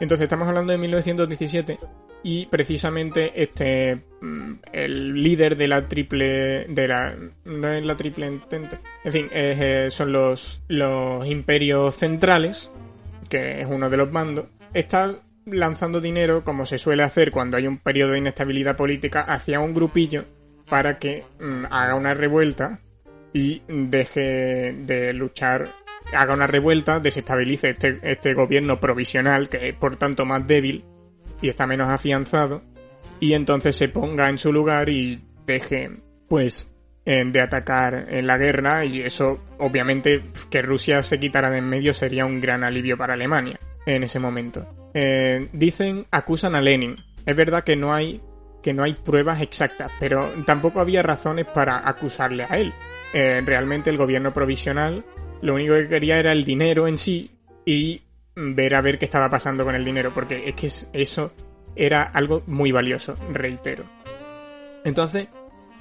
Entonces, 0.00 0.24
estamos 0.24 0.46
hablando 0.46 0.72
de 0.72 0.78
1917 0.78 1.78
y 2.22 2.46
precisamente 2.46 3.42
este 3.42 3.96
mm, 4.20 4.52
el 4.72 5.14
líder 5.14 5.56
de 5.56 5.68
la 5.68 5.88
triple 5.88 6.64
de 6.66 6.88
la 6.88 7.16
no 7.44 7.68
es 7.72 7.84
la 7.84 7.96
triple 7.96 8.26
entente 8.26 8.80
en 9.04 9.12
fin 9.12 9.28
eh, 9.30 9.86
son 9.88 10.10
los 10.10 10.60
los 10.66 11.24
imperios 11.28 11.94
centrales 11.94 12.72
que 13.28 13.60
es 13.60 13.68
uno 13.70 13.88
de 13.88 13.96
los 13.96 14.10
bandos 14.10 14.46
está 14.74 15.14
lanzando 15.46 16.00
dinero 16.00 16.42
como 16.42 16.66
se 16.66 16.76
suele 16.76 17.04
hacer 17.04 17.30
cuando 17.30 17.56
hay 17.56 17.68
un 17.68 17.78
periodo 17.78 18.12
de 18.12 18.18
inestabilidad 18.18 18.76
política 18.76 19.20
hacia 19.20 19.60
un 19.60 19.72
grupillo 19.72 20.24
para 20.68 20.98
que 20.98 21.24
mm, 21.38 21.66
haga 21.70 21.94
una 21.94 22.14
revuelta 22.14 22.80
deje 23.66 24.74
de 24.78 25.12
luchar 25.12 25.68
haga 26.12 26.34
una 26.34 26.46
revuelta 26.46 27.00
desestabilice 27.00 27.70
este, 27.70 27.98
este 28.02 28.34
gobierno 28.34 28.80
provisional 28.80 29.48
que 29.48 29.70
es 29.70 29.74
por 29.74 29.96
tanto 29.96 30.24
más 30.24 30.46
débil 30.46 30.84
y 31.40 31.48
está 31.48 31.66
menos 31.66 31.88
afianzado 31.88 32.62
y 33.20 33.34
entonces 33.34 33.76
se 33.76 33.88
ponga 33.88 34.28
en 34.28 34.38
su 34.38 34.52
lugar 34.52 34.88
y 34.88 35.20
deje 35.44 35.90
pues 36.28 36.68
eh, 37.04 37.24
de 37.26 37.40
atacar 37.40 38.06
en 38.10 38.26
la 38.26 38.38
guerra 38.38 38.84
y 38.84 39.00
eso 39.00 39.40
obviamente 39.58 40.24
que 40.50 40.62
Rusia 40.62 41.02
se 41.02 41.18
quitara 41.18 41.50
de 41.50 41.58
en 41.58 41.68
medio 41.68 41.94
sería 41.94 42.26
un 42.26 42.40
gran 42.40 42.64
alivio 42.64 42.96
para 42.96 43.14
Alemania 43.14 43.58
en 43.86 44.02
ese 44.02 44.18
momento. 44.18 44.66
Eh, 44.92 45.48
dicen, 45.52 46.06
acusan 46.10 46.54
a 46.54 46.60
Lenin. 46.60 46.96
Es 47.24 47.36
verdad 47.36 47.64
que 47.64 47.76
no 47.76 47.94
hay 47.94 48.20
que 48.62 48.74
no 48.74 48.82
hay 48.82 48.92
pruebas 48.92 49.40
exactas, 49.40 49.90
pero 50.00 50.28
tampoco 50.44 50.80
había 50.80 51.02
razones 51.02 51.46
para 51.46 51.88
acusarle 51.88 52.44
a 52.44 52.58
él. 52.58 52.74
Eh, 53.12 53.40
realmente 53.44 53.90
el 53.90 53.96
gobierno 53.96 54.32
provisional 54.34 55.04
lo 55.40 55.54
único 55.54 55.74
que 55.74 55.88
quería 55.88 56.18
era 56.18 56.32
el 56.32 56.44
dinero 56.44 56.86
en 56.88 56.98
sí 56.98 57.30
y 57.64 58.02
ver 58.36 58.74
a 58.74 58.80
ver 58.80 58.98
qué 58.98 59.04
estaba 59.06 59.30
pasando 59.30 59.64
con 59.64 59.74
el 59.74 59.84
dinero, 59.84 60.12
porque 60.14 60.48
es 60.48 60.54
que 60.54 60.66
es- 60.66 60.90
eso 60.92 61.32
era 61.76 62.02
algo 62.02 62.42
muy 62.46 62.72
valioso, 62.72 63.14
reitero. 63.32 63.84
Entonces, 64.84 65.28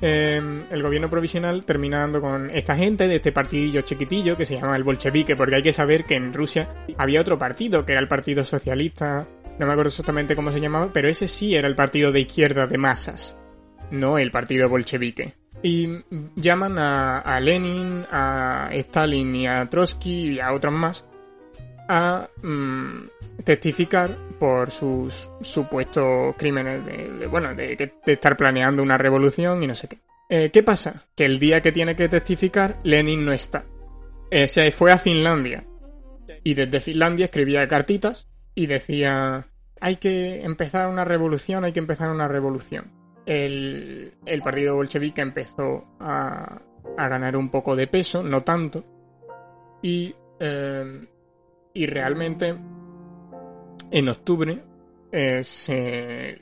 eh, 0.01 0.39
el 0.69 0.83
gobierno 0.83 1.09
provisional 1.09 1.65
termina 1.65 1.99
dando 1.99 2.21
con 2.21 2.49
esta 2.51 2.75
gente 2.75 3.07
de 3.07 3.15
este 3.15 3.31
partidillo 3.31 3.81
chiquitillo 3.81 4.37
que 4.37 4.45
se 4.45 4.55
llama 4.55 4.75
el 4.75 4.83
bolchevique, 4.83 5.35
porque 5.35 5.55
hay 5.55 5.63
que 5.63 5.73
saber 5.73 6.03
que 6.03 6.15
en 6.15 6.33
Rusia 6.33 6.69
había 6.97 7.21
otro 7.21 7.37
partido, 7.37 7.83
que 7.85 7.93
era 7.93 8.01
el 8.01 8.07
Partido 8.07 8.43
Socialista, 8.43 9.27
no 9.59 9.65
me 9.65 9.71
acuerdo 9.71 9.89
exactamente 9.89 10.35
cómo 10.35 10.51
se 10.51 10.59
llamaba, 10.59 10.91
pero 10.93 11.09
ese 11.09 11.27
sí 11.27 11.55
era 11.55 11.67
el 11.67 11.75
partido 11.75 12.11
de 12.11 12.19
izquierda 12.21 12.67
de 12.67 12.77
masas, 12.77 13.37
no 13.89 14.17
el 14.19 14.29
partido 14.29 14.69
bolchevique. 14.69 15.33
Y 15.63 15.87
llaman 16.35 16.77
a, 16.77 17.39
Lenin, 17.39 18.05
a 18.11 18.69
Stalin 18.73 19.35
y 19.35 19.47
a 19.47 19.67
Trotsky 19.69 20.33
y 20.33 20.39
a 20.39 20.53
otros 20.53 20.73
más 20.73 21.05
a 21.89 22.29
mm, 22.43 23.43
testificar 23.43 24.17
por 24.39 24.71
sus 24.71 25.29
supuestos 25.41 26.35
crímenes 26.37 26.85
de, 26.85 27.27
bueno 27.27 27.55
de, 27.55 27.93
de 28.05 28.13
estar 28.13 28.35
planeando 28.35 28.83
una 28.83 28.97
revolución 28.97 29.63
y 29.63 29.67
no 29.67 29.73
sé 29.73 29.87
qué. 29.87 29.99
Eh, 30.29 30.51
¿Qué 30.51 30.61
pasa? 30.61 31.05
Que 31.15 31.25
el 31.25 31.39
día 31.39 31.61
que 31.61 31.71
tiene 31.71 31.95
que 31.95 32.09
testificar, 32.09 32.79
Lenin 32.83 33.25
no 33.25 33.31
está. 33.31 33.65
Eh, 34.29 34.47
se 34.47 34.71
fue 34.71 34.91
a 34.91 34.97
Finlandia. 34.97 35.65
Y 36.43 36.53
desde 36.53 36.81
Finlandia 36.81 37.25
escribía 37.25 37.67
cartitas 37.67 38.27
y 38.53 38.67
decía, 38.67 39.47
hay 39.79 39.97
que 39.97 40.43
empezar 40.43 40.89
una 40.89 41.05
revolución, 41.05 41.63
hay 41.63 41.71
que 41.71 41.79
empezar 41.79 42.09
una 42.09 42.27
revolución. 42.27 42.91
El, 43.27 44.13
el 44.25 44.41
partido 44.41 44.75
bolchevique 44.75 45.21
empezó 45.21 45.85
a, 45.99 46.61
a 46.97 47.07
ganar 47.09 47.35
un 47.35 47.49
poco 47.49 47.75
de 47.75 47.85
peso, 47.87 48.23
no 48.23 48.41
tanto. 48.43 48.83
Y, 49.83 50.15
eh, 50.39 51.07
y 51.73 51.85
realmente 51.85 52.57
en 53.91 54.09
octubre 54.09 54.63
eh, 55.11 55.43
se 55.43 56.39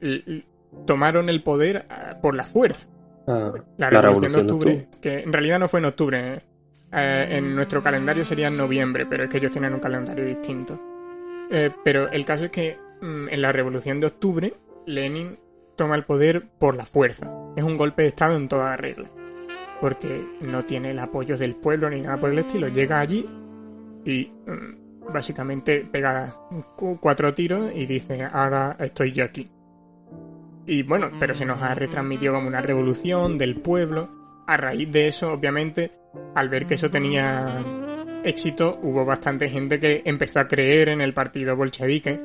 tomaron 0.85 1.27
el 1.29 1.41
poder 1.43 1.85
ah, 1.89 2.17
por 2.21 2.35
la 2.35 2.43
fuerza. 2.43 2.87
Ah, 3.27 3.51
La, 3.77 3.89
La 3.89 4.01
revolución, 4.01 4.45
de 4.45 4.45
de 4.45 4.51
octubre, 4.53 4.87
que 5.01 5.19
en 5.21 5.33
realidad 5.33 5.59
no 5.59 5.67
fue 5.67 5.79
en 5.79 5.85
octubre. 5.85 6.33
eh. 6.35 6.41
Eh, 6.97 7.37
en 7.37 7.55
nuestro 7.55 7.81
calendario 7.83 8.23
sería 8.23 8.47
en 8.47 8.55
noviembre, 8.55 9.05
pero 9.05 9.23
es 9.23 9.29
que 9.29 9.37
ellos 9.37 9.51
tienen 9.51 9.73
un 9.73 9.79
calendario 9.79 10.23
distinto. 10.23 10.79
Eh, 11.49 11.71
pero 11.83 12.09
el 12.09 12.25
caso 12.25 12.45
es 12.45 12.51
que 12.51 12.77
mm, 13.01 13.27
en 13.29 13.41
la 13.41 13.51
revolución 13.51 13.99
de 13.99 14.07
octubre, 14.07 14.53
Lenin 14.85 15.37
toma 15.75 15.95
el 15.95 16.05
poder 16.05 16.47
por 16.59 16.75
la 16.75 16.85
fuerza. 16.85 17.31
Es 17.55 17.63
un 17.63 17.77
golpe 17.77 18.03
de 18.03 18.09
Estado 18.09 18.35
en 18.35 18.47
toda 18.47 18.75
regla. 18.77 19.09
Porque 19.81 20.25
no 20.47 20.63
tiene 20.65 20.91
el 20.91 20.99
apoyo 20.99 21.37
del 21.37 21.55
pueblo 21.55 21.89
ni 21.89 22.01
nada 22.01 22.17
por 22.17 22.31
el 22.31 22.39
estilo. 22.39 22.67
Llega 22.69 22.99
allí 22.99 23.25
y 24.05 24.31
mm, 24.47 25.11
básicamente 25.13 25.87
pega 25.91 26.35
cu- 26.75 26.97
cuatro 26.99 27.33
tiros 27.33 27.71
y 27.75 27.85
dice, 27.85 28.23
ahora 28.23 28.75
estoy 28.79 29.11
yo 29.11 29.23
aquí. 29.25 29.49
Y 30.65 30.81
bueno, 30.83 31.11
pero 31.19 31.35
se 31.35 31.45
nos 31.45 31.61
ha 31.61 31.75
retransmitido 31.75 32.33
como 32.33 32.47
una 32.47 32.61
revolución 32.61 33.37
del 33.37 33.61
pueblo. 33.61 34.09
A 34.47 34.57
raíz 34.57 34.91
de 34.91 35.07
eso, 35.07 35.31
obviamente, 35.33 35.91
al 36.35 36.49
ver 36.49 36.65
que 36.65 36.75
eso 36.75 36.89
tenía 36.89 37.57
éxito, 38.23 38.79
hubo 38.81 39.05
bastante 39.05 39.49
gente 39.49 39.79
que 39.79 40.01
empezó 40.05 40.39
a 40.39 40.47
creer 40.47 40.89
en 40.89 41.01
el 41.01 41.13
partido 41.13 41.55
bolchevique. 41.55 42.19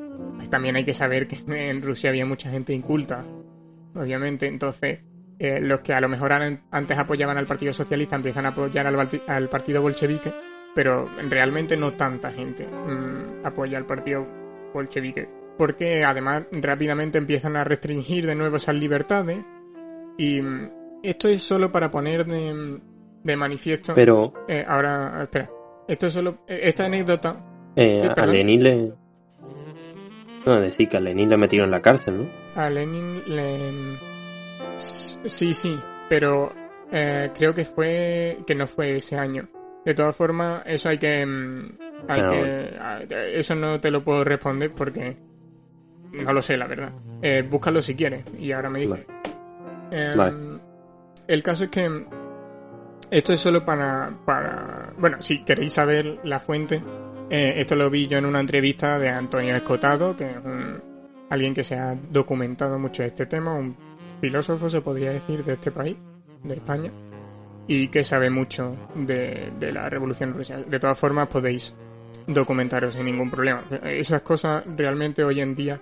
También 0.49 0.77
hay 0.77 0.85
que 0.85 0.95
saber 0.95 1.27
que 1.27 1.39
en 1.47 1.83
Rusia 1.83 2.09
había 2.11 2.25
mucha 2.25 2.51
gente 2.51 2.73
inculta, 2.73 3.25
obviamente. 3.95 4.47
Entonces, 4.47 5.01
eh, 5.39 5.61
los 5.61 5.81
que 5.81 5.93
a 5.95 6.01
lo 6.01 6.09
mejor 6.09 6.33
an- 6.33 6.63
antes 6.71 6.99
apoyaban 6.99 7.39
al 7.39 7.47
Partido 7.47 7.73
Socialista 7.73 8.17
empiezan 8.17 8.47
a 8.47 8.51
apoyar 8.51 8.87
al, 8.87 9.49
Partido 9.49 9.81
Bolchevique, 9.83 10.33
pero 10.75 11.09
realmente 11.29 11.77
no 11.77 11.95
tanta 11.95 12.31
gente 12.31 12.67
mm, 12.67 13.45
apoya 13.47 13.79
al 13.79 13.87
Partido 13.87 14.27
Bolchevique. 14.75 15.29
Porque 15.59 16.05
además 16.05 16.45
rápidamente 16.53 17.19
empiezan 17.19 17.57
a 17.57 17.65
restringir 17.65 18.27
de 18.27 18.35
nuevo 18.35 18.57
esas 18.57 18.75
libertades. 18.75 19.45
Y 20.17 20.41
mm, 20.41 20.71
esto 21.03 21.29
es 21.29 21.43
solo 21.43 21.71
para 21.73 21.91
poner 21.91 22.25
de, 22.27 22.79
de 23.25 23.37
manifiesto. 23.37 23.95
pero 23.95 24.33
Eh, 24.49 24.65
ahora, 24.67 25.23
espera. 25.23 25.51
Esto 25.89 26.07
es 26.07 26.13
solo. 26.13 26.39
eh, 26.47 26.61
Esta 26.65 26.85
anécdota. 26.87 27.45
eh, 27.77 28.01
Sí, 28.03 28.09
a. 28.17 28.27
Lenin 28.27 28.63
le... 28.63 28.93
No, 30.47 30.59
decir 30.61 30.89
que 30.89 30.97
a 30.97 31.01
Lenin 31.01 31.29
le 31.29 31.37
metieron 31.37 31.67
en 31.67 31.73
la 31.73 31.83
cárcel, 31.83 32.19
¿no? 32.19 32.25
A 32.57 32.69
Lenin 32.69 33.23
le. 33.27 33.99
Sí, 34.79 35.53
sí, 35.53 35.79
pero 36.09 36.53
eh, 36.91 37.31
creo 37.37 37.55
que 37.55 37.65
fue. 37.65 38.39
que 38.47 38.55
no 38.55 38.67
fue 38.67 38.97
ese 38.97 39.17
año. 39.17 39.49
De 39.85 39.95
todas 39.95 40.17
formas, 40.17 40.63
eso 40.67 40.89
hay 40.89 40.99
que. 40.99 41.25
mm, 41.25 41.69
Hay 42.09 42.21
Ah, 42.21 42.29
que 42.31 43.15
a- 43.15 43.27
eso 43.27 43.55
no 43.55 43.81
te 43.81 43.91
lo 43.91 44.03
puedo 44.03 44.25
responder 44.25 44.73
porque. 44.73 45.17
No 46.13 46.33
lo 46.33 46.43
sé, 46.43 46.57
la 46.57 46.67
verdad. 46.67 46.93
Eh, 47.23 47.43
búscalo 47.49 47.81
si 47.81 47.95
quieres 47.95 48.25
y 48.39 48.51
ahora 48.53 48.69
me 48.71 48.81
dices. 48.81 49.07
Eh, 49.93 50.15
Vale. 50.17 50.59
El 51.29 51.43
caso 51.43 51.65
es 51.65 51.71
que. 51.71 51.89
Esto 53.11 53.33
es 53.33 53.41
solo 53.41 53.65
para, 53.65 54.11
para. 54.25 54.93
Bueno, 54.99 55.21
si 55.21 55.43
queréis 55.45 55.73
saber 55.73 56.19
la 56.25 56.39
fuente, 56.41 56.83
Eh, 57.33 57.61
esto 57.61 57.77
lo 57.77 57.89
vi 57.89 58.09
yo 58.09 58.19
en 58.19 58.27
una 58.27 58.41
entrevista 58.41 58.99
de 58.99 59.09
Antonio 59.09 59.55
Escotado, 59.55 60.17
que 60.17 60.25
es 60.29 60.37
alguien 61.31 61.55
que 61.55 61.65
se 61.65 61.77
ha 61.77 61.95
documentado 61.95 62.79
mucho 62.79 63.03
este 63.03 63.27
tema, 63.27 63.55
un 63.55 63.77
filósofo 64.21 64.69
se 64.69 64.81
podría 64.81 65.13
decir 65.13 65.43
de 65.43 65.55
este 65.55 65.71
país, 65.71 65.97
de 66.43 66.55
España, 66.55 66.93
y 67.67 67.89
que 67.89 68.05
sabe 68.05 68.29
mucho 68.31 68.77
de, 68.95 69.53
la 69.73 69.89
Revolución 69.89 70.35
Rusa. 70.35 70.59
De 70.59 70.79
todas 70.79 70.99
formas 70.99 71.29
podéis 71.29 71.75
documentaros 72.27 72.95
sin 72.95 73.07
ningún 73.07 73.31
problema. 73.31 73.65
Esas 73.85 74.23
cosas 74.23 74.65
realmente 74.77 75.25
hoy 75.25 75.41
en 75.41 75.55
día 75.55 75.81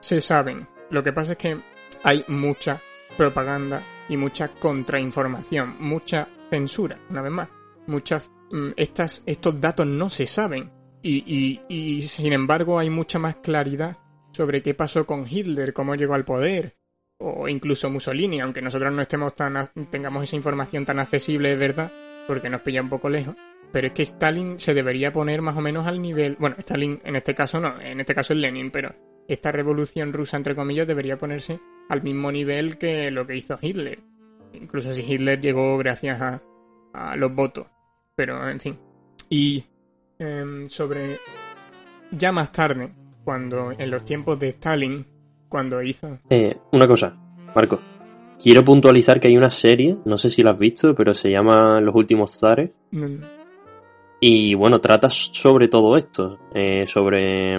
se 0.00 0.20
saben. 0.20 0.68
Lo 0.90 1.02
que 1.02 1.12
pasa 1.12 1.32
es 1.32 1.38
que 1.38 1.58
hay 2.02 2.24
mucha 2.28 2.80
propaganda 3.16 3.82
y 4.08 4.16
mucha 4.16 4.48
contrainformación, 4.48 5.76
mucha 5.80 6.28
censura, 6.50 6.98
una 7.08 7.22
vez 7.22 7.32
más. 7.32 7.48
Muchas, 7.86 8.30
mm, 8.52 8.72
estas, 8.76 9.22
estos 9.24 9.60
datos 9.60 9.86
no 9.86 10.10
se 10.10 10.26
saben 10.26 10.70
y, 11.02 11.60
y, 11.68 12.00
sin 12.02 12.32
embargo 12.32 12.78
hay 12.78 12.90
mucha 12.90 13.18
más 13.18 13.36
claridad 13.36 13.96
sobre 14.40 14.62
qué 14.62 14.74
pasó 14.74 15.04
con 15.04 15.26
Hitler, 15.28 15.74
cómo 15.74 15.94
llegó 15.94 16.14
al 16.14 16.24
poder, 16.24 16.76
o 17.18 17.46
incluso 17.48 17.90
Mussolini, 17.90 18.40
aunque 18.40 18.62
nosotros 18.62 18.92
no 18.92 19.02
estemos 19.02 19.34
tan 19.34 19.70
tengamos 19.90 20.24
esa 20.24 20.36
información 20.36 20.84
tan 20.86 20.98
accesible, 20.98 21.52
es 21.52 21.58
verdad, 21.58 21.92
porque 22.26 22.48
nos 22.48 22.62
pilla 22.62 22.80
un 22.80 22.88
poco 22.88 23.08
lejos. 23.08 23.34
Pero 23.72 23.88
es 23.88 23.92
que 23.92 24.02
Stalin 24.02 24.58
se 24.58 24.74
debería 24.74 25.12
poner 25.12 25.42
más 25.42 25.56
o 25.56 25.60
menos 25.60 25.86
al 25.86 26.00
nivel. 26.02 26.36
Bueno, 26.40 26.56
Stalin 26.58 27.00
en 27.04 27.16
este 27.16 27.34
caso 27.34 27.60
no, 27.60 27.80
en 27.80 28.00
este 28.00 28.14
caso 28.14 28.32
es 28.32 28.40
Lenin, 28.40 28.70
pero 28.70 28.94
esta 29.28 29.52
revolución 29.52 30.12
rusa, 30.12 30.36
entre 30.36 30.56
comillas, 30.56 30.88
debería 30.88 31.18
ponerse 31.18 31.60
al 31.88 32.02
mismo 32.02 32.32
nivel 32.32 32.78
que 32.78 33.10
lo 33.10 33.26
que 33.26 33.36
hizo 33.36 33.58
Hitler. 33.60 34.00
Incluso 34.54 34.92
si 34.92 35.02
Hitler 35.02 35.40
llegó 35.40 35.78
gracias 35.78 36.20
a, 36.20 36.42
a 36.92 37.14
los 37.16 37.32
votos. 37.32 37.66
Pero, 38.16 38.50
en 38.50 38.58
fin. 38.58 38.78
Y 39.28 39.64
Em, 40.20 40.68
sobre 40.68 41.18
ya 42.10 42.30
más 42.30 42.52
tarde, 42.52 42.92
cuando 43.30 43.70
en 43.70 43.88
los 43.92 44.04
tiempos 44.04 44.40
de 44.40 44.48
Stalin, 44.48 45.06
cuando 45.48 45.80
hizo... 45.80 46.18
Eh, 46.28 46.52
una 46.72 46.88
cosa, 46.88 47.16
Marco. 47.54 47.78
Quiero 48.42 48.64
puntualizar 48.64 49.20
que 49.20 49.28
hay 49.28 49.36
una 49.36 49.52
serie, 49.52 49.96
no 50.04 50.18
sé 50.18 50.30
si 50.30 50.42
la 50.42 50.50
has 50.50 50.58
visto, 50.58 50.96
pero 50.96 51.14
se 51.14 51.30
llama 51.30 51.80
Los 51.80 51.94
últimos 51.94 52.36
zares. 52.36 52.72
Y 54.18 54.54
bueno, 54.56 54.80
trata 54.80 55.08
sobre 55.10 55.68
todo 55.68 55.96
esto, 55.96 56.40
eh, 56.52 56.88
sobre 56.88 57.58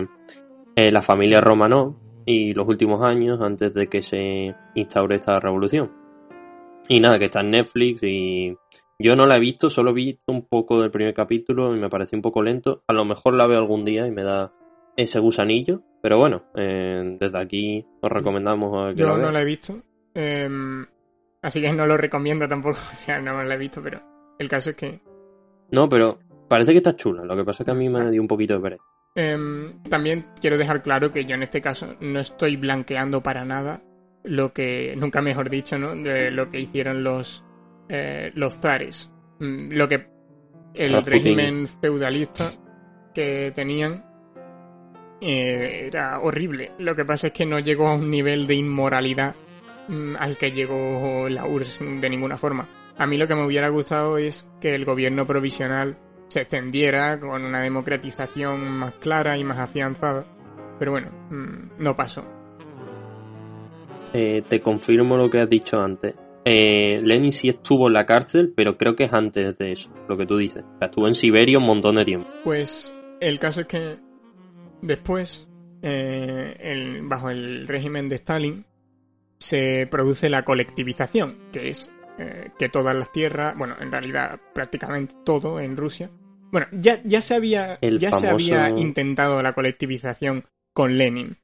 eh, 0.75 0.91
la 0.91 1.01
familia 1.01 1.39
Romanov 1.39 1.95
y 2.25 2.53
los 2.53 2.67
últimos 2.67 3.01
años 3.01 3.39
antes 3.41 3.73
de 3.73 3.87
que 3.87 4.01
se 4.01 4.53
instaure 4.75 5.15
esta 5.15 5.39
revolución. 5.39 5.89
Y 6.89 6.99
nada, 6.99 7.17
que 7.17 7.25
está 7.25 7.39
en 7.39 7.51
Netflix 7.51 8.03
y 8.03 8.57
yo 8.99 9.15
no 9.15 9.25
la 9.25 9.37
he 9.37 9.39
visto, 9.39 9.69
solo 9.69 9.91
he 9.91 9.93
visto 9.93 10.33
un 10.33 10.45
poco 10.47 10.81
del 10.81 10.91
primer 10.91 11.13
capítulo 11.13 11.73
y 11.73 11.79
me 11.79 11.87
parece 11.87 12.17
un 12.17 12.21
poco 12.21 12.41
lento. 12.41 12.83
A 12.87 12.93
lo 12.93 13.05
mejor 13.05 13.35
la 13.35 13.47
veo 13.47 13.59
algún 13.59 13.85
día 13.85 14.05
y 14.05 14.11
me 14.11 14.23
da 14.23 14.51
ese 14.95 15.19
gusanillo, 15.19 15.81
pero 16.01 16.17
bueno, 16.17 16.45
eh, 16.55 17.17
desde 17.19 17.39
aquí 17.39 17.85
os 18.01 18.11
recomendamos 18.11 18.93
que 18.93 19.01
Yo 19.01 19.17
no 19.17 19.31
la 19.31 19.41
he 19.41 19.45
visto, 19.45 19.81
em, 20.13 20.85
así 21.41 21.61
que 21.61 21.71
no 21.71 21.85
lo 21.85 21.97
recomiendo 21.97 22.47
tampoco, 22.47 22.77
o 22.91 22.95
sea, 22.95 23.19
no 23.19 23.43
la 23.43 23.53
he 23.53 23.57
visto, 23.57 23.81
pero 23.81 24.01
el 24.37 24.49
caso 24.49 24.71
es 24.71 24.75
que... 24.75 25.01
No, 25.71 25.87
pero 25.87 26.19
parece 26.47 26.71
que 26.71 26.77
está 26.77 26.95
chula, 26.95 27.23
lo 27.23 27.35
que 27.35 27.43
pasa 27.43 27.63
es 27.63 27.65
que 27.65 27.71
a 27.71 27.75
mí 27.75 27.89
me 27.89 28.11
dio 28.11 28.21
un 28.21 28.27
poquito 28.27 28.55
de 28.55 28.59
pereza. 28.59 28.83
Em, 29.13 29.83
también 29.83 30.27
quiero 30.39 30.57
dejar 30.57 30.83
claro 30.83 31.11
que 31.11 31.25
yo 31.25 31.35
en 31.35 31.43
este 31.43 31.61
caso 31.61 31.95
no 31.99 32.19
estoy 32.19 32.55
blanqueando 32.55 33.21
para 33.21 33.43
nada 33.43 33.83
lo 34.23 34.53
que, 34.53 34.95
nunca 34.97 35.21
mejor 35.21 35.49
dicho, 35.49 35.77
¿no? 35.77 35.95
De 35.95 36.31
lo 36.31 36.49
que 36.49 36.59
hicieron 36.59 37.03
los 37.03 37.43
eh, 37.89 38.31
los 38.35 38.55
zares. 38.55 39.11
Mm, 39.39 39.73
lo 39.73 39.87
que 39.87 40.07
el 40.73 41.03
régimen 41.03 41.67
feudalista 41.67 42.49
que 43.13 43.51
tenían 43.53 44.05
eh, 45.21 45.85
era 45.87 46.19
horrible. 46.19 46.71
Lo 46.79 46.95
que 46.95 47.05
pasa 47.05 47.27
es 47.27 47.33
que 47.33 47.45
no 47.45 47.59
llegó 47.59 47.87
a 47.87 47.93
un 47.93 48.09
nivel 48.09 48.47
de 48.47 48.55
inmoralidad 48.55 49.35
mm, 49.87 50.15
al 50.17 50.37
que 50.37 50.51
llegó 50.51 51.29
la 51.29 51.45
URSS 51.45 51.79
de 52.01 52.09
ninguna 52.09 52.37
forma. 52.37 52.67
A 52.97 53.05
mí 53.05 53.17
lo 53.17 53.27
que 53.27 53.35
me 53.35 53.45
hubiera 53.45 53.69
gustado 53.69 54.17
es 54.17 54.49
que 54.59 54.73
el 54.73 54.83
gobierno 54.83 55.25
provisional 55.25 55.97
se 56.27 56.41
extendiera 56.41 57.19
con 57.19 57.43
una 57.43 57.61
democratización 57.61 58.69
más 58.71 58.93
clara 58.95 59.37
y 59.37 59.43
más 59.43 59.59
afianzada. 59.59 60.25
Pero 60.79 60.91
bueno, 60.91 61.11
mm, 61.29 61.83
no 61.83 61.95
pasó. 61.95 62.23
Eh, 64.13 64.43
te 64.47 64.59
confirmo 64.59 65.17
lo 65.17 65.29
que 65.29 65.41
has 65.41 65.49
dicho 65.49 65.79
antes. 65.79 66.15
Eh, 66.43 66.99
Lenin 67.03 67.31
sí 67.31 67.49
estuvo 67.49 67.87
en 67.87 67.93
la 67.93 68.05
cárcel, 68.05 68.51
pero 68.55 68.75
creo 68.75 68.95
que 68.95 69.03
es 69.03 69.13
antes 69.13 69.57
de 69.57 69.71
eso, 69.73 69.91
lo 70.09 70.17
que 70.17 70.25
tú 70.25 70.37
dices. 70.37 70.63
estuvo 70.81 71.07
en 71.07 71.13
Siberia 71.13 71.59
un 71.59 71.65
montón 71.65 71.95
de 71.95 72.05
tiempo. 72.05 72.27
Pues 72.43 72.95
el 73.19 73.37
caso 73.37 73.61
es 73.61 73.67
que 73.67 74.10
después, 74.81 75.47
eh, 75.81 76.99
bajo 77.03 77.29
el 77.29 77.67
régimen 77.67 78.09
de 78.09 78.15
Stalin, 78.15 78.65
se 79.37 79.87
produce 79.89 80.29
la 80.29 80.43
colectivización, 80.43 81.49
que 81.51 81.69
es 81.69 81.91
eh, 82.19 82.51
que 82.59 82.69
todas 82.69 82.95
las 82.95 83.11
tierras, 83.11 83.57
bueno, 83.57 83.75
en 83.79 83.91
realidad 83.91 84.39
prácticamente 84.53 85.15
todo 85.25 85.59
en 85.59 85.77
Rusia. 85.77 86.11
Bueno, 86.51 86.67
ya, 86.71 87.01
ya 87.03 87.21
se 87.21 87.33
había, 87.33 87.79
ya 87.81 88.11
se 88.11 88.27
había 88.27 88.69
intentado 88.69 89.41
la 89.41 89.53
colectivización 89.53 90.45
con 90.73 90.97
Lenin, 90.97 91.37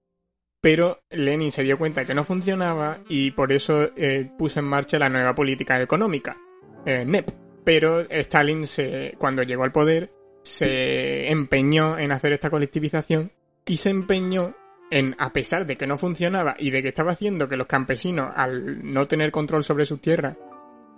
pero 0.61 0.99
Lenin 1.09 1.51
se 1.51 1.63
dio 1.63 1.77
cuenta 1.77 2.01
de 2.01 2.07
que 2.07 2.13
no 2.13 2.23
funcionaba 2.23 2.99
y 3.07 3.31
por 3.31 3.53
eso 3.53 3.89
eh, 3.95 4.29
puso 4.37 4.59
en 4.59 4.65
marcha 4.65 4.99
la 4.99 5.09
nueva 5.09 5.33
política 5.33 5.81
económica, 5.81 6.37
NEP. 6.85 7.29
Pero 7.63 8.01
Stalin, 8.01 8.65
se, 8.65 9.13
cuando 9.17 9.43
llegó 9.43 9.63
al 9.63 9.73
poder, 9.73 10.11
se 10.41 11.29
empeñó 11.29 11.97
en 11.97 12.11
hacer 12.11 12.33
esta 12.33 12.49
colectivización 12.49 13.31
y 13.65 13.77
se 13.77 13.89
empeñó 13.89 14.55
en, 14.89 15.15
a 15.19 15.33
pesar 15.33 15.65
de 15.65 15.75
que 15.75 15.87
no 15.87 15.97
funcionaba 15.97 16.55
y 16.57 16.71
de 16.71 16.81
que 16.81 16.89
estaba 16.89 17.11
haciendo 17.11 17.47
que 17.47 17.57
los 17.57 17.67
campesinos, 17.67 18.31
al 18.35 18.91
no 18.91 19.07
tener 19.07 19.31
control 19.31 19.63
sobre 19.63 19.85
sus 19.85 20.01
tierras, 20.01 20.37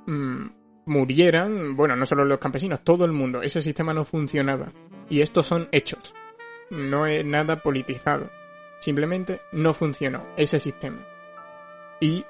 mm, 0.06 0.48
murieran, 0.86 1.76
bueno, 1.76 1.96
no 1.96 2.06
solo 2.06 2.26
los 2.26 2.40
campesinos, 2.40 2.84
todo 2.84 3.06
el 3.06 3.12
mundo, 3.12 3.42
ese 3.42 3.62
sistema 3.62 3.94
no 3.94 4.06
funcionaba. 4.06 4.72
Y 5.10 5.22
estos 5.22 5.48
son 5.48 5.68
hechos, 5.72 6.14
no 6.70 7.06
es 7.06 7.26
nada 7.26 7.62
politizado. 7.62 8.30
Simplemente 8.80 9.42
no 9.52 9.74
funcionó 9.74 10.26
ese 10.38 10.60
sistema. 10.60 11.06
Y 12.00 12.24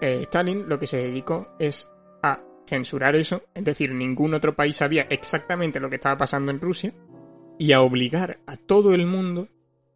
eh, 0.00 0.22
Stalin 0.22 0.68
lo 0.68 0.78
que 0.78 0.86
se 0.86 0.96
dedicó 0.96 1.54
es 1.58 1.88
a 2.22 2.40
censurar 2.66 3.16
eso, 3.16 3.42
es 3.54 3.64
decir, 3.64 3.92
ningún 3.92 4.34
otro 4.34 4.54
país 4.54 4.76
sabía 4.76 5.02
exactamente 5.10 5.80
lo 5.80 5.90
que 5.90 5.96
estaba 5.96 6.16
pasando 6.16 6.50
en 6.50 6.60
Rusia, 6.60 6.92
y 7.58 7.72
a 7.72 7.80
obligar 7.80 8.38
a 8.46 8.56
todo 8.56 8.94
el 8.94 9.06
mundo 9.06 9.48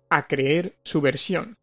a 0.09 0.27
creer 0.27 0.77
su 0.83 1.01
versión. 1.01 1.57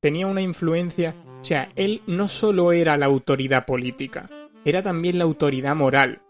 Tenía 0.00 0.26
una 0.26 0.42
influencia, 0.42 1.14
o 1.40 1.44
sea, 1.44 1.70
él 1.76 2.02
no 2.06 2.28
solo 2.28 2.72
era 2.72 2.96
la 2.96 3.06
autoridad 3.06 3.64
política, 3.64 4.28
era 4.64 4.82
también 4.82 5.18
la 5.18 5.24
autoridad 5.24 5.74
moral 5.74 6.20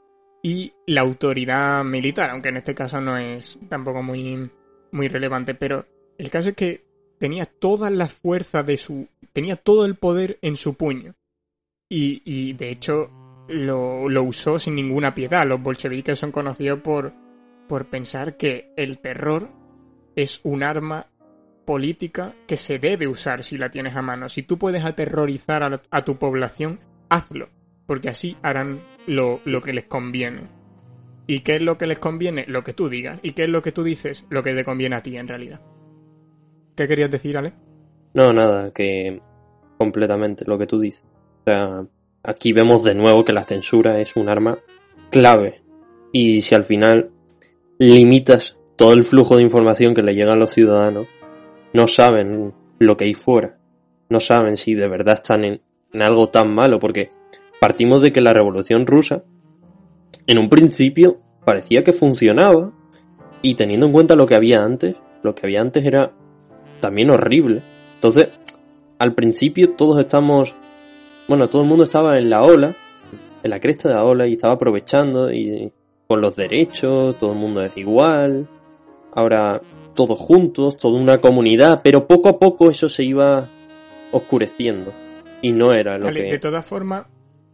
y 0.43 0.73
la 0.87 1.01
autoridad 1.01 1.83
militar, 1.83 2.31
aunque 2.31 2.51
en 2.51 2.59
este 2.59 2.75
caso 2.75 3.01
no 3.01 3.19
es 3.19 3.59
tampoco 3.69 4.03
muy, 4.03 4.49
muy 4.93 5.09
relevante, 5.09 5.55
pero 5.55 5.87
el 6.19 6.31
caso 6.31 6.51
es 6.51 6.55
que 6.55 6.85
tenía 7.19 7.47
toda 7.47 7.91
la 7.91 8.07
fuerza 8.07 8.63
de 8.63 8.77
su... 8.77 9.09
tenía 9.33 9.57
todo 9.57 9.85
el 9.85 9.97
poder 9.97 10.39
en 10.43 10.57
su 10.57 10.75
puño. 10.75 11.15
Y, 11.89 12.23
y 12.25 12.53
de 12.53 12.71
hecho 12.71 13.11
lo, 13.49 14.09
lo, 14.09 14.23
usó 14.23 14.59
sin 14.59 14.75
ninguna 14.75 15.15
piedad. 15.15 15.47
Los 15.47 15.63
bolcheviques 15.63 16.19
son 16.19 16.33
conocidos 16.33 16.81
por, 16.81 17.13
por 17.69 17.87
pensar 17.87 18.37
que 18.37 18.73
el 18.77 18.99
terror 18.99 19.49
es 20.15 20.41
un 20.45 20.63
arma 20.63 21.07
política 21.65 22.35
que 22.47 22.57
se 22.57 22.79
debe 22.79 23.09
usar 23.09 23.43
si 23.43 23.59
la 23.59 23.71
tienes 23.71 23.97
a 23.97 24.03
mano. 24.03 24.29
Si 24.29 24.43
tú 24.43 24.59
puedes 24.59 24.85
aterrorizar 24.85 25.63
a, 25.63 25.83
a 25.91 26.05
tu 26.05 26.17
población, 26.17 26.81
hazlo, 27.09 27.49
porque 27.87 28.09
así 28.09 28.37
harán 28.43 28.83
lo, 29.07 29.41
lo 29.45 29.61
que 29.61 29.73
les 29.73 29.85
conviene. 29.85 30.49
¿Y 31.27 31.41
qué 31.41 31.57
es 31.57 31.63
lo 31.63 31.77
que 31.77 31.87
les 31.87 31.99
conviene? 31.99 32.45
Lo 32.47 32.63
que 32.63 32.73
tú 32.73 32.89
digas. 32.89 33.19
¿Y 33.23 33.33
qué 33.33 33.45
es 33.45 33.49
lo 33.49 33.63
que 33.63 33.73
tú 33.73 33.83
dices? 33.83 34.27
Lo 34.31 34.43
que 34.43 34.55
te 34.55 34.65
conviene 34.65 34.97
a 34.97 35.03
ti 35.03 35.17
en 35.17 35.27
realidad. 35.27 35.61
¿Qué 36.77 36.87
querías 36.87 37.11
decir, 37.11 37.37
Ale? 37.37 37.53
No, 38.15 38.33
nada, 38.33 38.71
que 38.71 39.21
completamente 39.77 40.45
lo 40.47 40.57
que 40.57 40.67
tú 40.67 40.79
dices. 40.79 41.05
O 41.41 41.45
sea, 41.45 41.87
aquí 42.27 42.53
vemos 42.53 42.83
de 42.83 42.95
nuevo 42.95 43.25
que 43.25 43.33
la 43.33 43.45
censura 43.45 44.01
es 44.01 44.17
un 44.17 44.29
arma 44.29 44.59
clave. 45.11 45.63
Y 46.13 46.43
si 46.43 46.55
al 46.55 46.65
final 46.65 47.11
limitas 47.79 48.59
todo 48.77 48.93
el 48.93 49.05
flujo 49.05 49.37
de 49.37 49.43
información 49.43 49.95
que 49.95 50.03
le 50.03 50.15
llega 50.15 50.33
a 50.33 50.37
los 50.37 50.51
ciudadanos, 50.51 51.07
no 51.73 51.87
saben 51.87 52.53
lo 52.79 52.97
que 52.97 53.05
hay 53.05 53.15
fuera. 53.15 53.59
No 54.09 54.21
saben 54.21 54.57
si 54.57 54.75
de 54.75 54.89
verdad 54.89 55.15
están 55.15 55.45
en, 55.45 55.61
en 55.93 56.03
algo 56.03 56.29
tan 56.29 56.55
malo, 56.55 56.79
porque 56.79 57.11
partimos 57.61 58.03
de 58.03 58.13
que 58.13 58.21
la 58.21 58.33
revolución 58.33 58.87
rusa, 58.87 59.25
en 60.27 60.39
un 60.39 60.49
principio, 60.49 61.21
parecía 61.45 61.83
que 61.83 61.93
funcionaba, 61.93 62.73
y 63.43 63.55
teniendo 63.55 63.87
en 63.87 63.93
cuenta 63.93 64.17
lo 64.17 64.27
que 64.27 64.35
había 64.35 64.63
antes, 64.63 64.97
lo 65.23 65.35
que 65.35 65.47
había 65.47 65.61
antes 65.61 65.85
era 65.85 66.13
también 66.81 67.11
horrible. 67.11 67.63
Entonces, 67.95 68.29
al 68.99 69.15
principio 69.15 69.71
todos 69.71 69.99
estamos, 70.01 70.55
bueno, 71.29 71.49
todo 71.49 71.63
el 71.63 71.69
mundo 71.69 71.85
estaba 71.85 72.19
en 72.19 72.31
la 72.31 72.43
ola, 72.43 72.75
en 73.43 73.51
la 73.51 73.61
cresta 73.61 73.89
de 73.89 73.95
la 73.95 74.05
ola 74.05 74.27
y 74.27 74.33
estaba 74.33 74.55
aprovechando 74.55 75.33
y 75.33 75.73
con 76.07 76.21
los 76.21 76.37
derechos, 76.37 77.19
todo 77.19 77.33
el 77.33 77.39
mundo 77.39 77.63
es 77.63 77.77
igual. 77.77 78.49
Ahora, 79.13 79.61
todos 79.95 80.19
juntos, 80.19 80.77
toda 80.77 81.01
una 81.01 81.19
comunidad, 81.19 81.81
pero 81.83 82.07
poco 82.07 82.29
a 82.29 82.39
poco 82.39 82.71
eso 82.71 82.89
se 82.89 83.05
iba 83.05 83.49
oscureciendo 84.13 84.93
y 85.43 85.53
no 85.53 85.73
era 85.73 85.99
lo 85.99 86.07
Vale, 86.07 86.25
que 86.25 86.31
de 86.33 86.39
todas 86.39 86.67
formas, 86.67 87.07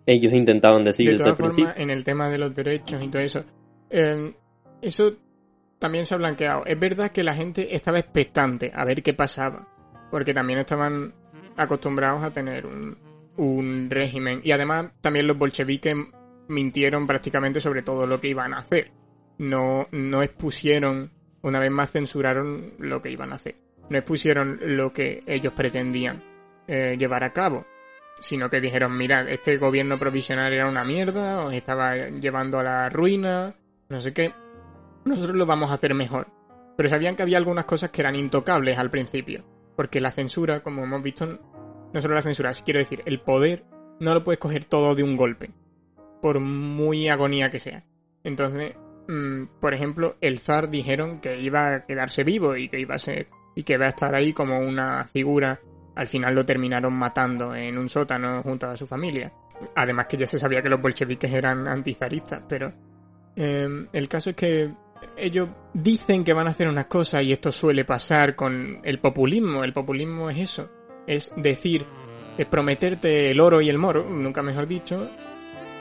ellos 0.05 0.33
intentaban 0.33 0.85
decir 0.85 1.07
de 1.07 1.19
desde 1.19 1.31
el 1.31 1.37
principio. 1.37 1.73
en 1.77 1.91
el 1.91 2.05
tema 2.05 2.29
de 2.29 2.39
los 2.39 2.55
derechos 2.55 3.03
y 3.03 3.09
todo 3.09 3.23
eso, 3.23 3.45
eh, 3.91 4.35
eso 4.81 5.13
también 5.79 6.05
se 6.05 6.15
ha 6.15 6.19
blanqueado. 6.19 6.65
Es 6.67 6.79
verdad 6.79 7.11
que 7.11 7.23
la 7.23 7.35
gente 7.35 7.75
estaba 7.75 7.99
expectante 7.99 8.71
a 8.75 8.85
ver 8.85 9.03
qué 9.03 9.15
pasaba, 9.15 9.69
porque 10.11 10.35
también 10.35 10.59
estaban 10.59 11.15
acostumbrados 11.57 12.23
a 12.23 12.31
tener 12.31 12.67
un, 12.67 12.97
un 13.37 13.89
régimen. 13.91 14.41
Y 14.45 14.53
además, 14.53 14.93
también 15.01 15.27
los 15.27 15.39
bolcheviques 15.39 15.97
mintieron 16.49 17.07
prácticamente 17.07 17.61
sobre 17.61 17.83
todo 17.83 18.07
lo 18.07 18.21
que 18.21 18.29
iban 18.29 18.55
a 18.55 18.59
hacer. 18.59 18.93
No, 19.39 19.87
no 19.91 20.23
expusieron, 20.23 21.11
una 21.43 21.59
vez 21.59 21.71
más 21.71 21.91
censuraron 21.91 22.75
lo 22.79 23.01
que 23.01 23.11
iban 23.11 23.33
a 23.33 23.37
hacer. 23.37 23.57
No 23.89 23.99
expusieron 23.99 24.59
lo 24.61 24.93
que 24.93 25.23
ellos 25.27 25.53
pretendían 25.55 26.23
eh, 26.67 26.97
llevar 26.99 27.25
a 27.25 27.33
cabo 27.33 27.67
sino 28.23 28.49
que 28.49 28.61
dijeron, 28.61 28.97
mirad, 28.97 29.29
este 29.29 29.57
gobierno 29.57 29.99
provisional 29.99 30.53
era 30.53 30.69
una 30.69 30.85
mierda, 30.85 31.45
os 31.45 31.53
estaba 31.53 31.97
llevando 31.97 32.59
a 32.59 32.63
la 32.63 32.89
ruina, 32.89 33.55
no 33.89 34.01
sé 34.01 34.13
qué, 34.13 34.33
nosotros 35.05 35.35
lo 35.35 35.45
vamos 35.45 35.71
a 35.71 35.75
hacer 35.75 35.95
mejor. 35.95 36.29
Pero 36.77 36.89
sabían 36.89 37.17
que 37.17 37.23
había 37.23 37.39
algunas 37.39 37.65
cosas 37.65 37.91
que 37.91 38.01
eran 38.01 38.15
intocables 38.15 38.79
al 38.79 38.91
principio, 38.91 39.45
porque 39.77 40.01
la 40.01 40.11
censura, 40.11 40.61
como 40.61 40.85
hemos 40.85 41.03
visto, 41.03 41.39
no 41.93 42.01
solo 42.01 42.15
la 42.15 42.23
censura, 42.23 42.53
quiero 42.65 42.81
decir, 42.81 43.03
el 43.07 43.21
poder 43.21 43.65
no 44.01 44.15
lo 44.15 44.25
puedes 44.25 44.39
coger 44.39 44.65
todo 44.65 44.95
de 44.95 45.03
un 45.03 45.17
golpe, 45.17 45.51
por 46.21 46.41
muy 46.41 47.09
agonía 47.09 47.51
que 47.51 47.59
sea. 47.59 47.85
Entonces, 48.25 48.75
mm, 49.09 49.61
por 49.61 49.75
ejemplo, 49.75 50.17
el 50.21 50.39
zar 50.39 50.71
dijeron 50.71 51.21
que 51.21 51.41
iba 51.41 51.75
a 51.75 51.87
quedarse 51.87 52.25
vivo 52.25 52.57
y 52.57 52.69
que 52.69 52.81
iba 52.81 52.95
a 52.95 52.99
ser 52.99 53.29
y 53.55 53.65
que 53.65 53.75
iba 53.75 53.87
a 53.87 53.91
estar 53.91 54.15
ahí 54.15 54.33
como 54.33 54.59
una 54.59 55.05
figura 55.05 55.61
al 55.95 56.07
final 56.07 56.35
lo 56.35 56.47
terminaron 56.47 56.95
matando 56.95 57.55
en 57.55 57.77
un 57.77 57.89
sótano 57.89 58.43
junto 58.43 58.67
a 58.67 58.77
su 58.77 58.87
familia. 58.87 59.33
Además 59.75 60.07
que 60.07 60.17
ya 60.17 60.27
se 60.27 60.39
sabía 60.39 60.63
que 60.63 60.69
los 60.69 60.81
bolcheviques 60.81 61.33
eran 61.33 61.69
antizaristas, 61.69 62.43
pero 62.49 62.73
eh, 63.37 63.87
el 63.93 64.09
caso 64.09 64.31
es 64.31 64.37
que 64.37 64.71
ellos 65.17 65.49
dicen 65.75 66.25
que 66.25 66.33
van 66.33 66.47
a 66.47 66.51
hacer 66.51 66.69
unas 66.69 66.87
cosas 66.87 67.23
y 67.23 67.33
esto 67.33 67.53
suele 67.53 67.85
pasar 67.85 68.35
con 68.35 68.81
el 68.83 68.99
populismo. 69.01 69.65
El 69.65 69.73
populismo 69.73 70.31
es 70.31 70.39
eso, 70.39 70.71
es 71.07 71.33
decir, 71.37 71.85
es 72.39 72.47
prometerte 72.47 73.31
el 73.31 73.41
oro 73.41 73.61
y 73.61 73.69
el 73.69 73.79
moro, 73.79 74.05
nunca 74.09 74.43
mejor 74.43 74.67
dicho, 74.67 75.09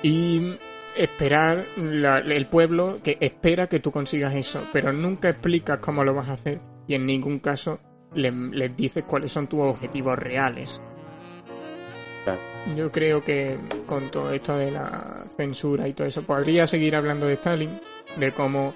y 0.03 0.56
esperar 0.98 1.64
la- 1.77 2.19
el 2.19 2.45
pueblo 2.48 2.99
que 3.03 3.18
espera 3.22 3.68
que 3.68 3.80
tú 3.80 3.91
consigas 3.91 4.35
eso, 4.35 4.61
pero 4.73 4.91
nunca 4.91 5.30
explicas 5.30 5.80
cómo 5.80 6.03
lo 6.03 6.14
vas 6.14 6.27
a 6.30 6.34
hacer 6.34 6.60
y 6.88 6.95
en 6.95 7.06
ningún 7.06 7.39
caso 7.39 7.80
le- 8.14 8.31
les 8.31 8.76
dices 8.76 9.03
cuáles 9.06 9.31
son 9.31 9.48
tus 9.48 9.61
objetivos 9.61 10.18
reales. 10.19 10.81
Yo 12.77 12.91
creo 12.91 13.23
que 13.23 13.57
con 13.88 14.11
todo 14.11 14.31
esto 14.31 14.56
de 14.56 14.69
la 14.72 15.23
censura 15.38 15.88
y 15.88 15.93
todo 15.93 16.07
eso, 16.07 16.23
podría 16.23 16.68
seguir 16.68 16.95
hablando 16.95 17.26
de 17.26 17.34
Stalin, 17.34 17.80
de 18.18 18.31
cómo 18.34 18.76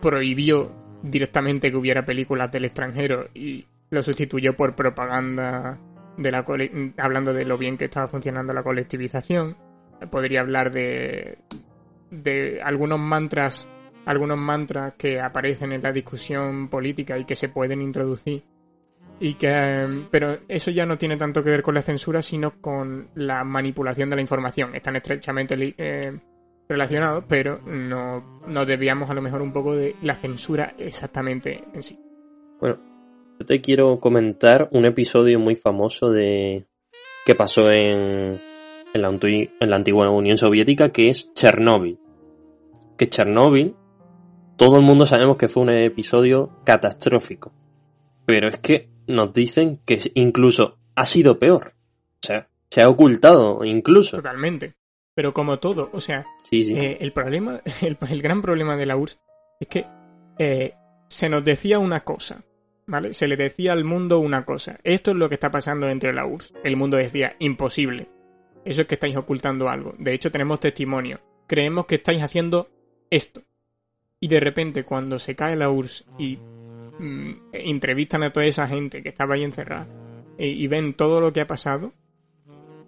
prohibió 0.00 0.70
directamente 1.02 1.70
que 1.70 1.76
hubiera 1.76 2.04
películas 2.04 2.50
del 2.52 2.66
extranjero 2.66 3.28
y 3.34 3.64
lo 3.92 4.02
sustituyó 4.02 4.56
por 4.56 4.74
propaganda 4.74 5.78
de 6.16 6.30
la 6.32 6.44
hablando 6.96 7.34
de 7.34 7.44
lo 7.44 7.58
bien 7.58 7.76
que 7.76 7.84
estaba 7.84 8.08
funcionando 8.08 8.54
la 8.54 8.62
colectivización. 8.62 9.54
Podría 10.10 10.40
hablar 10.40 10.72
de 10.72 11.38
de 12.10 12.60
algunos 12.62 12.98
mantras, 12.98 13.68
algunos 14.06 14.38
mantras 14.38 14.94
que 14.94 15.20
aparecen 15.20 15.72
en 15.72 15.82
la 15.82 15.92
discusión 15.92 16.68
política 16.68 17.18
y 17.18 17.26
que 17.26 17.36
se 17.36 17.50
pueden 17.50 17.82
introducir 17.82 18.42
y 19.20 19.34
que 19.34 20.06
pero 20.10 20.38
eso 20.48 20.70
ya 20.70 20.86
no 20.86 20.96
tiene 20.96 21.18
tanto 21.18 21.42
que 21.42 21.50
ver 21.50 21.62
con 21.62 21.74
la 21.74 21.82
censura 21.82 22.22
sino 22.22 22.62
con 22.62 23.10
la 23.14 23.44
manipulación 23.44 24.08
de 24.08 24.16
la 24.16 24.22
información 24.22 24.74
están 24.74 24.96
estrechamente 24.96 25.54
eh, 25.76 26.18
relacionados 26.66 27.24
pero 27.28 27.60
no 27.60 28.40
nos 28.46 28.66
desviamos 28.66 29.10
a 29.10 29.14
lo 29.14 29.22
mejor 29.22 29.42
un 29.42 29.52
poco 29.52 29.76
de 29.76 29.96
la 30.02 30.14
censura 30.14 30.74
exactamente 30.78 31.62
en 31.72 31.82
sí 31.82 31.98
Bueno, 32.58 32.91
yo 33.38 33.46
te 33.46 33.60
quiero 33.60 34.00
comentar 34.00 34.68
un 34.72 34.84
episodio 34.84 35.38
muy 35.38 35.56
famoso 35.56 36.10
de 36.10 36.66
que 37.24 37.34
pasó 37.34 37.70
en, 37.70 38.38
en, 38.94 39.02
la, 39.02 39.08
en 39.08 39.70
la 39.70 39.76
antigua 39.76 40.10
Unión 40.10 40.36
Soviética, 40.36 40.90
que 40.90 41.08
es 41.08 41.32
Chernóbil. 41.34 41.98
Que 42.96 43.08
Chernóbil, 43.08 43.74
todo 44.56 44.76
el 44.76 44.82
mundo 44.82 45.06
sabemos 45.06 45.36
que 45.36 45.48
fue 45.48 45.62
un 45.62 45.70
episodio 45.70 46.60
catastrófico. 46.64 47.52
Pero 48.26 48.48
es 48.48 48.58
que 48.58 48.88
nos 49.06 49.32
dicen 49.32 49.80
que 49.84 49.98
incluso 50.14 50.78
ha 50.94 51.04
sido 51.04 51.38
peor. 51.38 51.74
O 52.22 52.26
sea, 52.26 52.48
se 52.70 52.82
ha 52.82 52.88
ocultado 52.88 53.64
incluso. 53.64 54.16
totalmente 54.16 54.74
pero 55.14 55.32
como 55.32 55.58
todo 55.58 55.90
o 55.92 56.00
sea 56.00 56.26
Sí, 56.42 56.64
sí. 56.64 56.74
Eh, 56.74 56.98
el 57.00 57.12
problema, 57.12 57.60
el, 57.82 57.96
el 58.08 58.22
gran 58.22 58.42
problema 58.42 58.76
de 58.76 58.86
la 58.86 58.96
URSS 58.96 59.18
es 59.60 59.68
que 59.68 59.86
eh, 60.38 60.74
se 61.08 61.28
nos 61.28 61.44
decía 61.44 61.78
una 61.78 62.00
cosa, 62.00 62.44
¿vale? 62.92 63.14
Se 63.14 63.26
le 63.26 63.38
decía 63.38 63.72
al 63.72 63.84
mundo 63.84 64.18
una 64.18 64.44
cosa. 64.44 64.78
Esto 64.84 65.12
es 65.12 65.16
lo 65.16 65.30
que 65.30 65.36
está 65.36 65.50
pasando 65.50 65.88
entre 65.88 66.12
la 66.12 66.26
URSS. 66.26 66.52
El 66.62 66.76
mundo 66.76 66.98
decía, 66.98 67.34
imposible. 67.38 68.06
Eso 68.66 68.82
es 68.82 68.86
que 68.86 68.96
estáis 68.96 69.16
ocultando 69.16 69.70
algo. 69.70 69.94
De 69.98 70.12
hecho, 70.12 70.30
tenemos 70.30 70.60
testimonio. 70.60 71.18
Creemos 71.46 71.86
que 71.86 71.94
estáis 71.94 72.22
haciendo 72.22 72.68
esto. 73.08 73.40
Y 74.20 74.28
de 74.28 74.40
repente, 74.40 74.84
cuando 74.84 75.18
se 75.18 75.34
cae 75.34 75.56
la 75.56 75.70
URSS 75.70 76.04
y 76.18 76.36
mm, 76.36 77.32
entrevistan 77.54 78.24
a 78.24 78.30
toda 78.30 78.44
esa 78.44 78.66
gente 78.66 79.02
que 79.02 79.08
estaba 79.08 79.36
ahí 79.36 79.42
encerrada 79.42 79.88
eh, 80.36 80.48
y 80.48 80.66
ven 80.66 80.92
todo 80.92 81.18
lo 81.18 81.32
que 81.32 81.40
ha 81.40 81.46
pasado, 81.46 81.94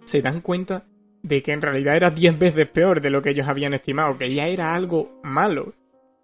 se 0.03 0.21
dan 0.21 0.41
cuenta 0.41 0.85
de 1.23 1.41
que 1.41 1.51
en 1.51 1.63
realidad 1.63 1.95
era 1.95 2.11
10 2.11 2.37
veces 2.37 2.67
peor 2.67 3.01
de 3.01 3.09
lo 3.09 3.23
que 3.23 3.31
ellos 3.31 3.47
habían 3.47 3.73
estimado, 3.73 4.19
que 4.19 4.31
ya 4.31 4.45
era 4.45 4.75
algo 4.75 5.19
malo. 5.23 5.73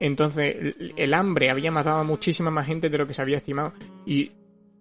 Entonces, 0.01 0.55
el- 0.59 0.93
el 0.97 1.13
hambre 1.13 1.51
había 1.51 1.71
matado 1.71 1.99
a 1.99 2.03
muchísima 2.03 2.49
más 2.49 2.65
gente 2.65 2.89
de 2.89 2.97
lo 2.97 3.05
que 3.07 3.13
se 3.13 3.21
había 3.21 3.37
estimado. 3.37 3.71
Y, 4.05 4.31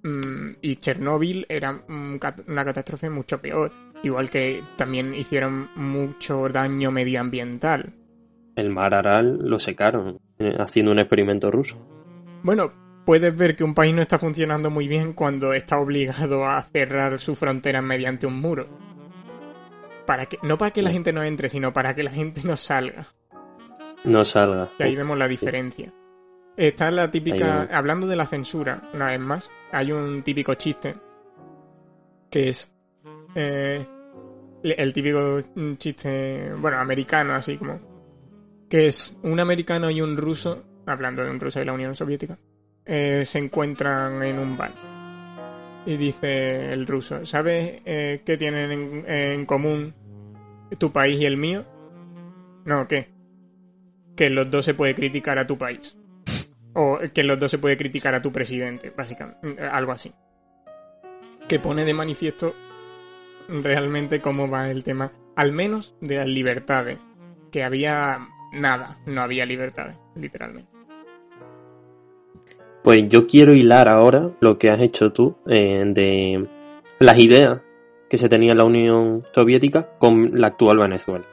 mm, 0.03 0.53
y 0.63 0.77
Chernóbil 0.77 1.45
era 1.49 1.83
un 1.89 2.19
una 2.49 2.65
catástrofe 2.65 3.11
mucho 3.11 3.39
peor. 3.41 3.71
Igual 4.03 4.31
que 4.31 4.65
también 4.77 5.15
hicieron 5.15 5.69
mucho 5.77 6.49
daño 6.49 6.91
medioambiental. 6.91 7.93
El 8.57 8.71
mar 8.71 8.95
Aral 8.95 9.39
lo 9.43 9.59
secaron 9.59 10.19
eh, 10.39 10.57
haciendo 10.59 10.91
un 10.93 10.99
experimento 10.99 11.51
ruso. 11.51 11.77
Bueno, 12.43 12.73
puedes 13.05 13.37
ver 13.37 13.55
que 13.55 13.63
un 13.65 13.75
país 13.75 13.95
no 13.95 14.01
está 14.01 14.19
funcionando 14.19 14.71
muy 14.71 14.89
bien 14.89 15.13
cuando 15.13 15.53
está 15.53 15.79
obligado 15.79 16.47
a 16.47 16.63
cerrar 16.63 17.21
sus 17.21 17.39
fronteras 17.39 17.85
mediante 17.85 18.27
un 18.27 18.41
muro. 18.41 18.67
Para 20.07 20.25
que, 20.27 20.39
no 20.43 20.57
para 20.57 20.71
que 20.71 20.81
la 20.83 20.91
gente 20.91 21.13
no 21.13 21.23
entre, 21.23 21.51
sino 21.51 21.75
para 21.75 21.95
que 21.95 22.03
la 22.03 22.11
gente 22.11 22.41
no 22.43 22.57
salga. 22.57 23.07
No 24.05 24.24
salga. 24.24 24.68
Y 24.78 24.82
ahí 24.82 24.97
vemos 24.97 25.16
la 25.18 25.28
diferencia. 25.28 25.93
Está 26.56 26.90
la 26.90 27.10
típica. 27.10 27.62
Hablando 27.72 28.06
de 28.06 28.16
la 28.16 28.27
censura, 28.27 28.90
una 28.93 29.09
vez 29.09 29.20
más, 29.20 29.51
hay 29.72 29.93
un 29.93 30.22
típico 30.22 30.55
chiste. 30.55 30.94
Que 32.31 32.48
es. 32.51 32.70
eh, 33.35 33.86
el 34.62 34.93
típico 34.93 35.40
chiste. 35.78 36.52
Bueno, 36.59 36.78
americano, 36.78 37.35
así 37.35 37.56
como. 37.56 37.78
Que 38.68 38.86
es 38.86 39.16
un 39.22 39.40
americano 39.40 39.90
y 39.90 40.01
un 40.01 40.16
ruso. 40.16 40.64
Hablando 40.86 41.22
de 41.22 41.31
un 41.31 41.40
ruso 41.40 41.59
de 41.60 41.66
la 41.66 41.72
Unión 41.72 41.94
Soviética. 41.94 42.39
eh, 42.85 43.24
se 43.24 43.39
encuentran 43.39 44.22
en 44.22 44.39
un 44.39 44.56
bar. 44.56 44.72
Y 45.86 45.97
dice 45.97 46.72
el 46.72 46.86
ruso: 46.86 47.24
¿Sabes 47.24 47.81
eh, 47.85 48.22
qué 48.24 48.36
tienen 48.36 48.70
en, 48.72 49.05
en 49.10 49.47
común 49.47 49.94
tu 50.78 50.93
país 50.93 51.18
y 51.20 51.24
el 51.27 51.36
mío? 51.36 51.64
No, 52.64 52.86
¿qué? 52.86 53.09
Que 54.21 54.29
los 54.29 54.51
dos 54.51 54.67
se 54.67 54.75
puede 54.75 54.95
criticar 54.95 55.39
a 55.39 55.47
tu 55.47 55.57
país. 55.57 55.97
O 56.75 56.99
que 57.15 57.25
los 57.25 57.39
dos 57.39 57.51
se 57.51 57.57
puede 57.57 57.79
criticar 57.79 58.15
a 58.15 58.21
tu 58.21 58.31
presidente, 58.31 58.93
básicamente. 58.95 59.63
Algo 59.63 59.93
así. 59.93 60.13
Que 61.49 61.59
pone 61.59 61.87
de 61.87 61.95
manifiesto 61.95 62.55
realmente 63.49 64.21
cómo 64.21 64.47
va 64.47 64.71
el 64.71 64.85
tema, 64.85 65.11
al 65.37 65.53
menos 65.53 65.97
de 66.03 66.17
las 66.17 66.27
libertades. 66.27 66.99
Que 67.51 67.65
había 67.65 68.29
nada, 68.53 68.99
no 69.07 69.23
había 69.23 69.47
libertades, 69.47 69.97
literalmente. 70.15 70.71
Pues 72.85 73.09
yo 73.09 73.27
quiero 73.27 73.55
hilar 73.55 73.89
ahora 73.89 74.33
lo 74.41 74.59
que 74.59 74.69
has 74.69 74.83
hecho 74.83 75.15
tú 75.15 75.39
eh, 75.47 75.83
de 75.87 76.47
las 76.99 77.19
ideas 77.19 77.63
que 78.11 78.19
se 78.19 78.29
tenía 78.29 78.53
en 78.53 78.59
la 78.59 78.65
Unión 78.65 79.27
Soviética 79.33 79.89
con 79.99 80.39
la 80.39 80.49
actual 80.49 80.77
Venezuela. 80.77 81.25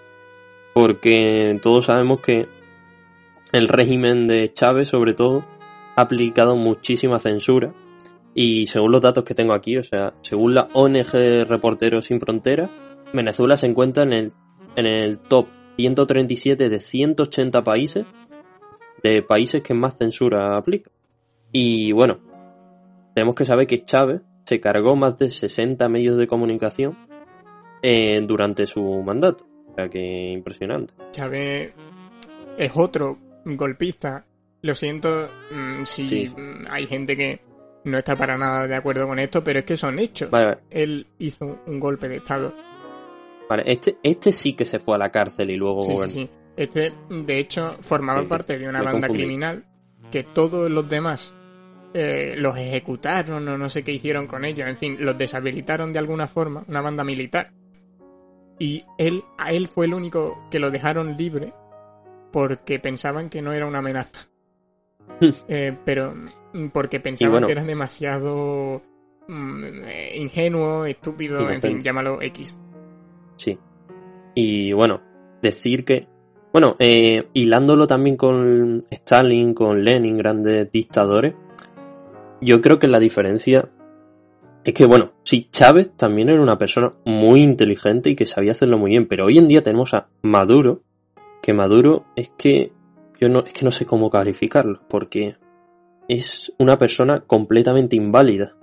Porque 0.73 1.59
todos 1.61 1.83
sabemos 1.83 2.21
que 2.21 2.47
el 3.57 3.67
régimen 3.67 4.27
de 4.27 4.53
Chávez, 4.53 4.87
sobre 4.87 5.13
todo, 5.13 5.43
ha 5.95 6.01
aplicado 6.01 6.55
muchísima 6.55 7.19
censura. 7.19 7.73
Y 8.33 8.67
según 8.67 8.91
los 8.91 9.01
datos 9.01 9.23
que 9.23 9.33
tengo 9.33 9.53
aquí, 9.53 9.77
o 9.77 9.83
sea, 9.83 10.13
según 10.21 10.53
la 10.53 10.69
ONG 10.73 11.45
Reporteros 11.47 12.05
Sin 12.05 12.19
Fronteras, 12.19 12.69
Venezuela 13.13 13.57
se 13.57 13.65
encuentra 13.65 14.03
en 14.03 14.13
el, 14.13 14.31
en 14.75 14.85
el 14.85 15.17
top 15.17 15.47
137 15.77 16.69
de 16.69 16.79
180 16.79 17.63
países 17.63 18.05
de 19.01 19.23
países 19.23 19.61
que 19.61 19.73
más 19.73 19.97
censura 19.97 20.55
aplica. 20.55 20.91
Y 21.51 21.91
bueno, 21.93 22.19
tenemos 23.15 23.33
que 23.33 23.45
saber 23.45 23.65
que 23.65 23.83
Chávez 23.83 24.21
se 24.45 24.59
cargó 24.59 24.95
más 24.95 25.17
de 25.17 25.31
60 25.31 25.89
medios 25.89 26.15
de 26.17 26.27
comunicación 26.27 26.97
eh, 27.81 28.21
durante 28.21 28.67
su 28.67 28.83
mandato. 29.03 29.45
O 29.71 29.75
sea 29.75 29.89
que 29.89 30.31
impresionante. 30.31 30.93
Chávez 31.11 31.73
es 32.57 32.71
otro 32.75 33.17
golpista. 33.55 34.25
Lo 34.61 34.73
siento 34.75 35.29
mm, 35.51 35.83
si 35.85 36.07
Sí. 36.07 36.33
hay 36.69 36.87
gente 36.87 37.15
que 37.15 37.39
no 37.85 37.97
está 37.99 38.15
para 38.15 38.37
nada 38.37 38.67
de 38.67 38.75
acuerdo 38.75 39.07
con 39.07 39.19
esto, 39.19 39.43
pero 39.43 39.59
es 39.59 39.65
que 39.65 39.77
son 39.77 39.99
hechos. 39.99 40.29
Vale, 40.29 40.45
vale, 40.45 40.59
Él 40.71 41.07
hizo 41.19 41.59
un 41.67 41.79
golpe 41.79 42.09
de 42.09 42.17
Estado. 42.17 42.53
vale, 43.49 43.63
Este, 43.65 43.97
este 44.03 44.31
sí 44.31 44.53
que 44.53 44.65
se 44.65 44.79
fue 44.79 44.95
a 44.95 44.97
la 44.97 45.09
cárcel 45.11 45.49
y 45.51 45.55
luego 45.57 45.83
Sí, 45.83 45.95
sí. 46.09 46.29
Este, 46.57 46.91
de 47.09 47.39
hecho, 47.39 47.71
formaba 47.81 48.21
Sí, 48.21 48.25
parte 48.27 48.57
de 48.57 48.67
una 48.67 48.79
banda 48.81 49.07
confundí. 49.07 49.19
criminal 49.23 49.63
que 50.11 50.23
todos 50.23 50.69
los 50.71 50.89
demás 50.89 51.33
eh, 51.93 52.33
los 52.37 52.57
ejecutaron 52.57 53.47
o 53.47 53.57
no 53.57 53.69
sé 53.69 53.83
qué 53.83 53.91
hicieron 53.91 54.25
con 54.27 54.43
ellos. 54.43 54.67
En 54.67 54.77
fin, 54.77 54.97
los 54.99 55.17
deshabilitaron 55.17 55.93
de 55.93 55.99
alguna 55.99 56.27
forma, 56.27 56.63
una 56.67 56.81
banda 56.81 57.03
militar. 57.03 57.51
Y 58.59 58.83
él, 58.97 59.23
a 59.37 59.51
él 59.51 59.67
fue 59.67 59.85
el 59.85 59.93
único 59.93 60.47
que 60.49 60.59
lo 60.59 60.71
dejaron 60.71 61.15
libre 61.15 61.53
porque 62.31 62.79
pensaban 62.79 63.29
que 63.29 63.41
no 63.41 63.53
era 63.53 63.67
una 63.67 63.79
amenaza. 63.79 64.27
Eh, 65.47 65.75
pero 65.83 66.13
mm, 66.53 66.67
porque 66.67 66.99
pensaban 66.99 67.31
bueno. 67.31 67.47
que 67.47 67.53
eran 67.53 67.65
demasiado 67.65 68.81
mm, 69.27 69.63
eh, 69.85 70.17
ingenuo, 70.17 70.85
estúpido, 70.85 71.49
en 71.49 71.59
fin, 71.59 71.79
llámalo 71.79 72.21
X. 72.21 72.59
Sí. 73.37 73.57
Y 74.35 74.73
bueno, 74.73 75.01
decir 75.41 75.85
que. 75.85 76.07
Bueno, 76.51 76.75
eh, 76.77 77.29
hilándolo 77.33 77.87
también 77.87 78.15
con 78.15 78.83
Stalin, 78.91 79.53
con 79.53 79.83
Lenin, 79.83 80.17
grandes 80.17 80.71
dictadores, 80.71 81.33
yo 82.41 82.61
creo 82.61 82.77
que 82.77 82.87
la 82.87 82.99
diferencia 82.99 83.69
es 84.67 84.73
que, 84.73 84.85
bueno, 84.85 85.13
sí, 85.23 85.47
Chávez 85.49 85.95
también 85.95 86.27
era 86.27 86.41
una 86.41 86.57
persona 86.57 86.93
muy 87.05 87.41
inteligente 87.41 88.09
y 88.09 88.15
que 88.15 88.25
sabía 88.25 88.51
hacerlo 88.51 88.77
muy 88.77 88.91
bien, 88.91 89.07
pero 89.07 89.25
hoy 89.25 89.37
en 89.37 89.47
día 89.47 89.63
tenemos 89.63 89.93
a 89.93 90.09
Maduro, 90.21 90.81
que 91.47 91.53
Maduro 91.53 92.03
es 92.17 92.29
que 92.37 92.73
yo 93.21 93.29
no, 93.29 93.39
es 93.39 93.53
que 93.53 93.63
no 93.63 93.71
sé 93.71 93.85
cómo 93.85 94.09
calificarlo, 94.09 94.81
porque 94.89 95.37
es 96.09 96.53
una 96.59 96.77
persona 96.77 97.21
completamente 97.21 97.95
inválida 97.95 98.57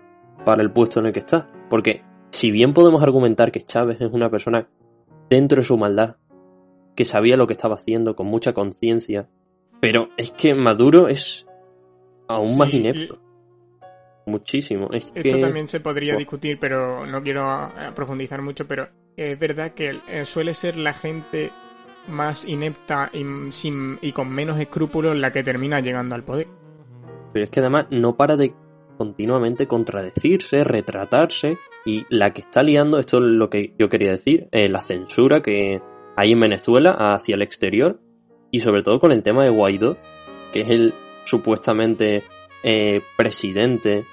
para 0.44 0.62
el 0.62 0.70
puesto 0.70 1.00
en 1.00 1.06
el 1.06 1.12
que 1.14 1.20
está. 1.20 1.50
Porque 1.70 2.02
si 2.28 2.50
bien 2.50 2.74
podemos 2.74 3.02
argumentar 3.02 3.50
que 3.50 3.62
Chávez 3.62 4.02
es 4.02 4.12
una 4.12 4.30
persona 4.30 4.68
dentro 5.30 5.56
de 5.56 5.62
su 5.62 5.78
maldad, 5.78 6.16
que 6.94 7.06
sabía 7.06 7.38
lo 7.38 7.46
que 7.46 7.54
estaba 7.54 7.76
haciendo 7.76 8.14
con 8.14 8.26
mucha 8.26 8.52
conciencia, 8.52 9.30
pero 9.80 10.10
es 10.18 10.30
que 10.32 10.54
Maduro 10.54 11.08
es 11.08 11.48
aún 12.28 12.54
más 12.58 12.70
inepto. 12.74 13.18
Muchísimo. 14.26 14.90
Es 14.92 15.06
Esto 15.14 15.22
que- 15.22 15.40
también 15.40 15.68
se 15.68 15.80
podría 15.80 16.16
discutir, 16.16 16.58
pero 16.60 17.06
no 17.06 17.22
quiero 17.22 17.70
profundizar 17.94 18.42
mucho, 18.42 18.68
pero 18.68 18.88
es 19.16 19.38
verdad 19.38 19.70
que 19.70 20.00
eh, 20.06 20.26
suele 20.26 20.52
ser 20.52 20.76
la 20.76 20.92
gente 20.92 21.50
más 22.08 22.44
inepta 22.44 23.10
y, 23.12 23.24
sin, 23.50 23.98
y 24.00 24.12
con 24.12 24.30
menos 24.30 24.58
escrúpulos 24.58 25.16
la 25.16 25.32
que 25.32 25.42
termina 25.42 25.80
llegando 25.80 26.14
al 26.14 26.24
poder. 26.24 26.48
Pero 27.32 27.44
es 27.44 27.50
que 27.50 27.60
además 27.60 27.86
no 27.90 28.16
para 28.16 28.36
de 28.36 28.54
continuamente 28.96 29.66
contradecirse, 29.66 30.64
retratarse 30.64 31.58
y 31.84 32.06
la 32.08 32.32
que 32.32 32.42
está 32.42 32.62
liando, 32.62 32.98
esto 32.98 33.18
es 33.18 33.24
lo 33.24 33.50
que 33.50 33.74
yo 33.78 33.88
quería 33.88 34.12
decir, 34.12 34.48
eh, 34.52 34.68
la 34.68 34.80
censura 34.80 35.42
que 35.42 35.82
hay 36.16 36.32
en 36.32 36.40
Venezuela 36.40 36.92
hacia 36.92 37.34
el 37.34 37.42
exterior 37.42 38.00
y 38.50 38.60
sobre 38.60 38.82
todo 38.82 39.00
con 39.00 39.10
el 39.10 39.22
tema 39.22 39.42
de 39.42 39.50
Guaidó, 39.50 39.96
que 40.52 40.60
es 40.60 40.70
el 40.70 40.94
supuestamente 41.24 42.22
eh, 42.62 43.02
presidente, 43.16 44.04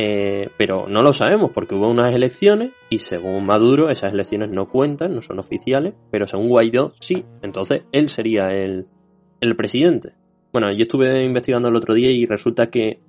eh, 0.00 0.48
pero 0.56 0.86
no 0.88 1.02
lo 1.02 1.12
sabemos 1.12 1.50
porque 1.50 1.74
hubo 1.74 1.90
unas 1.90 2.14
elecciones 2.14 2.70
y 2.88 2.98
según 2.98 3.44
Maduro 3.44 3.90
esas 3.90 4.12
elecciones 4.12 4.48
no 4.48 4.68
cuentan, 4.68 5.12
no 5.12 5.22
son 5.22 5.40
oficiales, 5.40 5.92
pero 6.12 6.24
según 6.28 6.48
Guaidó 6.48 6.92
sí, 7.00 7.24
entonces 7.42 7.82
él 7.90 8.08
sería 8.08 8.46
el, 8.52 8.86
el 9.40 9.56
presidente. 9.56 10.12
Bueno, 10.52 10.70
yo 10.72 10.82
estuve 10.82 11.24
investigando 11.24 11.68
el 11.68 11.74
otro 11.74 11.94
día 11.94 12.12
y 12.12 12.26
resulta 12.26 12.70
que 12.70 13.00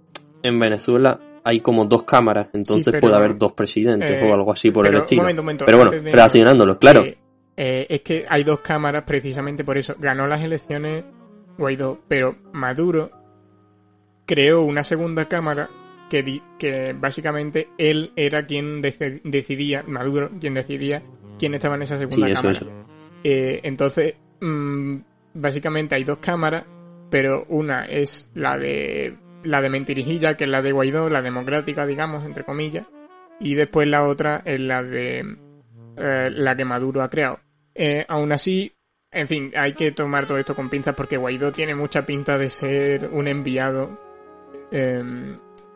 en 0.41 0.59
Venezuela 0.59 1.19
hay 1.43 1.59
como 1.59 1.85
dos 1.85 2.03
cámaras, 2.03 2.47
entonces 2.53 2.85
pero- 2.85 3.01
puede 3.01 3.15
haber 3.15 3.37
dos 3.37 3.53
presidentes 3.53 4.09
eh, 4.09 4.27
o 4.27 4.33
algo 4.33 4.51
así 4.51 4.71
por 4.71 4.83
pero, 4.85 4.97
el 4.97 5.03
estilo. 5.03 5.21
un 5.21 5.25
momento, 5.25 5.41
un 5.41 5.45
momento, 5.45 5.65
pero 5.65 5.77
bueno, 5.77 5.91
de- 5.91 6.11
relacionándolo, 6.11 6.79
claro. 6.79 7.01
Eh, 7.05 7.17
eh, 7.55 7.85
es 7.87 8.01
que 8.01 8.25
hay 8.27 8.43
dos 8.43 8.61
cámaras 8.61 9.03
precisamente 9.05 9.63
por 9.63 9.77
eso. 9.77 9.93
Ganó 9.99 10.25
las 10.25 10.41
elecciones 10.43 11.03
Guaidó, 11.55 11.99
pero 12.07 12.35
Maduro 12.51 13.11
creó 14.25 14.61
una 14.63 14.83
segunda 14.83 15.27
cámara 15.27 15.69
que, 16.09 16.95
básicamente 16.99 17.69
él 17.77 18.11
era 18.15 18.45
quien 18.45 18.81
decidía, 18.81 19.83
Maduro, 19.83 20.29
quien 20.39 20.53
decidía 20.55 21.03
quién 21.37 21.53
estaba 21.53 21.75
en 21.75 21.83
esa 21.83 21.97
segunda 21.97 22.25
Sí, 22.27 22.31
eso, 22.33 22.41
cámara. 22.41 22.57
eso. 22.59 22.71
Eh, 23.23 23.59
entonces, 23.63 24.15
mm, 24.41 24.97
básicamente 25.33 25.95
hay 25.95 26.03
dos 26.03 26.17
cámaras, 26.17 26.65
pero 27.09 27.45
una 27.49 27.85
es 27.85 28.29
la 28.33 28.57
de 28.57 29.15
la 29.43 29.61
de 29.61 29.69
Mentirijilla, 29.69 30.35
que 30.35 30.43
es 30.43 30.49
la 30.49 30.61
de 30.61 30.73
Guaidó, 30.73 31.09
la 31.09 31.21
democrática, 31.21 31.85
digamos, 31.85 32.25
entre 32.25 32.43
comillas, 32.43 32.85
y 33.39 33.55
después 33.55 33.87
la 33.87 34.03
otra 34.03 34.41
es 34.43 34.59
la 34.59 34.83
de 34.83 35.19
eh, 35.97 36.29
la 36.31 36.55
que 36.55 36.65
Maduro 36.65 37.01
ha 37.01 37.09
creado. 37.09 37.39
Eh, 37.73 38.05
aún 38.07 38.33
así, 38.33 38.73
en 39.11 39.27
fin, 39.27 39.51
hay 39.55 39.73
que 39.73 39.91
tomar 39.91 40.25
todo 40.25 40.37
esto 40.37 40.55
con 40.55 40.69
pinzas 40.69 40.93
porque 40.95 41.17
Guaidó 41.17 41.51
tiene 41.51 41.73
mucha 41.73 42.05
pinta 42.05 42.37
de 42.37 42.49
ser 42.49 43.09
un 43.11 43.27
enviado 43.27 43.97
eh, 44.71 45.01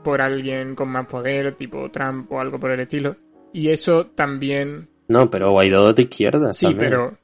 por 0.04 0.22
alguien 0.22 0.76
con 0.76 0.90
más 0.90 1.08
poder, 1.08 1.56
tipo 1.56 1.90
Trump 1.92 2.32
o 2.32 2.40
algo 2.40 2.60
por 2.60 2.72
el 2.72 2.82
estilo. 2.82 3.16
Y 3.54 3.70
eso 3.70 4.08
también 4.08 4.90
No, 5.08 5.30
pero 5.30 5.52
Guaidó 5.52 5.94
de 5.94 6.04
izquierda. 6.04 6.54
Sí, 6.54 6.66
también. 6.66 6.90
pero 6.92 7.18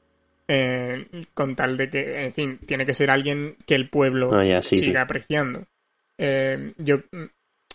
eh, 0.48 1.06
con 1.34 1.54
tal 1.54 1.76
de 1.76 1.88
que, 1.90 2.24
en 2.24 2.32
fin, 2.32 2.58
tiene 2.66 2.84
que 2.86 2.94
ser 2.94 3.10
alguien 3.10 3.56
que 3.66 3.74
el 3.74 3.88
pueblo 3.90 4.32
Ah, 4.34 4.62
sí, 4.62 4.76
sí. 4.76 4.84
siga 4.84 5.02
apreciando. 5.02 5.64
Eh, 6.18 6.72
yo, 6.78 6.98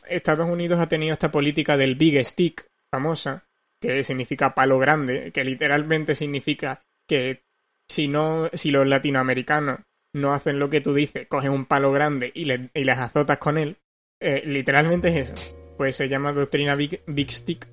Estados 0.08 0.48
Unidos 0.50 0.80
ha 0.80 0.88
tenido 0.88 1.14
esta 1.14 1.32
política 1.32 1.78
del 1.78 1.96
big 1.96 2.24
stick 2.26 2.68
famosa, 2.92 3.44
que 3.82 4.04
significa 4.04 4.54
palo 4.54 4.78
grande, 4.80 5.32
que 5.32 5.44
literalmente 5.44 6.16
significa 6.16 6.82
que 7.08 7.42
si 7.90 8.08
no, 8.08 8.50
si 8.54 8.72
los 8.72 8.88
latinoamericanos 8.88 9.80
no 10.14 10.32
hacen 10.34 10.60
lo 10.60 10.70
que 10.70 10.82
tú 10.82 10.94
dices, 10.94 11.28
cogen 11.28 11.52
un 11.52 11.66
palo 11.66 11.92
grande 11.92 12.32
y, 12.34 12.46
le- 12.46 12.70
y 12.74 12.84
les 12.84 12.98
azotas 12.98 13.38
con 13.38 13.58
él, 13.58 13.78
eh, 14.20 14.44
literalmente 14.46 15.08
es 15.10 15.32
eso. 15.32 15.56
Pues 15.78 15.96
se 15.96 16.08
llama 16.08 16.32
doctrina 16.32 16.76
big, 16.76 17.02
big 17.08 17.32
stick 17.32 17.68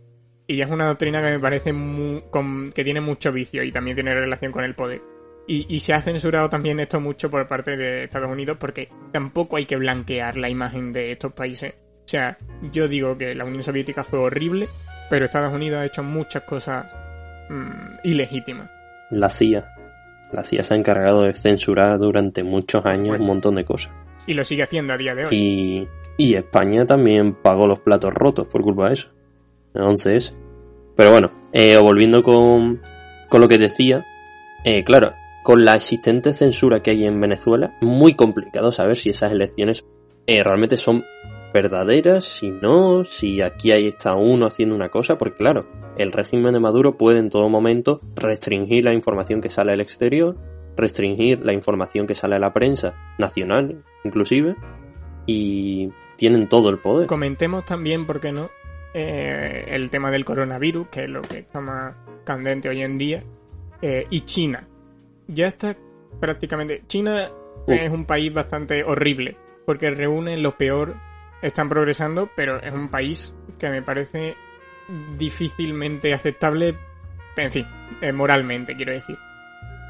y 0.47 0.61
es 0.61 0.69
una 0.69 0.87
doctrina 0.89 1.23
que 1.23 1.31
me 1.31 1.39
parece 1.39 1.73
mu- 1.73 2.23
con- 2.31 2.73
que 2.73 2.83
tiene 2.85 3.01
mucho 3.01 3.33
vicio 3.33 3.63
y 3.63 3.71
también 3.73 3.95
tiene 3.95 4.13
relación 4.15 4.51
con 4.53 4.65
el 4.65 4.75
poder. 4.75 5.01
Y, 5.47 5.67
y 5.75 5.81
se 5.81 5.93
ha 5.93 6.01
censurado 6.03 6.49
también 6.49 6.79
esto 6.81 7.01
mucho 7.01 7.31
por 7.31 7.47
parte 7.49 7.77
de 7.77 8.05
Estados 8.05 8.31
Unidos 8.31 8.57
porque 8.61 8.89
tampoco 9.13 9.57
hay 9.57 9.67
que 9.67 9.77
blanquear 9.77 10.37
la 10.37 10.49
imagen 10.49 10.93
de 10.93 11.13
estos 11.13 11.33
países. 11.33 11.75
O 12.05 12.09
sea, 12.09 12.37
yo 12.73 12.89
digo 12.89 13.17
que 13.17 13.35
la 13.35 13.45
Unión 13.45 13.63
Soviética 13.63 14.03
fue 14.05 14.19
horrible, 14.19 14.69
pero 15.09 15.25
Estados 15.25 15.53
Unidos 15.55 15.81
ha 15.81 15.85
hecho 15.87 16.03
muchas 16.03 16.43
cosas 16.43 16.87
mm, 17.49 17.99
ilegítimas. 18.05 18.69
La 19.11 19.29
CIA. 19.31 19.65
La 20.33 20.43
CIA 20.43 20.63
se 20.63 20.75
ha 20.75 20.77
encargado 20.77 21.23
de 21.23 21.35
censurar 21.35 21.99
durante 21.99 22.43
muchos 22.43 22.85
años 22.87 23.19
un 23.19 23.27
montón 23.27 23.55
de 23.55 23.65
cosas. 23.65 23.93
Y 24.27 24.35
lo 24.35 24.45
sigue 24.45 24.63
haciendo 24.63 24.93
a 24.93 24.97
día 24.97 25.15
de 25.15 25.27
hoy. 25.27 25.89
Y, 26.19 26.35
España 26.35 26.87
también 26.87 27.35
pagó 27.35 27.67
los 27.67 27.81
platos 27.81 28.15
rotos 28.15 28.47
por 28.47 28.63
culpa 28.63 28.89
de 28.89 28.95
eso. 28.95 29.11
11S. 29.75 30.35
Pero 30.95 31.11
bueno, 31.11 31.33
eh, 31.53 31.77
volviendo 31.79 32.23
con, 32.23 32.81
con 33.29 33.41
lo 33.41 33.49
que 33.49 33.59
decía, 33.59 34.07
eh, 34.65 34.85
claro, 34.85 35.11
con 35.43 35.65
la 35.65 35.75
existente 35.75 36.33
censura 36.33 36.81
que 36.81 36.93
hay 36.93 37.07
en 37.07 37.21
Venezuela, 37.21 37.77
muy 37.81 38.15
complicado 38.15 38.71
saber 38.71 38.97
si 38.97 39.11
esas 39.11 39.33
elecciones 39.33 39.85
eh, 40.27 40.43
realmente 40.43 40.77
son 40.77 41.05
verdaderas, 41.53 42.25
si 42.25 42.51
no, 42.51 43.05
si 43.05 43.43
aquí 43.43 43.73
ahí 43.73 43.89
está 43.89 44.15
uno 44.15 44.47
haciendo 44.47 44.75
una 44.75 44.89
cosa, 44.89 45.19
porque 45.19 45.39
claro, 45.39 45.67
el 45.99 46.13
régimen 46.13 46.53
de 46.53 46.61
Maduro 46.61 46.97
puede 46.97 47.19
en 47.19 47.29
todo 47.29 47.49
momento 47.49 48.01
restringir 48.17 48.85
la 48.85 48.95
información 48.95 49.41
que 49.41 49.51
sale 49.51 49.73
al 49.73 49.81
exterior, 49.81 50.37
restringir 50.77 51.45
la 51.45 51.53
información 51.53 52.07
que 52.07 52.15
sale 52.15 52.37
a 52.37 52.39
la 52.39 52.53
prensa 52.53 52.95
nacional, 53.19 53.83
inclusive, 54.05 54.57
y 55.27 55.91
tienen 56.17 56.49
todo 56.49 56.71
el 56.71 56.79
poder. 56.79 57.07
Comentemos 57.07 57.65
también, 57.65 58.07
¿por 58.07 58.21
qué 58.21 58.33
no? 58.33 58.51
Eh, 58.95 59.65
el 59.69 59.91
tema 59.91 60.11
del 60.11 60.25
coronavirus, 60.25 60.89
que 60.89 61.05
es 61.05 61.09
lo 61.09 61.23
que 61.23 61.39
está 61.39 61.61
más 61.61 61.95
candente 62.25 62.69
hoy 62.69 62.83
en 62.83 62.99
día, 62.99 63.23
eh, 63.81 64.05
y 64.11 64.21
China. 64.21 64.67
Ya 65.29 65.47
está 65.47 65.77
prácticamente... 66.21 66.83
China 66.87 67.31
Uf. 67.67 67.75
es 67.75 67.91
un 67.91 68.05
país 68.05 68.33
bastante 68.33 68.85
horrible, 68.85 69.37
porque 69.65 69.91
reúne 69.91 70.37
lo 70.37 70.57
peor, 70.57 70.95
están 71.41 71.69
progresando, 71.69 72.31
pero 72.37 72.61
es 72.61 72.75
un 72.75 72.89
país 72.89 73.35
que 73.59 73.71
me 73.71 73.83
parece 73.83 74.35
difícilmente 75.17 76.13
aceptable, 76.13 76.77
en 77.37 77.51
fin, 77.51 77.67
eh, 78.01 78.13
moralmente, 78.13 78.77
quiero 78.77 78.93
decir. 78.93 79.17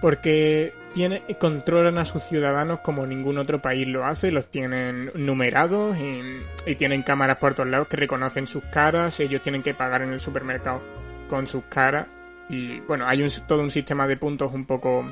Porque 0.02 0.74
tiene, 0.92 1.22
controlan 1.38 1.96
a 1.96 2.04
sus 2.04 2.22
ciudadanos 2.24 2.80
como 2.80 3.06
ningún 3.06 3.38
otro 3.38 3.62
país 3.62 3.88
lo 3.88 4.04
hace, 4.04 4.30
los 4.30 4.48
tienen 4.50 5.10
numerados 5.14 5.96
y, 5.96 6.74
tienen 6.74 7.02
cámaras 7.02 7.36
por 7.38 7.54
todos 7.54 7.68
lados 7.68 7.88
que 7.88 7.96
reconocen 7.96 8.46
sus 8.46 8.64
caras, 8.64 9.18
ellos 9.20 9.42
tienen 9.42 9.62
que 9.62 9.74
pagar 9.74 10.02
en 10.02 10.12
el 10.12 10.20
supermercado 10.20 10.82
con 11.28 11.46
sus 11.46 11.64
caras 11.64 12.06
y 12.48 12.80
bueno, 12.80 13.06
hay 13.06 13.22
un, 13.22 13.28
todo 13.46 13.60
un 13.60 13.70
sistema 13.70 14.06
de 14.06 14.16
puntos 14.16 14.52
un 14.52 14.66
poco 14.66 15.10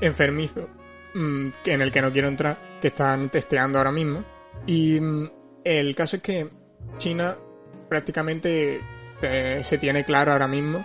enfermizo 0.00 0.68
mmm, 1.14 1.48
en 1.64 1.82
el 1.82 1.92
que 1.92 2.02
no 2.02 2.10
quiero 2.10 2.28
entrar, 2.28 2.58
que 2.80 2.88
están 2.88 3.28
testeando 3.28 3.78
ahora 3.78 3.92
mismo 3.92 4.24
y 4.66 5.00
mmm, 5.00 5.30
el 5.62 5.94
caso 5.94 6.16
es 6.16 6.22
que 6.22 6.48
China 6.96 7.36
prácticamente 7.88 8.80
eh, 9.22 9.60
se 9.62 9.78
tiene 9.78 10.04
claro 10.04 10.32
ahora 10.32 10.48
mismo 10.48 10.84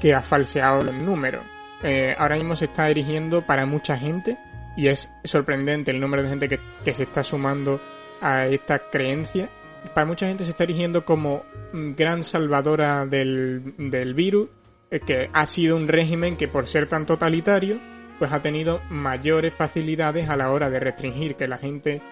que 0.00 0.14
ha 0.14 0.20
falseado 0.20 0.82
los 0.82 0.94
números. 0.94 1.44
Eh, 1.82 2.14
ahora 2.16 2.36
mismo 2.36 2.56
se 2.56 2.66
está 2.66 2.90
erigiendo 2.90 3.46
para 3.46 3.66
mucha 3.66 3.96
gente 3.96 4.38
y 4.76 4.88
es 4.88 5.10
sorprendente 5.24 5.90
el 5.90 6.00
número 6.00 6.22
de 6.22 6.28
gente 6.28 6.48
que, 6.48 6.60
que 6.84 6.94
se 6.94 7.04
está 7.04 7.22
sumando 7.22 7.80
a 8.20 8.46
esta 8.46 8.90
creencia. 8.90 9.48
Para 9.94 10.06
mucha 10.06 10.26
gente 10.26 10.44
se 10.44 10.50
está 10.50 10.64
erigiendo 10.64 11.04
como 11.04 11.44
gran 11.72 12.22
salvadora 12.22 13.06
del, 13.06 13.74
del 13.78 14.14
virus, 14.14 14.48
eh, 14.90 15.00
que 15.00 15.28
ha 15.32 15.46
sido 15.46 15.76
un 15.76 15.88
régimen 15.88 16.36
que 16.36 16.48
por 16.48 16.66
ser 16.66 16.86
tan 16.86 17.06
totalitario, 17.06 17.80
pues 18.18 18.32
ha 18.32 18.42
tenido 18.42 18.82
mayores 18.90 19.54
facilidades 19.54 20.28
a 20.28 20.36
la 20.36 20.50
hora 20.50 20.68
de 20.68 20.80
restringir 20.80 21.36
que 21.36 21.48
la 21.48 21.56
gente 21.56 22.02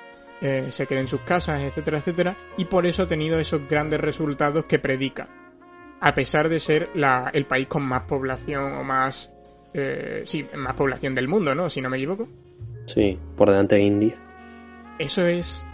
eh, 0.41 0.67
se 0.71 0.87
quede 0.87 1.01
en 1.01 1.07
sus 1.07 1.21
casas, 1.21 1.61
etcétera, 1.61 1.99
etcétera, 1.99 2.37
y 2.57 2.65
por 2.65 2.87
eso 2.87 3.03
ha 3.03 3.07
tenido 3.09 3.39
esos 3.39 3.69
grandes 3.69 4.01
resultados 4.01 4.65
que 4.65 4.79
predica, 4.79 5.29
a 6.01 6.15
pesar 6.15 6.49
de 6.49 6.61
ser 6.61 6.91
el 7.33 7.47
país 7.47 7.67
con 7.67 7.83
más 7.83 8.03
población 8.05 8.75
o 8.75 8.85
más, 8.85 9.31
eh, 9.75 10.23
sí, 10.25 10.47
más 10.55 10.75
población 10.75 11.15
del 11.15 11.29
mundo, 11.29 11.55
¿no? 11.55 11.69
Si 11.69 11.81
no 11.81 11.91
me 11.91 11.97
equivoco. 11.97 12.29
Sí, 12.87 13.19
por 13.37 13.51
delante 13.51 13.77
de 13.77 13.83
India. 13.83 14.15
Eso 14.99 15.27
es 15.27 15.65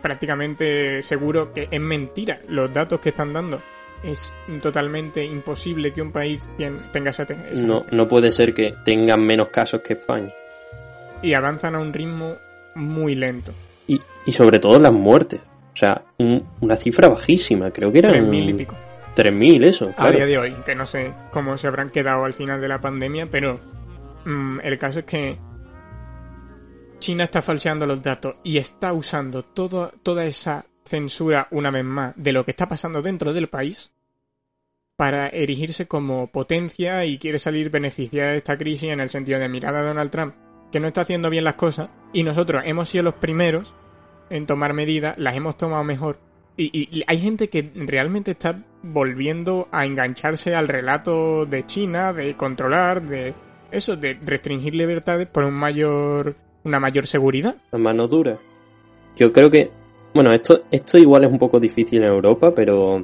prácticamente 0.00 1.02
seguro 1.02 1.52
que 1.52 1.68
es 1.70 1.80
mentira. 1.80 2.40
Los 2.48 2.72
datos 2.72 3.00
que 3.00 3.10
están 3.10 3.32
dando 3.32 3.60
es 4.02 4.32
totalmente 4.62 5.24
imposible 5.24 5.92
que 5.92 6.00
un 6.00 6.12
país 6.12 6.48
tenga 6.92 7.10
esa, 7.10 7.24
esa 7.24 7.66
no, 7.66 7.84
no 7.90 8.08
puede 8.08 8.30
ser 8.30 8.54
que 8.54 8.74
tengan 8.84 9.22
menos 9.22 9.48
casos 9.48 9.82
que 9.82 9.94
España. 9.94 10.32
Y 11.22 11.34
avanzan 11.34 11.74
a 11.74 11.80
un 11.80 11.92
ritmo 11.92 12.36
muy 12.74 13.14
lento. 13.14 13.52
Y, 13.86 14.00
y 14.24 14.32
sobre 14.32 14.58
todo 14.58 14.78
las 14.78 14.92
muertes. 14.92 15.40
O 15.72 15.76
sea, 15.76 16.02
un, 16.18 16.46
una 16.60 16.76
cifra 16.76 17.08
bajísima, 17.08 17.70
creo 17.70 17.92
que 17.92 17.98
eran... 17.98 18.14
3.000 18.14 18.50
y 18.50 18.54
pico. 18.54 18.76
3.000, 19.14 19.64
eso. 19.64 19.94
A 19.96 20.10
día 20.10 20.26
de 20.26 20.38
hoy, 20.38 20.54
que 20.64 20.74
no 20.74 20.86
sé 20.86 21.14
cómo 21.32 21.56
se 21.58 21.66
habrán 21.66 21.90
quedado 21.90 22.24
al 22.24 22.34
final 22.34 22.60
de 22.60 22.68
la 22.68 22.80
pandemia, 22.80 23.28
pero 23.30 23.60
mm, 24.24 24.60
el 24.62 24.78
caso 24.78 25.00
es 25.00 25.04
que 25.04 25.38
China 26.98 27.24
está 27.24 27.42
falseando 27.42 27.86
los 27.86 28.02
datos 28.02 28.36
y 28.44 28.58
está 28.58 28.92
usando 28.92 29.42
todo, 29.42 29.92
toda 30.02 30.24
esa 30.24 30.66
censura, 30.84 31.48
una 31.50 31.70
vez 31.70 31.84
más, 31.84 32.12
de 32.16 32.32
lo 32.32 32.44
que 32.44 32.50
está 32.50 32.68
pasando 32.68 33.02
dentro 33.02 33.32
del 33.32 33.48
país 33.48 33.92
para 34.96 35.28
erigirse 35.28 35.88
como 35.88 36.26
potencia 36.26 37.06
y 37.06 37.18
quiere 37.18 37.38
salir 37.38 37.70
beneficiada 37.70 38.32
de 38.32 38.36
esta 38.36 38.58
crisis 38.58 38.90
en 38.90 39.00
el 39.00 39.08
sentido 39.08 39.38
de 39.38 39.48
mirar 39.48 39.74
a 39.74 39.82
Donald 39.82 40.10
Trump, 40.10 40.34
que 40.70 40.78
no 40.78 40.88
está 40.88 41.00
haciendo 41.00 41.30
bien 41.30 41.44
las 41.44 41.54
cosas, 41.54 41.88
y 42.12 42.22
nosotros 42.22 42.62
hemos 42.66 42.90
sido 42.90 43.04
los 43.04 43.14
primeros 43.14 43.74
en 44.28 44.46
tomar 44.46 44.74
medidas, 44.74 45.16
las 45.16 45.34
hemos 45.34 45.56
tomado 45.56 45.82
mejor. 45.84 46.18
Y, 46.62 47.04
hay 47.06 47.18
gente 47.18 47.48
que 47.48 47.70
realmente 47.74 48.32
está 48.32 48.62
volviendo 48.82 49.68
a 49.72 49.86
engancharse 49.86 50.54
al 50.54 50.68
relato 50.68 51.46
de 51.46 51.64
China, 51.64 52.12
de 52.12 52.36
controlar, 52.36 53.02
de 53.02 53.34
eso, 53.70 53.96
de 53.96 54.18
restringir 54.22 54.74
libertades 54.74 55.26
por 55.26 55.44
un 55.44 55.54
mayor, 55.54 56.36
una 56.64 56.78
mayor 56.78 57.06
seguridad. 57.06 57.56
La 57.72 57.78
mano 57.78 58.06
dura. 58.06 58.38
Yo 59.16 59.32
creo 59.32 59.50
que, 59.50 59.70
bueno, 60.12 60.34
esto, 60.34 60.64
esto 60.70 60.98
igual 60.98 61.24
es 61.24 61.32
un 61.32 61.38
poco 61.38 61.58
difícil 61.58 62.02
en 62.02 62.08
Europa, 62.08 62.52
pero 62.54 63.02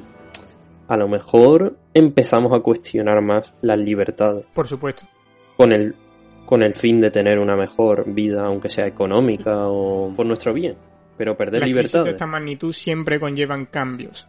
a 0.88 0.96
lo 0.98 1.08
mejor 1.08 1.78
empezamos 1.94 2.52
a 2.52 2.60
cuestionar 2.60 3.22
más 3.22 3.54
las 3.62 3.78
libertades 3.78 4.44
Por 4.52 4.66
supuesto. 4.66 5.06
con 5.56 5.72
el, 5.72 5.94
con 6.44 6.62
el 6.62 6.74
fin 6.74 7.00
de 7.00 7.10
tener 7.10 7.38
una 7.38 7.56
mejor 7.56 8.04
vida, 8.12 8.44
aunque 8.44 8.68
sea 8.68 8.86
económica 8.86 9.66
o 9.66 10.12
por 10.14 10.26
nuestro 10.26 10.52
bien. 10.52 10.76
Pero 11.16 11.36
perder 11.36 11.60
Las 11.62 11.70
crisis 11.70 12.04
de 12.04 12.10
esta 12.10 12.26
magnitud 12.26 12.72
siempre 12.72 13.18
conllevan 13.18 13.66
cambios. 13.66 14.28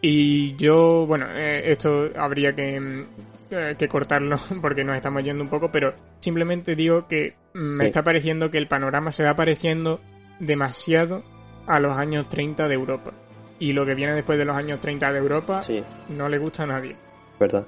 Y 0.00 0.54
yo, 0.56 1.06
bueno, 1.06 1.26
eh, 1.30 1.70
esto 1.70 2.10
habría 2.16 2.54
que, 2.54 2.78
mm, 2.80 3.04
eh, 3.50 3.74
que 3.78 3.88
cortarlo 3.88 4.36
porque 4.62 4.84
nos 4.84 4.96
estamos 4.96 5.22
yendo 5.22 5.42
un 5.42 5.48
poco, 5.48 5.70
pero 5.70 5.94
simplemente 6.20 6.74
digo 6.74 7.06
que 7.08 7.34
me 7.54 7.84
Sí. 7.84 7.88
está 7.88 8.02
pareciendo 8.02 8.50
que 8.50 8.58
el 8.58 8.66
panorama 8.68 9.12
se 9.12 9.22
va 9.24 9.34
pareciendo 9.34 10.00
demasiado 10.40 11.22
a 11.66 11.78
los 11.80 11.96
años 11.96 12.28
30 12.28 12.68
de 12.68 12.74
Europa. 12.74 13.12
Y 13.60 13.72
lo 13.72 13.86
que 13.86 13.94
viene 13.94 14.14
después 14.14 14.36
de 14.36 14.44
los 14.44 14.56
años 14.56 14.80
30 14.80 15.12
de 15.12 15.18
Europa 15.18 15.62
Sí, 15.62 15.82
no 16.10 16.28
le 16.28 16.38
gusta 16.38 16.64
a 16.64 16.66
nadie. 16.66 16.96
verdad. 17.38 17.64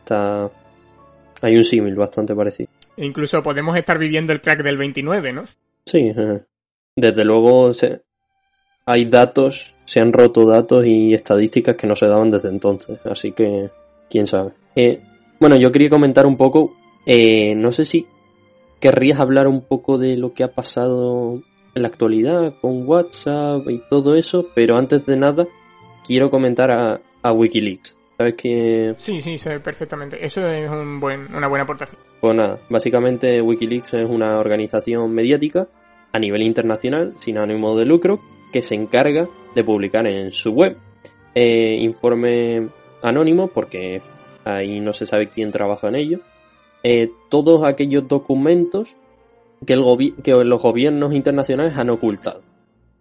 Está... 0.00 0.50
Hay 1.40 1.56
un 1.56 1.64
símil 1.64 1.94
bastante 1.94 2.34
parecido. 2.34 2.68
E 2.96 3.04
incluso 3.06 3.42
podemos 3.42 3.76
estar 3.76 3.98
viviendo 3.98 4.32
el 4.32 4.40
crack 4.40 4.62
del 4.62 4.76
29, 4.76 5.32
¿no? 5.32 5.44
Sí, 5.86 6.12
eh, 6.16 6.40
desde 6.96 7.24
luego 7.24 7.72
se- 7.72 8.02
hay 8.86 9.04
datos, 9.06 9.74
se 9.84 10.00
han 10.00 10.12
roto 10.12 10.46
datos 10.46 10.84
y 10.86 11.14
estadísticas 11.14 11.76
que 11.76 11.86
no 11.86 11.94
se 11.96 12.06
daban 12.06 12.30
desde 12.30 12.48
entonces, 12.48 12.98
así 13.04 13.32
que 13.32 13.70
quién 14.10 14.26
sabe. 14.26 14.50
Eh, 14.74 15.00
bueno, 15.38 15.56
yo 15.56 15.70
quería 15.72 15.88
comentar 15.90 16.26
un 16.26 16.36
poco, 16.36 16.74
eh, 17.06 17.54
no 17.54 17.70
sé 17.72 17.84
si 17.84 18.06
querrías 18.80 19.20
hablar 19.20 19.46
un 19.46 19.62
poco 19.62 19.98
de 19.98 20.16
lo 20.16 20.32
que 20.34 20.42
ha 20.44 20.48
pasado 20.52 21.42
en 21.74 21.82
la 21.82 21.88
actualidad 21.88 22.54
con 22.60 22.86
WhatsApp 22.88 23.68
y 23.70 23.80
todo 23.88 24.14
eso, 24.16 24.46
pero 24.54 24.76
antes 24.76 25.06
de 25.06 25.16
nada 25.16 25.46
quiero 26.06 26.30
comentar 26.30 26.70
a, 26.70 27.00
a 27.22 27.32
Wikileaks. 27.32 27.96
Sabes 28.18 28.34
que 28.34 28.94
Sí, 28.98 29.20
sí, 29.22 29.38
sé 29.38 29.58
perfectamente. 29.60 30.24
Eso 30.24 30.46
es 30.46 30.68
un 30.70 31.00
buen, 31.00 31.34
una 31.34 31.48
buena 31.48 31.64
aportación. 31.64 31.98
Pues 32.20 32.34
nada, 32.36 32.58
básicamente 32.68 33.40
Wikileaks 33.40 33.94
es 33.94 34.08
una 34.10 34.38
organización 34.38 35.12
mediática 35.12 35.66
a 36.12 36.18
nivel 36.18 36.42
internacional, 36.42 37.14
sin 37.20 37.38
ánimo 37.38 37.76
de 37.76 37.86
lucro, 37.86 38.20
que 38.52 38.62
se 38.62 38.74
encarga 38.74 39.28
de 39.54 39.64
publicar 39.64 40.06
en 40.06 40.30
su 40.32 40.52
web 40.52 40.76
eh, 41.34 41.78
informe 41.80 42.68
anónimo, 43.02 43.48
porque 43.48 44.02
ahí 44.44 44.80
no 44.80 44.92
se 44.92 45.06
sabe 45.06 45.28
quién 45.28 45.50
trabaja 45.50 45.88
en 45.88 45.96
ello, 45.96 46.20
eh, 46.82 47.10
todos 47.30 47.64
aquellos 47.64 48.06
documentos 48.08 48.96
que, 49.66 49.74
el 49.74 49.82
que 50.22 50.32
los 50.44 50.62
gobiernos 50.62 51.14
internacionales 51.14 51.76
han 51.76 51.90
ocultado. 51.90 52.42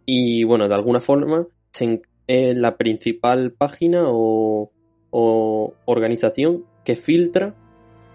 Y 0.06 0.44
bueno, 0.44 0.68
de 0.68 0.76
alguna 0.76 1.00
forma 1.00 1.48
se 1.72 2.02
la 2.28 2.78
principal 2.78 3.52
página 3.52 4.04
o 4.08 4.72
organización 5.86 6.64
que 6.86 6.96
filtra 6.96 7.56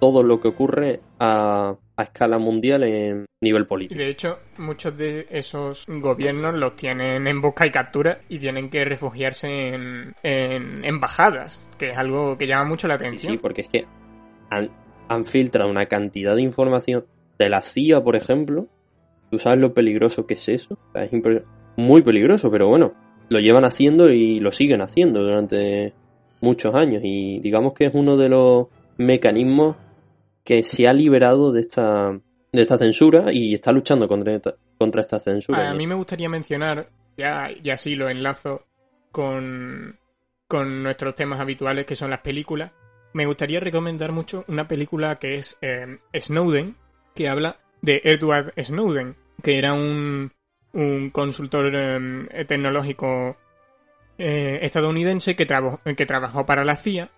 todo 0.00 0.22
lo 0.22 0.40
que 0.40 0.48
ocurre 0.48 1.00
a, 1.18 1.76
a 1.96 2.02
escala 2.02 2.38
mundial 2.38 2.84
en 2.84 3.26
nivel 3.40 3.66
político. 3.66 3.98
de 3.98 4.08
hecho, 4.08 4.38
muchos 4.58 4.96
de 4.96 5.26
esos 5.30 5.86
gobiernos 5.88 6.54
los 6.54 6.76
tienen 6.76 7.26
en 7.26 7.40
busca 7.40 7.66
y 7.66 7.70
captura 7.70 8.20
y 8.28 8.38
tienen 8.38 8.70
que 8.70 8.84
refugiarse 8.84 9.48
en, 9.48 10.14
en 10.22 10.84
embajadas, 10.84 11.62
que 11.78 11.90
es 11.90 11.98
algo 11.98 12.36
que 12.36 12.46
llama 12.46 12.68
mucho 12.68 12.88
la 12.88 12.94
atención. 12.94 13.32
sí, 13.32 13.38
porque 13.38 13.62
es 13.62 13.68
que 13.68 13.84
han, 14.50 14.70
han 15.08 15.24
filtrado 15.24 15.70
una 15.70 15.86
cantidad 15.86 16.34
de 16.34 16.42
información 16.42 17.06
de 17.38 17.48
la 17.48 17.62
CIA, 17.62 18.02
por 18.02 18.16
ejemplo. 18.16 18.68
¿Tú 19.30 19.38
sabes 19.38 19.58
lo 19.58 19.74
peligroso 19.74 20.26
que 20.26 20.34
es 20.34 20.48
eso? 20.48 20.74
O 20.74 20.92
sea, 20.92 21.04
es 21.04 21.12
muy 21.76 22.02
peligroso, 22.02 22.50
pero 22.50 22.68
bueno, 22.68 22.94
lo 23.28 23.40
llevan 23.40 23.64
haciendo 23.64 24.08
y 24.08 24.38
lo 24.40 24.52
siguen 24.52 24.82
haciendo 24.82 25.22
durante 25.22 25.94
muchos 26.40 26.74
años. 26.74 27.02
Y 27.04 27.40
digamos 27.40 27.74
que 27.74 27.86
es 27.86 27.94
uno 27.94 28.16
de 28.16 28.28
los 28.28 28.68
mecanismos 28.98 29.76
que 30.46 30.62
se 30.62 30.86
ha 30.86 30.92
liberado 30.92 31.52
de 31.52 31.60
esta, 31.60 32.18
de 32.52 32.62
esta 32.62 32.78
censura 32.78 33.32
y 33.32 33.52
está 33.52 33.72
luchando 33.72 34.06
contra 34.06 34.32
esta, 34.32 34.54
contra 34.78 35.00
esta 35.02 35.18
censura. 35.18 35.68
A 35.68 35.74
mí 35.74 35.86
me 35.86 35.96
gustaría 35.96 36.28
mencionar, 36.28 36.88
ya, 37.18 37.50
ya 37.62 37.76
sí 37.76 37.96
lo 37.96 38.08
enlazo 38.08 38.64
con, 39.10 39.98
con 40.46 40.84
nuestros 40.84 41.16
temas 41.16 41.40
habituales 41.40 41.84
que 41.84 41.96
son 41.96 42.10
las 42.10 42.20
películas, 42.20 42.70
me 43.12 43.26
gustaría 43.26 43.60
recomendar 43.60 44.12
mucho 44.12 44.44
una 44.46 44.68
película 44.68 45.18
que 45.18 45.34
es 45.34 45.56
eh, 45.62 45.98
Snowden, 46.14 46.76
que 47.14 47.28
habla 47.28 47.58
de 47.82 48.00
Edward 48.04 48.52
Snowden, 48.62 49.16
que 49.42 49.58
era 49.58 49.72
un, 49.72 50.30
un 50.74 51.10
consultor 51.10 51.72
eh, 51.74 52.44
tecnológico 52.46 53.36
eh, 54.18 54.58
estadounidense 54.62 55.34
que, 55.34 55.46
que 55.96 56.06
trabajó 56.06 56.46
para 56.46 56.64
la 56.64 56.76
CIA 56.76 57.10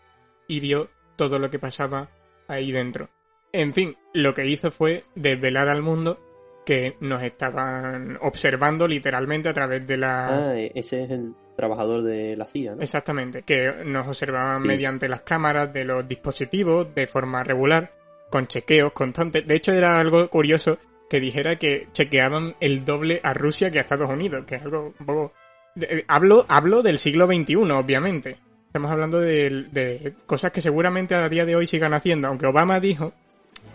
y 0.46 0.60
vio 0.60 0.88
todo 1.16 1.38
lo 1.38 1.50
que 1.50 1.58
pasaba 1.58 2.08
ahí 2.46 2.72
dentro. 2.72 3.10
En 3.52 3.72
fin, 3.72 3.96
lo 4.12 4.34
que 4.34 4.46
hizo 4.46 4.70
fue 4.70 5.04
desvelar 5.14 5.68
al 5.68 5.82
mundo 5.82 6.18
que 6.66 6.96
nos 7.00 7.22
estaban 7.22 8.18
observando 8.20 8.86
literalmente 8.86 9.48
a 9.48 9.54
través 9.54 9.86
de 9.86 9.96
la... 9.96 10.50
Ah, 10.50 10.54
ese 10.56 11.04
es 11.04 11.10
el 11.10 11.32
trabajador 11.56 12.02
de 12.02 12.36
la 12.36 12.44
CIA, 12.44 12.74
¿no? 12.74 12.82
Exactamente, 12.82 13.42
que 13.42 13.72
nos 13.86 14.06
observaban 14.06 14.62
Sí. 14.62 14.68
mediante 14.68 15.08
las 15.08 15.22
cámaras 15.22 15.72
de 15.72 15.84
los 15.84 16.06
dispositivos 16.06 16.94
de 16.94 17.06
forma 17.06 17.42
regular 17.42 17.92
con 18.30 18.46
chequeos 18.46 18.92
constantes. 18.92 19.46
De 19.46 19.54
hecho, 19.56 19.72
era 19.72 19.98
algo 19.98 20.28
curioso 20.28 20.78
que 21.08 21.20
dijera 21.20 21.56
que 21.56 21.88
chequeaban 21.92 22.54
el 22.60 22.84
doble 22.84 23.18
a 23.24 23.32
Rusia 23.32 23.70
que 23.70 23.78
a 23.78 23.82
Estados 23.82 24.10
Unidos, 24.10 24.44
que 24.44 24.56
es 24.56 24.62
algo 24.62 24.92
un 25.00 25.06
poco... 25.06 25.32
Eh, 25.80 26.04
hablo, 26.06 26.44
hablo 26.48 26.82
del 26.82 26.98
siglo 26.98 27.26
XXI, 27.26 27.54
obviamente. 27.56 28.36
Estamos 28.66 28.90
hablando 28.90 29.18
de, 29.18 29.64
de 29.72 30.12
cosas 30.26 30.52
que 30.52 30.60
seguramente 30.60 31.14
a 31.14 31.28
día 31.30 31.46
de 31.46 31.56
hoy 31.56 31.66
sigan 31.66 31.94
haciendo, 31.94 32.28
aunque 32.28 32.46
Obama 32.46 32.78
dijo 32.78 33.14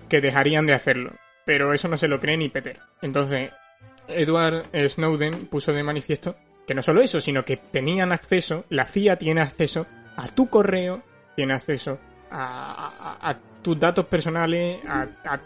que 0.10 0.22
dejarían 0.22 0.65
de 0.65 0.74
hacerlo. 0.74 1.11
Pero 1.45 1.74
eso 1.74 1.88
no 1.88 1.98
se 1.98 2.07
lo 2.07 2.20
cree 2.20 2.38
ni 2.38 2.49
Peter. 2.49 2.80
Entonces, 3.02 3.52
Edward 4.07 4.65
Snowden 4.90 5.48
puso 5.48 5.74
de 5.74 5.84
manifiesto 5.84 6.36
que 6.65 6.74
no 6.74 6.82
solo 6.82 7.02
eso, 7.02 7.20
sino 7.20 7.44
que 7.44 7.57
tenían 7.57 8.11
acceso, 8.11 8.65
la 8.70 8.86
CIA 8.86 9.18
tiene 9.18 9.41
acceso 9.41 9.86
a 10.15 10.28
tu 10.28 10.49
correo, 10.49 11.03
tiene 11.36 11.53
acceso 11.53 11.99
a, 12.32 13.38
tus 13.61 13.80
datos 13.80 14.06
personales, 14.06 14.80
a, 14.88 15.40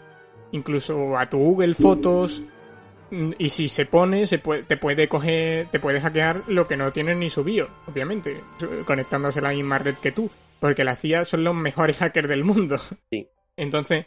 incluso 0.52 1.16
a 1.16 1.28
tu 1.28 1.38
Google 1.38 1.74
Fotos, 1.74 2.42
y 3.10 3.48
si 3.48 3.68
se 3.68 3.86
pone, 3.86 4.26
se 4.26 4.38
puede, 4.38 4.62
te 4.64 4.76
puede 4.76 5.08
coger, 5.08 5.68
te 5.70 5.80
puede 5.80 6.00
hackear 6.00 6.42
lo 6.48 6.66
que 6.66 6.76
no 6.76 6.92
tiene 6.92 7.14
ni 7.14 7.30
su 7.30 7.42
bio, 7.42 7.68
obviamente, 7.86 8.40
conectándose 8.86 9.38
a 9.38 9.42
la 9.42 9.50
misma 9.50 9.78
red 9.78 9.96
que 9.96 10.12
tú, 10.12 10.30
porque 10.60 10.84
la 10.84 10.96
CIA 10.96 11.24
son 11.24 11.44
los 11.44 11.54
mejores 11.54 11.96
hackers 11.96 12.28
del 12.28 12.44
mundo. 12.44 12.78
Sí. 13.10 13.28
Entonces, 13.56 14.06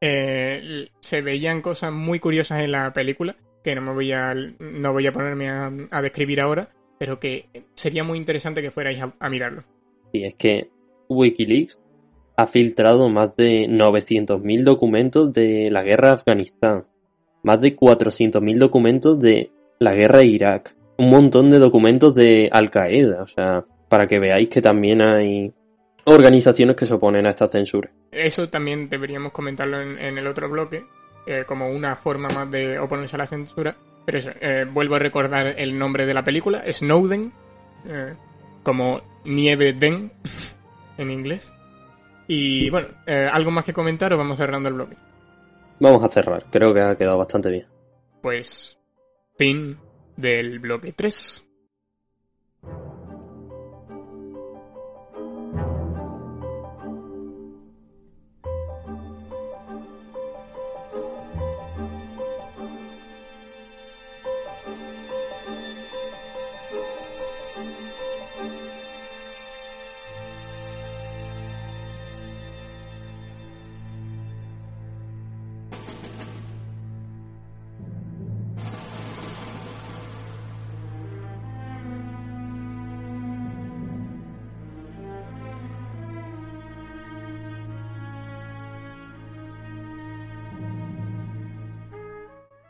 eh, 0.00 0.88
se 1.00 1.20
veían 1.20 1.60
cosas 1.60 1.92
muy 1.92 2.18
curiosas 2.18 2.62
en 2.62 2.72
la 2.72 2.92
película 2.92 3.36
que 3.62 3.74
no 3.74 3.82
me 3.82 3.92
voy 3.92 4.12
a, 4.12 4.34
no 4.34 4.92
voy 4.92 5.06
a 5.06 5.12
ponerme 5.12 5.48
a, 5.50 6.02
describir 6.02 6.40
ahora, 6.40 6.70
pero 6.98 7.18
que 7.18 7.46
sería 7.74 8.04
muy 8.04 8.18
interesante 8.18 8.62
que 8.62 8.70
fuerais 8.70 9.00
a, 9.18 9.28
mirarlo. 9.28 9.62
Sí, 10.12 10.24
es 10.24 10.34
que 10.36 10.70
Wikileaks 11.08 11.78
ha 12.36 12.46
filtrado 12.46 13.08
más 13.08 13.36
de 13.36 13.66
900.000 13.68 14.62
documentos 14.62 15.32
de 15.32 15.70
la 15.70 15.82
guerra 15.82 16.08
de 16.08 16.14
Afganistán, 16.14 16.86
más 17.42 17.60
de 17.60 17.76
400.000 17.76 18.58
documentos 18.58 19.18
de 19.18 19.50
la 19.80 19.94
guerra 19.94 20.18
de 20.18 20.26
Irak, 20.26 20.76
un 20.96 21.10
montón 21.10 21.50
de 21.50 21.58
documentos 21.58 22.14
de 22.14 22.48
Al 22.50 22.70
Qaeda, 22.70 23.22
o 23.22 23.26
sea, 23.26 23.64
para 23.88 24.06
que 24.06 24.18
veáis 24.18 24.48
que 24.48 24.62
también 24.62 25.02
hay 25.02 25.52
organizaciones 26.04 26.76
que 26.76 26.86
se 26.86 26.94
oponen 26.94 27.26
a 27.26 27.30
esta 27.30 27.48
censura. 27.48 27.90
Eso 28.10 28.48
también 28.48 28.88
deberíamos 28.88 29.32
comentarlo 29.32 29.80
en 29.80 30.18
el 30.18 30.26
otro 30.26 30.48
bloque, 30.48 30.86
eh, 31.30 31.44
como 31.46 31.68
una 31.68 31.94
forma 31.94 32.26
más 32.34 32.50
de 32.50 32.78
oponerse 32.78 33.16
a 33.16 33.18
la 33.18 33.26
censura. 33.26 33.76
Pero 34.06 34.16
eso, 34.16 34.30
eh, 34.40 34.64
vuelvo 34.64 34.94
a 34.94 34.98
recordar 34.98 35.46
el 35.46 35.78
nombre 35.78 36.06
de 36.06 36.14
la 36.14 36.24
película, 36.24 36.64
Snowden, 36.72 37.30
eh, 37.84 38.14
como 38.62 39.02
Nieve 39.26 39.74
Den 39.74 40.10
en 40.96 41.10
inglés. 41.10 41.52
Y 42.26 42.70
bueno, 42.70 42.88
¿algo 43.06 43.50
más 43.50 43.66
que 43.66 43.74
comentar 43.74 44.12
o 44.12 44.18
vamos 44.18 44.38
cerrando 44.38 44.70
el 44.70 44.74
bloque? 44.74 44.96
Vamos 45.80 46.02
a 46.02 46.08
cerrar, 46.08 46.44
creo 46.50 46.72
que 46.72 46.80
ha 46.80 46.96
quedado 46.96 47.18
bastante 47.18 47.50
bien. 47.50 47.66
Pues, 48.22 48.78
fin 49.36 49.78
del 50.16 50.58
bloque 50.60 50.92
3. 50.92 51.47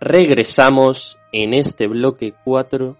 Regresamos 0.08 1.18
en 1.32 1.54
este 1.54 1.86
bloque 1.86 2.34
4, 2.44 2.96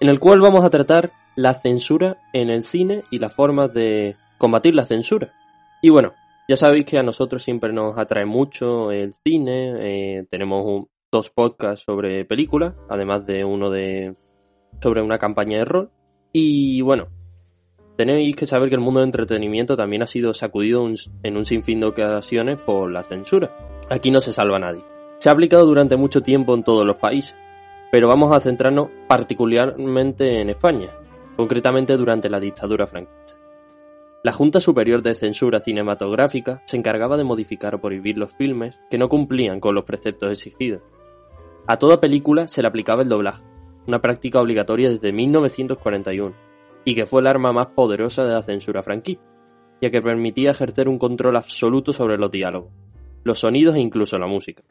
en 0.00 0.08
el 0.08 0.20
cual 0.20 0.40
vamos 0.40 0.64
a 0.64 0.70
tratar 0.70 1.12
la 1.36 1.52
censura 1.54 2.18
en 2.32 2.48
el 2.48 2.62
cine 2.62 3.04
y 3.10 3.18
las 3.18 3.34
formas 3.34 3.74
de 3.74 4.16
combatir 4.38 4.74
la 4.74 4.84
censura. 4.84 5.34
Y 5.82 5.90
bueno, 5.90 6.14
ya 6.48 6.56
sabéis 6.56 6.84
que 6.84 6.98
a 6.98 7.02
nosotros 7.02 7.42
siempre 7.42 7.72
nos 7.72 7.98
atrae 7.98 8.24
mucho 8.24 8.92
el 8.92 9.14
cine, 9.24 9.74
eh, 9.80 10.26
tenemos 10.30 10.86
dos 11.10 11.30
podcasts 11.30 11.84
sobre 11.84 12.24
películas, 12.24 12.74
además 12.88 13.26
de 13.26 13.44
uno 13.44 13.70
de 13.70 14.14
sobre 14.80 15.02
una 15.02 15.18
campaña 15.18 15.58
de 15.58 15.64
rol. 15.64 15.90
Y 16.32 16.80
bueno, 16.82 17.08
tenéis 17.96 18.36
que 18.36 18.46
saber 18.46 18.68
que 18.68 18.76
el 18.76 18.80
mundo 18.80 19.00
del 19.00 19.08
entretenimiento 19.08 19.76
también 19.76 20.02
ha 20.02 20.06
sido 20.06 20.32
sacudido 20.34 20.86
en 21.22 21.36
un 21.36 21.46
sinfín 21.46 21.80
de 21.80 21.86
ocasiones 21.86 22.58
por 22.58 22.92
la 22.92 23.02
censura. 23.02 23.56
Aquí 23.90 24.10
no 24.10 24.20
se 24.20 24.32
salva 24.32 24.58
nadie. 24.58 24.97
Se 25.18 25.28
ha 25.28 25.32
aplicado 25.32 25.66
durante 25.66 25.96
mucho 25.96 26.22
tiempo 26.22 26.54
en 26.54 26.62
todos 26.62 26.86
los 26.86 26.96
países, 26.96 27.36
pero 27.90 28.06
vamos 28.06 28.34
a 28.34 28.38
centrarnos 28.38 28.88
particularmente 29.08 30.40
en 30.40 30.50
España, 30.50 30.90
concretamente 31.36 31.96
durante 31.96 32.28
la 32.28 32.38
dictadura 32.38 32.86
franquista. 32.86 33.36
La 34.22 34.32
Junta 34.32 34.60
Superior 34.60 35.02
de 35.02 35.16
Censura 35.16 35.58
Cinematográfica 35.58 36.62
se 36.66 36.76
encargaba 36.76 37.16
de 37.16 37.24
modificar 37.24 37.74
o 37.74 37.80
prohibir 37.80 38.16
los 38.16 38.32
filmes 38.32 38.78
que 38.90 38.98
no 38.98 39.08
cumplían 39.08 39.58
con 39.58 39.74
los 39.74 39.84
preceptos 39.84 40.30
exigidos. 40.30 40.82
A 41.66 41.78
toda 41.78 42.00
película 42.00 42.46
se 42.46 42.62
le 42.62 42.68
aplicaba 42.68 43.02
el 43.02 43.08
doblaje, 43.08 43.42
una 43.88 44.00
práctica 44.00 44.40
obligatoria 44.40 44.90
desde 44.90 45.12
1941, 45.12 46.34
y 46.84 46.94
que 46.94 47.06
fue 47.06 47.22
el 47.22 47.26
arma 47.26 47.52
más 47.52 47.68
poderosa 47.68 48.24
de 48.24 48.34
la 48.34 48.42
censura 48.44 48.84
franquista, 48.84 49.28
ya 49.80 49.90
que 49.90 50.00
permitía 50.00 50.52
ejercer 50.52 50.88
un 50.88 50.98
control 50.98 51.36
absoluto 51.36 51.92
sobre 51.92 52.18
los 52.18 52.30
diálogos, 52.30 52.70
los 53.24 53.40
sonidos 53.40 53.74
e 53.74 53.80
incluso 53.80 54.16
la 54.18 54.26
música. 54.26 54.62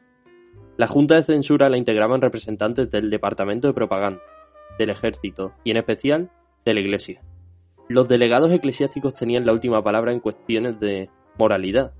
La 0.78 0.86
Junta 0.86 1.16
de 1.16 1.24
Censura 1.24 1.68
la 1.68 1.76
integraban 1.76 2.20
representantes 2.20 2.88
del 2.88 3.10
Departamento 3.10 3.66
de 3.66 3.74
Propaganda, 3.74 4.22
del 4.78 4.90
Ejército 4.90 5.52
y 5.64 5.72
en 5.72 5.78
especial 5.78 6.30
de 6.64 6.72
la 6.72 6.78
Iglesia. 6.78 7.20
Los 7.88 8.06
delegados 8.06 8.52
eclesiásticos 8.52 9.14
tenían 9.14 9.44
la 9.44 9.52
última 9.52 9.82
palabra 9.82 10.12
en 10.12 10.20
cuestiones 10.20 10.78
de 10.78 11.10
moralidad, 11.36 11.94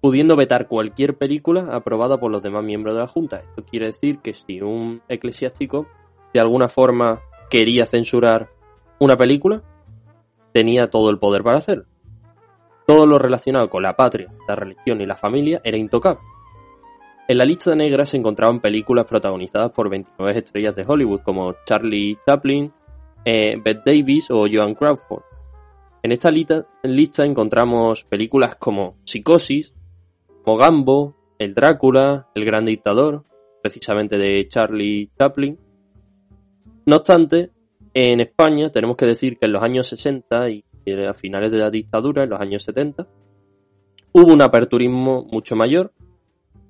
pudiendo 0.00 0.36
vetar 0.36 0.68
cualquier 0.68 1.18
película 1.18 1.74
aprobada 1.74 2.20
por 2.20 2.30
los 2.30 2.40
demás 2.42 2.62
miembros 2.62 2.94
de 2.94 3.00
la 3.00 3.08
Junta. 3.08 3.40
Esto 3.40 3.64
quiere 3.64 3.86
decir 3.86 4.20
que 4.20 4.34
si 4.34 4.60
un 4.60 5.02
eclesiástico 5.08 5.88
de 6.32 6.38
alguna 6.38 6.68
forma 6.68 7.22
quería 7.50 7.86
censurar 7.86 8.50
una 9.00 9.16
película, 9.16 9.64
tenía 10.52 10.90
todo 10.90 11.10
el 11.10 11.18
poder 11.18 11.42
para 11.42 11.58
hacerlo. 11.58 11.86
Todo 12.86 13.04
lo 13.08 13.18
relacionado 13.18 13.68
con 13.68 13.82
la 13.82 13.96
patria, 13.96 14.32
la 14.46 14.54
religión 14.54 15.00
y 15.00 15.06
la 15.06 15.16
familia 15.16 15.60
era 15.64 15.76
intocable. 15.76 16.20
En 17.28 17.38
la 17.38 17.44
lista 17.44 17.74
negra 17.74 18.06
se 18.06 18.16
encontraban 18.16 18.60
películas 18.60 19.04
protagonizadas 19.04 19.72
por 19.72 19.90
29 19.90 20.38
estrellas 20.38 20.76
de 20.76 20.84
Hollywood 20.86 21.22
como 21.22 21.56
Charlie 21.64 22.16
Chaplin, 22.24 22.72
eh, 23.24 23.56
Bette 23.62 23.82
Davis 23.84 24.30
o 24.30 24.46
Joan 24.50 24.76
Crawford. 24.76 25.24
En 26.04 26.12
esta 26.12 26.30
lista, 26.30 27.24
encontramos 27.24 28.04
películas 28.04 28.54
como 28.54 28.98
Psicosis, 29.04 29.74
Mogambo, 30.44 31.16
El 31.36 31.52
Drácula, 31.52 32.28
El 32.32 32.44
Gran 32.44 32.64
Dictador, 32.64 33.24
precisamente 33.60 34.18
de 34.18 34.46
Charlie 34.46 35.10
Chaplin. 35.18 35.58
No 36.86 36.96
obstante, 36.96 37.50
en 37.92 38.20
España 38.20 38.70
tenemos 38.70 38.96
que 38.96 39.06
decir 39.06 39.36
que 39.36 39.46
en 39.46 39.52
los 39.52 39.64
años 39.64 39.88
60 39.88 40.48
y 40.50 40.64
a 41.08 41.12
finales 41.12 41.50
de 41.50 41.58
la 41.58 41.70
dictadura, 41.70 42.22
en 42.22 42.30
los 42.30 42.40
años 42.40 42.62
70, 42.62 43.08
hubo 44.12 44.32
un 44.32 44.42
aperturismo 44.42 45.24
mucho 45.24 45.56
mayor 45.56 45.92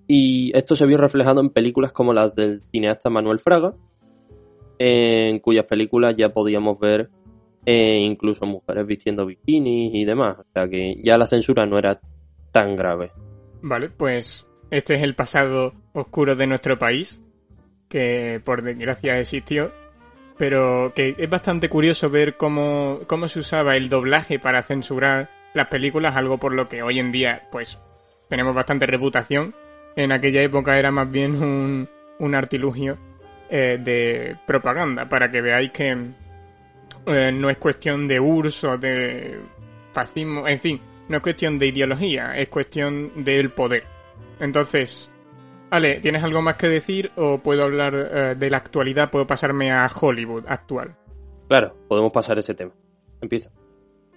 y 0.07 0.57
esto 0.57 0.75
se 0.77 0.87
vio 0.87 0.99
reflejado 0.99 1.41
en 1.41 1.51
películas 1.51 1.93
como 1.93 2.13
las 2.13 2.35
del 2.35 2.63
cineasta 2.71 3.11
Manuel 3.11 3.39
Fraga, 3.39 3.75
en 4.79 5.39
cuyas 5.41 5.65
películas 5.65 6.15
ya 6.17 6.29
podíamos 6.29 6.79
ver 6.79 7.11
eh, 7.65 7.99
incluso 7.99 8.47
mujeres 8.47 8.87
vistiendo 8.87 9.27
bikinis 9.27 9.95
y 9.95 10.05
demás. 10.05 10.39
O 10.39 10.45
sea 10.53 10.69
que 10.69 10.97
ya 11.03 11.19
la 11.19 11.27
censura 11.27 11.67
no 11.67 11.79
era 11.79 12.01
tan 12.53 12.77
grave. 12.77 13.11
Vale, 13.63 13.91
pues 13.91 14.47
este 14.71 14.95
es 14.95 15.03
el 15.03 15.15
pasado 15.15 15.75
oscuro 15.93 16.37
de 16.37 16.47
nuestro 16.47 16.79
país, 16.79 17.21
que 17.89 18.41
por 18.45 18.63
desgracia 18.63 19.19
existió, 19.19 19.73
pero 20.39 20.93
que 20.95 21.17
es 21.19 21.31
bastante 21.31 21.69
curioso 21.69 22.11
ver 22.11 22.37
cómo, 22.37 23.01
cómo 23.09 23.27
se 23.27 23.41
usaba 23.41 23.77
el 23.77 23.89
doblaje 23.89 24.39
para 24.39 24.63
censurar 24.63 25.31
las 25.55 25.69
películas, 25.69 26.15
algo 26.15 26.39
por 26.39 26.53
lo 26.53 26.69
que 26.69 26.83
hoy 26.83 26.99
en 26.99 27.11
día 27.11 27.49
pues 27.51 27.79
tenemos 28.29 28.55
bastante 28.55 28.87
reputación 28.87 29.55
en 29.97 30.13
aquella 30.13 30.43
época 30.43 30.79
era 30.79 30.91
más 30.91 31.11
bien 31.11 31.43
un, 31.43 31.89
un 32.19 32.35
artilugio 32.35 32.99
eh, 33.49 33.79
de 33.83 34.37
propaganda, 34.47 35.09
para 35.09 35.31
que 35.31 35.41
veáis 35.41 35.73
que 35.73 35.97
eh, 37.07 37.33
no 37.33 37.51
es 37.51 37.57
cuestión 37.57 38.07
de 38.07 38.21
URSS 38.21 38.65
o 38.65 38.79
de 38.79 39.41
fascismo, 39.93 40.47
en 40.47 40.61
fin, 40.61 40.81
no 41.09 41.17
es 41.17 41.23
cuestión 41.23 41.59
de 41.59 41.67
ideología, 41.69 42.37
es 42.37 42.49
cuestión 42.49 43.25
del 43.25 43.51
poder. 43.51 43.85
Entonces, 44.39 45.11
Ale, 45.71 46.01
¿tienes 46.01 46.23
algo 46.23 46.43
más 46.43 46.57
que 46.57 46.69
decir 46.69 47.11
o 47.17 47.39
puedo 47.39 47.65
hablar 47.65 47.95
eh, 47.95 48.35
de 48.37 48.51
la 48.51 48.59
actualidad? 48.59 49.11
¿Puedo 49.11 49.27
pasarme 49.27 49.73
a 49.73 49.89
Hollywood 49.89 50.45
actual? 50.47 50.95
Claro, 51.49 51.77
podemos 51.89 52.13
pasar 52.13 52.39
ese 52.39 52.55
tema. 52.55 52.73
Empieza. 53.21 53.51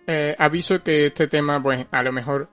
Eh, 0.06 0.36
aviso 0.38 0.82
que 0.84 1.08
este 1.08 1.28
tema, 1.28 1.62
pues 1.62 1.86
a 1.92 2.04
lo 2.04 2.12
mejor 2.12 2.50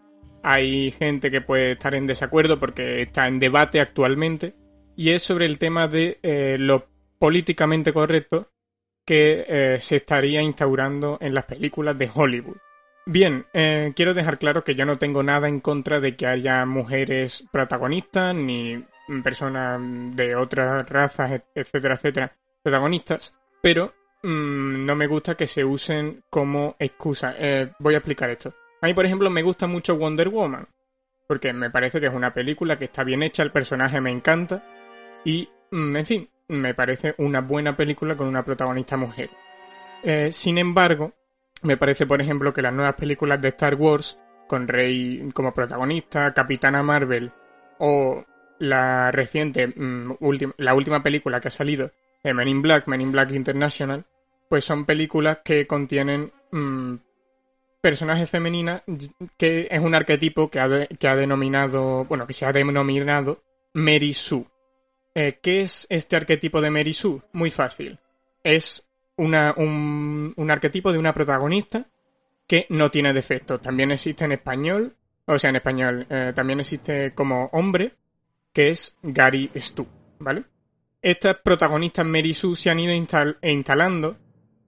hay 0.46 0.90
gente 0.90 1.30
que 1.30 1.40
puede 1.40 1.72
estar 1.72 1.94
en 1.94 2.06
desacuerdo 2.06 2.58
porque 2.60 3.02
está 3.02 3.26
en 3.28 3.38
debate 3.38 3.80
actualmente 3.80 4.54
y 4.96 5.10
es 5.10 5.22
sobre 5.22 5.46
el 5.46 5.58
tema 5.58 5.88
de 5.88 6.18
eh, 6.22 6.56
lo 6.58 6.86
políticamente 7.18 7.92
correcto 7.92 8.50
que 9.04 9.78
se 9.80 9.96
estaría 9.96 10.42
instaurando 10.42 11.16
en 11.20 11.32
las 11.32 11.44
películas 11.44 11.96
de 11.96 12.10
Hollywood. 12.12 12.56
Bien, 13.08 13.46
eh, 13.52 13.92
quiero 13.94 14.14
dejar 14.14 14.36
claro 14.36 14.64
que 14.64 14.74
yo 14.74 14.84
no 14.84 14.98
tengo 14.98 15.22
nada 15.22 15.46
en 15.46 15.60
contra 15.60 16.00
de 16.00 16.16
que 16.16 16.26
haya 16.26 16.66
mujeres 16.66 17.44
protagonistas 17.52 18.34
ni 18.34 18.84
personas 19.22 19.80
de 20.16 20.34
otras 20.34 20.88
razas, 20.90 21.40
etcétera, 21.54 21.94
etcétera, 21.94 22.36
protagonistas, 22.64 23.32
pero 23.62 23.94
mm, 24.24 24.84
no 24.84 24.96
me 24.96 25.06
gusta 25.06 25.36
que 25.36 25.46
se 25.46 25.64
usen 25.64 26.24
como 26.28 26.74
excusa. 26.80 27.36
Eh, 27.38 27.70
voy 27.78 27.94
a 27.94 27.98
explicar 27.98 28.28
esto. 28.30 28.52
A 28.86 28.88
mí, 28.88 28.94
por 28.94 29.04
ejemplo, 29.04 29.28
me 29.30 29.42
gusta 29.42 29.66
mucho 29.66 29.96
Wonder 29.96 30.28
Woman, 30.28 30.68
porque 31.26 31.52
me 31.52 31.70
parece 31.70 31.98
que 31.98 32.06
es 32.06 32.14
una 32.14 32.32
película 32.32 32.78
que 32.78 32.84
está 32.84 33.02
bien 33.02 33.24
hecha, 33.24 33.42
el 33.42 33.50
personaje 33.50 34.00
me 34.00 34.12
encanta 34.12 34.62
y, 35.24 35.48
mm, 35.72 35.96
en 35.96 36.06
fin, 36.06 36.28
me 36.46 36.72
parece 36.72 37.16
una 37.18 37.40
buena 37.40 37.76
película 37.76 38.16
con 38.16 38.28
una 38.28 38.44
protagonista 38.44 38.96
mujer. 38.96 39.30
Eh, 40.04 40.30
sin 40.30 40.56
embargo, 40.58 41.14
me 41.62 41.76
parece, 41.76 42.06
por 42.06 42.20
ejemplo, 42.20 42.52
que 42.52 42.62
las 42.62 42.72
nuevas 42.72 42.94
películas 42.94 43.40
de 43.40 43.48
Star 43.48 43.74
Wars, 43.74 44.20
con 44.46 44.68
Rey 44.68 45.30
como 45.34 45.52
protagonista, 45.52 46.32
Capitana 46.32 46.84
Marvel, 46.84 47.32
o 47.80 48.24
la 48.60 49.10
reciente, 49.10 49.66
mm, 49.66 50.12
la 50.58 50.74
última 50.74 51.02
película 51.02 51.40
que 51.40 51.48
ha 51.48 51.50
salido, 51.50 51.90
de 52.22 52.32
Men 52.32 52.46
in 52.46 52.62
Black, 52.62 52.86
Men 52.86 53.00
in 53.00 53.10
Black 53.10 53.32
International, 53.32 54.04
pues 54.48 54.64
son 54.64 54.86
películas 54.86 55.38
que 55.44 55.66
contienen 55.66 56.30
mm, 56.52 56.94
personajes 57.86 58.28
femeninas, 58.28 58.82
que 59.36 59.68
es 59.70 59.80
un 59.80 59.94
arquetipo 59.94 60.50
que 60.50 60.58
ha, 60.58 60.88
que 60.88 61.06
ha 61.06 61.14
denominado, 61.14 62.04
bueno, 62.06 62.26
que 62.26 62.32
se 62.32 62.44
ha 62.44 62.50
denominado 62.50 63.44
Mary 63.74 64.12
Sue. 64.12 64.44
Eh, 65.14 65.38
¿Qué 65.40 65.60
es 65.60 65.86
este 65.88 66.16
arquetipo 66.16 66.60
de 66.60 66.70
Mary 66.70 66.92
Sue? 66.92 67.22
Muy 67.34 67.52
fácil. 67.52 67.96
Es 68.42 68.84
un, 69.18 69.36
arquetipo 70.50 70.90
de 70.90 70.98
una 70.98 71.14
protagonista 71.14 71.86
que 72.48 72.66
no 72.70 72.90
tiene 72.90 73.12
defectos. 73.12 73.62
También 73.62 73.92
existe 73.92 74.24
en 74.24 74.32
español, 74.32 74.96
o 75.24 75.38
sea, 75.38 75.50
en 75.50 75.56
español, 75.56 76.08
eh, 76.10 76.32
también 76.34 76.58
existe 76.58 77.14
como 77.14 77.50
hombre, 77.52 77.92
que 78.52 78.70
es 78.70 78.96
Gary 79.00 79.48
Stu, 79.54 79.86
¿vale? 80.18 80.42
Estas 81.00 81.36
protagonistas 81.36 82.04
Mary 82.04 82.34
Sue 82.34 82.56
se 82.56 82.68
han 82.68 82.80
ido 82.80 82.92
instalando 83.42 84.16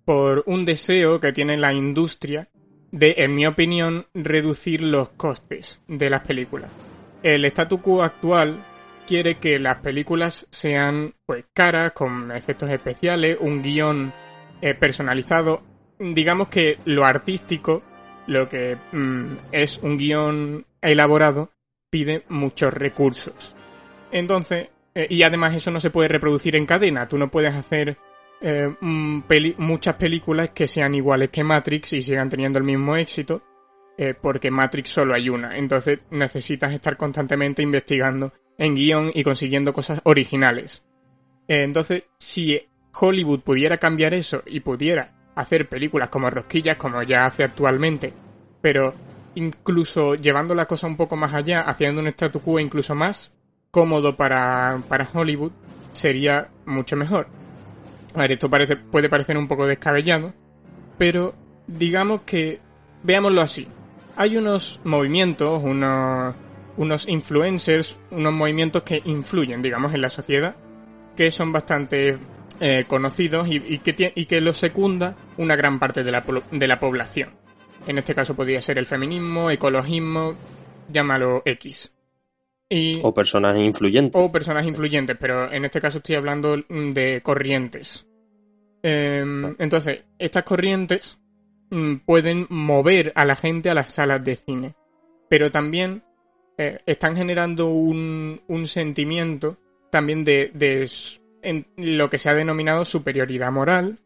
por 0.04 0.44
un 0.46 0.64
deseo 0.64 1.18
que 1.18 1.32
tiene 1.32 1.56
la 1.56 1.72
industria 1.72 2.48
de, 2.90 3.15
en 3.19 3.35
mi 3.35 3.47
opinión, 3.47 4.06
reducir 4.15 4.82
los 4.82 5.10
costes 5.10 5.81
de 5.89 6.10
las 6.10 6.27
películas. 6.27 6.70
El 7.23 7.44
statu 7.47 7.81
quo 7.81 8.02
actual 8.02 8.65
quiere 9.06 9.36
que 9.36 9.59
las 9.59 9.78
películas 9.78 10.47
sean 10.51 11.15
pues 11.27 11.44
caras, 11.52 11.93
con 11.93 12.31
efectos 12.32 12.70
especiales, 12.70 13.39
un 13.40 13.62
guion 13.62 14.12
eh, 14.60 14.74
personalizado. 14.74 15.62
Digamos 15.98 16.48
que 16.48 16.78
lo 16.85 17.05
artístico, 17.05 17.82
lo 18.27 18.48
que 18.48 18.77
mm, 18.93 19.36
es 19.52 19.78
un 19.78 19.97
guion 19.97 20.66
elaborado, 20.81 21.51
pide 21.90 22.24
muchos 22.28 22.73
recursos. 22.73 23.56
Entonces, 24.12 24.69
eh, 24.94 25.06
y 25.10 25.23
además 25.23 25.55
eso 25.55 25.70
no 25.70 25.81
se 25.81 25.90
puede 25.90 26.09
reproducir 26.09 26.56
en 26.56 26.66
cadena. 26.66 27.09
Tú 27.09 27.19
no 27.19 27.31
puedes 27.31 27.55
hacer 27.55 27.97
eh, 28.40 28.74
muchas 28.81 29.94
películas 29.97 30.51
que 30.51 30.66
sean 30.69 30.94
iguales 30.94 31.31
que 31.31 31.44
Matrix 31.44 31.93
y 31.94 32.02
sigan 32.02 32.28
teniendo 32.28 32.59
el 32.59 32.65
mismo 32.65 32.97
éxito, 32.97 33.43
porque 34.23 34.48
Matrix 34.48 34.90
solo 34.90 35.12
hay 35.12 35.28
una. 35.28 35.59
Entonces 35.59 35.98
necesitas 36.12 36.73
estar 36.73 36.97
constantemente 36.97 37.62
investigando 37.62 38.32
en 38.56 38.77
guion 38.77 39.10
y 39.12 39.24
consiguiendo 39.24 39.73
cosas 39.73 40.01
originales. 40.05 40.85
entonces, 41.48 42.05
si 42.19 42.60
Hollywood 43.01 43.40
pudiera 43.40 43.78
cambiar 43.78 44.15
eso 44.15 44.43
y 44.47 44.60
pudiera 44.60 45.19
hacer 45.35 45.69
películas 45.69 46.09
como 46.09 46.31
Rosquillas, 46.31 46.77
como 46.77 47.02
ya 47.02 47.24
hace 47.24 47.44
actualmente, 47.44 48.12
pero 48.60 48.94
incluso 49.36 50.16
llevando 50.16 50.55
la 50.55 50.66
cosa 50.66 50.86
un 50.86 50.97
poco 50.97 51.16
más 51.16 51.32
allá, 51.32 51.60
haciendo 51.62 52.01
un 52.01 52.09
statu 52.09 52.40
quo 52.40 52.59
incluso 52.59 52.94
más 52.94 53.36
cómodo 53.70 54.16
para, 54.16 54.82
para 54.89 55.09
Hollywood, 55.12 55.52
sería 55.93 56.48
mucho 56.66 56.97
mejor. 56.97 57.28
A 58.14 58.20
ver, 58.20 58.32
esto 58.32 58.48
parece, 58.48 58.76
puede 58.76 59.09
parecer 59.09 59.36
un 59.36 59.48
poco 59.48 59.66
descabellado, 59.66 60.32
pero 60.97 61.35
digamos 61.66 62.22
que, 62.22 62.60
veámoslo 63.02 63.43
así, 63.43 63.68
hay 64.16 64.36
unos 64.36 64.80
movimientos, 64.85 65.62
unos, 65.62 67.09
influencers, 67.09 67.98
unos 68.10 68.32
movimientos 68.32 68.82
que 68.82 69.01
influyen, 69.05 69.62
digamos, 69.62 69.94
en 69.94 70.01
la 70.01 70.10
sociedad, 70.10 70.56
que 71.14 71.30
son 71.30 71.52
bastante 71.52 72.18
eh, 72.60 72.85
conocidos 72.89 73.47
y, 73.48 73.78
que 73.78 74.12
y 74.14 74.40
los 74.40 74.56
secunda 74.56 75.14
una 75.36 75.55
gran 75.55 75.78
parte 75.78 76.02
de 76.02 76.10
la, 76.10 76.24
de 76.51 76.68
la 76.68 76.80
población. 76.80 77.30
En 77.86 77.98
este 77.98 78.14
caso 78.14 78.35
podría 78.35 78.60
ser 78.60 78.78
el 78.78 78.86
feminismo, 78.86 79.51
ecologismo, 79.51 80.35
llámalo 80.90 81.43
X. 81.44 81.93
Y, 82.68 83.00
o 83.02 83.14
personas 83.14 83.56
influyentes. 83.56 84.20
O 84.20 84.30
personas 84.30 84.66
influyentes, 84.66 85.16
pero 85.18 85.50
en 85.50 85.64
este 85.64 85.80
caso 85.80 85.98
estoy 85.98 86.16
hablando 86.16 86.56
de 86.56 87.20
corrientes. 87.22 88.06
Em, 88.82 89.56
entonces, 89.58 90.04
estas 90.18 90.42
corrientes 90.44 91.18
mm, 91.70 91.96
pueden 92.04 92.46
mover 92.50 93.12
a 93.14 93.24
la 93.24 93.36
gente 93.36 93.70
a 93.70 93.74
las 93.74 93.94
salas 93.94 94.22
de 94.22 94.36
cine, 94.36 94.74
pero 95.28 95.50
también 95.50 96.02
eh, 96.58 96.78
están 96.86 97.16
generando 97.16 97.70
un, 97.70 98.40
un 98.48 98.66
sentimiento 98.66 99.56
también 99.90 100.24
de, 100.24 100.50
de, 100.54 100.88
en 101.42 101.66
lo 101.76 102.10
que 102.10 102.18
se 102.18 102.28
ha 102.28 102.34
denominado 102.34 102.84
superioridad 102.84 103.50
moral, 103.50 103.98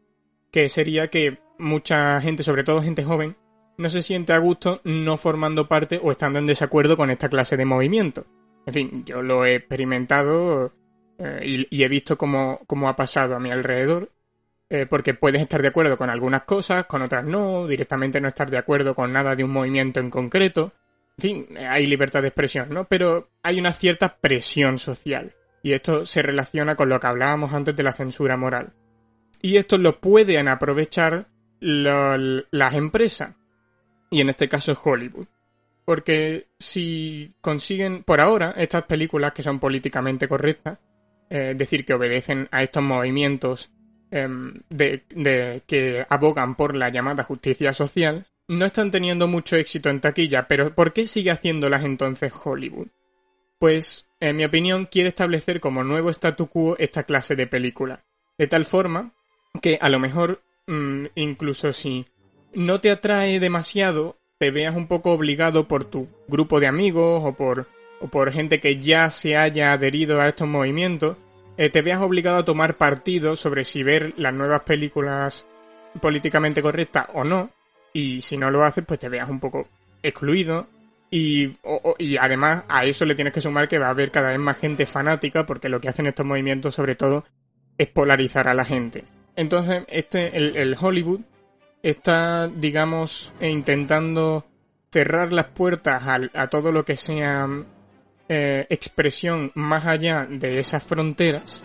que 0.51 0.69
sería 0.69 1.09
que 1.09 1.39
mucha 1.59 2.21
gente, 2.21 2.43
sobre 2.43 2.65
todo 2.65 2.83
gente 2.83 3.05
joven, 3.05 3.37
no 3.79 3.89
se 3.89 4.03
siente 4.03 4.33
a 4.33 4.39
gusto 4.39 4.81
no 4.85 5.17
formando 5.17 5.67
parte 5.67 5.99
o 6.03 6.11
estando 6.11 6.39
en 6.39 6.47
desacuerdo 6.47 6.97
con 6.97 7.11
esta 7.11 7.29
clase 7.29 7.57
de 7.57 7.65
movimiento. 7.65 8.25
En 8.67 8.75
fin, 8.75 9.05
yo 9.05 9.23
lo 9.23 9.45
he 9.45 9.57
experimentado 9.57 10.73
eh, 11.19 11.67
y, 11.71 11.83
he 11.83 11.89
visto 11.89 12.17
cómo, 12.17 12.59
ha 12.89 12.97
pasado 12.97 13.37
a 13.37 13.41
mi 13.41 13.51
alrededor, 13.51 14.11
eh, 14.71 14.87
porque 14.87 15.15
puedes 15.15 15.43
estar 15.43 15.63
de 15.63 15.69
acuerdo 15.69 15.97
con 15.97 16.11
algunas 16.11 16.45
cosas, 16.45 16.87
con 16.87 17.03
otras 17.03 17.25
no, 17.25 17.67
directamente 17.67 18.21
no 18.21 18.29
estar 18.29 18.51
de 18.51 18.59
acuerdo 18.59 18.95
con 18.95 19.13
nada 19.13 19.35
de 19.35 19.45
un 19.45 19.53
movimiento 19.53 20.01
en 20.01 20.11
concreto. 20.11 20.73
En 21.19 21.23
fin, 21.23 21.59
hay 21.59 21.87
libertad 21.87 22.23
de 22.23 22.29
expresión, 22.29 22.71
¿no? 22.71 22.85
Pero 22.85 23.29
hay 23.43 23.59
una 23.59 23.73
cierta 23.73 24.17
presión 24.17 24.79
social. 24.79 25.35
Y 25.63 25.75
esto 25.75 26.07
se 26.07 26.23
relaciona 26.23 26.75
con 26.75 26.89
lo 26.89 26.99
que 26.99 27.07
hablábamos 27.07 27.53
antes 27.53 27.77
de 27.77 27.83
la 27.83 27.93
censura 27.93 28.37
moral. 28.37 28.73
Y 29.41 29.57
esto 29.57 29.79
lo 29.79 30.01
pueden 30.01 30.49
aprovechar 30.49 31.27
las 31.61 32.75
empresas. 32.75 33.37
Y 34.11 34.21
en 34.21 34.31
este 34.31 34.49
caso 34.49 34.77
Hollywood. 34.83 35.27
Porque 35.85 36.47
si 36.59 37.31
consiguen, 37.41 38.05
por 38.05 38.21
ahora, 38.21 38.55
estas 38.57 38.85
películas 38.85 39.33
que 39.33 39.43
son 39.43 39.59
políticamente 39.59 40.29
correctas, 40.29 40.79
es 41.29 41.39
eh, 41.39 41.55
decir, 41.55 41.85
que 41.85 41.95
obedecen 41.95 42.49
a 42.51 42.63
estos 42.63 42.83
movimientos 42.83 43.73
em, 44.11 44.61
de, 44.69 45.63
que 45.67 46.05
abogan 46.09 46.55
por 46.57 46.77
la 46.77 46.91
llamada 46.91 47.25
justicia 47.25 47.73
social, 47.73 48.27
no 48.49 48.67
están 48.67 48.91
teniendo 48.91 49.27
mucho 49.27 49.57
éxito 49.57 49.89
en 49.89 50.01
taquilla, 50.01 50.47
pero 50.47 50.75
¿por 50.75 50.93
qué 50.93 51.07
sigue 51.07 51.31
haciéndolas 51.31 51.85
entonces 51.85 52.33
Hollywood? 52.45 52.89
Pues, 53.59 54.07
en 54.21 54.37
mi 54.37 54.45
opinión, 54.45 54.87
quiere 54.87 55.09
establecer 55.09 55.61
como 55.61 55.85
nuevo 55.85 56.11
statu 56.11 56.49
quo 56.49 56.77
esta 56.79 57.05
clase 57.05 57.37
de 57.37 57.47
película. 57.47 58.05
De 58.37 58.47
tal 58.47 58.65
forma 58.65 59.15
que 59.61 59.79
a 59.81 59.89
lo 59.89 59.99
mejor, 59.99 60.43
mm, 60.67 61.07
incluso 61.15 61.73
si 61.73 62.07
no 62.53 62.81
te 62.81 62.91
atrae 62.91 63.41
demasiado, 63.41 64.19
te 64.43 64.51
veas 64.51 64.75
un 64.75 64.89
poco 64.89 65.13
obligado 65.13 65.69
por 65.69 65.85
tu 65.85 66.09
grupo 66.27 66.59
de 66.59 66.67
amigos 66.67 67.23
o 67.25 67.33
por, 67.33 67.69
o 68.01 68.09
por 68.09 68.33
gente 68.33 68.59
que 68.59 68.81
ya 68.81 69.09
se 69.09 69.37
haya 69.37 69.73
adherido 69.73 70.21
a 70.21 70.27
estos 70.27 70.49
movimientos, 70.49 71.17
eh, 71.57 71.71
te 71.71 71.81
veas 71.81 72.03
obligado 72.03 72.39
a 72.39 72.45
tomar 72.45 72.77
partido 72.77 73.37
sobre 73.37 73.63
si 73.63 73.85
ver 73.85 74.15
las 74.17 74.35
nuevas 74.35 74.63
películas 74.63 75.47
políticamente 76.01 76.61
correctas 76.61 77.07
o 77.15 77.23
no, 77.23 77.51
y 77.93 78.21
si 78.21 78.37
no 78.37 78.51
lo 78.51 78.65
haces, 78.65 78.85
pues 78.85 78.99
te 78.99 79.09
veas 79.09 79.31
un 79.31 79.39
poco 79.39 79.69
excluido 80.03 80.67
y, 81.09 81.57
y 81.99 82.17
además 82.17 82.65
a 82.69 82.85
eso 82.85 83.05
le 83.05 83.15
tienes 83.15 83.33
que 83.33 83.41
sumar 83.41 83.69
que 83.69 83.79
va 83.79 83.87
a 83.87 83.91
haber 83.91 84.11
cada 84.11 84.31
vez 84.31 84.41
más 84.41 84.59
gente 84.59 84.87
fanática 84.87 85.47
porque 85.47 85.69
lo 85.69 85.81
que 85.81 85.89
hacen 85.89 86.09
estos 86.09 86.27
movimientos 86.27 86.75
sobre 86.75 86.97
todo 86.97 87.25
es 87.79 87.87
polarizar 87.87 88.49
a 88.49 88.55
la 88.55 88.65
gente. 88.65 89.05
Entonces, 89.37 89.85
este, 89.87 90.37
el, 90.37 90.77
Hollywood 90.81 91.21
está, 91.83 92.49
digamos, 92.49 93.33
intentando 93.41 94.47
cerrar 94.91 95.33
las 95.33 95.47
puertas 95.47 96.03
a, 96.35 96.49
todo 96.49 96.71
lo 96.71 96.85
que 96.85 96.97
sea 96.97 97.49
eh, 98.29 98.67
expresión 98.69 99.51
más 99.55 99.87
allá 99.87 100.27
de 100.29 100.59
esas 100.59 100.83
fronteras, 100.83 101.63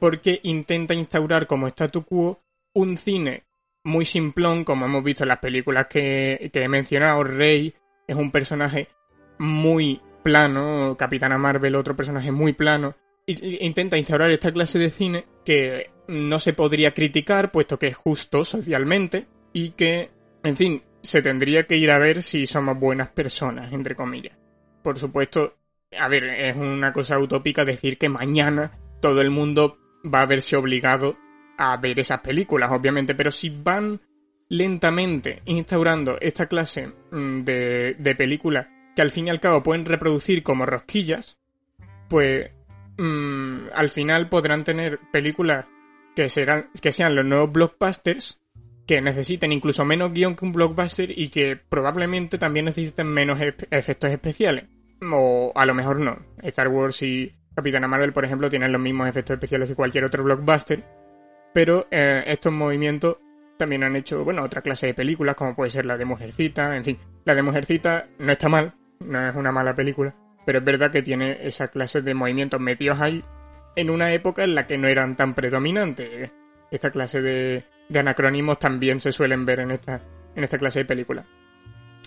porque 0.00 0.40
intenta 0.42 0.94
instaurar 0.94 1.46
como 1.46 1.68
statu 1.68 2.04
quo 2.04 2.40
un 2.74 2.96
cine 2.96 3.44
muy 3.84 4.04
simplón, 4.04 4.64
como 4.64 4.86
hemos 4.86 5.04
visto 5.04 5.22
en 5.22 5.28
las 5.28 5.38
películas 5.38 5.86
que, 5.86 6.50
que 6.52 6.62
he 6.62 6.68
mencionado. 6.68 7.22
Rey 7.22 7.72
es 8.06 8.16
un 8.16 8.30
personaje 8.32 8.88
muy 9.38 10.00
plano, 10.22 10.96
Capitana 10.98 11.38
Marvel 11.38 11.76
otro 11.76 11.94
personaje 11.94 12.32
muy 12.32 12.52
plano, 12.52 12.96
intenta 13.26 13.96
instaurar 13.96 14.30
esta 14.30 14.52
clase 14.52 14.78
de 14.78 14.90
cine 14.90 15.24
que 15.44 15.90
no 16.08 16.38
se 16.38 16.52
podría 16.52 16.92
criticar, 16.94 17.50
puesto 17.52 17.78
que 17.78 17.88
es 17.88 17.96
justo 17.96 18.44
socialmente, 18.44 19.26
y 19.56 19.70
que, 19.70 20.10
en 20.42 20.54
fin, 20.54 20.82
se 21.00 21.22
tendría 21.22 21.66
que 21.66 21.78
ir 21.78 21.90
a 21.90 21.98
ver 21.98 22.22
si 22.22 22.46
somos 22.46 22.78
buenas 22.78 23.08
personas, 23.08 23.72
entre 23.72 23.94
comillas. 23.94 24.36
Por 24.82 24.98
supuesto, 24.98 25.56
a 25.98 26.08
ver, 26.08 26.24
es 26.24 26.54
una 26.54 26.92
cosa 26.92 27.18
utópica 27.18 27.64
decir 27.64 27.96
que 27.96 28.10
mañana 28.10 28.78
todo 29.00 29.22
el 29.22 29.30
mundo 29.30 29.78
va 30.04 30.20
a 30.20 30.26
verse 30.26 30.56
obligado 30.56 31.16
a 31.56 31.74
ver 31.78 31.98
esas 31.98 32.20
películas, 32.20 32.70
obviamente, 32.70 33.14
pero 33.14 33.30
si 33.30 33.48
van 33.48 33.98
lentamente 34.50 35.40
instaurando 35.46 36.18
esta 36.20 36.48
clase 36.48 36.92
mm, 37.10 37.40
de, 37.42 37.96
de 37.98 38.14
películas 38.14 38.66
que 38.94 39.00
al 39.00 39.10
fin 39.10 39.28
y 39.28 39.30
al 39.30 39.40
cabo 39.40 39.62
pueden 39.62 39.86
reproducir 39.86 40.42
como 40.42 40.66
rosquillas, 40.66 41.38
pues 42.10 42.50
mm, 42.98 43.68
al 43.72 43.88
final 43.88 44.28
podrán 44.28 44.64
tener 44.64 45.00
películas 45.10 45.64
que, 46.14 46.28
serán, 46.28 46.68
que 46.82 46.92
sean 46.92 47.14
los 47.14 47.24
nuevos 47.24 47.50
blockbusters, 47.50 48.38
que 48.86 49.00
necesiten 49.00 49.52
incluso 49.52 49.84
menos 49.84 50.12
guion 50.12 50.36
que 50.36 50.44
un 50.44 50.52
blockbuster 50.52 51.10
y 51.18 51.28
que 51.28 51.56
probablemente 51.56 52.38
también 52.38 52.66
necesiten 52.66 53.08
menos 53.08 53.40
efectos 53.40 54.10
especiales. 54.10 54.66
O 55.02 55.52
a 55.54 55.66
lo 55.66 55.74
mejor 55.74 55.98
no. 56.00 56.18
Star 56.42 56.68
Wars 56.68 57.02
y 57.02 57.34
Capitana 57.54 57.88
Marvel, 57.88 58.12
por 58.12 58.24
ejemplo, 58.24 58.48
tienen 58.48 58.72
los 58.72 58.80
mismos 58.80 59.08
efectos 59.08 59.34
especiales 59.34 59.68
que 59.68 59.74
cualquier 59.74 60.04
otro 60.04 60.22
blockbuster. 60.22 60.84
Pero 61.52 61.86
eh, 61.90 62.22
estos 62.26 62.52
movimientos 62.52 63.16
también 63.56 63.82
han 63.82 63.96
hecho, 63.96 64.22
bueno, 64.24 64.42
otra 64.42 64.62
clase 64.62 64.86
de 64.86 64.94
películas, 64.94 65.34
como 65.34 65.56
puede 65.56 65.70
ser 65.70 65.86
la 65.86 65.96
de 65.96 66.04
Mujercita, 66.04 66.76
en 66.76 66.84
fin. 66.84 66.98
La 67.24 67.34
de 67.34 67.42
Mujercita 67.42 68.06
no 68.18 68.32
está 68.32 68.48
mal, 68.48 68.74
no 69.00 69.28
es 69.28 69.34
una 69.34 69.52
mala 69.52 69.74
película, 69.74 70.14
pero 70.44 70.58
es 70.58 70.64
verdad 70.64 70.90
que 70.90 71.02
tiene 71.02 71.38
esa 71.46 71.68
clase 71.68 72.02
de 72.02 72.14
movimientos 72.14 72.60
metidos 72.60 73.00
ahí 73.00 73.22
en 73.74 73.90
una 73.90 74.12
época 74.12 74.44
en 74.44 74.54
la 74.54 74.66
que 74.66 74.78
no 74.78 74.88
eran 74.88 75.16
tan 75.16 75.34
predominantes. 75.34 76.30
Esta 76.70 76.90
clase 76.90 77.22
de, 77.22 77.64
anacronismos 77.94 78.58
también 78.58 79.00
se 79.00 79.12
suelen 79.12 79.44
ver 79.44 79.60
en 79.60 79.70
esta, 79.70 80.00
en 80.34 80.44
esta 80.44 80.58
clase 80.58 80.80
de 80.80 80.84
películas. 80.84 81.26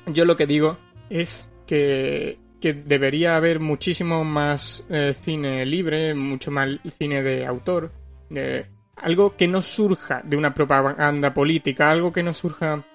Yo 0.08 0.26
lo 0.26 0.36
que 0.36 0.48
digo 0.48 0.78
es 1.10 1.50
que, 1.66 2.38
debería 2.62 3.38
haber 3.38 3.60
muchísimo 3.60 4.24
más 4.26 4.86
eh, 4.90 5.14
cine 5.14 5.66
libre, 5.66 6.14
mucho 6.14 6.52
más 6.52 6.68
cine 6.98 7.24
de 7.24 7.46
autor, 7.46 7.92
de, 8.30 8.66
algo 8.98 9.36
que 9.36 9.48
no 9.48 9.62
surja 9.62 10.22
de 10.24 10.36
una 10.36 10.54
propaganda 10.54 11.34
política, 11.34 11.90
algo 11.90 12.12
que 12.12 12.24
no 12.24 12.34
surja 12.34 12.86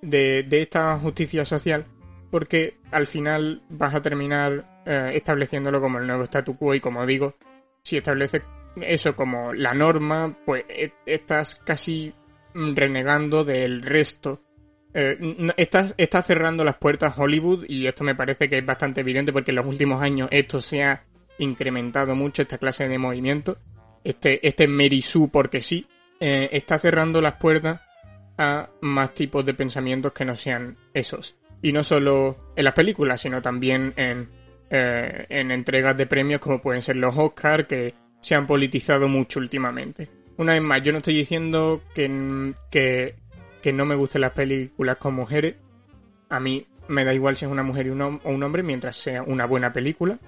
de, 0.00 0.42
de 0.42 0.60
esta 0.62 0.98
justicia 0.98 1.44
social, 1.44 1.86
porque 2.30 2.78
al 2.90 3.06
final 3.06 3.62
vas 3.68 3.94
a 3.94 4.02
terminar 4.02 4.82
eh, 4.84 5.12
estableciéndolo 5.14 5.80
como 5.80 5.98
el 5.98 6.06
nuevo 6.06 6.24
statu 6.24 6.56
quo 6.56 6.74
y 6.74 6.80
como 6.80 7.06
digo, 7.06 7.36
si 7.82 7.98
estableces 7.98 8.42
eso 8.76 9.14
como 9.14 9.52
la 9.52 9.74
norma, 9.74 10.36
pues 10.44 10.64
e, 10.68 10.92
estás 11.06 11.56
casi 11.56 12.12
renegando 12.54 13.44
del 13.44 13.82
resto. 13.82 14.40
Eh, 14.94 15.18
estás, 15.56 15.94
estás 15.96 16.26
cerrando 16.26 16.64
las 16.64 16.76
puertas 16.76 17.16
Hollywood 17.16 17.64
y 17.66 17.86
esto 17.86 18.04
me 18.04 18.14
parece 18.14 18.48
que 18.48 18.58
es 18.58 18.66
bastante 18.66 19.00
evidente 19.00 19.32
porque 19.32 19.50
en 19.50 19.56
los 19.56 19.66
últimos 19.66 20.02
años 20.02 20.28
esto 20.30 20.60
se 20.60 20.82
ha 20.82 21.04
incrementado 21.38 22.14
mucho, 22.14 22.42
esta 22.42 22.58
clase 22.58 22.88
de 22.88 22.98
movimiento. 22.98 23.58
Este, 24.04 24.46
este 24.46 24.66
Merisú 24.66 25.30
porque 25.30 25.60
sí, 25.60 25.86
eh, 26.20 26.48
está 26.52 26.78
cerrando 26.78 27.20
las 27.20 27.34
puertas 27.34 27.80
a 28.38 28.68
más 28.80 29.14
tipos 29.14 29.44
de 29.44 29.54
pensamientos 29.54 30.12
que 30.12 30.24
no 30.24 30.36
sean 30.36 30.76
esos. 30.94 31.36
Y 31.62 31.72
no 31.72 31.84
solo 31.84 32.52
en 32.56 32.64
las 32.64 32.74
películas, 32.74 33.20
sino 33.20 33.40
también 33.40 33.94
en, 33.96 34.28
eh, 34.70 35.26
en 35.28 35.50
entregas 35.50 35.96
de 35.96 36.06
premios 36.06 36.40
como 36.40 36.60
pueden 36.60 36.82
ser 36.82 36.96
los 36.96 37.16
Oscars, 37.16 37.66
que 37.66 37.94
se 38.20 38.34
han 38.34 38.46
politizado 38.46 39.08
mucho 39.08 39.38
últimamente. 39.38 40.08
Una 40.36 40.54
vez 40.54 40.62
más, 40.62 40.82
yo 40.82 40.92
no 40.92 40.98
estoy 40.98 41.14
diciendo 41.14 41.82
que, 41.94 42.54
que, 42.70 43.72
no 43.72 43.84
me 43.84 43.94
gusten 43.94 44.22
las 44.22 44.32
películas 44.32 44.96
con 44.96 45.14
mujeres. 45.14 45.56
A 46.28 46.40
mí 46.40 46.66
me 46.88 47.04
da 47.04 47.14
igual 47.14 47.36
si 47.36 47.44
es 47.44 47.50
una 47.50 47.62
mujer 47.62 47.90
o 47.90 48.20
un 48.24 48.42
hombre 48.42 48.62
mientras 48.62 48.96
sea 48.96 49.22
una 49.22 49.46
buena 49.46 49.72
película. 49.72 50.18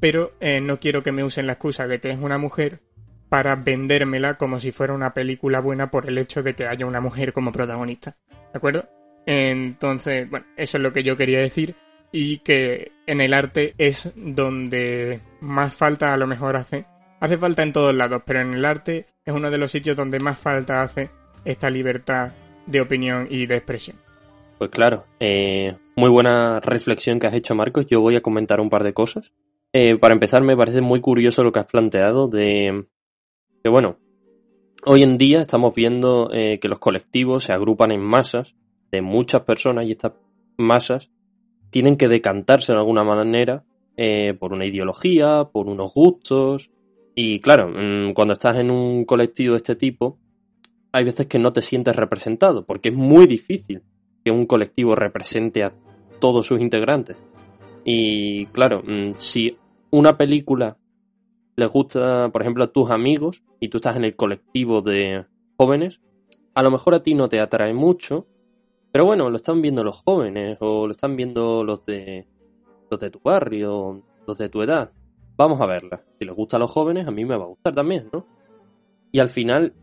Pero 0.00 0.32
eh, 0.40 0.60
no 0.60 0.78
quiero 0.78 1.02
que 1.02 1.12
me 1.12 1.22
usen 1.22 1.46
la 1.46 1.52
excusa 1.52 1.86
de 1.86 2.00
que 2.00 2.10
es 2.10 2.18
una 2.18 2.38
mujer 2.38 2.80
para 3.28 3.54
vendérmela 3.54 4.36
como 4.36 4.58
si 4.58 4.72
fuera 4.72 4.92
una 4.92 5.14
película 5.14 5.60
buena 5.60 5.90
por 5.90 6.08
el 6.08 6.18
hecho 6.18 6.42
de 6.42 6.54
que 6.54 6.66
haya 6.66 6.84
una 6.84 7.00
mujer 7.00 7.32
como 7.32 7.52
protagonista. 7.52 8.16
¿De 8.28 8.58
acuerdo? 8.58 8.88
Entonces, 9.24 10.28
bueno, 10.28 10.46
eso 10.56 10.76
es 10.76 10.82
lo 10.82 10.92
que 10.92 11.04
yo 11.04 11.16
quería 11.16 11.38
decir 11.38 11.76
y 12.10 12.38
que 12.38 12.92
en 13.06 13.20
el 13.20 13.32
arte 13.32 13.74
es 13.78 14.12
donde 14.14 15.20
más 15.40 15.74
falta 15.74 16.12
a 16.12 16.16
lo 16.16 16.26
mejor 16.26 16.56
hace. 16.56 16.84
Hace 17.20 17.38
falta 17.38 17.62
en 17.62 17.72
todos 17.72 17.94
lados, 17.94 18.22
pero 18.26 18.40
en 18.40 18.52
el 18.52 18.64
arte 18.64 19.06
es 19.24 19.34
uno 19.34 19.50
de 19.50 19.58
los 19.58 19.70
sitios 19.70 19.96
donde 19.96 20.18
más 20.18 20.38
falta 20.38 20.82
hace 20.82 21.10
esta 21.44 21.70
libertad 21.70 22.32
de 22.66 22.80
opinión 22.80 23.26
y 23.30 23.46
de 23.46 23.56
expresión. 23.56 23.96
Pues 24.58 24.70
claro, 24.70 25.04
eh, 25.18 25.76
muy 25.96 26.10
buena 26.10 26.60
reflexión 26.60 27.18
que 27.18 27.26
has 27.26 27.34
hecho 27.34 27.54
Marcos. 27.54 27.86
Yo 27.86 28.00
voy 28.00 28.16
a 28.16 28.22
comentar 28.22 28.60
un 28.60 28.70
par 28.70 28.84
de 28.84 28.94
cosas. 28.94 29.32
Eh, 29.72 29.96
para 29.96 30.14
empezar, 30.14 30.42
me 30.42 30.56
parece 30.56 30.80
muy 30.80 31.00
curioso 31.00 31.42
lo 31.42 31.52
que 31.52 31.60
has 31.60 31.66
planteado 31.66 32.28
de 32.28 32.86
que, 33.62 33.70
bueno, 33.70 33.98
hoy 34.84 35.02
en 35.02 35.18
día 35.18 35.40
estamos 35.40 35.74
viendo 35.74 36.30
eh, 36.32 36.58
que 36.60 36.68
los 36.68 36.78
colectivos 36.78 37.44
se 37.44 37.52
agrupan 37.52 37.92
en 37.92 38.00
masas 38.00 38.54
de 38.90 39.02
muchas 39.02 39.42
personas 39.42 39.86
y 39.86 39.92
estas 39.92 40.12
masas 40.56 41.10
tienen 41.70 41.96
que 41.96 42.08
decantarse 42.08 42.72
de 42.72 42.78
alguna 42.78 43.02
manera 43.02 43.64
eh, 43.96 44.34
por 44.34 44.52
una 44.52 44.66
ideología, 44.66 45.48
por 45.52 45.68
unos 45.68 45.92
gustos. 45.94 46.70
Y 47.14 47.40
claro, 47.40 47.68
mm, 47.68 48.12
cuando 48.14 48.34
estás 48.34 48.56
en 48.56 48.70
un 48.70 49.04
colectivo 49.04 49.52
de 49.52 49.58
este 49.58 49.76
tipo, 49.76 50.18
hay 50.92 51.04
veces 51.04 51.26
que 51.26 51.38
no 51.38 51.52
te 51.52 51.62
sientes 51.62 51.96
representado, 51.96 52.64
porque 52.64 52.90
es 52.90 52.94
muy 52.94 53.26
difícil 53.26 53.82
que 54.24 54.30
un 54.30 54.46
colectivo 54.46 54.94
represente 54.94 55.64
a 55.64 55.74
todos 56.20 56.46
sus 56.46 56.60
integrantes. 56.60 57.16
Y 57.84 58.46
claro, 58.46 58.82
mm, 58.82 59.14
si 59.18 59.56
una 59.90 60.16
película 60.16 60.78
le 61.56 61.66
gusta, 61.66 62.30
por 62.30 62.42
ejemplo, 62.42 62.64
a 62.64 62.72
tus 62.72 62.90
amigos 62.90 63.42
y 63.60 63.68
tú 63.68 63.78
estás 63.78 63.96
en 63.96 64.04
el 64.04 64.16
colectivo 64.16 64.80
de 64.80 65.26
jóvenes, 65.56 66.00
a 66.54 66.62
lo 66.62 66.70
mejor 66.70 66.94
a 66.94 67.02
ti 67.02 67.14
no 67.14 67.28
te 67.28 67.40
atrae 67.40 67.74
mucho, 67.74 68.26
pero 68.90 69.04
bueno, 69.04 69.30
lo 69.30 69.36
están 69.36 69.62
viendo 69.62 69.82
los 69.84 70.02
jóvenes 70.02 70.58
o 70.60 70.86
lo 70.86 70.92
están 70.92 71.16
viendo 71.16 71.64
los 71.64 71.84
de 71.84 72.26
los 72.90 73.00
de 73.00 73.10
tu 73.10 73.20
barrio, 73.20 74.02
los 74.26 74.36
de 74.36 74.48
tu 74.50 74.62
edad. 74.62 74.92
Vamos 75.42 75.60
a 75.60 75.66
verla. 75.66 76.00
Si 76.20 76.24
les 76.24 76.36
gusta 76.36 76.56
a 76.56 76.60
los 76.60 76.70
jóvenes, 76.70 77.08
a 77.08 77.10
mí 77.10 77.24
me 77.24 77.36
va 77.36 77.42
a 77.42 77.48
gustar 77.48 77.74
también, 77.74 78.08
¿no? 78.12 78.24
Y 79.10 79.18
al 79.18 79.28
final, 79.28 79.74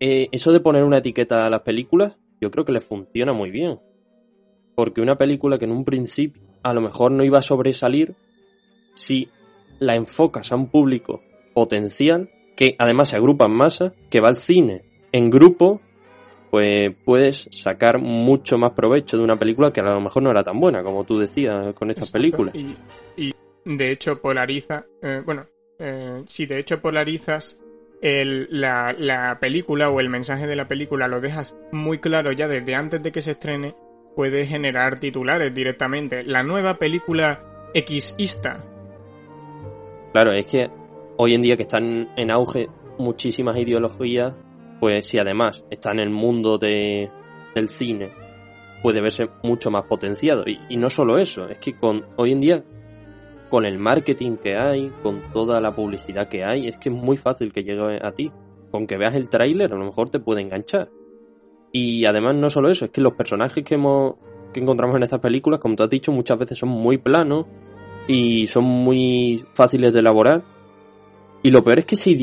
eh, 0.00 0.28
eso 0.32 0.50
de 0.50 0.60
poner 0.60 0.82
una 0.82 0.96
etiqueta 0.96 1.44
a 1.44 1.50
las 1.50 1.60
películas, 1.60 2.16
yo 2.40 2.50
creo 2.50 2.64
que 2.64 2.72
le 2.72 2.80
funciona 2.80 3.34
muy 3.34 3.50
bien. 3.50 3.78
Porque 4.74 5.02
una 5.02 5.18
película 5.18 5.58
que 5.58 5.66
en 5.66 5.72
un 5.72 5.84
principio 5.84 6.42
a 6.62 6.72
lo 6.72 6.80
mejor 6.80 7.12
no 7.12 7.22
iba 7.22 7.36
a 7.36 7.42
sobresalir, 7.42 8.14
si 8.94 9.28
la 9.78 9.94
enfocas 9.94 10.52
a 10.52 10.56
un 10.56 10.70
público 10.70 11.20
potencial, 11.52 12.30
que 12.56 12.76
además 12.78 13.08
se 13.08 13.16
agrupa 13.16 13.44
en 13.44 13.52
masa, 13.52 13.92
que 14.08 14.20
va 14.20 14.28
al 14.28 14.36
cine 14.36 14.84
en 15.12 15.28
grupo 15.28 15.82
pues 16.50 16.92
puedes 17.04 17.48
sacar 17.52 18.00
mucho 18.00 18.58
más 18.58 18.72
provecho 18.72 19.16
de 19.16 19.22
una 19.22 19.38
película 19.38 19.72
que 19.72 19.80
a 19.80 19.84
lo 19.84 20.00
mejor 20.00 20.22
no 20.22 20.30
era 20.30 20.42
tan 20.42 20.58
buena, 20.58 20.82
como 20.82 21.04
tú 21.04 21.18
decías 21.18 21.72
con 21.74 21.90
estas 21.90 22.10
películas. 22.10 22.54
Y, 23.16 23.32
de 23.64 23.90
hecho 23.90 24.20
polariza, 24.20 24.86
eh, 25.02 25.22
bueno, 25.24 25.46
eh, 25.78 26.22
si 26.26 26.46
de 26.46 26.58
hecho 26.58 26.80
polarizas 26.80 27.58
la, 28.02 28.94
la, 28.98 29.38
película 29.40 29.90
o 29.90 30.00
el 30.00 30.08
mensaje 30.08 30.46
de 30.46 30.56
la 30.56 30.66
película 30.66 31.06
lo 31.06 31.20
dejas 31.20 31.54
muy 31.70 31.98
claro 31.98 32.32
ya 32.32 32.48
desde 32.48 32.74
antes 32.74 33.02
de 33.02 33.12
que 33.12 33.20
se 33.20 33.32
estrene, 33.32 33.74
puedes 34.16 34.48
generar 34.48 34.98
titulares 34.98 35.54
directamente. 35.54 36.22
La 36.22 36.42
nueva 36.42 36.78
película 36.78 37.70
Xista. 37.74 38.64
Claro, 40.12 40.32
es 40.32 40.46
que 40.46 40.70
hoy 41.18 41.34
en 41.34 41.42
día 41.42 41.58
que 41.58 41.64
están 41.64 42.08
en 42.16 42.30
auge 42.30 42.68
muchísimas 42.98 43.56
ideologías 43.58 44.32
pues 44.80 45.06
si 45.06 45.18
además 45.18 45.64
está 45.70 45.92
en 45.92 46.00
el 46.00 46.10
mundo 46.10 46.58
de, 46.58 47.10
del 47.54 47.68
cine, 47.68 48.08
puede 48.82 49.02
verse 49.02 49.28
mucho 49.42 49.70
más 49.70 49.84
potenciado. 49.84 50.44
Y, 50.46 50.76
no 50.76 50.88
solo 50.88 51.18
eso, 51.18 51.48
es 51.48 51.58
que 51.58 51.76
con 51.76 52.06
hoy 52.16 52.32
en 52.32 52.40
día, 52.40 52.64
con 53.50 53.66
el 53.66 53.78
marketing 53.78 54.36
que 54.36 54.56
hay, 54.56 54.90
con 55.02 55.20
toda 55.32 55.60
la 55.60 55.74
publicidad 55.74 56.28
que 56.28 56.44
hay, 56.44 56.68
es 56.68 56.78
que 56.78 56.88
es 56.88 56.94
muy 56.94 57.16
fácil 57.16 57.52
que 57.52 57.62
llegue 57.62 57.98
a 58.02 58.12
ti. 58.12 58.32
Con 58.70 58.86
que 58.86 58.96
veas 58.96 59.14
el 59.14 59.28
tráiler, 59.28 59.72
a 59.72 59.76
lo 59.76 59.84
mejor 59.84 60.08
te 60.08 60.20
puede 60.20 60.40
enganchar. 60.40 60.88
Y 61.72 62.04
además 62.04 62.36
no 62.36 62.48
solo 62.48 62.70
eso, 62.70 62.86
es 62.86 62.90
que 62.90 63.00
los 63.00 63.14
personajes 63.14 63.64
que 63.64 63.74
hemos 63.74 64.14
que 64.52 64.60
encontramos 64.60 64.96
en 64.96 65.04
estas 65.04 65.20
películas, 65.20 65.60
como 65.60 65.76
tú 65.76 65.84
has 65.84 65.90
dicho, 65.90 66.10
muchas 66.12 66.38
veces 66.38 66.58
son 66.58 66.70
muy 66.70 66.98
planos 66.98 67.46
y 68.08 68.46
son 68.46 68.64
muy 68.64 69.44
fáciles 69.54 69.92
de 69.92 70.00
elaborar. 70.00 70.42
Y 71.42 71.50
lo 71.50 71.62
peor 71.62 71.78
es 71.80 71.84
que 71.84 71.96
se, 71.96 72.16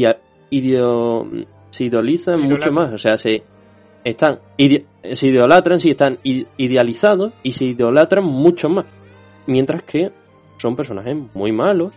se 1.69 1.83
idealizan 1.83 2.41
mucho 2.41 2.71
más, 2.71 2.93
o 2.93 2.97
sea, 2.97 3.17
se 3.17 3.43
están 4.03 4.39
se 4.57 5.27
idolatran, 5.27 5.79
sí, 5.79 5.91
están 5.91 6.19
idealizados 6.23 7.33
y 7.43 7.51
se 7.51 7.65
idolatran 7.65 8.25
mucho 8.25 8.69
más. 8.69 8.85
Mientras 9.45 9.83
que 9.83 10.11
son 10.57 10.75
personajes 10.75 11.15
muy 11.33 11.51
malos 11.51 11.93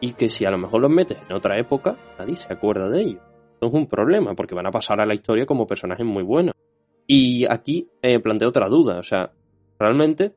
y 0.00 0.14
que 0.14 0.28
si 0.28 0.44
a 0.44 0.50
lo 0.50 0.58
mejor 0.58 0.80
los 0.80 0.90
metes 0.90 1.18
en 1.28 1.34
otra 1.34 1.58
época, 1.58 1.96
nadie 2.18 2.36
se 2.36 2.52
acuerda 2.52 2.88
de 2.88 3.00
ellos. 3.00 3.22
Eso 3.56 3.66
es 3.66 3.72
un 3.72 3.86
problema, 3.86 4.34
porque 4.34 4.54
van 4.54 4.66
a 4.66 4.70
pasar 4.70 5.00
a 5.00 5.06
la 5.06 5.14
historia 5.14 5.46
como 5.46 5.66
personajes 5.66 6.04
muy 6.04 6.24
buenos. 6.24 6.54
Y 7.06 7.44
aquí 7.48 7.88
eh, 8.02 8.18
planteo 8.18 8.48
otra 8.48 8.68
duda, 8.68 8.98
o 8.98 9.02
sea, 9.02 9.30
realmente 9.78 10.34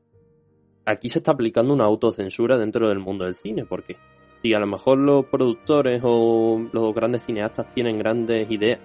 aquí 0.84 1.08
se 1.08 1.18
está 1.18 1.32
aplicando 1.32 1.74
una 1.74 1.84
autocensura 1.84 2.56
dentro 2.56 2.88
del 2.88 3.00
mundo 3.00 3.24
del 3.24 3.34
cine, 3.34 3.64
porque 3.64 3.96
si 4.42 4.54
a 4.54 4.60
lo 4.60 4.66
mejor 4.66 4.98
los 4.98 5.26
productores 5.26 6.00
o 6.04 6.68
los 6.72 6.94
grandes 6.94 7.24
cineastas 7.24 7.68
tienen 7.74 7.98
grandes 7.98 8.48
ideas, 8.50 8.78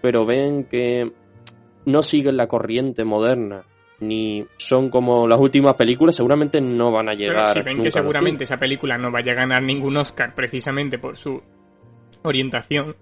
pero 0.00 0.24
ven 0.24 0.64
que 0.64 1.12
no 1.86 2.02
siguen 2.02 2.36
la 2.36 2.46
corriente 2.46 3.04
moderna 3.04 3.64
ni 4.02 4.44
son 4.56 4.90
como 4.90 5.26
las 5.28 5.38
últimas 5.38 5.74
películas, 5.74 6.16
seguramente 6.16 6.60
no 6.60 6.90
van 6.90 7.08
a 7.08 7.14
llegar. 7.14 7.54
Pero 7.54 7.54
si 7.54 7.60
ven 7.62 7.82
que 7.82 7.90
seguramente 7.90 8.44
esa 8.44 8.58
película 8.58 8.98
no 8.98 9.10
vaya 9.10 9.32
a 9.32 9.36
ganar 9.36 9.62
ningún 9.62 9.96
Oscar 9.96 10.34
precisamente 10.34 10.98
por 10.98 11.16
su 11.16 11.42
orientación, 12.22 12.96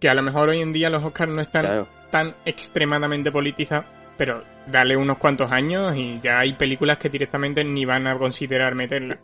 que 0.00 0.08
a 0.08 0.14
lo 0.14 0.22
mejor 0.22 0.50
hoy 0.50 0.60
en 0.60 0.72
día 0.72 0.90
los 0.90 1.04
Oscars 1.04 1.32
no 1.32 1.40
están 1.40 1.86
tan 2.10 2.36
extremadamente 2.44 3.32
politizados, 3.32 3.86
pero 4.16 4.42
dale 4.66 4.96
unos 4.96 5.18
cuantos 5.18 5.50
años 5.50 5.96
y 5.96 6.20
ya 6.22 6.38
hay 6.38 6.54
películas 6.54 6.98
que 6.98 7.08
directamente 7.08 7.64
ni 7.64 7.84
van 7.84 8.06
a 8.06 8.16
considerar 8.16 8.74
meterla. 8.74 9.18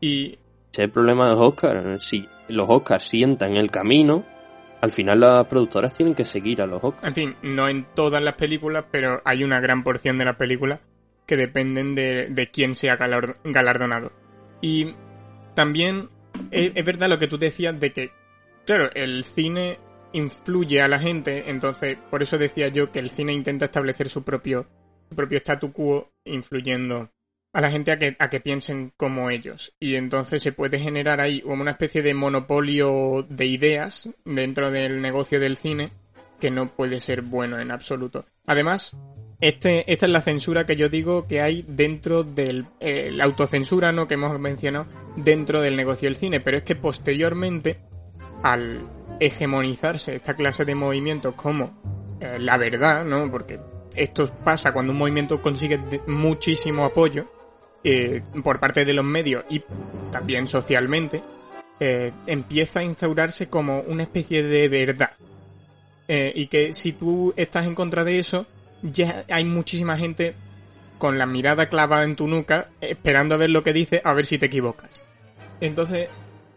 Y. 0.00 0.38
Ese 0.72 0.82
es 0.82 0.88
el 0.88 0.90
problema 0.90 1.26
de 1.26 1.30
los 1.32 1.40
Oscars. 1.40 2.04
Si 2.04 2.26
los 2.48 2.66
Oscars 2.68 3.04
sientan 3.04 3.56
el 3.56 3.70
camino, 3.70 4.24
al 4.80 4.92
final 4.92 5.20
las 5.20 5.46
productoras 5.46 5.92
tienen 5.92 6.14
que 6.14 6.24
seguir 6.24 6.62
a 6.62 6.66
los 6.66 6.82
Oscars. 6.82 7.06
En 7.06 7.14
fin, 7.14 7.36
no 7.42 7.68
en 7.68 7.86
todas 7.94 8.22
las 8.22 8.34
películas, 8.34 8.84
pero 8.90 9.22
hay 9.24 9.44
una 9.44 9.60
gran 9.60 9.82
porción 9.82 10.18
de 10.18 10.24
las 10.24 10.36
películas 10.36 10.80
que 11.26 11.36
dependen 11.36 11.94
de, 11.94 12.28
de 12.30 12.50
quién 12.50 12.74
sea 12.74 12.96
galardonado. 12.96 14.12
Y 14.60 14.94
también 15.54 16.08
es, 16.50 16.72
es, 16.74 16.84
verdad 16.84 17.08
lo 17.08 17.18
que 17.18 17.26
tú 17.26 17.38
decías 17.38 17.78
de 17.80 17.92
que, 17.92 18.10
claro, 18.64 18.90
el 18.94 19.24
cine 19.24 19.78
influye 20.12 20.80
a 20.80 20.88
la 20.88 20.98
gente, 20.98 21.50
entonces 21.50 21.98
por 22.10 22.22
eso 22.22 22.38
decía 22.38 22.68
yo 22.68 22.90
que 22.92 23.00
el 23.00 23.10
cine 23.10 23.32
intenta 23.32 23.66
establecer 23.66 24.08
su 24.08 24.22
propio, 24.22 24.66
su 25.08 25.16
propio 25.16 25.38
statu 25.38 25.72
quo 25.72 26.10
influyendo 26.24 27.10
a 27.52 27.60
la 27.60 27.70
gente 27.70 27.92
a 27.92 27.96
que, 27.96 28.16
a 28.18 28.28
que 28.28 28.40
piensen 28.40 28.92
como 28.96 29.30
ellos. 29.30 29.74
Y 29.80 29.96
entonces 29.96 30.42
se 30.42 30.52
puede 30.52 30.78
generar 30.78 31.20
ahí 31.20 31.40
como 31.40 31.62
una 31.62 31.72
especie 31.72 32.02
de 32.02 32.14
monopolio 32.14 33.26
de 33.28 33.46
ideas 33.46 34.08
dentro 34.24 34.70
del 34.70 35.00
negocio 35.00 35.40
del 35.40 35.56
cine 35.56 35.92
que 36.40 36.50
no 36.50 36.74
puede 36.74 37.00
ser 37.00 37.22
bueno 37.22 37.58
en 37.60 37.70
absoluto. 37.70 38.26
Además, 38.46 38.96
este, 39.40 39.90
esta 39.90 40.06
es 40.06 40.12
la 40.12 40.20
censura 40.20 40.66
que 40.66 40.76
yo 40.76 40.88
digo 40.88 41.26
que 41.26 41.40
hay 41.40 41.64
dentro 41.66 42.24
del 42.24 42.66
eh, 42.80 43.10
la 43.10 43.24
autocensura 43.24 43.92
¿no? 43.92 44.06
que 44.06 44.14
hemos 44.14 44.38
mencionado 44.38 44.86
dentro 45.16 45.60
del 45.60 45.76
negocio 45.76 46.08
del 46.08 46.16
cine, 46.16 46.40
pero 46.40 46.58
es 46.58 46.62
que 46.62 46.76
posteriormente 46.76 47.78
al 48.42 48.86
hegemonizarse 49.20 50.16
esta 50.16 50.34
clase 50.34 50.64
de 50.64 50.74
movimientos 50.74 51.34
como 51.34 52.16
eh, 52.20 52.38
la 52.38 52.56
verdad, 52.56 53.04
¿no? 53.04 53.30
Porque 53.30 53.60
esto 53.94 54.24
pasa 54.44 54.72
cuando 54.72 54.92
un 54.92 54.98
movimiento 54.98 55.40
consigue 55.42 55.78
muchísimo 56.06 56.84
apoyo, 56.84 57.26
eh, 57.88 58.20
por 58.42 58.58
parte 58.58 58.84
de 58.84 58.92
los 58.92 59.04
medios 59.04 59.44
y 59.48 59.62
también 60.10 60.48
socialmente, 60.48 61.22
eh, 61.78 62.10
empieza 62.26 62.80
a 62.80 62.82
instaurarse 62.82 63.48
como 63.48 63.80
una 63.82 64.02
especie 64.02 64.42
de 64.42 64.68
verdad. 64.68 65.12
Eh, 66.08 66.32
y 66.34 66.48
que 66.48 66.72
si 66.72 66.94
tú 66.94 67.32
estás 67.36 67.64
en 67.64 67.76
contra 67.76 68.02
de 68.02 68.18
eso, 68.18 68.44
ya 68.82 69.24
hay 69.30 69.44
muchísima 69.44 69.96
gente 69.96 70.34
con 70.98 71.16
la 71.16 71.26
mirada 71.26 71.66
clavada 71.66 72.02
en 72.02 72.16
tu 72.16 72.26
nuca, 72.26 72.70
esperando 72.80 73.36
a 73.36 73.38
ver 73.38 73.50
lo 73.50 73.62
que 73.62 73.72
dice, 73.72 74.00
a 74.02 74.14
ver 74.14 74.26
si 74.26 74.38
te 74.38 74.46
equivocas. 74.46 75.04
Entonces, 75.60 76.08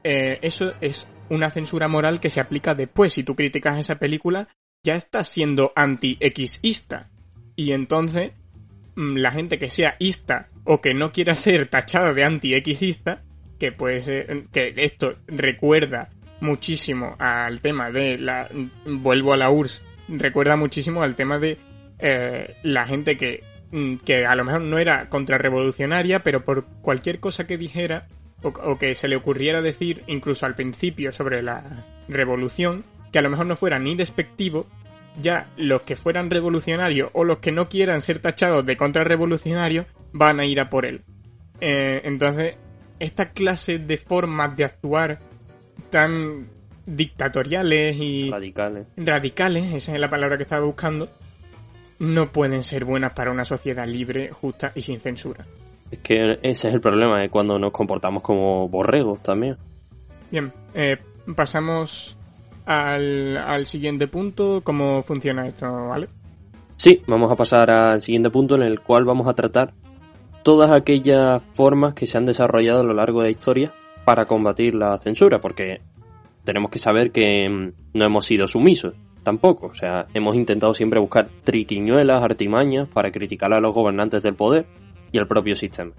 eso 0.04 0.74
es 0.82 1.08
una 1.30 1.52
censura 1.52 1.88
moral 1.88 2.20
que 2.20 2.32
se 2.32 2.42
aplica 2.42 2.74
después. 2.74 3.14
Si 3.14 3.24
tú 3.24 3.36
criticas 3.36 3.78
esa 3.78 4.00
película, 4.00 4.48
ya 4.84 4.96
estás 4.96 5.28
siendo 5.28 5.74
anti-Xista. 5.76 7.12
Y 7.56 7.74
entonces, 7.74 8.32
mm, 8.96 9.18
la 9.18 9.30
gente 9.30 9.60
que 9.60 9.70
sea 9.70 9.96
ista 10.00 10.50
o 10.72 10.82
que 10.82 10.94
no 10.94 11.12
quiera 11.12 11.34
ser 11.34 11.68
tachado 11.68 12.14
de 12.14 12.24
anti-xista, 12.24 13.24
que 13.58 13.72
puede 13.72 14.02
ser, 14.02 14.44
que 14.54 14.72
esto 14.78 15.16
recuerda 15.28 16.10
muchísimo 16.42 17.16
al 17.18 17.60
tema 17.60 17.90
de 17.90 18.20
la, 18.20 18.48
vuelvo 18.86 19.34
a 19.34 19.38
la 19.38 19.50
URSS, 19.50 19.84
recuerda 20.10 20.56
muchísimo 20.58 21.02
al 21.02 21.16
tema 21.16 21.40
de 21.40 21.58
eh, 21.98 22.56
la 22.62 22.86
gente 22.86 23.18
que, 23.18 23.44
mm, 23.72 23.96
que 24.06 24.28
a 24.28 24.36
lo 24.36 24.44
mejor 24.46 24.62
no 24.62 24.78
era 24.78 25.10
contrarrevolucionaria, 25.10 26.20
pero 26.20 26.46
por 26.46 26.66
cualquier 26.84 27.20
cosa 27.20 27.48
que 27.48 27.58
dijera 27.58 28.08
o, 28.44 28.50
o, 28.50 28.78
que 28.78 28.94
se 28.94 29.08
le 29.08 29.16
ocurriera 29.16 29.64
decir 29.64 30.04
incluso 30.06 30.46
al 30.46 30.54
principio 30.54 31.12
sobre 31.12 31.42
la 31.42 31.84
revolución, 32.08 32.86
que 33.12 33.18
a 33.18 33.24
lo 33.24 33.32
mejor 33.32 33.48
no 33.48 33.56
fuera 33.56 33.80
ni 33.80 33.96
despectivo, 33.96 34.68
ya 35.22 35.50
los 35.58 35.82
que 35.82 35.96
fueran 35.96 36.30
revolucionarios 36.30 37.10
o 37.14 37.24
los 37.24 37.40
que 37.40 37.52
no 37.52 37.68
quieran 37.68 38.02
ser 38.02 38.20
tachados 38.20 38.66
de 38.66 38.78
contrarrevolucionarios 38.78 39.86
van 40.14 40.40
a 40.40 40.46
ir 40.46 40.60
a 40.60 40.70
por 40.70 40.86
él. 40.86 41.04
Eh, 41.62 42.02
entonces, 42.04 42.58
esta 43.00 43.32
clase 43.32 43.80
de 43.80 43.98
formas 43.98 44.56
de 44.56 44.66
actuar 44.66 45.20
tan 45.90 46.50
dictatoriales 46.86 47.98
y 47.98 48.30
radicales. 48.32 48.88
radicales, 48.98 49.74
esa 49.74 49.94
es 49.94 50.00
la 50.00 50.10
palabra 50.10 50.38
que 50.38 50.44
estaba 50.44 50.66
buscando, 50.66 51.10
no 52.00 52.32
pueden 52.32 52.64
ser 52.64 52.86
buenas 52.86 53.14
para 53.14 53.32
una 53.32 53.46
sociedad 53.46 53.88
libre, 53.88 54.32
justa 54.32 54.72
y 54.76 54.82
sin 54.82 55.00
censura. 55.00 55.46
Es 55.92 56.00
que 56.00 56.40
ese 56.44 56.70
es 56.70 56.74
el 56.74 56.82
problema, 56.82 57.20
de 57.20 57.30
cuando 57.30 57.58
nos 57.60 57.72
comportamos 57.72 58.24
como 58.24 58.70
borregos 58.70 59.22
también. 59.22 59.58
Bien, 60.32 60.54
eh, 60.74 60.98
pasamos 61.36 62.18
al, 62.70 63.66
siguiente 63.66 64.08
punto, 64.08 64.62
cómo 64.64 65.02
funciona 65.02 65.48
esto, 65.48 65.88
¿vale? 65.88 66.08
Sí, 66.78 67.02
vamos 67.08 67.32
a 67.32 67.36
pasar 67.36 67.72
al 67.72 68.02
siguiente 68.02 68.30
punto 68.30 68.56
en 68.56 68.62
el 68.62 68.80
cual 68.82 69.06
vamos 69.06 69.28
a 69.28 69.34
tratar 69.34 69.74
todas 70.44 70.72
aquellas 70.72 71.44
formas 71.54 71.96
que 71.96 72.06
se 72.06 72.18
han 72.18 72.26
desarrollado 72.26 72.82
a 72.82 72.84
lo 72.84 72.94
largo 72.94 73.22
de 73.22 73.28
la 73.28 73.32
historia 73.32 73.74
para 74.06 74.26
combatir 74.26 74.76
la 74.76 74.98
censura, 74.98 75.40
porque 75.40 75.82
tenemos 76.44 76.70
que 76.70 76.80
saber 76.80 77.12
que 77.12 77.50
mm, 77.50 77.98
no 77.98 78.06
hemos 78.06 78.26
sido 78.26 78.48
sumisos 78.48 78.94
tampoco, 79.24 79.68
o 79.68 79.74
sea, 79.74 80.06
hemos 80.14 80.36
intentado 80.36 80.74
siempre 80.74 81.00
buscar 81.00 81.28
triquiñuelas, 81.44 82.22
artimañas 82.22 82.88
para 82.88 83.12
criticar 83.12 83.52
a 83.52 83.60
los 83.60 83.74
gobernantes 83.74 84.22
del 84.22 84.36
poder 84.36 84.68
y 85.12 85.18
al 85.18 85.28
propio 85.28 85.56
sistema. 85.56 85.92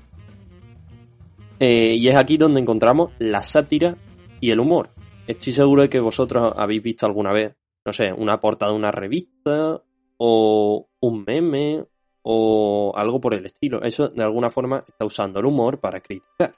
Eh, 1.58 1.96
y 1.98 2.08
es 2.08 2.16
aquí 2.16 2.38
donde 2.38 2.60
encontramos 2.60 3.12
la 3.18 3.42
sátira 3.42 3.96
y 4.40 4.50
el 4.50 4.60
humor. 4.60 4.90
Estoy 5.30 5.52
seguro 5.52 5.82
de 5.82 5.88
que 5.88 6.00
vosotros 6.00 6.54
habéis 6.56 6.82
visto 6.82 7.06
alguna 7.06 7.30
vez, 7.30 7.54
no 7.86 7.92
sé, 7.92 8.12
una 8.12 8.40
portada 8.40 8.72
de 8.72 8.78
una 8.78 8.90
revista 8.90 9.80
o 10.16 10.88
un 10.98 11.24
meme 11.24 11.84
o 12.22 12.92
algo 12.96 13.20
por 13.20 13.34
el 13.34 13.46
estilo. 13.46 13.80
Eso 13.80 14.08
de 14.08 14.24
alguna 14.24 14.50
forma 14.50 14.84
está 14.88 15.04
usando 15.04 15.38
el 15.38 15.46
humor 15.46 15.78
para 15.78 16.00
criticar. 16.00 16.56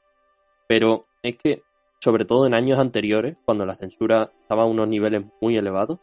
Pero 0.67 1.05
es 1.23 1.37
que, 1.37 1.63
sobre 2.01 2.25
todo 2.25 2.47
en 2.47 2.55
años 2.55 2.79
anteriores, 2.79 3.37
cuando 3.45 3.67
la 3.67 3.75
censura 3.75 4.33
estaba 4.41 4.63
a 4.63 4.67
unos 4.67 4.89
niveles 4.89 5.23
muy 5.43 5.55
elevados, 5.59 5.99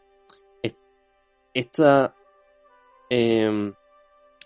esta, 1.52 2.14
em, 3.08 3.74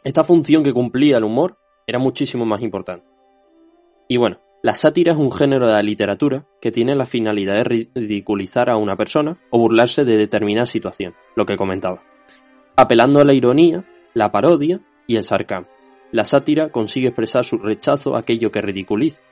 esta 0.03 0.25
función 0.25 0.65
que 0.65 0.73
cumplía 0.73 1.19
el 1.19 1.25
humor 1.25 1.59
era 1.87 1.99
muchísimo 1.99 2.47
más 2.47 2.63
importante. 2.63 3.07
Y 4.09 4.17
bueno, 4.17 4.41
la 4.65 4.73
sátira 4.73 5.13
es 5.13 5.19
un 5.19 5.31
género 5.31 5.67
de 5.67 5.75
la 5.75 5.83
literatura 5.83 6.47
que 6.59 6.71
tiene 6.71 6.97
la 6.97 7.05
finalidad 7.05 7.57
de 7.57 7.89
ridiculizar 7.95 8.71
a 8.71 8.79
una 8.79 8.97
persona 8.97 9.37
o 9.51 9.59
burlarse 9.59 10.07
de 10.07 10.17
determinada 10.17 10.65
situación, 10.65 11.13
lo 11.37 11.45
que 11.45 11.59
comentaba. 11.59 12.03
Apelando 12.75 13.21
a 13.21 13.25
la 13.25 13.35
ironía, 13.35 13.85
la 14.15 14.33
parodia 14.33 14.81
y 15.07 15.17
el 15.17 15.23
sarcasmo. 15.23 15.69
La 16.13 16.25
sátira 16.25 16.71
consigue 16.71 17.09
expresar 17.09 17.45
su 17.45 17.59
rechazo 17.59 18.17
a 18.17 18.21
aquello 18.21 18.51
que 18.51 18.63
ridiculiza. 18.63 19.23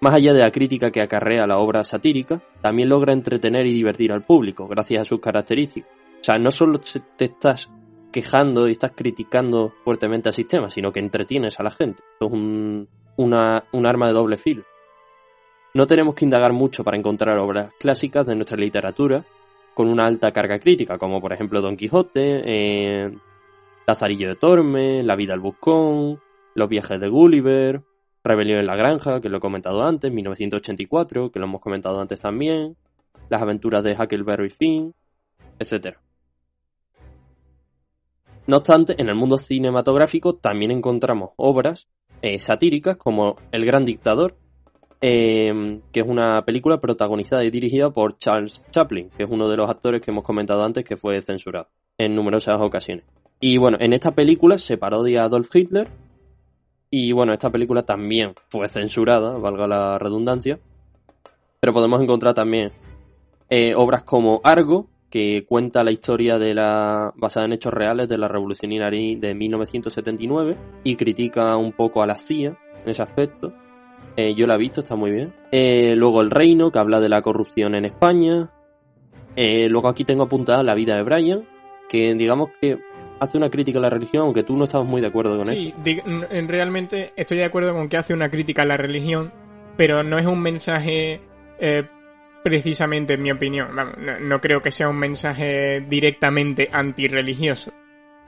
Más 0.00 0.16
allá 0.16 0.32
de 0.32 0.40
la 0.40 0.50
crítica 0.50 0.90
que 0.90 1.02
acarrea 1.02 1.46
la 1.46 1.58
obra 1.58 1.84
satírica, 1.84 2.42
también 2.60 2.88
logra 2.88 3.12
entretener 3.12 3.64
y 3.68 3.74
divertir 3.74 4.10
al 4.10 4.24
público, 4.24 4.66
gracias 4.66 5.02
a 5.02 5.04
sus 5.04 5.20
características. 5.20 5.88
O 6.20 6.24
sea, 6.24 6.36
no 6.36 6.50
solo 6.50 6.80
te 6.80 7.26
estás 7.26 7.70
quejando 8.10 8.66
y 8.66 8.72
estás 8.72 8.90
criticando 8.90 9.72
fuertemente 9.84 10.30
al 10.30 10.34
sistema, 10.34 10.68
sino 10.68 10.90
que 10.90 10.98
entretienes 10.98 11.60
a 11.60 11.62
la 11.62 11.70
gente. 11.70 12.02
Un 13.16 13.34
arma 13.34 14.06
de 14.06 14.12
doble 14.12 14.36
filo. 14.36 14.64
No 15.74 15.86
tenemos 15.86 16.14
que 16.14 16.24
indagar 16.24 16.52
mucho 16.52 16.84
para 16.84 16.96
encontrar 16.96 17.38
obras 17.38 17.72
clásicas 17.78 18.24
de 18.26 18.34
nuestra 18.34 18.56
literatura 18.56 19.24
con 19.74 19.88
una 19.88 20.06
alta 20.06 20.32
carga 20.32 20.58
crítica, 20.58 20.96
como 20.96 21.20
por 21.20 21.34
ejemplo 21.34 21.60
Don 21.60 21.76
Quijote, 21.76 22.42
eh, 22.46 23.14
Lazarillo 23.86 24.28
de 24.28 24.36
Torme, 24.36 25.02
La 25.02 25.16
vida 25.16 25.34
al 25.34 25.40
buscón, 25.40 26.18
Los 26.54 26.68
viajes 26.70 26.98
de 26.98 27.08
Gulliver, 27.08 27.82
Rebelión 28.24 28.60
en 28.60 28.66
la 28.66 28.74
granja, 28.74 29.20
que 29.20 29.28
lo 29.28 29.36
he 29.36 29.40
comentado 29.40 29.82
antes, 29.82 30.10
1984, 30.10 31.30
que 31.30 31.38
lo 31.38 31.44
hemos 31.44 31.60
comentado 31.60 32.00
antes 32.00 32.20
también, 32.20 32.74
Las 33.28 33.42
aventuras 33.42 33.84
de 33.84 33.92
Huckleberry 33.92 34.48
Finn, 34.48 34.94
etc. 35.58 35.98
No 38.46 38.56
obstante, 38.56 38.94
en 38.98 39.10
el 39.10 39.14
mundo 39.14 39.36
cinematográfico 39.36 40.36
también 40.36 40.70
encontramos 40.70 41.32
obras 41.36 41.86
eh, 42.26 42.40
satíricas 42.40 42.96
como 42.96 43.36
El 43.52 43.64
Gran 43.64 43.84
Dictador, 43.84 44.34
eh, 45.00 45.80
que 45.92 46.00
es 46.00 46.06
una 46.06 46.44
película 46.44 46.80
protagonizada 46.80 47.44
y 47.44 47.50
dirigida 47.50 47.90
por 47.90 48.18
Charles 48.18 48.64
Chaplin, 48.72 49.10
que 49.10 49.22
es 49.22 49.30
uno 49.30 49.48
de 49.48 49.56
los 49.56 49.70
actores 49.70 50.00
que 50.02 50.10
hemos 50.10 50.24
comentado 50.24 50.64
antes 50.64 50.84
que 50.84 50.96
fue 50.96 51.22
censurado 51.22 51.68
en 51.96 52.16
numerosas 52.16 52.60
ocasiones. 52.60 53.04
Y 53.38 53.58
bueno, 53.58 53.76
en 53.78 53.92
esta 53.92 54.10
película 54.10 54.58
se 54.58 54.76
parodia 54.76 55.22
a 55.22 55.24
Adolf 55.26 55.54
Hitler. 55.54 55.88
Y 56.90 57.12
bueno, 57.12 57.32
esta 57.32 57.50
película 57.50 57.84
también 57.84 58.34
fue 58.48 58.68
censurada, 58.68 59.38
valga 59.38 59.68
la 59.68 59.96
redundancia. 59.96 60.58
Pero 61.60 61.72
podemos 61.72 62.02
encontrar 62.02 62.34
también 62.34 62.72
eh, 63.50 63.74
obras 63.76 64.02
como 64.02 64.40
Argo, 64.42 64.88
que 65.10 65.44
cuenta 65.46 65.84
la 65.84 65.92
historia 65.92 66.38
de 66.38 66.54
la 66.54 67.12
basada 67.16 67.46
en 67.46 67.52
hechos 67.52 67.72
reales 67.72 68.08
de 68.08 68.18
la 68.18 68.28
revolución 68.28 68.72
iraní 68.72 69.16
de 69.16 69.34
1979 69.34 70.56
y 70.84 70.96
critica 70.96 71.56
un 71.56 71.72
poco 71.72 72.02
a 72.02 72.06
la 72.06 72.16
CIA 72.16 72.58
en 72.82 72.90
ese 72.90 73.02
aspecto. 73.02 73.52
Eh, 74.16 74.34
yo 74.34 74.46
la 74.46 74.54
he 74.54 74.58
visto, 74.58 74.80
está 74.80 74.96
muy 74.96 75.10
bien. 75.10 75.32
Eh, 75.52 75.94
luego 75.94 76.22
El 76.22 76.30
Reino, 76.30 76.70
que 76.70 76.78
habla 76.78 77.00
de 77.00 77.08
la 77.08 77.22
corrupción 77.22 77.74
en 77.74 77.84
España. 77.84 78.50
Eh, 79.36 79.68
luego 79.68 79.88
aquí 79.88 80.04
tengo 80.04 80.24
apuntada 80.24 80.62
La 80.62 80.74
vida 80.74 80.96
de 80.96 81.02
Brian, 81.02 81.46
que 81.88 82.14
digamos 82.14 82.48
que 82.60 82.78
hace 83.20 83.36
una 83.36 83.50
crítica 83.50 83.78
a 83.78 83.82
la 83.82 83.90
religión, 83.90 84.24
aunque 84.24 84.42
tú 84.42 84.56
no 84.56 84.64
estabas 84.64 84.86
muy 84.86 85.00
de 85.00 85.08
acuerdo 85.08 85.36
con 85.36 85.52
eso. 85.52 85.54
Sí, 85.54 85.74
realmente 86.46 87.12
estoy 87.16 87.38
de 87.38 87.44
acuerdo 87.44 87.74
con 87.74 87.88
que 87.88 87.98
hace 87.98 88.14
una 88.14 88.30
crítica 88.30 88.62
a 88.62 88.66
la 88.66 88.76
religión, 88.76 89.30
pero 89.76 90.02
no 90.02 90.18
es 90.18 90.26
un 90.26 90.40
mensaje 90.40 91.20
precisamente, 92.46 93.14
en 93.14 93.24
mi 93.24 93.32
opinión. 93.32 93.70
no, 94.20 94.40
creo 94.40 94.62
que 94.62 94.70
sea 94.70 94.88
un 94.88 95.00
mensaje 95.00 95.80
directamente 95.80 96.70
antirreligioso. 96.72 97.72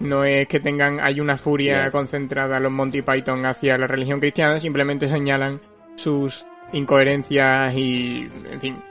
No 0.01 0.25
es 0.25 0.49
que 0.49 0.59
tengan, 0.59 0.99
hay 0.99 1.21
una 1.21 1.39
furia 1.39 1.89
concentrada 1.93 2.59
los 2.59 2.73
Monty 2.73 3.03
Python 3.03 3.47
hacia 3.47 3.79
la 3.79 3.87
religión 3.87 4.19
cristiana, 4.19 4.59
simplemente 4.59 5.07
señalan 5.07 5.61
sus 5.95 6.45
incoherencias 6.73 7.73
y, 7.77 8.29
en 8.51 8.61
fin, 8.61 8.83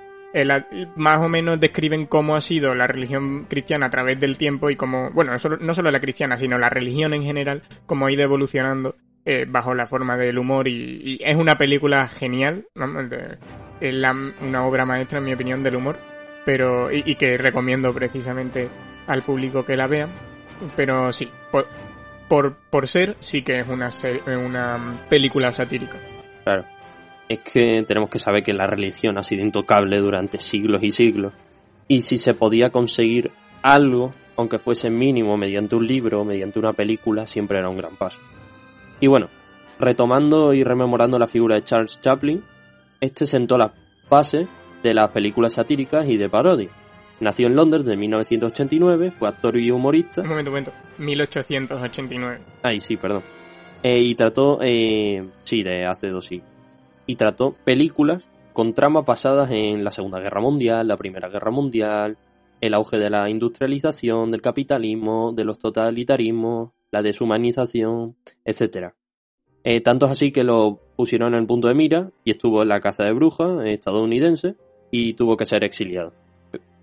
más 0.95 1.20
o 1.20 1.28
menos 1.28 1.60
describen 1.60 2.06
cómo 2.06 2.38
ha 2.38 2.41
sido 2.41 2.74
la 2.74 2.88
religión 2.88 3.48
cristiana 3.49 3.88
a 3.88 3.90
través 3.90 4.18
del 4.22 4.38
tiempo 4.38 4.70
y 4.70 4.78
cómo, 4.78 5.12
bueno, 5.12 5.34
no 5.60 5.74
solo, 5.74 5.91
la 5.91 5.99
cristiana, 5.99 6.38
sino 6.38 6.58
la 6.58 6.70
religión 6.70 7.14
en 7.14 7.24
general, 7.24 7.64
cómo 7.86 8.06
ha 8.06 8.14
ido 8.14 8.24
evolucionando 8.24 8.95
eh, 9.26 9.45
bajo 9.45 9.76
la 9.76 9.88
forma 9.88 10.16
del 10.16 10.38
humor 10.38 10.70
y, 10.70 11.20
es 11.22 11.36
una 11.36 11.58
película 11.58 12.08
genial, 12.08 12.66
es 13.80 13.95
una 14.41 14.66
obra 14.66 14.86
maestra 14.86 15.20
en 15.20 15.26
mi 15.26 15.34
opinión 15.34 15.64
del 15.64 15.76
humor, 15.76 15.98
pero 16.45 16.91
y, 16.91 17.16
que 17.16 17.38
recomiendo 17.38 17.94
precisamente 17.94 18.70
al 19.08 19.24
público 19.24 19.66
que 19.66 19.76
la 19.76 19.88
vea, 19.88 20.08
pero 20.76 21.12
sí, 21.12 21.30
por, 21.52 22.56
por, 22.70 22.88
ser 22.88 23.16
sí 23.20 23.41
que 23.41 23.60
es 23.60 23.68
una, 23.68 23.90
una 24.38 24.95
película 25.10 25.52
satírica. 25.52 25.98
Claro 26.44 26.66
es 27.28 27.40
que 27.40 27.84
tenemos 27.86 28.10
que 28.10 28.20
saber 28.20 28.44
que 28.44 28.54
la 28.54 28.68
religión 28.68 29.18
ha 29.18 29.24
sido 29.24 29.44
intocable 29.44 29.98
durante 29.98 30.40
siglos 30.40 30.82
y 30.84 30.91
siglos. 30.91 31.34
Y 31.88 32.02
si 32.02 32.18
se 32.18 32.34
podía 32.34 32.70
conseguir 32.70 33.32
algo, 33.62 34.12
aunque 34.36 34.60
fuese 34.60 34.90
mínimo, 34.90 35.38
mediante 35.38 35.76
un 35.76 35.86
libro 35.86 36.24
mediante 36.24 36.60
una 36.60 36.74
película, 36.74 37.26
siempre 37.26 37.60
era 37.60 37.70
un 37.70 37.78
gran 37.78 37.95
paso. 37.95 38.22
Y 38.99 39.08
bueno, 39.08 39.30
retomando 39.80 40.54
y 40.54 40.64
rememorando 40.64 41.20
la 41.20 41.28
figura 41.28 41.56
de 41.56 41.64
Charles 41.64 41.99
Chaplin, 42.02 42.44
este 43.02 43.26
sentó 43.26 43.57
las 43.57 43.72
bases 44.10 44.48
de 44.84 44.94
las 44.94 45.10
películas 45.10 45.53
satíricas 45.53 46.07
y 46.07 46.18
de 46.18 46.30
parodia. 46.30 46.69
Nació 47.19 47.48
en 47.48 47.56
Londres 47.56 47.84
de 47.86 47.98
1989, 47.98 49.11
fue 49.11 49.28
actor 49.28 49.57
y 49.57 49.72
humorista. 49.72 50.22
Un 50.22 50.30
momento, 50.30 50.52
un 50.52 50.53
momento. 50.53 50.72
1889. 50.99 52.40
Ay, 52.61 52.80
sí, 52.80 52.95
perdón. 52.95 53.24
Eh, 53.82 53.99
y 53.99 54.15
trató, 54.15 54.60
eh, 54.61 55.28
sí, 55.44 55.64
de 55.64 55.86
hace 55.86 56.10
dos 56.10 56.26
siglos 56.26 56.57
y 57.07 57.15
trató 57.15 57.56
películas 57.64 58.30
con 58.53 58.74
tramas 58.74 59.06
basadas 59.06 59.49
en 59.52 59.84
la 59.84 59.91
Segunda 59.91 60.19
Guerra 60.19 60.41
Mundial, 60.41 60.88
la 60.88 60.98
Primera 60.98 61.30
Guerra 61.30 61.52
Mundial, 61.52 62.18
el 62.60 62.74
auge 62.74 62.98
de 62.98 63.10
la 63.10 63.30
industrialización, 63.30 64.30
del 64.30 64.41
capitalismo, 64.41 65.32
de 65.32 65.45
los 65.45 65.57
totalitarismos, 65.57 66.72
la 66.91 67.02
deshumanización, 67.02 68.15
etc. 68.45 68.94
Eh, 69.63 69.81
tanto 69.81 70.05
es 70.05 70.13
así 70.13 70.31
que 70.31 70.43
lo 70.43 70.79
pusieron 70.95 71.34
en 71.34 71.41
el 71.41 71.47
punto 71.47 71.67
de 71.67 71.73
mira 71.73 72.09
y 72.23 72.31
estuvo 72.31 72.63
en 72.63 72.69
la 72.69 72.79
caza 72.79 73.03
de 73.03 73.13
brujas 73.13 73.65
estadounidense 73.65 74.55
y 74.91 75.13
tuvo 75.13 75.38
que 75.38 75.45
ser 75.45 75.63
exiliado, 75.63 76.13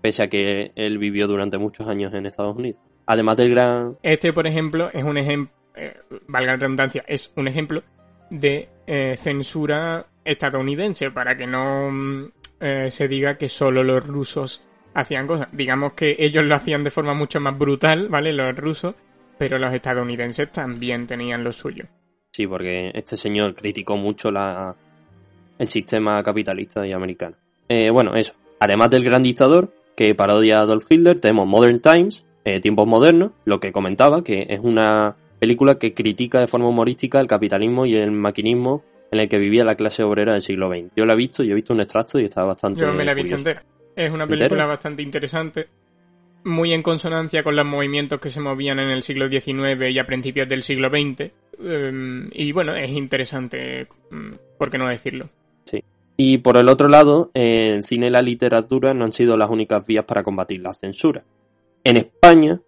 pese 0.01 0.23
a 0.23 0.29
que 0.29 0.71
él 0.75 0.97
vivió 0.97 1.27
durante 1.27 1.57
muchos 1.57 1.87
años 1.87 2.13
en 2.13 2.25
Estados 2.25 2.55
Unidos. 2.55 2.79
Además 3.07 3.37
del 3.37 3.51
gran... 3.51 3.97
Este, 4.03 4.33
por 4.33 4.47
ejemplo, 4.47 4.89
es 4.93 5.03
un 5.03 5.17
ejemplo, 5.17 5.53
eh, 5.75 5.95
valga 6.27 6.53
la 6.53 6.57
redundancia, 6.57 7.03
es 7.07 7.31
un 7.35 7.47
ejemplo 7.47 7.83
de 8.29 8.69
eh, 8.87 9.15
censura 9.17 10.07
estadounidense 10.23 11.11
para 11.11 11.37
que 11.37 11.45
no 11.45 11.91
mm, 11.91 12.31
eh, 12.59 12.87
se 12.89 13.07
diga 13.07 13.37
que 13.37 13.49
solo 13.49 13.83
los 13.83 14.05
rusos 14.05 14.63
hacían 14.93 15.27
cosas. 15.27 15.49
Digamos 15.51 15.93
que 15.93 16.15
ellos 16.17 16.43
lo 16.43 16.55
hacían 16.55 16.83
de 16.83 16.89
forma 16.89 17.13
mucho 17.13 17.39
más 17.39 17.57
brutal, 17.57 18.09
¿vale? 18.09 18.33
Los 18.33 18.55
rusos, 18.55 18.95
pero 19.37 19.59
los 19.59 19.73
estadounidenses 19.73 20.51
también 20.51 21.05
tenían 21.05 21.43
lo 21.43 21.51
suyo. 21.51 21.85
Sí, 22.35 22.47
porque 22.47 22.91
este 22.93 23.15
señor 23.15 23.55
criticó 23.55 23.95
mucho 23.95 24.29
la, 24.29 24.75
el 25.57 25.67
sistema 25.67 26.21
capitalista 26.21 26.85
y 26.85 26.91
americano. 26.91 27.37
Eh, 27.69 27.89
bueno, 27.89 28.13
eso. 28.13 28.33
Además 28.59 28.89
del 28.89 29.05
gran 29.05 29.23
dictador, 29.23 29.71
que 29.95 30.13
parodia 30.15 30.57
a 30.57 30.63
Adolf 30.63 30.83
Hitler, 30.89 31.17
tenemos 31.17 31.47
Modern 31.47 31.79
Times, 31.79 32.25
eh, 32.43 32.59
Tiempos 32.59 32.87
Modernos, 32.87 33.31
lo 33.45 33.61
que 33.61 33.71
comentaba, 33.71 34.21
que 34.21 34.47
es 34.49 34.59
una 34.59 35.15
película 35.39 35.75
que 35.75 35.93
critica 35.93 36.41
de 36.41 36.47
forma 36.47 36.67
humorística 36.67 37.21
el 37.21 37.27
capitalismo 37.27 37.85
y 37.85 37.95
el 37.95 38.11
maquinismo 38.11 38.83
en 39.11 39.21
el 39.21 39.29
que 39.29 39.37
vivía 39.37 39.63
la 39.63 39.75
clase 39.75 40.03
obrera 40.03 40.33
del 40.33 40.41
siglo 40.41 40.67
XX. 40.67 40.91
Yo 40.93 41.05
la 41.05 41.13
he 41.13 41.17
visto, 41.17 41.41
yo 41.41 41.53
he 41.53 41.55
visto 41.55 41.73
un 41.73 41.79
extracto 41.79 42.19
y 42.19 42.25
estaba 42.25 42.47
bastante. 42.47 42.81
Yo 42.81 42.91
me 42.91 43.05
la 43.05 43.13
he 43.13 43.15
visto 43.15 43.35
entera. 43.35 43.63
Es 43.95 44.11
una 44.11 44.27
película 44.27 44.67
bastante 44.67 45.01
interesante, 45.01 45.69
muy 46.45 46.73
en 46.73 46.83
consonancia 46.83 47.43
con 47.43 47.55
los 47.55 47.65
movimientos 47.65 48.19
que 48.19 48.29
se 48.29 48.39
movían 48.39 48.79
en 48.79 48.89
el 48.89 49.01
siglo 49.01 49.27
XIX 49.27 49.89
y 49.91 49.99
a 49.99 50.05
principios 50.05 50.47
del 50.47 50.63
siglo 50.63 50.89
XX. 50.89 51.31
Em, 51.59 52.29
y 52.31 52.51
bueno, 52.51 52.75
es 52.75 52.91
interesante, 52.91 53.87
mm, 54.11 54.33
¿por 54.57 54.69
qué 54.69 54.77
no 54.77 54.87
decirlo? 54.87 55.29
Sí. 55.65 55.83
Y 56.17 56.37
por 56.37 56.57
el 56.57 56.69
otro 56.69 56.87
lado, 56.87 57.31
el 57.33 57.83
cine 57.83 58.07
y 58.07 58.11
la 58.11 58.21
literatura 58.21 58.93
no 58.93 59.05
han 59.05 59.13
sido 59.13 59.35
las 59.35 59.49
únicas 59.49 59.85
vías 59.85 60.05
para 60.05 60.23
combatir 60.23 60.61
la 60.61 60.73
censura. 60.73 61.23
En 61.83 61.97
España 61.97 62.61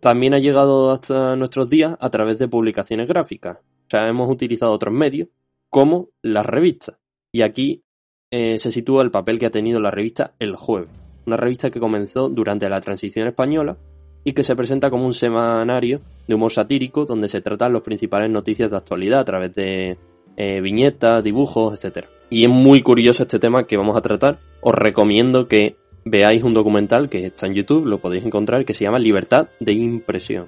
también 0.00 0.34
ha 0.34 0.38
llegado 0.38 0.90
hasta 0.90 1.36
nuestros 1.36 1.68
días 1.68 1.96
a 2.00 2.10
través 2.10 2.38
de 2.38 2.48
publicaciones 2.48 3.08
gráficas. 3.08 3.58
O 3.58 3.90
sea, 3.90 4.08
hemos 4.08 4.30
utilizado 4.30 4.72
otros 4.72 4.94
medios 4.94 5.28
como 5.70 6.08
las 6.22 6.46
revistas. 6.46 6.96
Y 7.32 7.42
aquí 7.42 7.82
eh, 8.30 8.58
se 8.58 8.72
sitúa 8.72 9.02
el 9.02 9.10
papel 9.10 9.38
que 9.38 9.46
ha 9.46 9.50
tenido 9.50 9.80
la 9.80 9.90
revista 9.90 10.34
El 10.38 10.56
Jueves, 10.56 10.90
una 11.28 11.36
revista 11.36 11.70
que 11.70 11.80
comenzó 11.80 12.28
durante 12.28 12.68
la 12.68 12.80
transición 12.80 13.28
española 13.28 13.76
y 14.24 14.32
que 14.32 14.42
se 14.42 14.56
presenta 14.56 14.90
como 14.90 15.06
un 15.06 15.14
semanario 15.14 16.00
de 16.26 16.34
humor 16.34 16.50
satírico 16.50 17.04
donde 17.04 17.28
se 17.28 17.40
tratan 17.40 17.72
las 17.72 17.82
principales 17.82 18.30
noticias 18.30 18.70
de 18.70 18.76
actualidad 18.76 19.20
a 19.20 19.24
través 19.24 19.54
de 19.54 19.96
eh, 20.36 20.60
viñetas, 20.60 21.22
dibujos, 21.22 21.82
etc. 21.82 22.06
Y 22.30 22.44
es 22.44 22.50
muy 22.50 22.82
curioso 22.82 23.22
este 23.22 23.38
tema 23.38 23.66
que 23.66 23.76
vamos 23.76 23.96
a 23.96 24.00
tratar. 24.00 24.38
Os 24.60 24.74
recomiendo 24.74 25.46
que 25.46 25.76
veáis 26.04 26.42
un 26.42 26.54
documental 26.54 27.08
que 27.08 27.26
está 27.26 27.46
en 27.46 27.54
YouTube, 27.54 27.86
lo 27.86 27.98
podéis 27.98 28.24
encontrar, 28.24 28.64
que 28.64 28.74
se 28.74 28.84
llama 28.84 28.98
Libertad 28.98 29.48
de 29.60 29.72
impresión, 29.72 30.46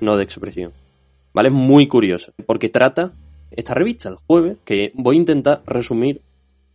no 0.00 0.16
de 0.16 0.24
expresión. 0.24 0.72
¿Vale? 1.32 1.48
Es 1.48 1.54
muy 1.54 1.86
curioso, 1.86 2.32
porque 2.46 2.68
trata 2.68 3.12
esta 3.50 3.74
revista 3.74 4.08
el 4.08 4.16
jueves, 4.16 4.58
que 4.64 4.92
voy 4.94 5.16
a 5.16 5.20
intentar 5.20 5.62
resumir 5.66 6.22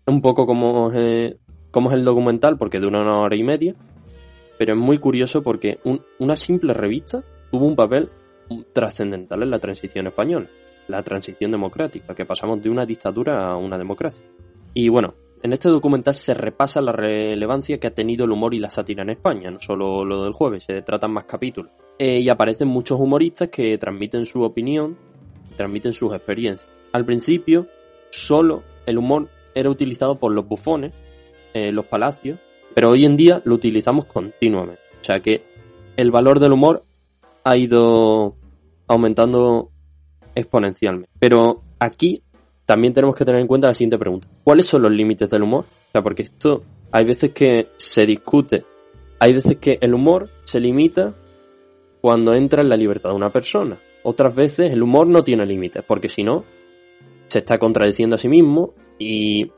un 0.05 0.21
poco 0.21 0.45
cómo 0.45 0.91
es, 0.91 1.35
cómo 1.71 1.89
es 1.89 1.95
el 1.95 2.05
documental, 2.05 2.57
porque 2.57 2.79
dura 2.79 3.01
una 3.01 3.19
hora 3.19 3.35
y 3.35 3.43
media, 3.43 3.75
pero 4.57 4.73
es 4.73 4.79
muy 4.79 4.97
curioso 4.97 5.41
porque 5.41 5.79
una 6.19 6.35
simple 6.35 6.73
revista 6.73 7.23
tuvo 7.49 7.65
un 7.65 7.75
papel 7.75 8.09
trascendental 8.73 9.41
en 9.43 9.49
la 9.49 9.59
transición 9.59 10.07
española, 10.07 10.47
la 10.87 11.01
transición 11.03 11.51
democrática, 11.51 12.13
que 12.13 12.25
pasamos 12.25 12.61
de 12.61 12.69
una 12.69 12.85
dictadura 12.85 13.49
a 13.49 13.55
una 13.55 13.77
democracia. 13.77 14.23
Y 14.73 14.89
bueno, 14.89 15.15
en 15.41 15.53
este 15.53 15.69
documental 15.69 16.13
se 16.13 16.33
repasa 16.33 16.81
la 16.81 16.91
relevancia 16.91 17.77
que 17.77 17.87
ha 17.87 17.93
tenido 17.93 18.25
el 18.25 18.31
humor 18.31 18.53
y 18.53 18.59
la 18.59 18.69
sátira 18.69 19.01
en 19.01 19.09
España, 19.09 19.49
no 19.49 19.59
solo 19.59 20.05
lo 20.05 20.23
del 20.23 20.33
jueves, 20.33 20.63
se 20.63 20.81
tratan 20.81 21.11
más 21.11 21.25
capítulos. 21.25 21.71
Eh, 21.97 22.19
y 22.19 22.29
aparecen 22.29 22.67
muchos 22.67 22.99
humoristas 22.99 23.49
que 23.49 23.77
transmiten 23.77 24.25
su 24.25 24.41
opinión 24.41 24.97
transmiten 25.55 25.93
sus 25.93 26.13
experiencias. 26.13 26.67
Al 26.91 27.05
principio, 27.05 27.67
solo 28.09 28.63
el 28.85 28.97
humor 28.97 29.27
era 29.53 29.69
utilizado 29.69 30.15
por 30.15 30.31
los 30.31 30.47
bufones, 30.47 30.93
eh, 31.53 31.71
los 31.71 31.85
palacios, 31.85 32.39
pero 32.73 32.89
hoy 32.89 33.05
en 33.05 33.17
día 33.17 33.41
lo 33.45 33.55
utilizamos 33.55 34.05
continuamente. 34.05 34.81
O 35.01 35.03
sea 35.03 35.19
que 35.19 35.43
el 35.97 36.11
valor 36.11 36.39
del 36.39 36.53
humor 36.53 36.83
ha 37.43 37.57
ido 37.57 38.35
aumentando 38.87 39.71
exponencialmente. 40.35 41.09
Pero 41.19 41.61
aquí 41.79 42.23
también 42.65 42.93
tenemos 42.93 43.15
que 43.15 43.25
tener 43.25 43.41
en 43.41 43.47
cuenta 43.47 43.67
la 43.67 43.73
siguiente 43.73 43.97
pregunta. 43.97 44.27
¿Cuáles 44.43 44.65
son 44.65 44.83
los 44.83 44.91
límites 44.91 45.29
del 45.29 45.43
humor? 45.43 45.65
O 45.89 45.91
sea, 45.91 46.01
porque 46.01 46.23
esto 46.23 46.63
hay 46.91 47.05
veces 47.05 47.31
que 47.31 47.67
se 47.77 48.05
discute, 48.05 48.63
hay 49.19 49.33
veces 49.33 49.57
que 49.57 49.77
el 49.81 49.93
humor 49.93 50.29
se 50.43 50.59
limita 50.59 51.13
cuando 52.01 52.33
entra 52.33 52.61
en 52.61 52.69
la 52.69 52.77
libertad 52.77 53.09
de 53.09 53.15
una 53.15 53.29
persona. 53.29 53.77
Otras 54.03 54.35
veces 54.35 54.71
el 54.71 54.81
humor 54.81 55.07
no 55.07 55.23
tiene 55.23 55.45
límites, 55.45 55.83
porque 55.85 56.09
si 56.09 56.23
no, 56.23 56.43
se 57.27 57.39
está 57.39 57.57
contradiciendo 57.57 58.15
a 58.15 58.19
sí 58.19 58.27
mismo 58.27 58.73
y 58.97 59.51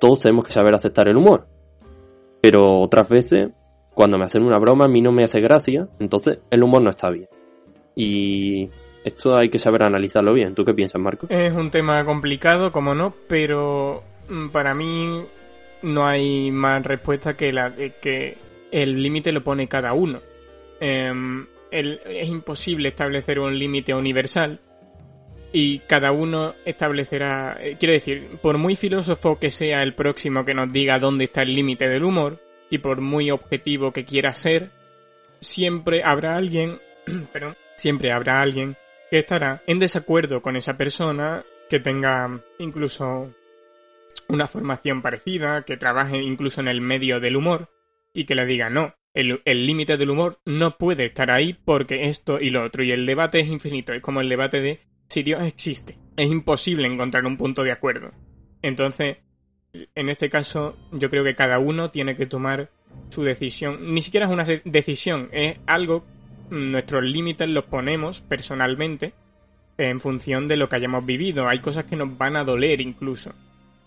todos 0.00 0.20
tenemos 0.20 0.44
que 0.46 0.52
saber 0.52 0.74
aceptar 0.74 1.06
el 1.08 1.16
humor. 1.16 1.46
Pero 2.40 2.80
otras 2.80 3.08
veces, 3.08 3.50
cuando 3.94 4.18
me 4.18 4.24
hacen 4.24 4.42
una 4.42 4.58
broma, 4.58 4.86
a 4.86 4.88
mí 4.88 5.00
no 5.00 5.12
me 5.12 5.22
hace 5.22 5.40
gracia, 5.40 5.88
entonces 6.00 6.40
el 6.50 6.62
humor 6.62 6.82
no 6.82 6.90
está 6.90 7.10
bien. 7.10 7.28
Y 7.94 8.70
esto 9.04 9.36
hay 9.36 9.50
que 9.50 9.58
saber 9.58 9.82
analizarlo 9.82 10.32
bien. 10.32 10.54
¿Tú 10.54 10.64
qué 10.64 10.74
piensas, 10.74 11.00
Marco? 11.00 11.26
Es 11.28 11.52
un 11.52 11.70
tema 11.70 12.04
complicado, 12.04 12.72
como 12.72 12.94
no, 12.94 13.14
pero 13.28 14.02
mm, 14.28 14.48
para 14.48 14.74
mí 14.74 15.22
no 15.82 16.06
hay 16.06 16.50
más 16.50 16.82
respuesta 16.84 17.36
que 17.36 17.52
la 17.52 17.70
de 17.70 17.92
que 18.00 18.38
el 18.70 19.02
límite 19.02 19.32
lo 19.32 19.44
pone 19.44 19.68
cada 19.68 19.92
uno. 19.92 20.20
Em, 20.80 21.46
es 21.70 22.28
imposible 22.28 22.88
establecer 22.88 23.38
un 23.38 23.56
límite 23.56 23.94
universal 23.94 24.58
y 25.52 25.80
cada 25.80 26.12
uno 26.12 26.54
establecerá, 26.64 27.58
eh, 27.60 27.76
quiero 27.78 27.92
decir, 27.92 28.38
por 28.40 28.58
muy 28.58 28.76
filósofo 28.76 29.38
que 29.38 29.50
sea 29.50 29.82
el 29.82 29.94
próximo 29.94 30.44
que 30.44 30.54
nos 30.54 30.72
diga 30.72 30.98
dónde 30.98 31.24
está 31.24 31.42
el 31.42 31.54
límite 31.54 31.88
del 31.88 32.04
humor 32.04 32.38
y 32.70 32.78
por 32.78 33.00
muy 33.00 33.30
objetivo 33.30 33.92
que 33.92 34.04
quiera 34.04 34.34
ser, 34.34 34.70
siempre 35.40 36.02
habrá 36.04 36.36
alguien, 36.36 36.78
pero 37.32 37.56
siempre 37.76 38.12
habrá 38.12 38.40
alguien 38.40 38.76
que 39.10 39.18
estará 39.18 39.62
en 39.66 39.80
desacuerdo 39.80 40.40
con 40.40 40.56
esa 40.56 40.76
persona, 40.76 41.44
que 41.68 41.80
tenga 41.80 42.40
incluso 42.58 43.34
una 44.28 44.46
formación 44.46 45.02
parecida, 45.02 45.62
que 45.62 45.76
trabaje 45.76 46.18
incluso 46.18 46.60
en 46.60 46.68
el 46.68 46.80
medio 46.80 47.18
del 47.18 47.36
humor, 47.36 47.68
y 48.12 48.24
que 48.24 48.36
le 48.36 48.46
diga 48.46 48.70
no, 48.70 48.94
el 49.14 49.66
límite 49.66 49.96
del 49.96 50.10
humor 50.10 50.38
no 50.44 50.78
puede 50.78 51.06
estar 51.06 51.30
ahí 51.32 51.54
porque 51.54 52.08
esto 52.08 52.40
y 52.40 52.50
lo 52.50 52.62
otro, 52.62 52.84
y 52.84 52.92
el 52.92 53.06
debate 53.06 53.40
es 53.40 53.48
infinito, 53.48 53.92
es 53.92 54.02
como 54.02 54.20
el 54.20 54.28
debate 54.28 54.60
de 54.60 54.89
si 55.10 55.22
Dios 55.22 55.42
existe. 55.42 55.98
Es 56.16 56.30
imposible 56.30 56.86
encontrar 56.86 57.26
un 57.26 57.36
punto 57.36 57.62
de 57.62 57.72
acuerdo. 57.72 58.12
Entonces, 58.62 59.18
en 59.72 60.08
este 60.08 60.30
caso, 60.30 60.76
yo 60.92 61.10
creo 61.10 61.24
que 61.24 61.34
cada 61.34 61.58
uno 61.58 61.90
tiene 61.90 62.16
que 62.16 62.26
tomar 62.26 62.70
su 63.10 63.22
decisión. 63.22 63.92
Ni 63.92 64.00
siquiera 64.00 64.26
es 64.26 64.32
una 64.32 64.44
decisión, 64.64 65.28
es 65.32 65.58
algo 65.66 66.04
nuestros 66.50 67.04
límites 67.04 67.48
los 67.48 67.64
ponemos 67.64 68.20
personalmente 68.20 69.12
en 69.78 70.00
función 70.00 70.48
de 70.48 70.56
lo 70.56 70.68
que 70.68 70.76
hayamos 70.76 71.06
vivido. 71.06 71.48
Hay 71.48 71.60
cosas 71.60 71.84
que 71.84 71.96
nos 71.96 72.16
van 72.18 72.36
a 72.36 72.44
doler 72.44 72.80
incluso. 72.80 73.32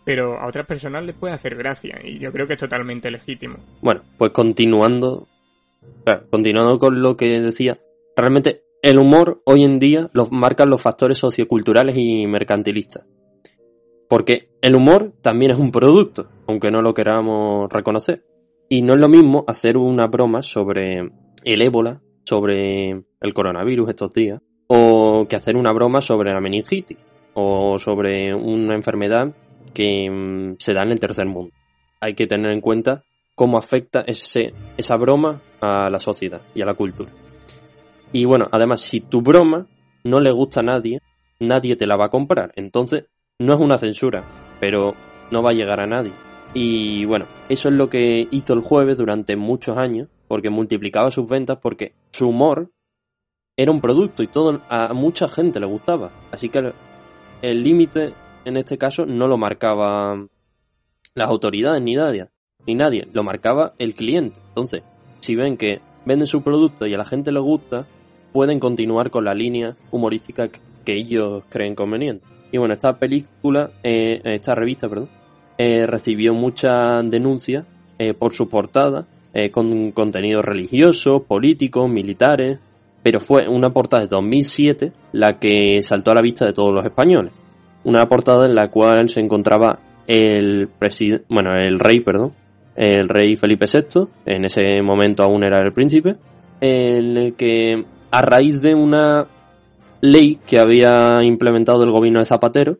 Pero 0.05 0.37
a 0.37 0.47
otras 0.47 0.65
personas 0.65 1.03
les 1.05 1.15
puede 1.15 1.33
hacer 1.33 1.55
gracia 1.55 1.99
y 2.03 2.19
yo 2.19 2.31
creo 2.31 2.47
que 2.47 2.53
es 2.53 2.59
totalmente 2.59 3.09
legítimo. 3.09 3.57
Bueno, 3.81 4.01
pues 4.17 4.31
continuando, 4.31 5.27
continuando 6.29 6.77
con 6.77 7.01
lo 7.01 7.15
que 7.15 7.39
decía, 7.39 7.77
realmente 8.15 8.63
el 8.83 8.99
humor 8.99 9.41
hoy 9.45 9.63
en 9.63 9.79
día 9.79 10.09
lo 10.13 10.27
marcan 10.29 10.69
los 10.69 10.81
factores 10.81 11.17
socioculturales 11.17 11.95
y 11.97 12.27
mercantilistas. 12.27 13.05
Porque 14.09 14.49
el 14.61 14.75
humor 14.75 15.13
también 15.21 15.51
es 15.51 15.57
un 15.57 15.71
producto, 15.71 16.27
aunque 16.47 16.69
no 16.69 16.81
lo 16.81 16.93
queramos 16.93 17.71
reconocer. 17.71 18.25
Y 18.69 18.81
no 18.81 18.93
es 18.93 18.99
lo 18.99 19.07
mismo 19.07 19.45
hacer 19.47 19.77
una 19.77 20.07
broma 20.07 20.41
sobre 20.41 21.09
el 21.43 21.61
ébola 21.61 22.01
sobre 22.25 22.91
el 22.91 23.33
coronavirus 23.33 23.89
estos 23.89 24.13
días, 24.13 24.41
o 24.67 25.25
que 25.27 25.35
hacer 25.35 25.55
una 25.57 25.73
broma 25.73 26.01
sobre 26.01 26.33
la 26.33 26.39
meningitis, 26.39 26.97
o 27.33 27.77
sobre 27.77 28.33
una 28.33 28.75
enfermedad 28.75 29.33
que 29.73 30.09
mm, 30.09 30.55
se 30.57 30.73
da 30.73 30.83
en 30.83 30.91
el 30.91 30.99
tercer 30.99 31.25
mundo. 31.25 31.53
Hay 31.99 32.15
que 32.15 32.27
tener 32.27 32.51
en 32.51 32.61
cuenta 32.61 33.03
cómo 33.35 33.57
afecta 33.57 34.03
ese, 34.07 34.53
esa 34.77 34.95
broma 34.97 35.41
a 35.61 35.89
la 35.89 35.99
sociedad 35.99 36.41
y 36.53 36.61
a 36.61 36.65
la 36.65 36.75
cultura. 36.75 37.11
Y 38.13 38.25
bueno, 38.25 38.47
además, 38.51 38.81
si 38.81 39.01
tu 39.01 39.21
broma 39.21 39.67
no 40.03 40.19
le 40.19 40.31
gusta 40.31 40.61
a 40.61 40.63
nadie, 40.63 41.01
nadie 41.39 41.75
te 41.75 41.87
la 41.87 41.97
va 41.97 42.05
a 42.05 42.09
comprar. 42.09 42.53
Entonces, 42.55 43.05
no 43.39 43.53
es 43.53 43.59
una 43.59 43.77
censura, 43.77 44.23
pero 44.59 44.93
no 45.31 45.43
va 45.43 45.49
a 45.49 45.53
llegar 45.53 45.79
a 45.79 45.87
nadie. 45.87 46.13
Y 46.53 47.05
bueno, 47.05 47.25
eso 47.49 47.69
es 47.69 47.75
lo 47.75 47.89
que 47.89 48.27
hizo 48.29 48.53
el 48.53 48.61
jueves 48.61 48.97
durante 48.97 49.35
muchos 49.35 49.77
años 49.77 50.07
porque 50.27 50.49
multiplicaba 50.49 51.11
sus 51.11 51.27
ventas, 51.27 51.57
porque 51.61 51.93
su 52.11 52.29
humor 52.29 52.71
era 53.57 53.71
un 53.71 53.81
producto 53.81 54.23
y 54.23 54.27
todo 54.27 54.61
a 54.69 54.93
mucha 54.93 55.27
gente 55.27 55.59
le 55.59 55.65
gustaba. 55.65 56.11
Así 56.31 56.49
que 56.49 56.73
el 57.41 57.63
límite 57.63 58.13
en 58.45 58.57
este 58.57 58.77
caso 58.77 59.05
no 59.05 59.27
lo 59.27 59.37
marcaba 59.37 60.15
las 61.15 61.29
autoridades 61.29 61.81
ni 61.81 61.95
nadie, 61.95 62.29
ni 62.65 62.75
nadie, 62.75 63.07
lo 63.13 63.23
marcaba 63.23 63.73
el 63.79 63.93
cliente. 63.93 64.39
Entonces, 64.49 64.83
si 65.19 65.35
ven 65.35 65.57
que 65.57 65.81
venden 66.05 66.27
su 66.27 66.43
producto 66.43 66.85
y 66.85 66.93
a 66.93 66.97
la 66.97 67.05
gente 67.05 67.31
le 67.31 67.39
gusta, 67.39 67.85
pueden 68.33 68.59
continuar 68.59 69.09
con 69.11 69.23
la 69.23 69.33
línea 69.33 69.75
humorística 69.91 70.49
que 70.83 70.93
ellos 70.93 71.43
creen 71.49 71.75
conveniente. 71.75 72.25
Y 72.51 72.57
bueno, 72.57 72.73
esta 72.73 72.99
película, 72.99 73.71
eh, 73.83 74.19
esta 74.25 74.55
revista, 74.55 74.89
perdón, 74.89 75.09
eh, 75.57 75.85
recibió 75.85 76.33
muchas 76.33 77.09
denuncias 77.09 77.65
eh, 77.99 78.13
por 78.13 78.33
su 78.33 78.49
portada 78.49 79.05
eh, 79.35 79.49
con 79.49 79.91
contenido 79.91 80.41
religioso, 80.41 81.23
políticos, 81.23 81.89
militares, 81.89 82.59
pero 83.01 83.19
fue 83.19 83.47
una 83.47 83.71
portada 83.71 84.03
de 84.03 84.07
2007 84.07 84.91
la 85.11 85.39
que 85.39 85.81
saltó 85.83 86.11
a 86.11 86.15
la 86.15 86.21
vista 86.21 86.45
de 86.45 86.53
todos 86.53 86.73
los 86.73 86.83
españoles. 86.83 87.33
Una 87.83 88.07
portada 88.07 88.45
en 88.45 88.55
la 88.55 88.69
cual 88.69 89.09
se 89.09 89.19
encontraba 89.19 89.79
el 90.07 90.69
presidente, 90.79 91.25
bueno, 91.29 91.55
el 91.55 91.79
rey, 91.79 91.99
perdón, 91.99 92.33
el 92.75 93.09
rey 93.09 93.35
Felipe 93.35 93.65
VI, 93.71 94.07
en 94.25 94.45
ese 94.45 94.81
momento 94.81 95.23
aún 95.23 95.43
era 95.43 95.61
el 95.61 95.73
príncipe, 95.73 96.15
en 96.61 97.17
el 97.17 97.33
que 97.35 97.83
a 98.13 98.21
raíz 98.21 98.61
de 98.61 98.75
una 98.75 99.25
ley 100.01 100.37
que 100.47 100.59
había 100.59 101.23
implementado 101.23 101.83
el 101.83 101.89
gobierno 101.89 102.19
de 102.19 102.25
Zapatero, 102.25 102.77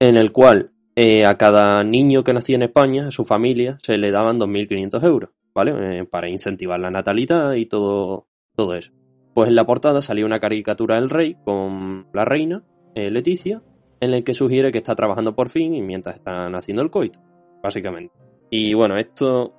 en 0.00 0.16
el 0.16 0.32
cual 0.32 0.72
eh, 0.96 1.24
a 1.24 1.38
cada 1.38 1.84
niño 1.84 2.24
que 2.24 2.32
nacía 2.32 2.56
en 2.56 2.62
España, 2.62 3.06
a 3.06 3.10
su 3.12 3.24
familia, 3.24 3.78
se 3.80 3.96
le 3.96 4.10
daban 4.10 4.40
2.500 4.40 5.04
euros. 5.04 5.30
¿vale? 5.54 6.00
Eh, 6.00 6.04
para 6.04 6.28
incentivar 6.28 6.80
la 6.80 6.90
natalidad 6.90 7.52
y 7.52 7.66
todo, 7.66 8.26
todo 8.56 8.74
eso. 8.74 8.92
Pues 9.32 9.48
en 9.48 9.54
la 9.54 9.64
portada 9.64 10.02
salía 10.02 10.26
una 10.26 10.40
caricatura 10.40 10.96
del 10.96 11.08
rey 11.08 11.36
con 11.44 12.08
la 12.12 12.24
reina, 12.24 12.64
eh, 12.96 13.12
Leticia, 13.12 13.62
en 14.00 14.12
el 14.12 14.24
que 14.24 14.34
sugiere 14.34 14.72
que 14.72 14.78
está 14.78 14.96
trabajando 14.96 15.36
por 15.36 15.50
fin 15.50 15.72
y 15.72 15.82
mientras 15.82 16.16
están 16.16 16.52
haciendo 16.56 16.82
el 16.82 16.90
coito, 16.90 17.20
básicamente. 17.62 18.12
Y 18.50 18.74
bueno, 18.74 18.96
esto 18.96 19.54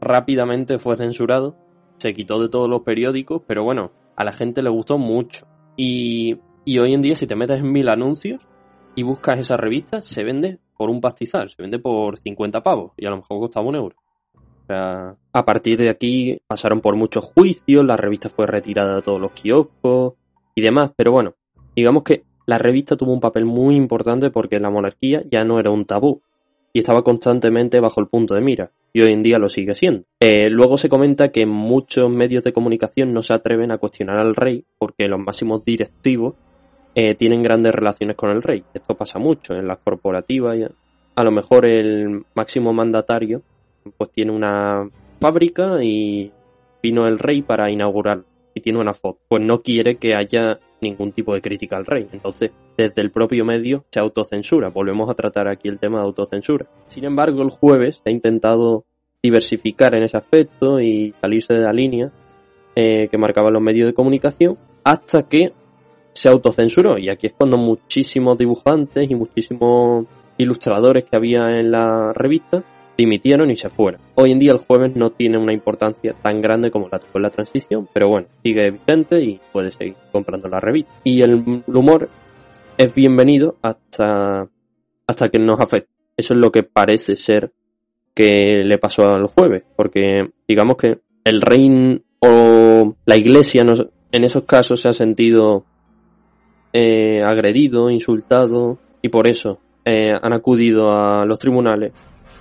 rápidamente 0.00 0.78
fue 0.78 0.94
censurado, 0.94 1.56
se 1.98 2.14
quitó 2.14 2.40
de 2.40 2.48
todos 2.48 2.70
los 2.70 2.82
periódicos, 2.82 3.42
pero 3.48 3.64
bueno, 3.64 3.90
a 4.16 4.24
la 4.24 4.32
gente 4.32 4.62
le 4.62 4.70
gustó 4.70 4.98
mucho. 4.98 5.46
Y, 5.76 6.38
y 6.64 6.78
hoy 6.78 6.94
en 6.94 7.02
día 7.02 7.16
si 7.16 7.26
te 7.26 7.36
metes 7.36 7.60
en 7.60 7.72
mil 7.72 7.88
anuncios 7.88 8.46
y 8.94 9.02
buscas 9.02 9.38
esa 9.38 9.56
revista, 9.56 10.00
se 10.00 10.24
vende 10.24 10.58
por 10.76 10.90
un 10.90 11.00
pastizal, 11.00 11.48
se 11.50 11.60
vende 11.62 11.78
por 11.78 12.18
50 12.18 12.62
pavos 12.62 12.92
y 12.96 13.06
a 13.06 13.10
lo 13.10 13.16
mejor 13.16 13.40
costaba 13.40 13.66
un 13.66 13.76
euro. 13.76 13.96
A 14.68 15.44
partir 15.44 15.78
de 15.78 15.90
aquí 15.90 16.40
pasaron 16.46 16.80
por 16.80 16.96
muchos 16.96 17.24
juicios, 17.24 17.84
la 17.84 17.96
revista 17.96 18.28
fue 18.28 18.46
retirada 18.46 18.96
de 18.96 19.02
todos 19.02 19.20
los 19.20 19.32
kioscos 19.32 20.14
y 20.54 20.62
demás, 20.62 20.92
pero 20.96 21.12
bueno, 21.12 21.34
digamos 21.76 22.02
que 22.02 22.24
la 22.46 22.58
revista 22.58 22.96
tuvo 22.96 23.12
un 23.12 23.20
papel 23.20 23.44
muy 23.44 23.76
importante 23.76 24.30
porque 24.30 24.60
la 24.60 24.70
monarquía 24.70 25.22
ya 25.30 25.44
no 25.44 25.58
era 25.58 25.70
un 25.70 25.84
tabú 25.84 26.22
y 26.74 26.80
estaba 26.80 27.04
constantemente 27.04 27.78
bajo 27.78 28.00
el 28.00 28.08
punto 28.08 28.34
de 28.34 28.40
mira, 28.40 28.72
y 28.92 29.00
hoy 29.00 29.12
en 29.12 29.22
día 29.22 29.38
lo 29.38 29.48
sigue 29.48 29.76
siendo. 29.76 30.02
Eh, 30.18 30.50
luego 30.50 30.76
se 30.76 30.88
comenta 30.88 31.28
que 31.28 31.46
muchos 31.46 32.10
medios 32.10 32.42
de 32.42 32.52
comunicación 32.52 33.14
no 33.14 33.22
se 33.22 33.32
atreven 33.32 33.70
a 33.70 33.78
cuestionar 33.78 34.18
al 34.18 34.34
rey 34.34 34.64
porque 34.76 35.06
los 35.06 35.20
máximos 35.20 35.64
directivos 35.64 36.34
eh, 36.96 37.14
tienen 37.14 37.44
grandes 37.44 37.72
relaciones 37.72 38.16
con 38.16 38.30
el 38.30 38.42
rey. 38.42 38.64
Esto 38.74 38.96
pasa 38.96 39.20
mucho 39.20 39.54
en 39.54 39.68
las 39.68 39.78
corporativas. 39.78 40.58
A 41.14 41.22
lo 41.22 41.30
mejor 41.30 41.64
el 41.64 42.24
máximo 42.34 42.72
mandatario 42.72 43.42
pues 43.96 44.10
tiene 44.10 44.32
una 44.32 44.88
fábrica 45.20 45.82
y 45.82 46.32
vino 46.82 47.06
el 47.06 47.20
rey 47.20 47.42
para 47.42 47.70
inaugurar 47.70 48.24
y 48.54 48.60
tiene 48.60 48.78
una 48.78 48.94
foto. 48.94 49.20
Pues 49.28 49.42
no 49.42 49.60
quiere 49.62 49.96
que 49.96 50.14
haya 50.14 50.58
ningún 50.80 51.12
tipo 51.12 51.34
de 51.34 51.42
crítica 51.42 51.76
al 51.76 51.86
rey. 51.86 52.08
Entonces, 52.12 52.52
desde 52.76 53.02
el 53.02 53.10
propio 53.10 53.44
medio 53.44 53.84
se 53.90 54.00
autocensura. 54.00 54.68
Volvemos 54.68 55.10
a 55.10 55.14
tratar 55.14 55.48
aquí 55.48 55.68
el 55.68 55.78
tema 55.78 55.98
de 55.98 56.04
autocensura. 56.04 56.66
Sin 56.88 57.04
embargo, 57.04 57.42
el 57.42 57.50
jueves 57.50 58.00
ha 58.04 58.10
intentado 58.10 58.84
diversificar 59.22 59.94
en 59.94 60.04
ese 60.04 60.16
aspecto 60.16 60.80
y 60.80 61.14
salirse 61.20 61.54
de 61.54 61.60
la 61.60 61.72
línea 61.72 62.10
eh, 62.76 63.08
que 63.08 63.18
marcaban 63.18 63.52
los 63.52 63.62
medios 63.62 63.86
de 63.86 63.94
comunicación 63.94 64.58
hasta 64.84 65.26
que 65.28 65.52
se 66.12 66.28
autocensuró. 66.28 66.98
Y 66.98 67.08
aquí 67.08 67.26
es 67.26 67.32
cuando 67.32 67.56
muchísimos 67.56 68.38
dibujantes 68.38 69.10
y 69.10 69.14
muchísimos 69.14 70.06
ilustradores 70.36 71.04
que 71.04 71.16
había 71.16 71.58
en 71.58 71.70
la 71.70 72.12
revista 72.12 72.62
dimitieron 72.96 73.50
y 73.50 73.56
se 73.56 73.68
fueron. 73.68 74.00
Hoy 74.14 74.30
en 74.30 74.38
día 74.38 74.52
el 74.52 74.58
jueves 74.58 74.94
no 74.94 75.10
tiene 75.10 75.38
una 75.38 75.52
importancia 75.52 76.14
tan 76.14 76.40
grande 76.40 76.70
como 76.70 76.88
la 76.90 76.98
tuvo 76.98 77.18
la 77.18 77.30
transición, 77.30 77.88
pero 77.92 78.08
bueno, 78.08 78.28
sigue 78.42 78.70
vigente 78.70 79.20
y 79.20 79.40
puede 79.52 79.70
seguir 79.70 79.94
comprando 80.12 80.48
la 80.48 80.60
revista. 80.60 80.92
Y 81.04 81.22
el 81.22 81.62
humor 81.66 82.08
es 82.76 82.94
bienvenido 82.94 83.56
hasta, 83.62 84.48
hasta 85.06 85.28
que 85.28 85.38
nos 85.38 85.60
afecte. 85.60 85.90
Eso 86.16 86.34
es 86.34 86.40
lo 86.40 86.52
que 86.52 86.62
parece 86.62 87.16
ser 87.16 87.52
que 88.14 88.62
le 88.64 88.78
pasó 88.78 89.08
al 89.08 89.26
jueves, 89.26 89.64
porque 89.76 90.30
digamos 90.46 90.76
que 90.76 91.00
el 91.24 91.40
rey 91.40 92.00
o 92.20 92.94
la 93.04 93.16
iglesia 93.16 93.66
en 94.12 94.24
esos 94.24 94.44
casos 94.44 94.80
se 94.80 94.88
ha 94.88 94.92
sentido 94.92 95.64
eh, 96.72 97.22
agredido, 97.22 97.90
insultado 97.90 98.78
y 99.02 99.08
por 99.08 99.26
eso 99.26 99.58
eh, 99.84 100.12
han 100.20 100.32
acudido 100.32 100.92
a 100.92 101.24
los 101.26 101.38
tribunales 101.38 101.92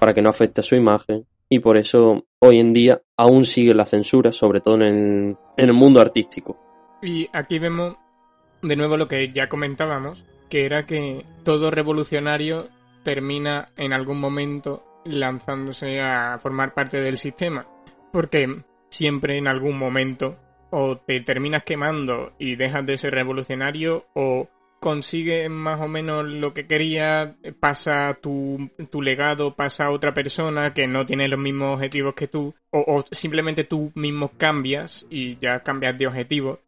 para 0.03 0.13
que 0.13 0.21
no 0.21 0.31
afecte 0.31 0.59
a 0.59 0.65
su 0.65 0.75
imagen 0.75 1.25
y 1.47 1.59
por 1.59 1.77
eso 1.77 2.25
hoy 2.39 2.59
en 2.59 2.73
día 2.73 3.01
aún 3.15 3.45
sigue 3.45 3.73
la 3.73 3.85
censura, 3.85 4.34
sobre 4.34 4.59
todo 4.59 4.81
en 4.81 5.38
el, 5.55 5.71
mundo 5.71 6.01
artístico. 6.01 6.59
Y 7.01 7.30
aquí 7.31 7.57
vemos 7.57 7.95
de 8.61 8.75
nuevo 8.75 8.97
lo 8.97 9.07
que 9.07 9.31
ya 9.31 9.47
comentábamos, 9.47 10.25
que 10.49 10.65
era 10.65 10.85
que 10.85 11.25
todo 11.45 11.71
revolucionario 11.71 12.67
termina 13.03 13.69
en 13.77 13.93
algún 13.93 14.19
momento 14.19 14.84
lanzándose 15.05 16.01
a 16.01 16.38
formar 16.38 16.73
parte 16.73 16.99
del 16.99 17.17
sistema. 17.17 17.65
Porque 18.11 18.61
siempre 18.89 19.38
en 19.38 19.47
algún 19.47 19.77
momento 19.77 20.35
o 20.69 20.97
te 20.97 21.21
terminas 21.21 21.63
quemando 21.63 22.34
y 22.38 22.57
dejas 22.57 22.85
de 22.85 22.97
ser 22.97 23.13
revolucionario 23.13 24.07
o 24.15 24.49
consigues 24.84 25.49
más 25.49 25.80
o 25.80 25.88
menos 25.88 26.26
lo 26.26 26.53
que 26.53 26.68
querías, 26.68 27.35
pasa 27.61 28.18
tu, 28.22 28.69
tu, 28.91 29.01
legado, 29.01 29.55
pasa 29.55 29.85
a 29.85 29.91
otra 29.91 30.14
persona 30.14 30.73
que 30.73 30.88
no 30.88 31.05
tiene 31.05 31.30
los 31.30 31.39
mismos 31.39 31.76
objetivos 31.76 32.15
que 32.15 32.27
tú, 32.27 32.53
o, 32.69 32.84
o, 32.85 33.01
simplemente 33.10 33.64
tú 33.64 33.93
mismo 33.95 34.34
cambias 34.38 35.05
y 35.10 35.38
ya 35.39 35.61
cambias 35.61 35.97
de 35.97 36.07
objetivo. 36.07 36.60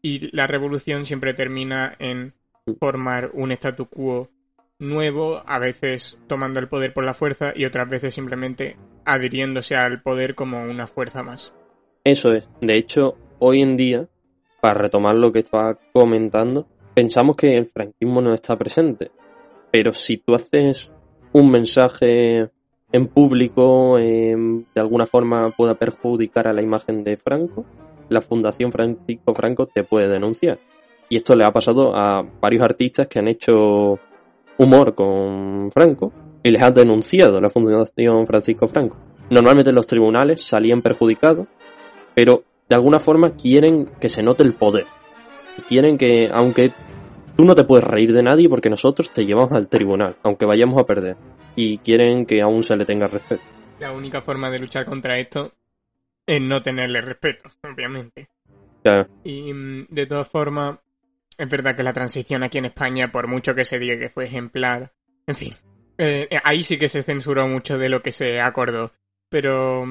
Y 0.00 0.30
la 0.30 0.46
revolución 0.46 1.06
siempre 1.06 1.34
termina 1.34 1.96
en 1.98 2.34
formar 2.78 3.32
un 3.34 3.50
statu 3.50 3.86
quo 3.86 4.30
nuevo, 4.78 5.42
a 5.44 5.58
veces 5.58 6.20
tomando 6.28 6.60
el 6.60 6.68
poder 6.68 6.94
por 6.94 7.02
la 7.02 7.14
fuerza 7.14 7.52
y 7.52 7.64
otras 7.64 7.88
veces 7.88 8.14
simplemente 8.14 8.76
adhiriéndose 9.04 9.74
al 9.74 10.02
poder 10.02 10.36
como 10.36 10.62
una 10.62 10.86
fuerza 10.86 11.24
más. 11.24 11.52
Eso 12.04 12.32
es. 12.32 12.48
De 12.60 12.76
hecho, 12.76 13.18
hoy 13.40 13.60
en 13.60 13.76
día, 13.76 14.06
para 14.60 14.74
retomar 14.74 15.16
lo 15.16 15.32
que 15.32 15.40
estaba 15.40 15.80
comentando, 15.92 16.68
pensamos 16.96 17.36
que 17.36 17.54
el 17.54 17.66
franquismo 17.66 18.22
no 18.22 18.32
está 18.32 18.56
presente. 18.56 19.10
Pero 19.70 19.92
si 19.92 20.16
tú 20.16 20.34
haces 20.34 20.90
un 21.32 21.50
mensaje 21.50 22.48
en 22.90 23.06
público 23.08 23.98
de 23.98 24.64
alguna 24.76 25.04
forma 25.04 25.50
pueda 25.50 25.74
perjudicar 25.74 26.48
a 26.48 26.54
la 26.54 26.62
imagen 26.62 27.04
de 27.04 27.18
Franco, 27.18 27.66
la 28.08 28.22
Fundación 28.22 28.72
Francisco 28.72 29.34
Franco 29.34 29.66
te 29.66 29.84
puede 29.84 30.08
denunciar. 30.08 30.58
Y 31.10 31.16
esto 31.16 31.36
le 31.36 31.44
ha 31.44 31.52
pasado 31.52 31.94
a 31.94 32.22
varios 32.40 32.62
artistas 32.62 33.08
que 33.08 33.18
han 33.18 33.28
hecho 33.28 33.98
humor 34.56 34.94
con 34.94 35.70
Franco 35.70 36.14
y 36.42 36.50
les 36.50 36.62
ha 36.64 36.70
denunciado 36.70 37.42
la 37.42 37.50
Fundación 37.50 38.26
Francisco 38.26 38.68
Franco. 38.68 38.96
Normalmente 39.28 39.70
los 39.70 39.86
tribunales 39.86 40.42
salían 40.42 40.80
perjudicados, 40.80 41.46
pero 42.14 42.44
de 42.66 42.74
alguna 42.74 43.00
forma 43.00 43.34
quieren 43.34 43.84
que 44.00 44.08
se 44.08 44.22
note 44.22 44.44
el 44.44 44.54
poder. 44.54 44.86
Quieren 45.68 45.96
que, 45.96 46.28
aunque 46.32 46.70
tú 47.36 47.44
no 47.44 47.54
te 47.54 47.64
puedes 47.64 47.86
reír 47.86 48.12
de 48.12 48.22
nadie 48.22 48.48
porque 48.48 48.70
nosotros 48.70 49.12
te 49.12 49.24
llevamos 49.24 49.52
al 49.52 49.68
tribunal, 49.68 50.16
aunque 50.22 50.46
vayamos 50.46 50.80
a 50.80 50.86
perder. 50.86 51.16
Y 51.54 51.78
quieren 51.78 52.26
que 52.26 52.42
aún 52.42 52.62
se 52.62 52.76
le 52.76 52.84
tenga 52.84 53.06
respeto. 53.06 53.42
La 53.78 53.92
única 53.92 54.22
forma 54.22 54.50
de 54.50 54.58
luchar 54.58 54.84
contra 54.84 55.18
esto 55.18 55.52
es 56.26 56.40
no 56.40 56.62
tenerle 56.62 57.00
respeto, 57.00 57.50
obviamente. 57.62 58.28
Y 59.24 59.52
mm, 59.52 59.86
de 59.88 60.06
todas 60.06 60.28
formas, 60.28 60.78
es 61.36 61.48
verdad 61.48 61.74
que 61.74 61.82
la 61.82 61.92
transición 61.92 62.42
aquí 62.42 62.58
en 62.58 62.66
España, 62.66 63.10
por 63.10 63.26
mucho 63.26 63.54
que 63.54 63.64
se 63.64 63.78
diga 63.78 63.98
que 63.98 64.08
fue 64.08 64.24
ejemplar, 64.24 64.92
en 65.26 65.34
fin, 65.34 65.52
eh, 65.98 66.28
ahí 66.44 66.62
sí 66.62 66.78
que 66.78 66.88
se 66.88 67.02
censuró 67.02 67.48
mucho 67.48 67.78
de 67.78 67.88
lo 67.88 68.00
que 68.00 68.12
se 68.12 68.40
acordó. 68.40 68.92
Pero 69.28 69.84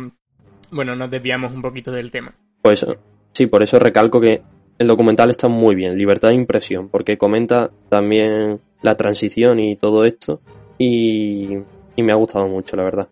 bueno, 0.72 0.95
nos 0.95 1.09
desviamos 1.09 1.51
un 1.51 1.61
poquito 1.61 1.91
del 1.91 2.09
tema. 2.09 2.34
Pues 2.61 2.85
sí, 3.34 3.47
por 3.47 3.61
eso 3.63 3.80
recalco 3.80 4.22
que 4.22 4.41
el 4.77 4.88
documental 4.88 5.30
está 5.30 5.47
muy 5.47 5.76
bien, 5.76 5.97
libertad 5.97 6.30
de 6.30 6.35
impresión, 6.35 6.89
porque 6.89 7.18
comenta 7.18 7.72
también 7.89 8.60
la 8.81 8.95
transición 8.95 9.60
y 9.60 9.76
todo 9.76 10.03
esto. 10.03 10.41
Y, 10.77 11.57
y 11.95 12.03
me 12.03 12.11
ha 12.11 12.15
gustado 12.15 12.47
mucho, 12.47 12.76
la 12.76 12.84
verdad. 12.84 13.07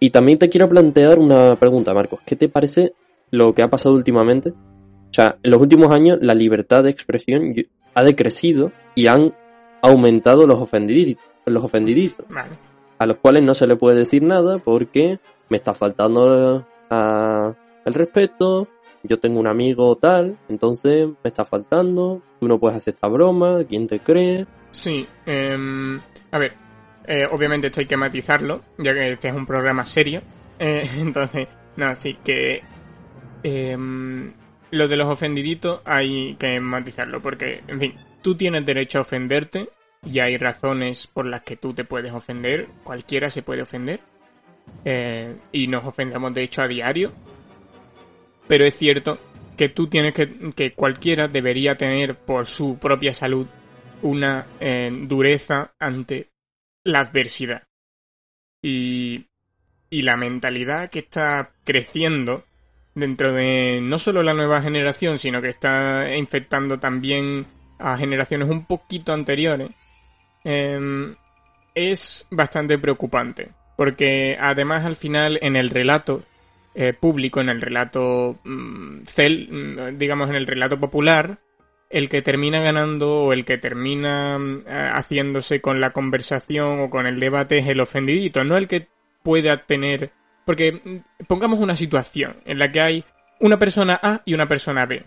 Y 0.00 0.10
también 0.10 0.38
te 0.38 0.48
quiero 0.48 0.68
plantear 0.68 1.18
una 1.18 1.56
pregunta, 1.56 1.92
Marcos. 1.92 2.20
¿Qué 2.24 2.36
te 2.36 2.48
parece 2.48 2.94
lo 3.30 3.54
que 3.54 3.62
ha 3.62 3.68
pasado 3.68 3.94
últimamente 3.94 4.54
o 5.14 5.16
sea, 5.16 5.38
en 5.44 5.52
los 5.52 5.60
últimos 5.60 5.92
años 5.92 6.18
la 6.22 6.34
libertad 6.34 6.82
de 6.82 6.90
expresión 6.90 7.54
ha 7.94 8.02
decrecido 8.02 8.72
y 8.96 9.06
han 9.06 9.32
aumentado 9.80 10.44
los 10.44 10.60
ofendiditos, 10.60 11.24
los 11.46 11.62
ofendiditos 11.62 12.26
a 12.98 13.06
los 13.06 13.18
cuales 13.18 13.44
no 13.44 13.54
se 13.54 13.68
le 13.68 13.76
puede 13.76 13.96
decir 13.96 14.24
nada 14.24 14.58
porque 14.58 15.20
me 15.48 15.56
está 15.56 15.72
faltando 15.72 16.66
el 16.90 17.94
respeto, 17.94 18.66
yo 19.04 19.18
tengo 19.18 19.38
un 19.38 19.46
amigo 19.46 19.96
tal, 19.96 20.36
entonces 20.48 21.08
me 21.08 21.28
está 21.28 21.44
faltando, 21.44 22.22
tú 22.40 22.48
no 22.48 22.58
puedes 22.58 22.76
hacer 22.76 22.94
esta 22.94 23.06
broma, 23.08 23.62
¿quién 23.68 23.86
te 23.86 24.00
cree? 24.00 24.46
Sí, 24.70 25.06
em, 25.26 26.00
a 26.30 26.38
ver, 26.38 26.54
eh, 27.06 27.26
obviamente 27.30 27.68
esto 27.68 27.80
hay 27.80 27.86
que 27.86 27.96
matizarlo, 27.96 28.62
ya 28.78 28.94
que 28.94 29.12
este 29.12 29.28
es 29.28 29.34
un 29.34 29.46
programa 29.46 29.84
serio, 29.84 30.22
eh, 30.58 30.88
entonces, 30.98 31.46
no, 31.76 31.86
así 31.86 32.18
que... 32.24 32.62
Em, 33.42 34.32
lo 34.70 34.88
de 34.88 34.96
los 34.96 35.06
ofendiditos 35.06 35.82
hay 35.84 36.34
que 36.34 36.58
matizarlo, 36.58 37.22
porque, 37.22 37.62
en 37.68 37.78
fin, 37.78 37.94
tú 38.22 38.34
tienes 38.34 38.66
derecho 38.66 38.98
a 38.98 39.02
ofenderte 39.02 39.68
y 40.04 40.18
hay 40.18 40.36
razones 40.36 41.06
por 41.06 41.26
las 41.26 41.42
que 41.42 41.56
tú 41.56 41.74
te 41.74 41.84
puedes 41.84 42.12
ofender, 42.12 42.68
cualquiera 42.82 43.30
se 43.30 43.42
puede 43.42 43.62
ofender, 43.62 44.00
eh, 44.84 45.36
y 45.52 45.68
nos 45.68 45.84
ofendemos 45.84 46.34
de 46.34 46.42
hecho 46.42 46.62
a 46.62 46.68
diario, 46.68 47.12
pero 48.46 48.64
es 48.64 48.76
cierto 48.76 49.18
que 49.56 49.68
tú 49.68 49.88
tienes 49.88 50.14
que, 50.14 50.52
que 50.54 50.72
cualquiera 50.72 51.28
debería 51.28 51.76
tener 51.76 52.16
por 52.16 52.46
su 52.46 52.78
propia 52.78 53.14
salud 53.14 53.46
una 54.02 54.46
eh, 54.60 54.90
dureza 55.06 55.74
ante 55.78 56.30
la 56.84 57.00
adversidad. 57.00 57.62
Y, 58.62 59.26
y 59.90 60.02
la 60.02 60.16
mentalidad 60.16 60.90
que 60.90 61.00
está 61.00 61.52
creciendo 61.64 62.44
dentro 62.94 63.32
de 63.32 63.80
no 63.82 63.98
solo 63.98 64.22
la 64.22 64.34
nueva 64.34 64.62
generación, 64.62 65.18
sino 65.18 65.42
que 65.42 65.48
está 65.48 66.16
infectando 66.16 66.78
también 66.78 67.46
a 67.78 67.96
generaciones 67.96 68.48
un 68.48 68.66
poquito 68.66 69.12
anteriores, 69.12 69.70
em, 70.44 71.14
es 71.74 72.26
bastante 72.30 72.78
preocupante. 72.78 73.50
Porque 73.76 74.36
además 74.40 74.84
al 74.84 74.96
final 74.96 75.38
en 75.42 75.56
el 75.56 75.70
relato 75.70 76.24
eh, 76.74 76.92
público, 76.92 77.40
en 77.40 77.48
el 77.48 77.60
relato 77.60 78.38
mm, 78.44 79.04
cel, 79.06 79.48
mm, 79.50 79.98
digamos 79.98 80.28
en 80.30 80.36
el 80.36 80.46
relato 80.46 80.78
popular, 80.78 81.38
el 81.90 82.08
que 82.08 82.22
termina 82.22 82.60
ganando 82.60 83.24
o 83.24 83.32
el 83.32 83.44
que 83.44 83.58
termina 83.58 84.38
mm, 84.38 84.64
haciéndose 84.66 85.60
con 85.60 85.80
la 85.80 85.92
conversación 85.92 86.80
o 86.80 86.90
con 86.90 87.06
el 87.06 87.20
debate 87.20 87.58
es 87.58 87.68
el 87.68 87.80
ofendidito, 87.80 88.44
no 88.44 88.56
el 88.56 88.68
que 88.68 88.88
pueda 89.22 89.64
tener 89.64 90.12
porque 90.44 91.02
pongamos 91.26 91.60
una 91.60 91.76
situación 91.76 92.36
en 92.44 92.58
la 92.58 92.70
que 92.70 92.80
hay 92.80 93.04
una 93.40 93.58
persona 93.58 93.98
A 94.02 94.22
y 94.24 94.34
una 94.34 94.46
persona 94.46 94.86
B. 94.86 95.04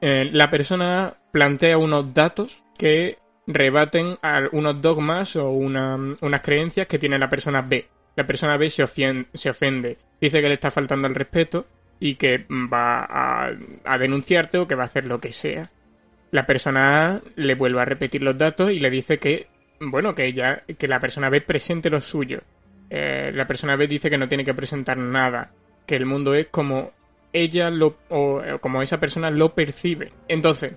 Eh, 0.00 0.28
la 0.32 0.48
persona 0.50 1.04
A 1.04 1.16
plantea 1.30 1.78
unos 1.78 2.14
datos 2.14 2.64
que 2.78 3.18
rebaten 3.46 4.18
a 4.22 4.42
unos 4.52 4.80
dogmas 4.80 5.36
o 5.36 5.50
unas 5.50 6.40
creencias 6.42 6.86
que 6.86 6.98
tiene 6.98 7.18
la 7.18 7.28
persona 7.28 7.62
B. 7.62 7.86
La 8.16 8.26
persona 8.26 8.56
B 8.56 8.70
se, 8.70 8.86
se 9.32 9.50
ofende, 9.50 9.98
dice 10.20 10.40
que 10.40 10.48
le 10.48 10.54
está 10.54 10.70
faltando 10.70 11.08
el 11.08 11.14
respeto 11.14 11.66
y 11.98 12.14
que 12.14 12.46
va 12.48 13.04
a, 13.04 13.52
a, 13.84 13.98
denunciarte 13.98 14.58
o 14.58 14.66
que 14.66 14.74
va 14.74 14.84
a 14.84 14.86
hacer 14.86 15.04
lo 15.06 15.20
que 15.20 15.32
sea. 15.32 15.70
La 16.30 16.46
persona 16.46 17.14
A 17.14 17.20
le 17.36 17.54
vuelve 17.54 17.80
a 17.80 17.84
repetir 17.84 18.22
los 18.22 18.38
datos 18.38 18.70
y 18.70 18.80
le 18.80 18.90
dice 18.90 19.18
que, 19.18 19.48
bueno, 19.80 20.14
que 20.14 20.26
ella, 20.26 20.62
que 20.78 20.88
la 20.88 21.00
persona 21.00 21.28
B 21.28 21.40
presente 21.40 21.90
lo 21.90 22.00
suyo. 22.00 22.40
Eh, 22.88 23.30
la 23.34 23.46
persona 23.46 23.76
B 23.76 23.86
dice 23.86 24.10
que 24.10 24.18
no 24.18 24.28
tiene 24.28 24.44
que 24.44 24.54
presentar 24.54 24.96
nada, 24.96 25.52
que 25.86 25.96
el 25.96 26.06
mundo 26.06 26.34
es 26.34 26.48
como 26.48 26.92
ella 27.32 27.70
lo, 27.70 27.96
o, 28.08 28.42
como 28.60 28.82
esa 28.82 28.98
persona 28.98 29.30
lo 29.30 29.54
percibe. 29.54 30.12
Entonces, 30.28 30.72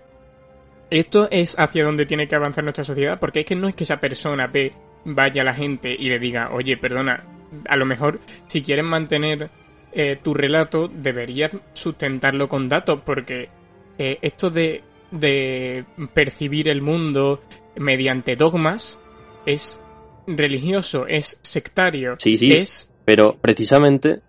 esto 0.90 1.28
es 1.32 1.58
hacia 1.58 1.84
donde 1.84 2.06
tiene 2.06 2.28
que 2.28 2.36
avanzar 2.36 2.64
nuestra 2.64 2.84
sociedad, 2.84 3.20
porque 3.20 3.42
es 3.42 3.46
que 3.46 3.56
no 3.56 3.68
es 3.68 3.76
que 3.76 3.84
esa 3.84 4.00
persona 4.00 4.48
B 4.48 4.74
vaya 5.06 5.42
a 5.42 5.46
la 5.46 5.54
gente 5.54 5.96
y 5.98 6.10
le 6.10 6.20
diga, 6.20 6.52
oye, 6.52 6.78
perdona, 6.78 7.24
a 7.68 7.76
lo 7.76 7.86
mejor 7.86 8.20
si 8.48 8.62
quieres 8.62 8.86
mantener 8.86 9.50
eh, 9.92 10.18
tu 10.22 10.34
relato 10.34 10.88
deberías 10.88 11.52
sustentarlo 11.74 12.48
con 12.50 12.68
datos, 12.68 13.02
porque 13.06 13.50
eh, 13.98 14.18
esto 14.22 14.50
de, 14.50 14.84
de 15.12 15.86
percibir 16.14 16.68
el 16.68 16.82
mundo 16.82 17.42
mediante 17.76 18.36
dogmas 18.36 19.00
es 19.46 19.82
religioso, 20.26 21.06
es 21.08 21.38
sectario, 21.42 22.16
sí, 22.18 22.38
sí. 22.38 22.52
es 22.52 22.90
Pero 23.06 23.36
precisamente 23.40 24.22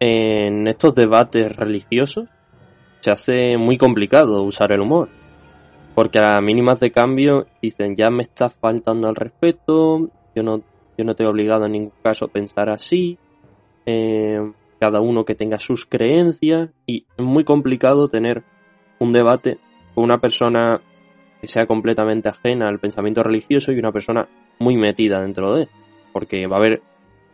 en 0.00 0.66
estos 0.66 0.94
debates 0.94 1.54
religiosos 1.56 2.28
se 3.00 3.10
hace 3.10 3.56
muy 3.56 3.76
complicado 3.76 4.42
usar 4.42 4.72
el 4.72 4.80
humor. 4.80 5.08
Porque 5.94 6.20
a 6.20 6.40
mínimas 6.40 6.78
de 6.80 6.92
cambio 6.92 7.46
dicen, 7.60 7.96
ya 7.96 8.10
me 8.10 8.22
estás 8.22 8.54
faltando 8.54 9.08
al 9.08 9.16
respeto, 9.16 10.10
yo 10.34 10.42
no, 10.42 10.62
yo 10.98 11.04
no 11.04 11.14
te 11.14 11.24
obligado 11.24 11.64
en 11.64 11.72
ningún 11.72 11.92
caso 12.02 12.24
a 12.24 12.28
pensar 12.28 12.68
así, 12.68 13.16
eh, 13.86 14.40
cada 14.80 15.00
uno 15.00 15.24
que 15.24 15.36
tenga 15.36 15.58
sus 15.58 15.86
creencias, 15.86 16.70
y 16.86 17.06
es 17.16 17.24
muy 17.24 17.44
complicado 17.44 18.08
tener 18.08 18.42
un 18.98 19.12
debate 19.12 19.58
con 19.94 20.04
una 20.04 20.18
persona 20.18 20.80
que 21.40 21.46
sea 21.46 21.66
completamente 21.66 22.28
ajena 22.28 22.68
al 22.68 22.80
pensamiento 22.80 23.22
religioso 23.22 23.70
y 23.70 23.78
una 23.78 23.92
persona 23.92 24.28
muy 24.58 24.76
metida 24.76 25.22
dentro 25.22 25.54
de, 25.54 25.68
porque 26.12 26.48
va 26.48 26.56
a 26.56 26.58
haber 26.58 26.82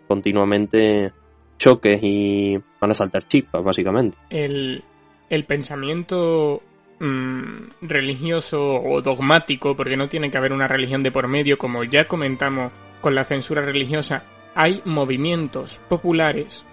continuamente 0.07 1.12
choques 1.57 2.01
y 2.03 2.57
van 2.81 2.91
a 2.91 2.95
saltar 2.95 3.23
chispas, 3.23 3.65
básicamente. 3.65 4.19
El, 4.28 4.82
el 5.31 5.45
pensamiento 5.45 6.61
mm, 7.01 7.69
religioso 7.81 8.74
o 8.74 9.01
dogmático, 9.01 9.74
porque 9.74 9.97
no 9.97 10.11
tiene 10.11 10.31
que 10.31 10.36
haber 10.36 10.53
una 10.53 10.69
religión 10.69 11.03
de 11.03 11.11
por 11.11 11.28
medio, 11.28 11.57
como 11.57 11.82
ya 11.85 12.07
comentamos 12.07 12.73
con 13.05 13.14
la 13.14 13.26
censura 13.26 13.60
religiosa, 13.60 14.24
hay 14.55 14.81
movimientos 14.86 15.78
populares, 15.90 16.64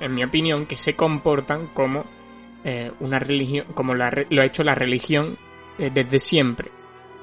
en 0.00 0.12
mi 0.12 0.24
opinión, 0.24 0.66
que 0.66 0.76
se 0.76 0.96
comportan 0.96 1.68
como 1.68 2.04
eh, 2.64 2.90
una 2.98 3.20
religión, 3.20 3.66
como 3.74 3.94
lo 3.94 4.04
ha 4.04 4.44
hecho 4.44 4.64
la 4.64 4.74
religión 4.74 5.36
eh, 5.78 5.92
desde 5.94 6.18
siempre. 6.18 6.72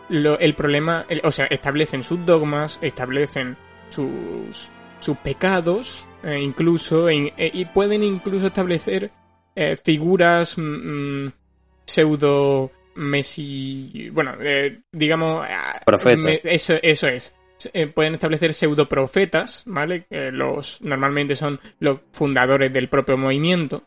el 0.09 0.55
problema, 0.55 1.05
o 1.23 1.33
sea, 1.33 1.47
establecen 1.47 2.01
sus 2.01 2.25
dogmas, 2.25 2.79
establecen 2.81 3.57
sus, 3.89 4.71
sus 4.99 5.17
pecados, 5.17 6.07
eh, 6.23 6.39
incluso, 6.41 7.11
y 7.11 7.65
pueden 7.73 8.03
incluso 8.03 8.47
establecer 8.47 9.11
eh, 9.53 9.75
figuras 9.83 10.57
mm, 10.57 11.25
mm, 11.25 11.33
pseudo 11.85 12.71
Messi, 12.95 14.09
bueno, 14.13 14.35
eh, 14.41 14.79
digamos, 14.93 15.45
eh, 15.45 16.41
eso, 16.45 16.75
eso 16.81 17.07
es. 17.09 17.35
Pueden 17.93 18.15
establecer 18.15 18.53
pseudo 18.53 18.87
profetas, 18.87 19.63
¿vale? 19.65 20.05
Que 20.09 20.31
los 20.31 20.81
normalmente 20.81 21.35
son 21.35 21.59
los 21.79 21.99
fundadores 22.11 22.71
del 22.71 22.89
propio 22.89 23.17
movimiento 23.17 23.83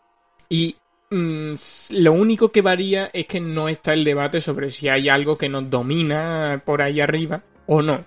y 0.48 0.76
mm, 1.10 1.54
lo 1.90 2.12
único 2.12 2.50
que 2.50 2.62
varía 2.62 3.10
es 3.12 3.26
que 3.26 3.40
no 3.40 3.68
está 3.68 3.92
el 3.92 4.04
debate 4.04 4.40
sobre 4.40 4.70
si 4.70 4.88
hay 4.88 5.08
algo 5.08 5.36
que 5.36 5.48
nos 5.48 5.68
domina 5.68 6.62
por 6.64 6.82
ahí 6.82 7.00
arriba 7.00 7.42
o 7.66 7.82
no. 7.82 8.04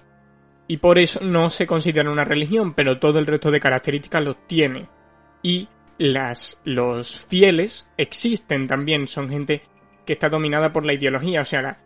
Y 0.68 0.78
por 0.78 0.98
eso 1.00 1.20
no 1.24 1.50
se 1.50 1.68
considera 1.68 2.10
una 2.10 2.26
religión, 2.26 2.74
pero 2.74 2.98
todo 2.98 3.20
el 3.20 3.26
resto 3.26 3.52
de 3.52 3.60
características 3.60 4.24
los 4.24 4.48
tiene. 4.48 4.88
Y 5.44 5.68
las, 5.98 6.60
los 6.64 7.26
fieles 7.28 7.90
existen 7.98 8.68
también, 8.68 9.08
son 9.08 9.30
gente 9.30 9.64
que 10.06 10.14
está 10.14 10.30
dominada 10.30 10.72
por 10.72 10.86
la 10.86 10.94
ideología, 10.94 11.42
o 11.42 11.46
sea, 11.46 11.80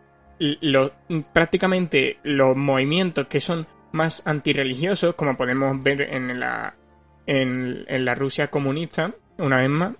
prácticamente 1.32 2.18
los 2.22 2.56
movimientos 2.56 3.26
que 3.26 3.40
son 3.40 3.66
más 3.92 4.22
antirreligiosos, 4.26 5.14
como 5.14 5.36
podemos 5.36 5.82
ver 5.82 6.02
en 6.02 6.38
la, 6.38 6.74
en, 7.26 8.04
la 8.04 8.14
Rusia 8.14 8.48
comunista, 8.48 9.12
una 9.38 9.58
vez 9.60 9.70
más, 9.70 9.94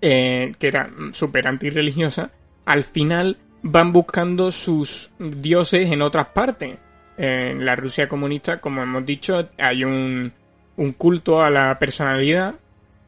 eh, 0.00 0.54
que 0.58 0.68
era 0.68 0.90
súper 1.12 1.46
antirreligiosa, 1.46 2.30
al 2.64 2.84
final 2.84 3.36
van 3.62 3.92
buscando 3.92 4.50
sus 4.50 5.10
dioses 5.18 5.90
en 5.90 6.02
otras 6.02 6.28
partes. 6.28 6.78
En 7.16 7.64
la 7.64 7.74
Rusia 7.74 8.08
comunista, 8.08 8.58
como 8.58 8.82
hemos 8.82 9.04
dicho, 9.04 9.50
hay 9.58 9.82
un, 9.82 10.32
un 10.76 10.92
culto 10.92 11.42
a 11.42 11.50
la 11.50 11.76
personalidad 11.78 12.54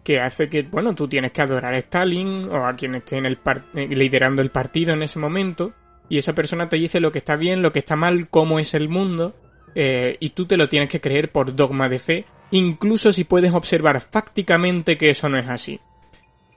que 0.03 0.19
hace 0.21 0.49
que, 0.49 0.63
bueno, 0.63 0.95
tú 0.95 1.07
tienes 1.07 1.31
que 1.31 1.43
adorar 1.43 1.75
a 1.75 1.79
Stalin 1.79 2.49
o 2.49 2.67
a 2.67 2.75
quien 2.75 2.97
esté 2.97 3.19
en 3.19 3.27
el 3.27 3.39
liderando 3.75 4.43
el 4.43 4.51
partido 4.51 4.95
en 4.95 5.03
ese 5.03 5.19
momento 5.19 5.73
y 6.11 6.19
esa 6.19 6.35
persona 6.35 6.69
te 6.69 6.77
dice 6.77 7.01
lo 7.01 7.13
que 7.13 7.19
está 7.19 7.37
bien, 7.37 7.63
lo 7.63 7.73
que 7.73 7.79
está 7.79 7.95
mal, 7.97 8.29
cómo 8.29 8.59
es 8.59 8.75
el 8.75 8.89
mundo 8.89 9.35
eh, 9.77 10.17
y 10.19 10.31
tú 10.31 10.45
te 10.45 10.57
lo 10.57 10.69
tienes 10.69 10.91
que 10.91 11.01
creer 11.01 11.31
por 11.31 11.55
dogma 11.55 11.89
de 11.89 12.01
fe, 12.01 12.27
incluso 12.51 13.13
si 13.13 13.23
puedes 13.23 13.55
observar 13.55 14.01
fácticamente 14.01 14.99
que 14.99 15.11
eso 15.11 15.29
no 15.29 15.39
es 15.39 15.49
así. 15.49 15.81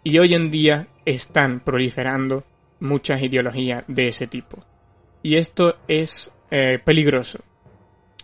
Y 0.04 0.18
hoy 0.18 0.34
en 0.34 0.50
día 0.50 0.88
están 1.06 1.60
proliferando 1.60 2.44
muchas 2.80 3.22
ideologías 3.22 3.84
de 3.88 4.08
ese 4.08 4.26
tipo. 4.26 4.66
Y 5.22 5.36
esto 5.36 5.78
es 5.88 6.34
eh, 6.50 6.80
peligroso. 6.84 7.40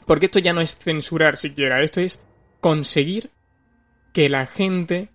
Porque 0.08 0.26
esto 0.26 0.40
ya 0.40 0.52
no 0.52 0.62
es 0.62 0.80
censurar 0.80 1.38
siquiera, 1.38 1.84
esto 1.84 2.02
es 2.02 2.20
conseguir 2.60 3.30
que 4.14 4.30
la 4.30 4.48
gente 4.48 5.10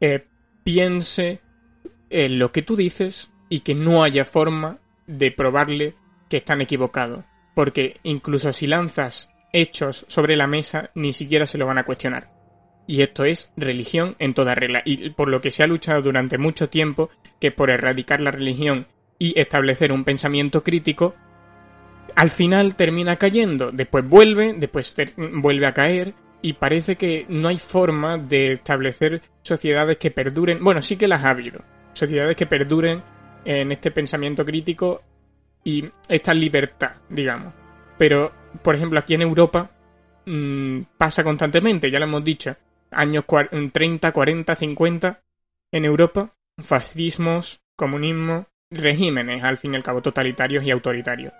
eh, 0.00 0.26
piense 0.64 1.40
en 2.10 2.40
lo 2.40 2.50
que 2.50 2.62
tú 2.62 2.74
dices 2.74 3.30
y 3.48 3.60
que 3.60 3.76
no 3.76 4.02
haya 4.02 4.24
forma 4.24 4.80
de 5.06 5.30
probarle 5.30 5.94
que 6.28 6.38
están 6.38 6.60
equivocados. 6.60 7.24
Porque 7.54 8.00
incluso 8.02 8.52
si 8.52 8.66
lanzas 8.66 9.30
hechos 9.52 10.06
sobre 10.08 10.36
la 10.36 10.46
mesa, 10.46 10.90
ni 10.94 11.12
siquiera 11.12 11.46
se 11.46 11.58
lo 11.58 11.66
van 11.66 11.78
a 11.78 11.84
cuestionar. 11.84 12.30
Y 12.86 13.02
esto 13.02 13.24
es 13.24 13.50
religión 13.56 14.16
en 14.18 14.34
toda 14.34 14.54
regla. 14.54 14.82
Y 14.84 15.10
por 15.10 15.28
lo 15.28 15.40
que 15.40 15.50
se 15.50 15.62
ha 15.62 15.66
luchado 15.66 16.02
durante 16.02 16.38
mucho 16.38 16.68
tiempo, 16.68 17.10
que 17.40 17.50
por 17.50 17.70
erradicar 17.70 18.20
la 18.20 18.30
religión 18.30 18.88
y 19.18 19.38
establecer 19.38 19.92
un 19.92 20.04
pensamiento 20.04 20.62
crítico, 20.62 21.14
al 22.16 22.30
final 22.30 22.74
termina 22.74 23.16
cayendo. 23.16 23.70
Después 23.70 24.08
vuelve, 24.08 24.54
después 24.54 24.96
vuelve 25.16 25.66
a 25.66 25.74
caer, 25.74 26.14
y 26.42 26.54
parece 26.54 26.96
que 26.96 27.24
no 27.28 27.48
hay 27.48 27.56
forma 27.56 28.18
de 28.18 28.54
establecer 28.54 29.22
sociedades 29.42 29.96
que 29.98 30.10
perduren. 30.10 30.62
Bueno, 30.62 30.82
sí 30.82 30.96
que 30.96 31.06
las 31.06 31.24
ha 31.24 31.30
habido. 31.30 31.62
Sociedades 31.92 32.36
que 32.36 32.46
perduren 32.46 33.02
en 33.44 33.72
este 33.72 33.90
pensamiento 33.90 34.44
crítico 34.44 35.02
y 35.64 35.84
esta 36.08 36.34
libertad, 36.34 36.92
digamos. 37.08 37.54
Pero, 37.98 38.32
por 38.62 38.74
ejemplo, 38.74 38.98
aquí 38.98 39.14
en 39.14 39.22
Europa 39.22 39.70
mmm, 40.26 40.80
pasa 40.96 41.22
constantemente, 41.22 41.90
ya 41.90 41.98
lo 41.98 42.04
hemos 42.04 42.24
dicho. 42.24 42.56
Años 42.90 43.24
30, 43.72 44.12
40, 44.12 44.54
50 44.54 45.22
en 45.72 45.84
Europa, 45.84 46.34
fascismos, 46.58 47.60
comunismo, 47.76 48.46
regímenes, 48.70 49.42
al 49.42 49.56
fin 49.56 49.72
y 49.72 49.76
al 49.76 49.82
cabo, 49.82 50.02
totalitarios 50.02 50.64
y 50.64 50.70
autoritarios. 50.70 51.32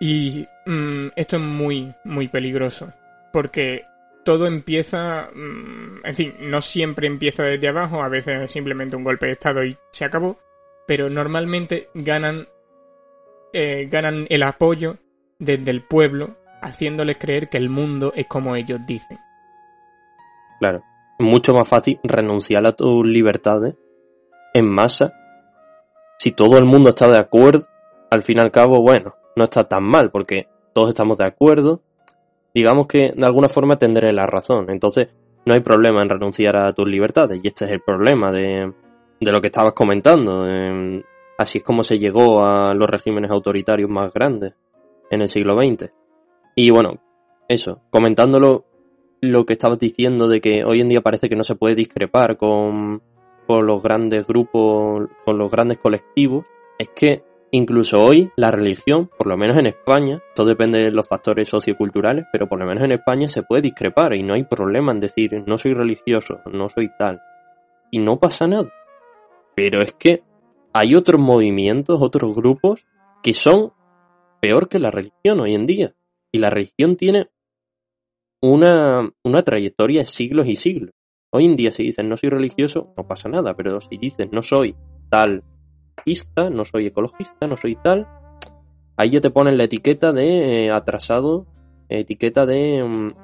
Y 0.00 0.46
mmm, 0.66 1.08
esto 1.16 1.36
es 1.36 1.42
muy, 1.42 1.94
muy 2.04 2.28
peligroso, 2.28 2.92
porque 3.32 3.84
todo 4.24 4.46
empieza, 4.46 5.30
mm, 5.34 6.04
en 6.04 6.14
fin, 6.14 6.34
no 6.40 6.60
siempre 6.60 7.06
empieza 7.06 7.44
desde 7.44 7.68
abajo, 7.68 8.02
a 8.02 8.08
veces 8.08 8.50
simplemente 8.50 8.96
un 8.96 9.04
golpe 9.04 9.26
de 9.26 9.32
estado 9.32 9.64
y 9.64 9.76
se 9.90 10.04
acabó, 10.04 10.38
pero 10.86 11.08
normalmente 11.08 11.88
ganan, 11.94 12.46
eh, 13.52 13.86
ganan 13.90 14.26
el 14.28 14.42
apoyo 14.42 14.98
desde 15.38 15.70
el 15.70 15.82
pueblo, 15.82 16.36
haciéndoles 16.60 17.18
creer 17.18 17.48
que 17.48 17.58
el 17.58 17.68
mundo 17.68 18.12
es 18.14 18.26
como 18.26 18.56
ellos 18.56 18.80
dicen. 18.86 19.18
Claro, 20.60 20.80
es 21.18 21.26
mucho 21.26 21.52
más 21.54 21.68
fácil 21.68 21.98
renunciar 22.04 22.66
a 22.66 22.72
tus 22.72 23.06
libertades 23.06 23.76
en 24.54 24.68
masa. 24.68 25.12
Si 26.18 26.32
todo 26.32 26.58
el 26.58 26.64
mundo 26.64 26.90
está 26.90 27.08
de 27.08 27.18
acuerdo, 27.18 27.66
al 28.10 28.22
fin 28.22 28.38
y 28.38 28.40
al 28.40 28.52
cabo, 28.52 28.80
bueno, 28.80 29.14
no 29.34 29.44
está 29.44 29.64
tan 29.64 29.82
mal, 29.82 30.10
porque 30.10 30.48
todos 30.72 30.90
estamos 30.90 31.18
de 31.18 31.26
acuerdo, 31.26 31.82
digamos 32.54 32.86
que 32.86 33.12
de 33.16 33.26
alguna 33.26 33.48
forma 33.48 33.78
tendré 33.78 34.12
la 34.12 34.26
razón. 34.26 34.70
Entonces, 34.70 35.08
no 35.44 35.54
hay 35.54 35.60
problema 35.60 36.02
en 36.02 36.08
renunciar 36.08 36.56
a 36.56 36.72
tus 36.72 36.88
libertades. 36.88 37.40
Y 37.42 37.48
este 37.48 37.64
es 37.64 37.72
el 37.72 37.80
problema 37.80 38.30
de, 38.30 38.72
de 39.22 39.32
lo 39.32 39.40
que 39.40 39.48
estabas 39.48 39.72
comentando. 39.72 40.44
así 41.38 41.58
es 41.58 41.64
como 41.64 41.84
se 41.84 41.98
llegó 41.98 42.44
a 42.44 42.74
los 42.74 42.88
regímenes 42.88 43.30
autoritarios 43.30 43.90
más 43.90 44.12
grandes 44.12 44.54
en 45.10 45.22
el 45.22 45.28
siglo 45.28 45.56
XX. 45.56 45.90
Y 46.54 46.70
bueno, 46.70 47.00
eso, 47.48 47.80
comentándolo 47.90 48.64
lo 49.20 49.46
que 49.46 49.52
estabas 49.52 49.78
diciendo 49.78 50.28
de 50.28 50.40
que 50.40 50.64
hoy 50.64 50.80
en 50.80 50.88
día 50.88 51.00
parece 51.00 51.28
que 51.28 51.36
no 51.36 51.44
se 51.44 51.54
puede 51.54 51.74
discrepar 51.74 52.36
con, 52.36 53.02
con 53.46 53.66
los 53.66 53.82
grandes 53.82 54.26
grupos, 54.26 55.08
con 55.24 55.38
los 55.38 55.50
grandes 55.50 55.78
colectivos, 55.78 56.44
es 56.78 56.88
que 56.90 57.22
Incluso 57.54 58.00
hoy 58.00 58.30
la 58.34 58.50
religión, 58.50 59.10
por 59.18 59.26
lo 59.26 59.36
menos 59.36 59.58
en 59.58 59.66
España, 59.66 60.22
todo 60.34 60.46
depende 60.46 60.78
de 60.78 60.90
los 60.90 61.06
factores 61.06 61.50
socioculturales, 61.50 62.24
pero 62.32 62.48
por 62.48 62.58
lo 62.58 62.64
menos 62.64 62.82
en 62.82 62.92
España 62.92 63.28
se 63.28 63.42
puede 63.42 63.60
discrepar 63.60 64.14
y 64.14 64.22
no 64.22 64.32
hay 64.32 64.44
problema 64.44 64.90
en 64.90 65.00
decir 65.00 65.44
no 65.46 65.58
soy 65.58 65.74
religioso, 65.74 66.40
no 66.50 66.70
soy 66.70 66.88
tal. 66.98 67.20
Y 67.90 67.98
no 67.98 68.18
pasa 68.18 68.46
nada. 68.46 68.72
Pero 69.54 69.82
es 69.82 69.92
que 69.94 70.22
hay 70.72 70.94
otros 70.94 71.20
movimientos, 71.20 72.00
otros 72.00 72.34
grupos 72.34 72.86
que 73.22 73.34
son 73.34 73.72
peor 74.40 74.68
que 74.68 74.78
la 74.78 74.90
religión 74.90 75.40
hoy 75.40 75.54
en 75.54 75.66
día. 75.66 75.94
Y 76.32 76.38
la 76.38 76.50
religión 76.50 76.96
tiene 76.96 77.28
una, 78.40 79.10
una 79.22 79.42
trayectoria 79.42 80.00
de 80.00 80.06
siglos 80.06 80.46
y 80.48 80.56
siglos. 80.56 80.90
Hoy 81.30 81.44
en 81.46 81.56
día 81.56 81.72
si 81.72 81.84
dices 81.84 82.04
no 82.04 82.16
soy 82.16 82.30
religioso, 82.30 82.92
no 82.96 83.06
pasa 83.06 83.28
nada, 83.28 83.54
pero 83.54 83.80
si 83.80 83.96
dices 83.96 84.28
no 84.32 84.42
soy 84.42 84.74
tal 85.08 85.44
no 86.50 86.64
soy 86.64 86.86
ecologista, 86.86 87.46
no 87.46 87.56
soy 87.56 87.76
tal. 87.76 88.06
Ahí 88.96 89.10
ya 89.10 89.20
te 89.20 89.30
ponen 89.30 89.56
la 89.56 89.64
etiqueta 89.64 90.12
de 90.12 90.66
eh, 90.66 90.70
atrasado, 90.70 91.46
etiqueta 91.88 92.46
de 92.46 92.82
mm, 92.82 93.14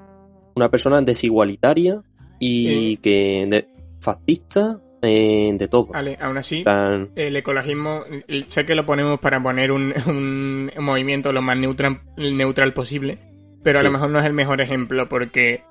una 0.56 0.70
persona 0.70 1.00
desigualitaria 1.02 2.02
y 2.40 2.96
que 2.98 3.46
de, 3.48 3.68
fascista 4.00 4.80
eh, 5.02 5.50
de 5.54 5.68
todo. 5.68 5.86
Vale, 5.86 6.16
aún 6.20 6.36
así, 6.38 6.64
el 7.14 7.36
ecologismo, 7.36 8.02
sé 8.48 8.64
que 8.64 8.74
lo 8.74 8.84
ponemos 8.86 9.18
para 9.20 9.40
poner 9.42 9.70
un, 9.72 9.92
un 10.06 10.70
movimiento 10.84 11.32
lo 11.32 11.42
más 11.42 11.56
neutral, 11.56 12.00
neutral 12.16 12.72
posible, 12.72 13.18
pero 13.62 13.78
a 13.78 13.80
Sí. 13.80 13.86
lo 13.86 13.92
mejor 13.92 14.10
no 14.10 14.18
es 14.18 14.24
el 14.26 14.32
mejor 14.32 14.60
ejemplo 14.60 15.08
porque 15.08 15.62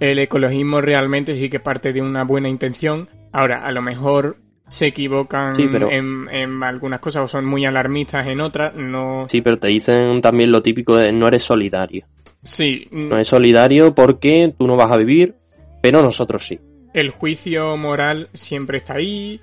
el 0.00 0.18
ecologismo 0.18 0.80
realmente 0.80 1.34
sí 1.34 1.48
que 1.48 1.60
parte 1.60 1.92
de 1.92 2.02
una 2.02 2.24
buena 2.24 2.48
intención. 2.48 3.08
Ahora, 3.32 3.64
a 3.64 3.70
lo 3.72 3.80
mejor 3.82 4.36
se 4.66 4.86
equivocan 4.86 5.54
Sí, 5.54 5.68
pero- 5.70 5.90
en, 5.92 6.26
en 6.30 6.62
algunas 6.62 6.98
cosas 6.98 7.24
o 7.24 7.28
son 7.28 7.44
muy 7.44 7.64
alarmistas 7.66 8.26
en 8.26 8.40
otras, 8.40 8.74
no... 8.74 9.26
sí, 9.28 9.40
pero 9.42 9.58
te 9.58 9.68
dicen 9.68 10.20
también 10.20 10.50
lo 10.50 10.62
típico 10.62 10.96
de 10.96 11.12
no 11.12 11.26
eres 11.28 11.42
solidario. 11.44 12.06
Sí, 12.42 12.86
No 12.90 13.14
eres 13.16 13.28
solidario 13.28 13.94
porque 13.94 14.52
tú 14.58 14.66
no 14.66 14.76
vas 14.76 14.90
a 14.90 14.96
vivir, 14.96 15.34
pero 15.82 16.02
nosotros 16.02 16.44
sí. 16.46 16.58
El 16.94 17.10
juicio 17.10 17.76
moral 17.76 18.30
siempre 18.32 18.78
está 18.78 18.94
ahí 18.94 19.40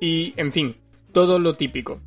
y, 0.00 0.32
en 0.36 0.52
fin, 0.52 0.76
todo 1.12 1.38
lo 1.38 1.54
típico. 1.54 2.00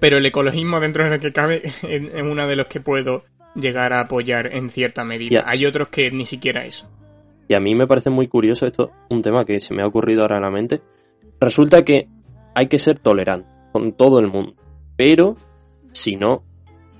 Pero 0.00 0.18
el 0.18 0.26
ecologismo 0.26 0.80
dentro 0.80 1.04
de 1.04 1.10
lo 1.10 1.20
que 1.20 1.32
cabe 1.32 1.62
es 1.82 2.22
uno 2.22 2.48
de 2.48 2.56
los 2.56 2.66
que 2.66 2.80
puedo 2.80 3.24
llegar 3.54 3.92
a 3.92 4.00
apoyar 4.00 4.54
en 4.54 4.70
cierta 4.70 5.04
medida. 5.04 5.44
Hay 5.46 5.64
otros 5.64 5.88
que 5.88 6.10
ni 6.10 6.26
siquiera 6.26 6.64
eso. 6.64 6.88
Y 7.48 7.54
a 7.54 7.60
mí 7.60 7.74
me 7.74 7.86
parece 7.86 8.10
muy 8.10 8.26
curioso 8.26 8.66
esto, 8.66 8.90
un 9.08 9.22
tema 9.22 9.44
que 9.44 9.60
se 9.60 9.72
me 9.72 9.82
ha 9.82 9.86
ocurrido 9.86 10.22
ahora 10.22 10.36
en 10.36 10.42
la 10.42 10.50
mente. 10.50 10.80
Resulta 11.40 11.84
que 11.84 12.08
hay 12.54 12.66
que 12.66 12.78
ser 12.78 12.98
tolerante 12.98 13.48
con 13.72 13.92
todo 13.92 14.18
el 14.18 14.26
mundo. 14.26 14.54
Pero 14.96 15.36
si 15.92 16.16
no 16.16 16.42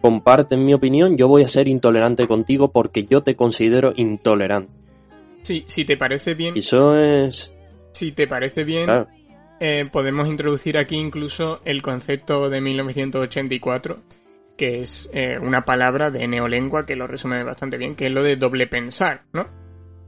comparten 0.01 0.65
mi 0.65 0.75
opinión, 0.75 1.17
yo 1.17 1.29
voy 1.29 1.43
a 1.43 1.49
ser 1.49 1.67
intolerante 1.67 2.29
contigo 2.29 2.71
porque 2.71 3.05
yo 3.05 3.23
te 3.23 3.35
considero 3.35 3.93
intolerante. 3.97 4.73
Sí, 5.47 5.63
si 5.69 5.85
te 5.85 5.97
parece 5.97 6.35
bien, 6.35 6.57
Y 6.57 6.59
eso 6.59 6.99
es... 6.99 7.55
si 7.93 8.11
te 8.11 8.27
parece 8.27 8.65
bien, 8.65 8.87
Claro, 8.87 9.07
eh, 9.61 9.89
podemos 9.93 10.27
introducir 10.27 10.77
aquí 10.77 10.97
incluso 10.97 11.61
el 11.65 11.83
concepto 11.83 12.49
de 12.49 12.61
1984, 12.61 14.01
que 14.59 14.81
es 14.81 15.09
eh, 15.15 15.39
una 15.41 15.65
palabra 15.65 16.11
de 16.11 16.27
neolengua 16.27 16.85
que 16.85 16.97
lo 16.97 17.07
resume 17.07 17.45
bastante 17.45 17.77
bien, 17.77 17.95
que 17.95 18.07
es 18.07 18.13
lo 18.13 18.25
de 18.25 18.35
doble 18.35 18.67
pensar, 18.67 19.23
¿no? 19.33 19.47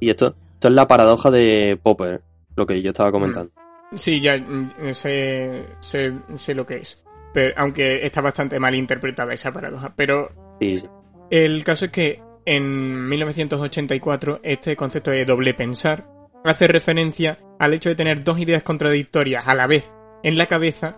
y 0.01 0.10
esto, 0.10 0.35
esto 0.55 0.66
es 0.66 0.74
la 0.74 0.89
paradoja 0.89 1.31
de 1.31 1.78
Popper, 1.81 2.20
lo 2.56 2.66
que 2.66 2.82
yo 2.82 2.90
estaba 2.90 3.12
comentando. 3.12 3.52
Sí, 3.94 4.20
ya 4.20 4.36
mm, 4.39 4.93
sé, 4.93 5.66
sé, 5.78 6.15
sé 6.35 6.52
lo 6.52 6.66
que 6.66 6.78
es. 6.78 7.01
Pero, 7.32 7.55
aunque 7.59 8.05
está 8.05 8.20
bastante 8.23 8.59
mal 8.59 8.74
interpretada 8.74 9.32
esa 9.32 9.52
paradoja. 9.52 9.93
Pero 9.94 10.31
sí. 10.60 10.82
el 11.31 11.62
caso 11.62 11.85
es 11.85 11.90
que 11.93 12.28
en 12.49 13.09
1984 13.09 14.41
este 14.43 14.75
concepto 14.75 15.11
de 15.11 15.27
doble 15.27 15.53
pensar 15.53 16.07
hace 16.45 16.66
referencia 16.66 17.39
al 17.59 17.75
hecho 17.75 17.91
de 17.91 17.95
tener 17.95 18.25
dos 18.25 18.39
ideas 18.41 18.62
contradictorias 18.62 19.47
a 19.47 19.55
la 19.55 19.66
vez 19.66 19.93
en 20.23 20.39
la 20.39 20.47
cabeza 20.47 20.97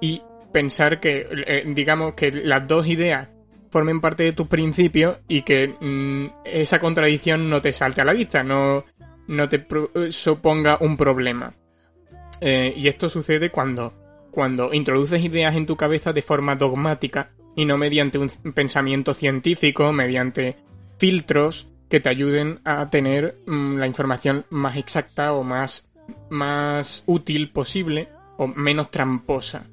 y 0.00 0.22
pensar 0.52 0.98
que, 0.98 1.26
eh, 1.46 1.64
digamos, 1.66 2.14
que 2.14 2.30
las 2.30 2.66
dos 2.66 2.86
ideas 2.86 3.28
formen 3.70 4.00
parte 4.00 4.24
de 4.24 4.32
tus 4.32 4.46
principios 4.46 5.18
y 5.28 5.42
que 5.42 5.68
mm, 5.68 6.46
esa 6.46 6.78
contradicción 6.78 7.50
no 7.50 7.60
te 7.60 7.72
salte 7.72 8.00
a 8.00 8.06
la 8.06 8.14
vista, 8.14 8.42
no, 8.42 8.82
no 9.28 9.48
te 9.50 9.66
eh, 9.66 10.10
suponga 10.10 10.78
un 10.80 10.96
problema. 10.96 11.52
Eh, 12.40 12.72
y 12.74 12.88
esto 12.88 13.10
sucede 13.10 13.50
cuando, 13.50 13.92
cuando 14.30 14.72
introduces 14.72 15.22
ideas 15.22 15.56
en 15.56 15.66
tu 15.66 15.76
cabeza 15.76 16.14
de 16.14 16.22
forma 16.22 16.54
dogmática 16.54 17.32
y 17.54 17.66
no 17.66 17.76
mediante 17.76 18.16
un 18.18 18.30
pensamiento 18.54 19.12
científico, 19.12 19.92
mediante 19.92 20.56
filtros 20.98 21.68
que 21.88 22.00
te 22.00 22.08
ayuden 22.08 22.60
a 22.64 22.90
tener 22.90 23.38
mm, 23.46 23.76
la 23.76 23.86
información 23.86 24.44
más 24.50 24.76
exacta 24.76 25.32
o 25.32 25.42
más, 25.42 25.94
más 26.30 27.04
útil 27.06 27.50
posible 27.52 28.08
o 28.38 28.46
menos 28.46 28.90
tramposa. 28.90 29.66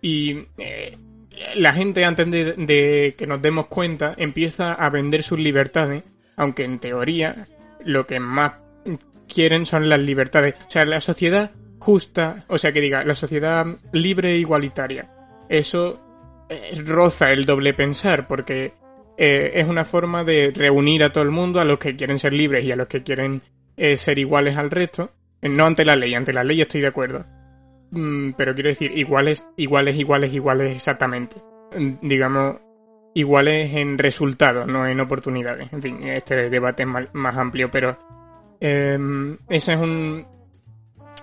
Y 0.00 0.46
eh, 0.58 0.98
la 1.56 1.72
gente 1.72 2.04
antes 2.04 2.30
de, 2.30 3.14
que 3.16 3.26
nos 3.26 3.40
demos 3.40 3.66
cuenta 3.66 4.14
empieza 4.16 4.74
a 4.74 4.90
vender 4.90 5.22
sus 5.22 5.38
libertades, 5.38 6.04
aunque 6.36 6.64
en 6.64 6.78
teoría 6.78 7.46
lo 7.84 8.04
que 8.04 8.20
más 8.20 8.54
quieren 9.26 9.66
son 9.66 9.88
las 9.88 10.00
libertades. 10.00 10.54
O 10.66 10.70
sea, 10.70 10.84
la 10.84 11.00
sociedad 11.00 11.52
justa, 11.78 12.44
o 12.48 12.58
sea, 12.58 12.72
que 12.72 12.80
diga, 12.80 13.04
la 13.04 13.14
sociedad 13.14 13.64
libre 13.92 14.32
e 14.32 14.38
igualitaria. 14.38 15.10
Eso 15.48 16.00
eh, 16.48 16.82
roza 16.84 17.30
el 17.30 17.44
doble 17.44 17.74
pensar, 17.74 18.26
porque 18.26 18.74
eh, 19.16 19.52
es 19.54 19.66
una 19.66 19.84
forma 19.84 20.24
de 20.24 20.52
reunir 20.54 21.04
a 21.04 21.10
todo 21.12 21.24
el 21.24 21.30
mundo, 21.30 21.60
a 21.60 21.64
los 21.64 21.78
que 21.78 21.96
quieren 21.96 22.18
ser 22.18 22.32
libres 22.32 22.64
y 22.64 22.72
a 22.72 22.76
los 22.76 22.88
que 22.88 23.02
quieren 23.02 23.42
eh, 23.76 23.96
ser 23.96 24.18
iguales 24.18 24.56
al 24.56 24.70
resto. 24.70 25.10
Eh, 25.40 25.48
No 25.48 25.66
ante 25.66 25.84
la 25.84 25.96
ley, 25.96 26.14
ante 26.14 26.32
la 26.32 26.44
ley 26.44 26.60
estoy 26.60 26.80
de 26.80 26.88
acuerdo. 26.88 27.24
Mm, 27.90 28.32
pero 28.36 28.54
quiero 28.54 28.70
decir, 28.70 28.96
iguales, 28.96 29.46
iguales, 29.56 29.96
iguales, 29.96 30.32
iguales 30.32 30.74
exactamente. 30.74 31.36
Mm, 31.76 32.06
Digamos, 32.08 32.56
iguales 33.14 33.74
en 33.74 33.98
resultados, 33.98 34.66
no 34.66 34.86
en 34.86 35.00
oportunidades. 35.00 35.72
En 35.72 35.82
fin, 35.82 36.02
este 36.08 36.50
debate 36.50 36.82
es 36.82 36.88
más 37.12 37.36
amplio, 37.36 37.70
pero 37.70 37.96
eh, 38.60 38.98
esa 39.48 39.72
es 39.74 39.78
un, 39.78 40.26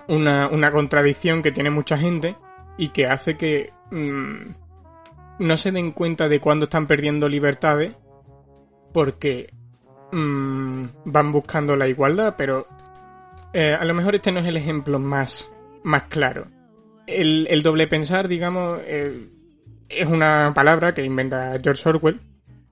una, 0.08 0.48
una 0.48 0.72
contradicción 0.72 1.42
que 1.42 1.52
tiene 1.52 1.70
mucha 1.70 1.98
gente 1.98 2.36
y 2.78 2.90
que 2.90 3.08
hace 3.08 3.36
que 3.36 3.72
mm, 3.92 4.52
no 5.42 5.58
se 5.58 5.72
den 5.72 5.92
cuenta 5.92 6.30
de 6.30 6.40
cuándo 6.40 6.66
están 6.66 6.86
perdiendo 6.86 7.28
libertades 7.28 7.96
porque 8.94 9.52
mm, 10.12 10.86
van 11.06 11.32
buscando 11.32 11.76
la 11.76 11.88
igualdad, 11.88 12.36
pero 12.38 12.68
eh, 13.52 13.74
a 13.74 13.84
lo 13.84 13.94
mejor 13.96 14.16
este 14.16 14.32
no 14.32 14.40
es 14.40 14.46
el 14.46 14.58
ejemplo 14.58 15.00
más, 15.00 15.52
más 15.84 16.04
claro. 16.04 16.48
El, 17.08 17.48
el 17.50 17.64
doble 17.64 17.88
pensar, 17.88 18.28
digamos, 18.28 18.82
eh, 18.86 19.30
es 19.90 20.08
una 20.08 20.54
palabra 20.54 20.94
que 20.94 21.04
inventa 21.04 21.58
George 21.62 21.90
Orwell, 21.90 22.22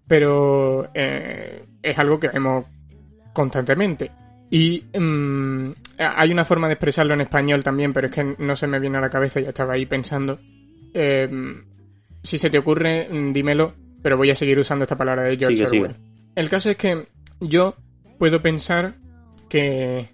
pero 0.07 0.89
eh, 0.93 1.65
es 1.81 1.97
algo 1.97 2.19
que 2.19 2.27
vemos 2.27 2.67
constantemente. 3.33 4.11
Y 4.51 4.83
mm, 4.95 5.71
hay 5.97 6.31
una 6.31 6.45
forma 6.45 6.67
de 6.67 6.73
expresarlo 6.73 7.15
en 7.15 7.21
español 7.21 7.63
también, 7.63 7.93
pero 7.93 8.07
es 8.07 8.13
que 8.13 8.35
no 8.37 8.55
se 8.55 8.67
me 8.67 8.79
viene 8.79 8.99
a 8.99 9.01
la 9.01 9.09
cabeza, 9.09 9.39
ya 9.39 9.49
estaba 9.49 9.73
ahí 9.73 9.87
pensando. 9.87 10.39
Si 12.23 12.37
se 12.37 12.49
te 12.49 12.57
ocurre, 12.57 13.07
mm, 13.09 13.33
dímelo, 13.33 13.73
pero 14.01 14.17
voy 14.17 14.31
a 14.31 14.35
seguir 14.35 14.59
usando 14.59 14.83
esta 14.83 14.97
palabra 14.97 15.23
de 15.23 15.37
George 15.37 15.57
Sigue, 15.57 15.79
Orwell. 15.79 15.95
sigue. 15.95 16.09
El 16.35 16.49
caso 16.49 16.69
es 16.69 16.77
que 16.77 17.07
yo 17.39 17.75
puedo 18.17 18.41
pensar 18.41 18.95
que 19.49 20.09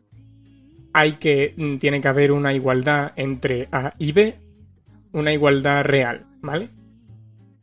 hay 0.93 1.13
que 1.13 1.53
mm, 1.55 1.77
tiene 1.77 1.99
que 1.99 2.07
haber 2.07 2.31
una 2.31 2.53
igualdad 2.53 3.11
entre 3.15 3.67
A 3.71 3.93
y 3.97 4.11
B, 4.11 4.35
una 5.11 5.33
igualdad 5.33 5.83
real, 5.83 6.25
¿vale? 6.41 6.69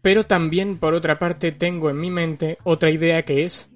Pero 0.03 0.25
también 0.25 0.79
por 0.79 0.95
otra 0.95 1.19
parte 1.19 1.53
tengo 1.53 1.89
en 1.89 1.99
mi 1.99 2.11
mente 2.11 2.59
otra 2.65 2.91
idea 2.91 3.23
que 3.23 3.45
es 3.45 3.71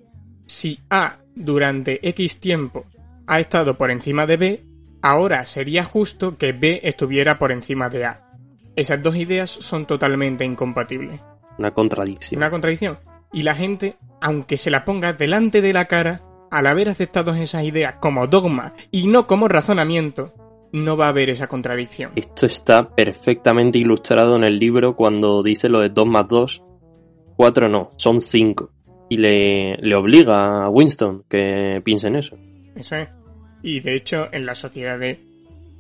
si 0.46 0.80
A 0.90 1.18
durante 1.34 2.06
X 2.08 2.38
tiempo 2.40 2.86
ha 3.26 3.40
estado 3.40 3.76
por 3.76 3.90
encima 3.90 4.26
de 4.26 4.36
B, 4.36 4.64
ahora 5.02 5.44
sería 5.46 5.84
justo 5.84 6.36
que 6.36 6.52
B 6.52 6.80
estuviera 6.82 7.38
por 7.38 7.52
encima 7.52 7.88
de 7.88 8.04
A. 8.04 8.25
Esas 8.76 9.02
dos 9.02 9.16
ideas 9.16 9.50
son 9.50 9.86
totalmente 9.86 10.44
incompatibles. 10.44 11.20
Una 11.58 11.72
contradicción. 11.72 12.38
Una 12.38 12.50
contradicción. 12.50 12.98
Y 13.32 13.42
la 13.42 13.54
gente, 13.54 13.96
aunque 14.20 14.58
se 14.58 14.70
la 14.70 14.84
ponga 14.84 15.14
delante 15.14 15.60
de 15.62 15.72
la 15.72 15.86
cara, 15.86 16.22
al 16.50 16.66
haber 16.66 16.88
aceptado 16.88 17.34
esas 17.34 17.64
ideas 17.64 17.96
como 18.00 18.26
dogma 18.26 18.74
y 18.90 19.06
no 19.06 19.26
como 19.26 19.48
razonamiento, 19.48 20.32
no 20.72 20.96
va 20.96 21.06
a 21.06 21.08
haber 21.08 21.30
esa 21.30 21.46
contradicción. 21.46 22.12
Esto 22.16 22.46
está 22.46 22.94
perfectamente 22.94 23.78
ilustrado 23.78 24.36
en 24.36 24.44
el 24.44 24.58
libro 24.58 24.94
cuando 24.94 25.42
dice 25.42 25.68
lo 25.68 25.80
de 25.80 25.88
2 25.88 26.06
más 26.06 26.28
2. 26.28 26.62
4 27.36 27.68
no, 27.68 27.90
son 27.96 28.20
5. 28.20 28.70
Y 29.08 29.18
le, 29.18 29.74
le 29.76 29.94
obliga 29.94 30.64
a 30.64 30.68
Winston 30.68 31.24
que 31.28 31.80
piense 31.84 32.08
en 32.08 32.16
eso. 32.16 32.36
Eso 32.74 32.96
es. 32.96 33.08
Y 33.62 33.80
de 33.80 33.94
hecho, 33.94 34.28
en 34.32 34.46
la 34.46 34.54
sociedad 34.54 34.98
de... 34.98 35.24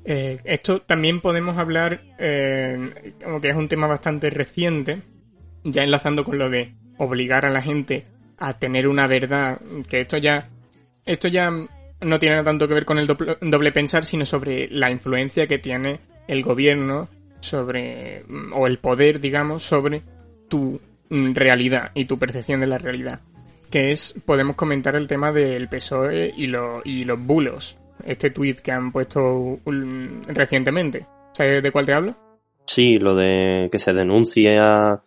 eh, 0.06 0.38
esto 0.44 0.80
también 0.82 1.20
podemos 1.20 1.58
hablar, 1.58 2.00
eh, 2.18 3.14
como 3.22 3.40
que 3.40 3.50
es 3.50 3.56
un 3.56 3.68
tema 3.68 3.86
bastante 3.86 4.30
reciente, 4.30 5.02
ya 5.64 5.82
enlazando 5.82 6.24
con 6.24 6.38
lo 6.38 6.48
de 6.48 6.74
obligar 6.98 7.44
a 7.44 7.50
la 7.50 7.60
gente 7.62 8.06
a 8.38 8.58
tener 8.58 8.88
una 8.88 9.06
verdad, 9.06 9.60
que 9.88 10.00
esto 10.00 10.16
ya, 10.18 10.48
esto 11.04 11.28
ya 11.28 11.50
no 12.00 12.18
tiene 12.18 12.42
tanto 12.44 12.68
que 12.68 12.74
ver 12.74 12.84
con 12.84 12.98
el 12.98 13.06
doble, 13.06 13.36
doble 13.40 13.72
pensar, 13.72 14.04
sino 14.04 14.24
sobre 14.26 14.68
la 14.68 14.90
influencia 14.90 15.46
que 15.46 15.58
tiene 15.58 16.00
el 16.28 16.42
gobierno 16.42 17.08
sobre, 17.40 18.24
o 18.52 18.66
el 18.66 18.78
poder, 18.78 19.20
digamos, 19.20 19.62
sobre 19.62 20.02
tu 20.48 20.80
realidad 21.10 21.90
y 21.94 22.04
tu 22.06 22.18
percepción 22.18 22.60
de 22.60 22.66
la 22.66 22.78
realidad 22.78 23.20
que 23.70 23.90
es, 23.90 24.14
podemos 24.24 24.54
comentar 24.54 24.94
el 24.94 25.08
tema 25.08 25.32
del 25.32 25.68
PSOE 25.68 26.32
y, 26.36 26.46
lo- 26.46 26.82
y 26.84 27.02
los 27.04 27.18
bulos. 27.20 27.76
Este 28.04 28.30
tweet 28.30 28.56
que 28.56 28.72
han 28.72 28.92
puesto 28.92 29.58
recientemente. 30.28 31.06
¿Sabes 31.32 31.62
de 31.62 31.70
cuál 31.70 31.86
te 31.86 31.94
hablo? 31.94 32.16
Sí, 32.66 32.98
lo 32.98 33.14
de 33.14 33.68
que 33.70 33.78
se 33.78 33.92
denuncie 33.92 34.58
a 34.58 35.02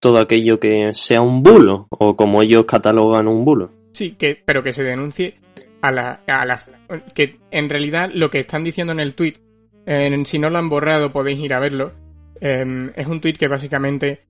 todo 0.00 0.18
aquello 0.18 0.58
que 0.58 0.90
sea 0.94 1.20
un 1.20 1.42
bulo, 1.42 1.86
o 1.90 2.16
como 2.16 2.42
ellos 2.42 2.64
catalogan 2.64 3.28
un 3.28 3.44
bulo. 3.44 3.70
Sí, 3.92 4.12
que, 4.12 4.40
pero 4.44 4.62
que 4.62 4.72
se 4.72 4.82
denuncie 4.82 5.38
a 5.80 5.92
la, 5.92 6.20
a 6.26 6.44
la 6.44 6.60
que 7.14 7.38
en 7.50 7.68
realidad 7.68 8.10
lo 8.12 8.30
que 8.30 8.40
están 8.40 8.64
diciendo 8.64 8.92
en 8.92 9.00
el 9.00 9.14
tweet, 9.14 9.34
si 10.24 10.38
no 10.38 10.50
lo 10.50 10.58
han 10.58 10.68
borrado 10.68 11.12
podéis 11.12 11.38
ir 11.40 11.54
a 11.54 11.60
verlo, 11.60 11.92
em, 12.40 12.90
es 12.94 13.06
un 13.06 13.20
tweet 13.20 13.34
que 13.34 13.48
básicamente 13.48 14.20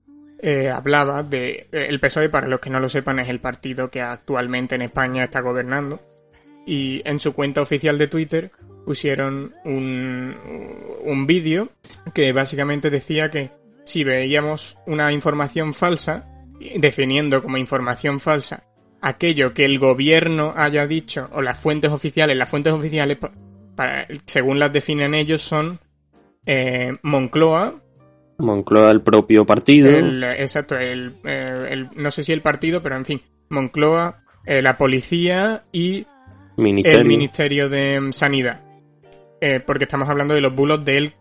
eh, 0.41 0.69
hablaba 0.69 1.21
de 1.23 1.67
el 1.71 1.99
PSOE 1.99 2.29
para 2.29 2.47
los 2.47 2.59
que 2.59 2.69
no 2.69 2.79
lo 2.79 2.87
sepan 2.87 3.19
es 3.19 3.29
el 3.29 3.39
partido 3.39 3.89
que 3.89 4.01
actualmente 4.01 4.75
en 4.75 4.83
España 4.83 5.25
está 5.25 5.41
gobernando 5.41 5.99
y 6.69 7.01
en 7.03 7.19
su 7.19 7.33
cuenta 7.33 7.61
oficial 7.61 7.97
de 7.97 8.07
Twitter 8.07 8.51
pusieron 8.85 9.55
un, 9.65 10.35
un 11.03 11.25
vídeo 11.25 11.69
que 12.13 12.31
básicamente 12.31 12.91
decía 12.91 13.31
que 13.31 13.49
si 13.83 14.03
veíamos 14.03 14.77
una 14.85 15.11
información 15.11 15.73
falsa, 15.73 16.27
definiendo 16.77 17.41
como 17.41 17.57
información 17.57 18.19
falsa 18.19 18.67
aquello 19.01 19.53
que 19.53 19.65
el 19.65 19.79
gobierno 19.79 20.53
haya 20.55 20.85
dicho 20.85 21.27
o 21.33 21.41
las 21.41 21.59
fuentes 21.59 21.91
oficiales, 21.91 22.37
las 22.37 22.49
fuentes 22.49 22.71
oficiales, 22.71 23.17
para, 23.75 24.07
según 24.27 24.59
las 24.59 24.71
definen 24.71 25.15
ellos, 25.15 25.41
son 25.41 25.79
eh, 26.45 26.95
Moncloa. 27.01 27.81
Moncloa, 28.37 28.91
el 28.91 29.01
propio 29.01 29.43
partido. 29.43 29.89
exacto, 29.89 30.77
el, 30.77 31.89
no 31.95 32.11
sé 32.11 32.21
si 32.21 32.31
el 32.31 32.43
partido, 32.43 32.83
pero 32.83 32.95
en 32.95 33.05
fin, 33.05 33.21
Moncloa, 33.49 34.21
eh, 34.45 34.61
la 34.61 34.77
policía 34.77 35.63
y 35.71 36.05
el 36.65 37.05
Ministerio 37.05 37.69
de 37.69 38.09
Sanidad. 38.11 38.61
Eh, 39.41 39.61
porque 39.65 39.85
estamos 39.85 40.09
hablando 40.09 40.33
de 40.33 40.41
los 40.41 40.53
bulos 40.53 40.83
del 40.83 41.13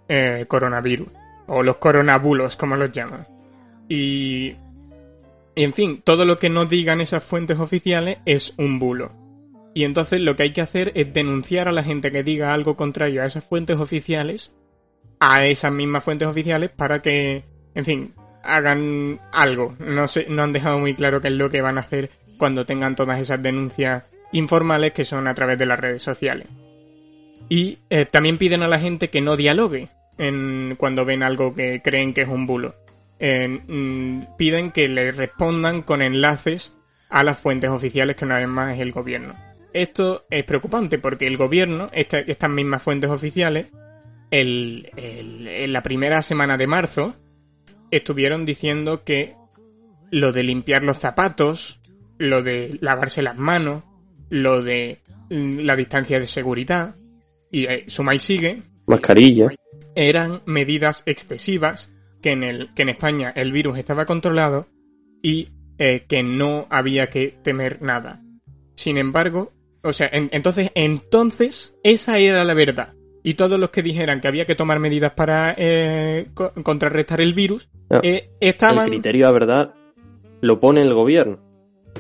coronavirus, 0.48 1.08
o 1.46 1.62
los 1.62 1.76
coronabulos, 1.76 2.56
como 2.56 2.76
los 2.76 2.90
llaman. 2.92 3.26
Y 3.88 4.54
y 5.58 5.64
en 5.64 5.72
fin, 5.72 6.02
todo 6.04 6.24
lo 6.24 6.38
que 6.38 6.50
no 6.50 6.66
digan 6.66 7.00
esas 7.00 7.24
fuentes 7.24 7.58
oficiales 7.58 8.18
es 8.26 8.54
un 8.58 8.78
bulo. 8.78 9.10
Y 9.74 9.82
entonces 9.82 10.20
lo 10.20 10.36
que 10.36 10.44
hay 10.44 10.52
que 10.52 10.60
hacer 10.60 10.92
es 10.94 11.12
denunciar 11.12 11.66
a 11.66 11.72
la 11.72 11.82
gente 11.82 12.12
que 12.12 12.22
diga 12.22 12.54
algo 12.54 12.76
contrario 12.76 13.22
a 13.22 13.26
esas 13.26 13.42
fuentes 13.42 13.76
oficiales, 13.76 14.52
a 15.18 15.46
esas 15.46 15.72
mismas 15.72 16.04
fuentes 16.04 16.28
oficiales, 16.28 16.70
para 16.70 17.02
que, 17.02 17.42
en 17.74 17.84
fin, 17.84 18.14
hagan 18.44 19.18
algo. 19.32 19.74
No, 19.80 20.06
sé, 20.06 20.26
no 20.28 20.44
han 20.44 20.52
dejado 20.52 20.78
muy 20.78 20.94
claro 20.94 21.20
qué 21.20 21.26
es 21.26 21.34
lo 21.34 21.50
que 21.50 21.60
van 21.60 21.76
a 21.76 21.80
hacer 21.80 22.10
cuando 22.38 22.64
tengan 22.64 22.94
todas 22.94 23.18
esas 23.18 23.42
denuncias 23.42 24.04
informales 24.32 24.92
que 24.92 25.04
son 25.04 25.26
a 25.26 25.34
través 25.34 25.58
de 25.58 25.66
las 25.66 25.78
redes 25.78 26.02
sociales. 26.02 26.48
Y 27.48 27.78
eh, 27.90 28.04
también 28.04 28.38
piden 28.38 28.62
a 28.62 28.68
la 28.68 28.78
gente 28.78 29.08
que 29.08 29.20
no 29.20 29.36
dialogue 29.36 29.88
en, 30.18 30.76
cuando 30.76 31.04
ven 31.04 31.22
algo 31.22 31.54
que 31.54 31.80
creen 31.82 32.12
que 32.12 32.22
es 32.22 32.28
un 32.28 32.46
bulo. 32.46 32.74
Mm, 33.20 34.36
piden 34.36 34.70
que 34.70 34.88
le 34.88 35.10
respondan 35.10 35.82
con 35.82 36.02
enlaces 36.02 36.78
a 37.08 37.24
las 37.24 37.38
fuentes 37.38 37.70
oficiales 37.70 38.16
que 38.16 38.24
una 38.24 38.38
vez 38.38 38.48
más 38.48 38.74
es 38.74 38.80
el 38.80 38.92
gobierno. 38.92 39.34
Esto 39.72 40.26
es 40.30 40.44
preocupante 40.44 40.98
porque 40.98 41.26
el 41.26 41.36
gobierno, 41.36 41.90
estas 41.92 42.50
mismas 42.50 42.82
fuentes 42.82 43.10
oficiales, 43.10 43.72
en 44.30 45.72
la 45.72 45.82
primera 45.82 46.22
semana 46.22 46.56
de 46.56 46.66
marzo, 46.66 47.16
estuvieron 47.90 48.44
diciendo 48.44 49.04
que 49.04 49.34
lo 50.10 50.32
de 50.32 50.42
limpiar 50.42 50.82
los 50.82 50.98
zapatos, 50.98 51.80
lo 52.18 52.42
de 52.42 52.78
lavarse 52.80 53.22
las 53.22 53.36
manos, 53.36 53.84
lo 54.30 54.62
de 54.62 55.00
mm, 55.30 55.60
la 55.60 55.76
distancia 55.76 56.18
de 56.18 56.26
seguridad, 56.26 56.96
y 57.50 57.64
eh, 57.66 57.84
suma 57.86 58.14
y 58.14 58.18
sigue, 58.18 58.62
mascarilla, 58.86 59.48
eran 59.94 60.42
medidas 60.46 61.02
excesivas 61.06 61.90
que 62.22 62.30
en, 62.30 62.42
el, 62.42 62.68
que 62.74 62.82
en 62.82 62.88
España 62.90 63.32
el 63.34 63.52
virus 63.52 63.78
estaba 63.78 64.04
controlado 64.04 64.66
y 65.22 65.48
eh, 65.78 66.04
que 66.08 66.22
no 66.22 66.66
había 66.70 67.08
que 67.08 67.38
temer 67.42 67.82
nada. 67.82 68.22
Sin 68.74 68.98
embargo, 68.98 69.52
o 69.82 69.92
sea, 69.92 70.08
entonces, 70.12 70.70
entonces, 70.74 71.76
esa 71.82 72.18
era 72.18 72.44
la 72.44 72.54
verdad. 72.54 72.94
Y 73.22 73.34
todos 73.34 73.58
los 73.58 73.70
que 73.70 73.82
dijeran 73.82 74.20
que 74.20 74.28
había 74.28 74.46
que 74.46 74.54
tomar 74.54 74.78
medidas 74.80 75.12
para 75.12 75.54
eh, 75.56 76.28
contrarrestar 76.62 77.20
el 77.20 77.34
virus, 77.34 77.68
eh, 78.02 78.30
estaban... 78.40 78.84
El 78.84 78.90
criterio 78.90 79.26
de 79.26 79.32
verdad 79.32 79.74
lo 80.40 80.60
pone 80.60 80.82
el 80.82 80.94
gobierno. 80.94 81.38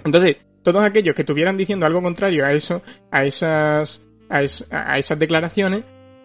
Entonces, 0.04 0.36
todos 0.62 0.82
aquellos 0.82 1.14
que 1.14 1.22
estuvieran 1.22 1.56
diciendo 1.56 1.86
algo 1.86 2.02
contrario 2.02 2.44
a 2.44 2.52
eso, 2.52 2.82
a 3.10 3.24
esas, 3.24 4.02
a 4.28 4.98
esas 4.98 5.18
declaraciones, 5.18 5.84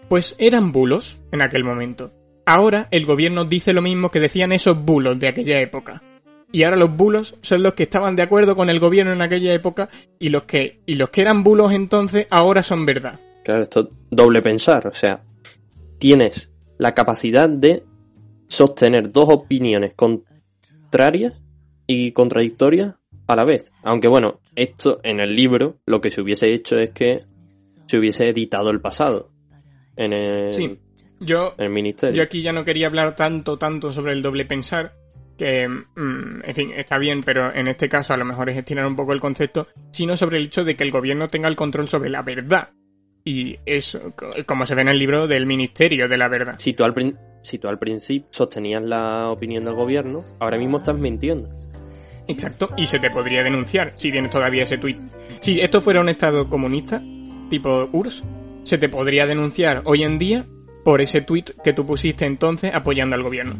pues 0.10 0.36
eran 0.38 0.72
bulos 0.72 1.20
en 1.32 1.42
aquel 1.42 1.64
momento. 1.64 2.12
Ahora 2.46 2.88
el 2.92 3.06
gobierno 3.06 3.46
dice 3.46 3.74
lo 3.74 3.82
mismo 3.82 4.12
que 4.12 4.20
decían 4.20 4.52
esos 4.52 4.84
bulos 4.84 5.18
de 5.20 5.28
aquella 5.28 5.60
época. 5.62 6.04
Y 6.52 6.64
ahora 6.64 6.78
los 6.78 6.96
bulos 6.96 7.36
son 7.42 7.64
los 7.64 7.74
que 7.74 7.84
estaban 7.84 8.16
de 8.16 8.22
acuerdo 8.22 8.56
con 8.56 8.70
el 8.70 8.80
gobierno 8.80 9.12
en 9.12 9.22
aquella 9.22 9.54
época 9.54 9.90
y 10.20 10.30
los 10.30 10.44
que, 10.44 10.82
y 10.86 10.96
los 10.96 11.10
que 11.10 11.22
eran 11.22 11.44
bulos 11.44 11.72
entonces 11.72 12.28
ahora 12.30 12.62
son 12.62 12.86
verdad. 12.86 13.20
Claro, 13.44 13.64
esto 13.64 13.90
doble 14.12 14.42
pensar, 14.42 14.88
o 14.88 14.94
sea, 14.94 15.24
tienes 15.98 16.52
la 16.78 16.92
capacidad 16.92 17.50
de 17.50 17.84
sostener 18.48 19.12
dos 19.12 19.30
opiniones 19.30 19.96
contrarias 19.96 21.34
y 21.88 22.12
contradictorias 22.12 22.96
a 23.28 23.36
la 23.36 23.44
vez. 23.44 23.72
Aunque 23.84 24.08
bueno, 24.08 24.40
esto 24.56 25.00
en 25.04 25.20
el 25.20 25.36
libro 25.36 25.78
lo 25.86 26.02
que 26.02 26.12
se 26.12 26.22
hubiese 26.22 26.54
hecho 26.54 26.78
es 26.78 26.92
que 26.92 27.22
se 27.88 27.98
hubiese 27.98 28.30
editado 28.30 28.70
el 28.70 28.82
pasado. 28.82 29.32
En 29.96 30.14
el, 30.14 30.54
sí. 30.54 30.80
Yo, 31.20 31.56
yo 31.58 32.24
aquí 32.24 32.42
ya 32.42 32.52
no 32.52 32.66
quería 32.66 32.88
hablar 32.88 33.16
tanto, 33.16 33.58
tanto 33.58 33.92
sobre 33.94 34.12
el 34.12 34.22
doble 34.22 34.46
pensar, 34.46 34.94
que, 35.38 35.68
mm, 35.68 36.42
en 36.44 36.56
fin, 36.56 36.72
está 36.76 36.98
bien, 36.98 37.22
pero 37.24 37.54
en 37.54 37.68
este 37.68 37.88
caso 37.88 38.14
a 38.14 38.18
lo 38.18 38.26
mejor 38.26 38.50
es 38.50 38.58
estirar 38.58 38.86
un 38.86 38.96
poco 38.96 39.14
el 39.14 39.22
concepto, 39.22 39.68
sino 39.92 40.16
sobre 40.18 40.38
el 40.38 40.48
hecho 40.48 40.64
de 40.64 40.76
que 40.76 40.84
el 40.84 40.92
gobierno 40.92 41.30
tenga 41.30 41.48
el 41.48 41.56
control 41.56 41.88
sobre 41.88 42.10
la 42.10 42.24
verdad. 42.24 42.72
Y 43.26 43.58
eso, 43.66 44.14
como 44.46 44.66
se 44.66 44.76
ve 44.76 44.82
en 44.82 44.90
el 44.90 45.00
libro 45.00 45.28
del 45.28 45.46
Ministerio 45.46 46.10
de 46.10 46.18
la 46.18 46.28
Verdad. 46.28 46.56
Si 46.58 46.74
tú 46.74 46.84
al, 46.84 46.94
si 47.42 47.58
tú 47.58 47.70
al 47.70 47.80
principio 47.80 48.28
sostenías 48.32 48.84
la 48.84 49.30
opinión 49.30 49.64
del 49.64 49.76
gobierno, 49.76 50.20
ahora 50.40 50.58
mismo 50.58 50.78
estás 50.78 50.98
mintiendo. 50.98 51.50
Exacto, 52.28 52.70
y 52.78 52.86
se 52.86 53.00
te 53.00 53.10
podría 53.10 53.44
denunciar 53.44 53.94
si 53.96 54.12
tienes 54.12 54.32
todavía 54.32 54.64
ese 54.64 54.78
tuit. 54.78 54.98
Si 55.42 55.60
esto 55.60 55.82
fuera 55.82 56.02
un 56.02 56.10
estado 56.10 56.50
comunista, 56.50 57.02
tipo 57.50 57.90
URSS, 57.92 58.24
se 58.64 58.78
te 58.78 58.90
podría 58.90 59.26
denunciar 59.26 59.82
hoy 59.86 60.04
en 60.04 60.18
día 60.18 60.46
por 60.84 61.02
ese 61.02 61.22
tuit 61.22 61.52
que 61.64 61.74
tú 61.74 61.86
pusiste 61.86 62.26
entonces 62.26 62.74
apoyando 62.74 63.16
al 63.16 63.24
gobierno. 63.24 63.56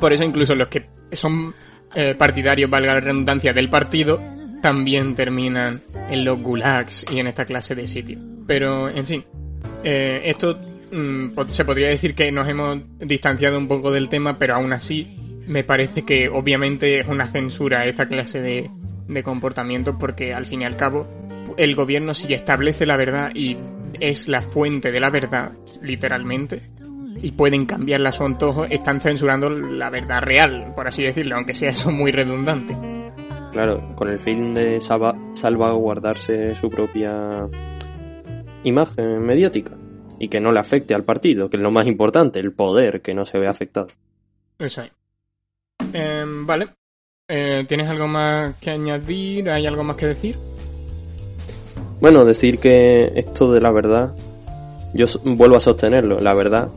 Por 0.00 0.12
eso 0.12 0.24
incluso 0.24 0.54
los 0.54 0.68
que 0.68 0.86
son 1.12 1.54
eh, 1.94 2.14
partidarios, 2.14 2.68
valga 2.68 2.94
la 2.94 3.00
redundancia, 3.00 3.52
del 3.52 3.68
partido, 3.68 4.20
también 4.60 5.14
terminan 5.14 5.78
en 6.10 6.24
los 6.24 6.40
gulags 6.40 7.06
y 7.10 7.18
en 7.18 7.28
esta 7.28 7.44
clase 7.44 7.74
de 7.74 7.86
sitios. 7.86 8.20
Pero, 8.46 8.88
en 8.88 9.06
fin, 9.06 9.24
eh, 9.84 10.22
esto 10.24 10.58
mm, 10.90 11.40
se 11.46 11.64
podría 11.64 11.88
decir 11.88 12.14
que 12.14 12.32
nos 12.32 12.48
hemos 12.48 12.78
distanciado 12.98 13.58
un 13.58 13.68
poco 13.68 13.92
del 13.92 14.08
tema, 14.08 14.38
pero 14.38 14.56
aún 14.56 14.72
así 14.72 15.16
me 15.46 15.64
parece 15.64 16.02
que 16.02 16.28
obviamente 16.28 17.00
es 17.00 17.06
una 17.06 17.26
censura 17.26 17.80
a 17.80 17.86
esta 17.86 18.06
clase 18.06 18.40
de, 18.40 18.70
de 19.08 19.22
comportamiento 19.22 19.98
porque 19.98 20.32
al 20.32 20.46
fin 20.46 20.62
y 20.62 20.64
al 20.64 20.76
cabo 20.76 21.06
el 21.56 21.74
gobierno 21.74 22.14
si 22.14 22.32
establece 22.32 22.86
la 22.86 22.96
verdad 22.96 23.30
y 23.34 23.56
es 24.00 24.28
la 24.28 24.40
fuente 24.40 24.90
de 24.90 25.00
la 25.00 25.10
verdad, 25.10 25.52
literalmente, 25.82 26.62
y 27.20 27.32
pueden 27.32 27.64
cambiarla 27.64 28.08
a 28.08 28.12
su 28.12 28.24
antojo, 28.24 28.64
están 28.64 29.00
censurando 29.00 29.48
la 29.50 29.90
verdad 29.90 30.20
real, 30.20 30.72
por 30.74 30.88
así 30.88 31.02
decirlo, 31.02 31.36
aunque 31.36 31.54
sea 31.54 31.70
eso 31.70 31.90
muy 31.90 32.10
redundante. 32.10 32.76
Claro, 33.52 33.94
con 33.94 34.08
el 34.08 34.18
fin 34.18 34.52
de 34.52 34.80
salvaguardarse 34.80 36.54
su 36.56 36.68
propia 36.70 37.48
imagen 38.64 39.22
mediática 39.22 39.76
y 40.18 40.28
que 40.28 40.40
no 40.40 40.50
le 40.50 40.58
afecte 40.58 40.94
al 40.94 41.04
partido, 41.04 41.48
que 41.48 41.56
es 41.56 41.62
lo 41.62 41.70
más 41.70 41.86
importante, 41.86 42.40
el 42.40 42.52
poder, 42.52 43.00
que 43.00 43.14
no 43.14 43.24
se 43.24 43.38
ve 43.38 43.46
afectado. 43.46 43.88
Eso 44.58 44.82
Em, 45.92 46.46
vale. 46.46 46.68
Eh, 47.28 47.64
¿Tienes 47.66 47.88
algo 47.88 48.06
más 48.06 48.54
que 48.56 48.70
añadir? 48.70 49.50
¿Hay 49.50 49.66
algo 49.66 49.82
más 49.82 49.96
que 49.96 50.06
decir? 50.06 50.36
Bueno, 52.00 52.24
decir 52.24 52.58
que 52.58 53.12
esto 53.14 53.50
de 53.52 53.60
la 53.60 53.70
verdad, 53.70 54.14
yo 54.92 55.06
vuelvo 55.24 55.56
a 55.56 55.60
sostenerlo, 55.60 56.20
la 56.20 56.34
verdad, 56.34 56.68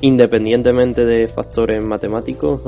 independientemente 0.00 1.04
de 1.04 1.28
factores 1.28 1.82
matemáticos, 1.82 2.60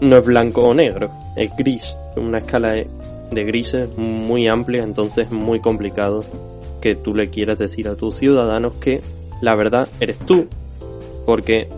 no 0.00 0.16
es 0.16 0.24
blanco 0.24 0.62
o 0.62 0.74
negro, 0.74 1.10
es 1.36 1.54
gris, 1.56 1.96
una 2.16 2.38
escala 2.38 2.72
de 2.72 3.44
grises 3.44 3.94
muy 3.98 4.48
amplia, 4.48 4.82
entonces 4.82 5.26
es 5.26 5.32
muy 5.32 5.60
complicado 5.60 6.24
que 6.80 6.94
tú 6.94 7.14
le 7.14 7.28
quieras 7.28 7.58
decir 7.58 7.88
a 7.88 7.96
tus 7.96 8.14
ciudadanos 8.14 8.74
que 8.74 9.02
la 9.42 9.54
verdad 9.54 9.88
eres 10.00 10.18
tú, 10.18 10.46
porque 11.26 11.68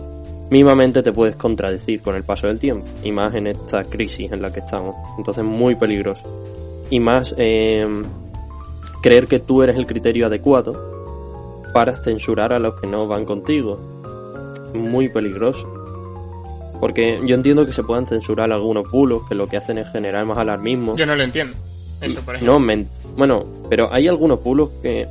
mínimamente 0.51 1.01
te 1.01 1.11
puedes 1.11 1.35
contradecir 1.37 2.01
con 2.01 2.15
el 2.15 2.23
paso 2.23 2.45
del 2.45 2.59
tiempo, 2.59 2.85
y 3.03 3.11
más 3.11 3.33
en 3.33 3.47
esta 3.47 3.83
crisis 3.85 4.31
en 4.31 4.41
la 4.41 4.53
que 4.53 4.59
estamos, 4.59 4.95
entonces 5.17 5.43
muy 5.43 5.73
peligroso. 5.75 6.23
Y 6.91 6.99
más 6.99 7.33
eh, 7.37 7.87
creer 9.01 9.27
que 9.27 9.39
tú 9.39 9.63
eres 9.63 9.77
el 9.77 9.87
criterio 9.87 10.27
adecuado 10.27 10.91
para 11.73 11.95
censurar 11.95 12.51
a 12.53 12.59
los 12.59 12.79
que 12.79 12.85
no 12.85 13.07
van 13.07 13.25
contigo. 13.25 13.79
Muy 14.73 15.07
peligroso. 15.07 15.67
Porque 16.81 17.21
yo 17.25 17.35
entiendo 17.35 17.65
que 17.65 17.71
se 17.71 17.83
puedan 17.83 18.05
censurar 18.05 18.51
algunos 18.51 18.91
bulos 18.91 19.21
que 19.29 19.35
lo 19.35 19.47
que 19.47 19.55
hacen 19.55 19.77
es 19.77 19.89
generar 19.91 20.25
más 20.25 20.37
alarmismo. 20.37 20.97
Yo 20.97 21.05
no 21.05 21.15
lo 21.15 21.23
entiendo. 21.23 21.55
Eso, 22.01 22.19
por 22.21 22.35
ejemplo. 22.35 22.59
No, 22.59 22.85
bueno, 23.15 23.45
pero 23.69 23.93
hay 23.93 24.07
algunos 24.07 24.39
pueblos 24.39 24.71
que 24.81 25.07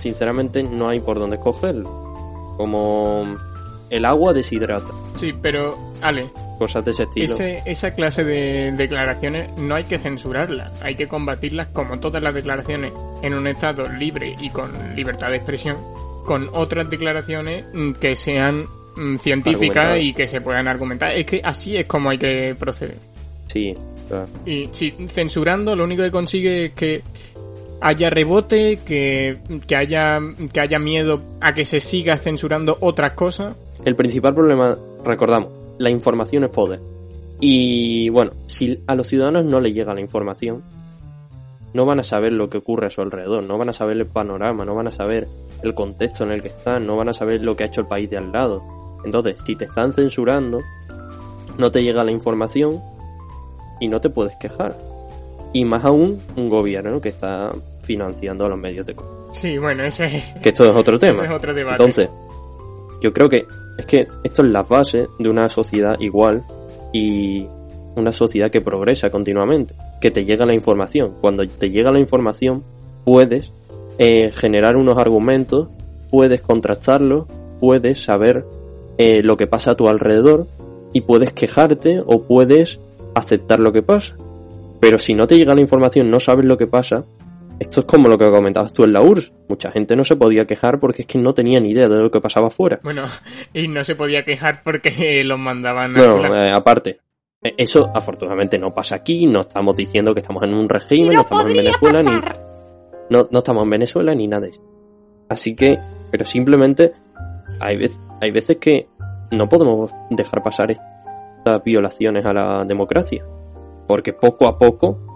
sinceramente 0.00 0.62
no 0.62 0.88
hay 0.88 0.98
por 0.98 1.18
dónde 1.18 1.36
escogerlo. 1.36 2.54
Como 2.56 3.36
el 3.92 4.04
agua 4.04 4.32
deshidrata, 4.32 4.92
Sí, 5.14 5.32
pero, 5.40 5.76
Ale, 6.00 6.30
cosas 6.58 6.84
de 6.84 6.90
ese 6.92 7.02
estilo. 7.04 7.26
ese- 7.26 7.62
esa 7.66 7.94
clase 7.94 8.24
de 8.24 8.72
declaraciones 8.72 9.50
no 9.58 9.74
hay 9.74 9.84
que 9.84 9.98
censurarlas, 9.98 10.72
hay 10.82 10.94
que 10.96 11.06
combatirlas 11.06 11.68
como 11.68 12.00
todas 12.00 12.22
las 12.22 12.34
declaraciones 12.34 12.92
en 13.22 13.34
un 13.34 13.46
estado 13.46 13.86
libre 13.88 14.34
y 14.40 14.48
con 14.50 14.70
libertad 14.96 15.28
de 15.30 15.36
expresión, 15.36 15.76
con 16.26 16.48
otras 16.52 16.88
declaraciones 16.88 17.64
mm, 17.72 17.92
que 17.92 18.16
sean 18.16 18.64
mm, 18.96 19.16
científicas 19.18 19.98
y 20.00 20.12
que 20.12 20.26
se 20.26 20.40
puedan 20.40 20.66
argumentar. 20.68 21.16
Es 21.16 21.26
que 21.26 21.40
así 21.44 21.76
es 21.76 21.84
como 21.86 22.10
hay 22.10 22.18
que 22.18 22.54
proceder. 22.58 22.96
Sí, 23.48 23.74
claro. 24.08 24.26
Y 24.46 24.68
si 24.72 24.92
censurando 25.08 25.76
lo 25.76 25.84
único 25.84 26.02
que 26.02 26.10
consigue 26.10 26.66
es 26.66 26.72
que 26.72 27.02
haya 27.80 28.10
rebote, 28.10 28.78
que, 28.86 29.38
que 29.66 29.76
haya 29.76 30.18
que 30.52 30.60
haya 30.60 30.78
miedo 30.78 31.20
a 31.40 31.52
que 31.52 31.64
se 31.64 31.80
siga 31.80 32.16
censurando 32.16 32.76
otras 32.80 33.12
cosas. 33.14 33.56
El 33.84 33.96
principal 33.96 34.34
problema, 34.34 34.76
recordamos, 35.04 35.52
la 35.78 35.90
información 35.90 36.44
es 36.44 36.50
poder. 36.50 36.80
Y 37.40 38.08
bueno, 38.10 38.30
si 38.46 38.82
a 38.86 38.94
los 38.94 39.08
ciudadanos 39.08 39.44
no 39.44 39.60
les 39.60 39.74
llega 39.74 39.94
la 39.94 40.00
información, 40.00 40.62
no 41.74 41.84
van 41.86 41.98
a 42.00 42.04
saber 42.04 42.32
lo 42.32 42.48
que 42.48 42.58
ocurre 42.58 42.86
a 42.86 42.90
su 42.90 43.00
alrededor, 43.00 43.44
no 43.44 43.58
van 43.58 43.70
a 43.70 43.72
saber 43.72 43.96
el 43.96 44.06
panorama, 44.06 44.64
no 44.64 44.74
van 44.74 44.86
a 44.86 44.92
saber 44.92 45.26
el 45.62 45.74
contexto 45.74 46.22
en 46.24 46.32
el 46.32 46.42
que 46.42 46.48
están, 46.48 46.86
no 46.86 46.96
van 46.96 47.08
a 47.08 47.12
saber 47.12 47.42
lo 47.42 47.56
que 47.56 47.64
ha 47.64 47.66
hecho 47.66 47.80
el 47.80 47.86
país 47.88 48.08
de 48.10 48.18
al 48.18 48.30
lado. 48.30 48.62
Entonces, 49.04 49.36
si 49.44 49.56
te 49.56 49.64
están 49.64 49.92
censurando, 49.92 50.60
no 51.58 51.70
te 51.72 51.82
llega 51.82 52.04
la 52.04 52.12
información 52.12 52.80
y 53.80 53.88
no 53.88 54.00
te 54.00 54.10
puedes 54.10 54.36
quejar. 54.36 54.76
Y 55.52 55.64
más 55.64 55.84
aún 55.84 56.20
un 56.36 56.48
gobierno 56.48 57.00
que 57.00 57.08
está 57.08 57.52
financiando 57.82 58.46
a 58.46 58.48
los 58.48 58.58
medios 58.58 58.86
de 58.86 58.94
comunicación. 58.94 59.34
Sí, 59.34 59.58
bueno, 59.58 59.84
ese, 59.84 60.22
Que 60.42 60.50
esto 60.50 60.64
es 60.70 60.76
otro 60.76 60.98
tema. 60.98 61.12
ese 61.12 61.24
es 61.24 61.30
otro 61.30 61.52
debate. 61.52 61.82
Entonces, 61.82 62.08
yo 63.00 63.12
creo 63.12 63.28
que 63.28 63.44
es 63.78 63.86
que 63.86 64.08
esto 64.22 64.42
es 64.42 64.50
la 64.50 64.62
base 64.62 65.08
de 65.18 65.28
una 65.28 65.48
sociedad 65.48 65.96
igual 66.00 66.44
y 66.92 67.46
una 67.96 68.12
sociedad 68.12 68.50
que 68.50 68.60
progresa 68.60 69.10
continuamente, 69.10 69.74
que 70.00 70.10
te 70.10 70.24
llega 70.24 70.46
la 70.46 70.54
información. 70.54 71.12
Cuando 71.20 71.46
te 71.46 71.70
llega 71.70 71.92
la 71.92 71.98
información, 71.98 72.62
puedes 73.04 73.52
eh, 73.98 74.30
generar 74.32 74.76
unos 74.76 74.98
argumentos, 74.98 75.68
puedes 76.10 76.40
contrastarlos, 76.40 77.26
puedes 77.60 78.02
saber 78.02 78.44
eh, 78.98 79.22
lo 79.22 79.36
que 79.36 79.46
pasa 79.46 79.72
a 79.72 79.76
tu 79.76 79.88
alrededor 79.88 80.46
y 80.92 81.02
puedes 81.02 81.32
quejarte 81.32 82.00
o 82.04 82.22
puedes 82.22 82.80
aceptar 83.14 83.60
lo 83.60 83.72
que 83.72 83.82
pasa. 83.82 84.16
Pero 84.80 84.98
si 84.98 85.14
no 85.14 85.26
te 85.26 85.36
llega 85.36 85.54
la 85.54 85.60
información, 85.60 86.10
no 86.10 86.20
sabes 86.20 86.44
lo 86.44 86.56
que 86.56 86.66
pasa, 86.66 87.04
esto 87.62 87.80
es 87.80 87.86
como 87.86 88.08
lo 88.08 88.18
que 88.18 88.30
comentabas 88.30 88.72
tú 88.72 88.84
en 88.84 88.92
la 88.92 89.00
URSS. 89.00 89.32
Mucha 89.48 89.70
gente 89.70 89.96
no 89.96 90.04
se 90.04 90.16
podía 90.16 90.46
quejar 90.46 90.78
porque 90.80 91.02
es 91.02 91.06
que 91.06 91.18
no 91.18 91.32
tenía 91.34 91.60
ni 91.60 91.70
idea 91.70 91.88
de 91.88 92.00
lo 92.00 92.10
que 92.10 92.20
pasaba 92.20 92.48
afuera. 92.48 92.80
Bueno, 92.82 93.04
y 93.54 93.68
no 93.68 93.82
se 93.84 93.94
podía 93.96 94.24
quejar 94.24 94.62
porque 94.62 95.22
los 95.24 95.38
mandaban 95.38 95.96
a 95.98 96.12
Bueno, 96.12 96.34
eh, 96.36 96.52
aparte, 96.52 97.00
eh, 97.42 97.54
eso 97.56 97.90
afortunadamente 97.94 98.58
no 98.58 98.72
pasa 98.74 98.96
aquí. 98.96 99.26
No 99.26 99.40
estamos 99.40 99.76
diciendo 99.76 100.12
que 100.14 100.20
estamos 100.20 100.42
en 100.42 100.54
un 100.54 100.68
régimen, 100.68 101.14
no, 101.14 101.20
estamos 101.22 101.46
en 101.46 101.52
Venezuela 101.54 102.02
ni 102.02 102.10
no, 103.10 103.28
no 103.30 103.38
estamos 103.38 103.64
en 103.64 103.70
Venezuela 103.70 104.14
ni 104.14 104.26
nada 104.28 104.42
de 104.42 104.50
eso. 104.50 104.62
Así 105.28 105.54
que, 105.54 105.78
pero 106.10 106.24
simplemente 106.24 106.92
hay, 107.60 107.76
vez- 107.76 107.98
hay 108.20 108.30
veces 108.30 108.56
que 108.58 108.88
no 109.30 109.48
podemos 109.48 109.90
dejar 110.10 110.42
pasar 110.42 110.70
estas 110.70 111.62
violaciones 111.64 112.24
a 112.26 112.32
la 112.32 112.64
democracia. 112.64 113.24
Porque 113.86 114.12
poco 114.12 114.46
a 114.46 114.58
poco, 114.58 115.11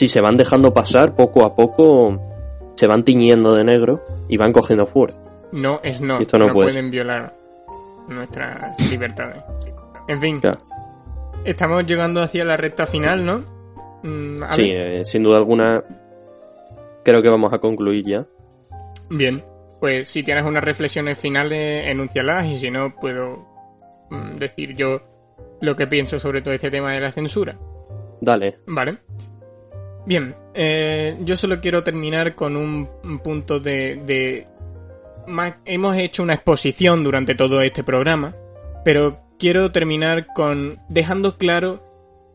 si 0.00 0.08
se 0.08 0.22
van 0.22 0.38
dejando 0.38 0.72
pasar, 0.72 1.14
poco 1.14 1.44
a 1.44 1.54
poco 1.54 2.18
se 2.74 2.86
van 2.86 3.04
tiñendo 3.04 3.54
de 3.54 3.64
negro 3.64 4.00
y 4.30 4.38
van 4.38 4.50
cogiendo 4.50 4.86
fuerza. 4.86 5.20
No 5.52 5.78
es 5.82 6.00
no. 6.00 6.18
Esto 6.18 6.38
no 6.38 6.46
no 6.46 6.54
puede 6.54 6.70
pueden 6.70 6.90
violar 6.90 7.36
nuestras 8.08 8.90
libertades. 8.90 9.42
En 10.08 10.18
fin, 10.18 10.40
Claro. 10.40 10.56
estamos 11.44 11.84
llegando 11.84 12.22
hacia 12.22 12.46
la 12.46 12.56
recta 12.56 12.86
final, 12.86 13.26
¿no? 13.26 13.44
Mm. 14.02 14.42
Sí, 14.52 14.70
eh, 14.72 15.04
sin 15.04 15.22
duda 15.22 15.36
alguna, 15.36 15.84
creo 17.04 17.20
que 17.20 17.28
vamos 17.28 17.52
a 17.52 17.58
concluir 17.58 18.06
ya. 18.06 18.26
Bien, 19.10 19.44
pues 19.80 20.08
si 20.08 20.22
tienes 20.22 20.46
unas 20.46 20.64
reflexiones 20.64 21.18
finales, 21.18 21.90
enúncialas 21.90 22.46
y 22.46 22.56
si 22.56 22.70
no, 22.70 22.94
puedo 22.96 23.44
mm, 24.08 24.36
decir 24.36 24.74
yo 24.74 25.02
lo 25.60 25.76
que 25.76 25.86
pienso 25.86 26.18
sobre 26.18 26.40
todo 26.40 26.54
este 26.54 26.70
tema 26.70 26.90
de 26.94 27.00
la 27.02 27.12
censura. 27.12 27.58
Dale. 28.22 28.60
Vale. 28.66 28.98
Bien, 30.06 30.34
eh, 30.54 31.18
yo 31.20 31.36
solo 31.36 31.60
quiero 31.60 31.82
terminar 31.84 32.34
con 32.34 32.56
un, 32.56 32.88
un 33.04 33.18
punto 33.20 33.60
de, 33.60 34.02
de... 34.04 34.46
Hemos 35.64 35.96
hecho 35.96 36.22
una 36.22 36.34
exposición 36.34 37.04
durante 37.04 37.34
todo 37.34 37.60
este 37.60 37.84
programa, 37.84 38.34
pero 38.84 39.20
quiero 39.38 39.70
terminar 39.70 40.26
con 40.34 40.80
dejando 40.88 41.36
claro 41.36 41.84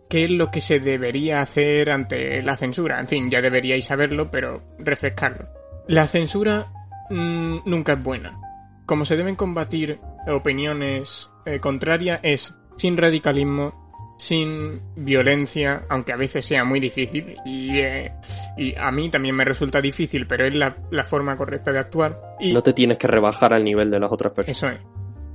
qué 0.09 0.25
es 0.25 0.29
lo 0.29 0.51
que 0.51 0.61
se 0.61 0.79
debería 0.79 1.41
hacer 1.41 1.89
ante 1.89 2.41
la 2.41 2.55
censura. 2.55 2.99
En 2.99 3.07
fin, 3.07 3.29
ya 3.29 3.41
deberíais 3.41 3.85
saberlo, 3.85 4.29
pero 4.31 4.61
refrescarlo. 4.77 5.47
La 5.87 6.07
censura 6.07 6.71
mm, 7.09 7.57
nunca 7.65 7.93
es 7.93 8.03
buena. 8.03 8.39
Como 8.85 9.05
se 9.05 9.15
deben 9.15 9.35
combatir 9.35 9.99
opiniones 10.27 11.29
eh, 11.45 11.59
contrarias 11.59 12.19
es 12.23 12.53
sin 12.77 12.97
radicalismo, 12.97 13.84
sin 14.17 14.81
violencia, 14.95 15.85
aunque 15.89 16.13
a 16.13 16.15
veces 16.15 16.45
sea 16.45 16.63
muy 16.63 16.79
difícil 16.79 17.35
y, 17.45 17.77
eh, 17.79 18.11
y 18.57 18.73
a 18.75 18.89
mí 18.91 19.09
también 19.09 19.35
me 19.35 19.43
resulta 19.45 19.81
difícil, 19.81 20.25
pero 20.27 20.45
es 20.47 20.53
la, 20.55 20.75
la 20.91 21.03
forma 21.03 21.35
correcta 21.35 21.71
de 21.71 21.79
actuar. 21.79 22.21
Y 22.39 22.53
No 22.53 22.61
te 22.63 22.73
tienes 22.73 22.97
que 22.97 23.07
rebajar 23.07 23.53
al 23.53 23.63
nivel 23.63 23.91
de 23.91 23.99
las 23.99 24.11
otras 24.11 24.31
personas. 24.33 24.57
eso 24.57 24.69
es. 24.69 24.79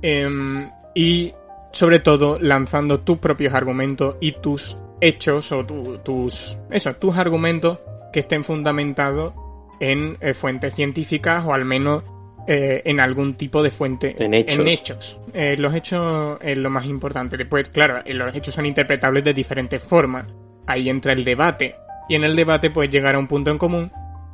Em, 0.01 0.69
y 0.95 1.33
sobre 1.71 1.99
todo 1.99 2.39
lanzando 2.39 3.01
tus 3.01 3.19
propios 3.19 3.53
argumentos 3.53 4.15
y 4.19 4.31
tus 4.33 4.77
hechos 4.99 5.51
o 5.51 5.65
tu- 5.65 5.99
tus 5.99 6.57
eso, 6.69 6.93
tus 6.95 7.15
argumentos 7.17 7.79
que 8.11 8.21
estén 8.21 8.43
fundamentados 8.43 9.33
en 9.79 10.17
eh, 10.21 10.33
fuentes 10.33 10.73
científicas 10.75 11.43
o 11.45 11.53
al 11.53 11.65
menos 11.65 12.03
eh, 12.47 12.81
en 12.85 12.99
algún 12.99 13.35
tipo 13.35 13.61
de 13.61 13.69
fuente 13.69 14.15
En 14.17 14.33
hechos. 14.33 14.65
hechos. 14.65 15.19
Eh, 15.33 15.55
los 15.57 15.73
hechos 15.73 16.37
es 16.41 16.57
lo 16.57 16.69
más 16.69 16.85
importante. 16.85 17.37
Después, 17.37 17.69
claro, 17.69 17.99
eh, 18.03 18.13
los 18.13 18.35
hechos 18.35 18.55
son 18.55 18.65
interpretables 18.65 19.23
de 19.23 19.33
diferentes 19.33 19.83
formas. 19.83 20.25
Ahí 20.67 20.89
entra 20.89 21.13
el 21.13 21.23
debate. 21.23 21.75
Y 22.09 22.15
en 22.15 22.23
el 22.23 22.35
debate 22.35 22.69
puedes 22.69 22.91
llegar 22.91 23.15
a 23.15 23.19
un 23.19 23.27
punto 23.27 23.51
en 23.51 23.57
común 23.57 23.91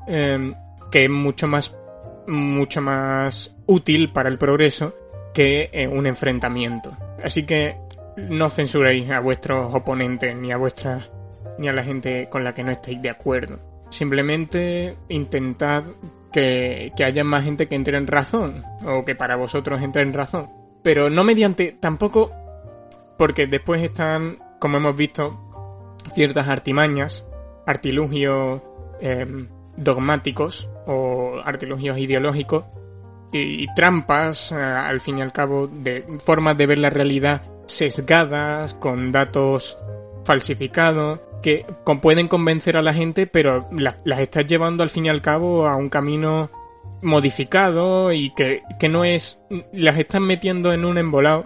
eh, 0.08 0.54
que 0.92 1.04
es 1.06 1.10
mucho 1.10 1.48
más, 1.48 1.76
mucho 2.28 2.82
más 2.82 3.56
útil 3.66 4.12
para 4.12 4.30
el 4.30 4.38
progreso 4.38 4.96
que 5.34 5.88
un 5.92 6.08
enfrentamiento. 6.08 6.98
Así 7.24 7.44
que 7.46 7.76
no 8.18 8.50
censuréis 8.50 9.12
a 9.12 9.20
vuestros 9.20 9.74
oponentes 9.76 10.36
ni 10.36 10.52
a 10.52 10.58
vuestras 10.58 11.08
ni 11.60 11.68
a 11.68 11.74
la 11.74 11.84
gente 11.84 12.28
con 12.30 12.44
la 12.44 12.54
que 12.54 12.64
no 12.64 12.72
estéis 12.72 13.02
de 13.02 13.10
acuerdo. 13.10 13.60
Simplemente 13.90 14.98
intentad 15.10 15.84
que, 16.32 16.92
haya 17.06 17.24
más 17.24 17.44
gente 17.44 17.68
que 17.68 17.76
entre 17.76 17.98
en 17.98 18.08
razón 18.08 18.64
o 18.86 19.06
que 19.06 19.16
para 19.16 19.36
vosotros 19.36 19.82
entre 19.82 20.02
en 20.02 20.14
razón. 20.14 20.50
Pero 20.84 21.10
no 21.10 21.24
mediante 21.24 21.72
tampoco 21.72 22.32
porque 23.18 23.48
después 23.48 23.82
están, 23.82 24.38
como 24.60 24.78
hemos 24.78 24.96
visto, 24.96 25.40
ciertas 26.14 26.48
artimañas, 26.48 27.26
artilugios 27.66 28.62
em, 29.02 29.48
dogmáticos 29.76 30.70
o 30.86 31.40
artilugios 31.44 31.98
ideológicos 31.98 32.66
y, 33.32 33.64
y 33.64 33.68
trampas, 33.76 34.52
eh, 34.52 34.56
al 34.56 35.00
fin 35.00 35.18
y 35.18 35.22
al 35.22 35.34
cabo, 35.34 35.68
de 35.68 36.06
formas 36.20 36.58
de 36.58 36.68
ver 36.68 36.80
la 36.80 36.90
realidad 36.90 37.42
sesgadas, 37.66 38.74
con 38.76 39.12
datos 39.12 39.78
falsificados, 40.24 41.20
que 41.42 41.66
pueden 42.02 42.28
convencer 42.28 42.78
a 42.78 42.82
la 42.82 42.94
gente, 42.94 43.28
pero 43.28 43.68
la- 43.72 43.98
las 44.04 44.20
estás 44.20 44.46
llevando 44.48 44.84
al 44.84 44.90
fin 44.90 45.06
y 45.06 45.10
al 45.10 45.22
cabo 45.22 45.68
a 45.68 45.76
un 45.76 45.90
camino 45.90 46.50
modificado 47.02 48.12
y 48.12 48.32
que, 48.34 48.62
que 48.80 48.90
no 48.90 49.04
es... 49.04 49.40
las 49.72 49.98
estás 49.98 50.22
metiendo 50.22 50.74
en 50.74 50.86
un 50.86 50.98
embolado 50.98 51.46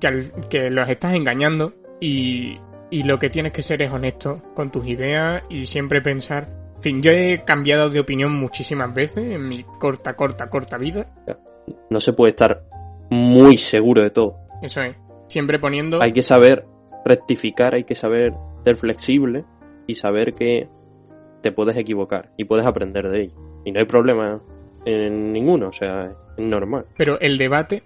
que, 0.00 0.06
al- 0.06 0.32
que 0.48 0.70
los 0.70 0.88
estás 0.88 1.14
engañando 1.14 1.74
y, 2.00 2.58
y 2.90 3.02
lo 3.04 3.18
que 3.18 3.30
tienes 3.30 3.52
que 3.52 3.62
ser 3.62 3.82
es 3.82 3.90
honesto 3.92 4.42
con 4.54 4.70
tus 4.70 4.86
ideas 4.86 5.42
y 5.48 5.66
siempre 5.66 6.00
pensar... 6.00 6.48
En 6.76 6.82
fin, 6.82 7.02
yo 7.02 7.10
he 7.10 7.42
cambiado 7.44 7.88
de 7.88 8.00
opinión 8.00 8.32
muchísimas 8.34 8.92
veces 8.92 9.18
en 9.32 9.48
mi 9.48 9.64
corta, 9.80 10.14
corta, 10.14 10.50
corta 10.50 10.76
vida. 10.76 11.06
No 11.88 12.00
se 12.00 12.12
puede 12.12 12.30
estar 12.30 12.64
muy 13.08 13.56
seguro 13.56 14.02
de 14.02 14.10
todo. 14.10 14.36
Eso 14.62 14.82
es. 14.82 14.94
Siempre 15.28 15.58
poniendo... 15.58 16.02
Hay 16.02 16.12
que 16.12 16.22
saber 16.22 16.66
rectificar, 17.04 17.74
hay 17.74 17.84
que 17.84 17.94
saber 17.94 18.34
ser 18.66 18.76
flexible 18.76 19.44
y 19.86 19.94
saber 19.94 20.34
que 20.34 20.68
te 21.40 21.52
puedes 21.52 21.76
equivocar 21.76 22.32
y 22.36 22.46
puedes 22.46 22.66
aprender 22.66 23.08
de 23.08 23.22
ello. 23.22 23.62
Y 23.64 23.70
no 23.70 23.78
hay 23.78 23.86
problema 23.86 24.42
en 24.84 25.32
ninguno, 25.32 25.68
o 25.68 25.72
sea, 25.72 26.16
es 26.36 26.44
normal. 26.44 26.86
Pero 26.96 27.20
el 27.20 27.38
debate 27.38 27.84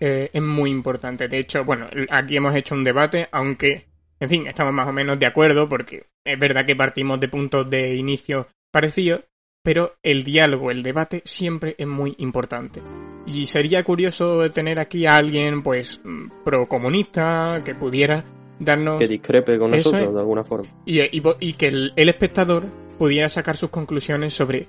eh, 0.00 0.28
es 0.32 0.42
muy 0.42 0.70
importante. 0.70 1.28
De 1.28 1.38
hecho, 1.38 1.64
bueno, 1.64 1.86
aquí 2.10 2.36
hemos 2.36 2.56
hecho 2.56 2.74
un 2.74 2.82
debate, 2.82 3.28
aunque, 3.30 3.86
en 4.18 4.28
fin, 4.28 4.46
estamos 4.48 4.72
más 4.72 4.88
o 4.88 4.92
menos 4.92 5.16
de 5.16 5.26
acuerdo 5.26 5.68
porque 5.68 6.06
es 6.24 6.38
verdad 6.40 6.66
que 6.66 6.74
partimos 6.74 7.20
de 7.20 7.28
puntos 7.28 7.70
de 7.70 7.94
inicio 7.94 8.48
parecidos, 8.72 9.20
pero 9.62 9.94
el 10.02 10.24
diálogo, 10.24 10.72
el 10.72 10.82
debate 10.82 11.22
siempre 11.24 11.76
es 11.78 11.86
muy 11.86 12.16
importante. 12.18 12.82
Y 13.26 13.46
sería 13.46 13.84
curioso 13.84 14.50
tener 14.50 14.80
aquí 14.80 15.06
a 15.06 15.14
alguien, 15.14 15.62
pues, 15.62 16.00
pro-comunista, 16.44 17.62
que 17.64 17.76
pudiera 17.76 18.24
darnos... 18.60 18.98
Que 18.98 19.08
discrepe 19.08 19.58
con 19.58 19.72
nosotros 19.72 20.14
de 20.14 20.20
alguna 20.20 20.44
forma. 20.44 20.68
Y, 20.84 21.00
y, 21.00 21.52
que 21.54 21.68
el, 21.68 21.92
espectador 21.96 22.66
pudiera 22.98 23.28
sacar 23.28 23.56
sus 23.56 23.70
conclusiones 23.70 24.32
sobre 24.32 24.68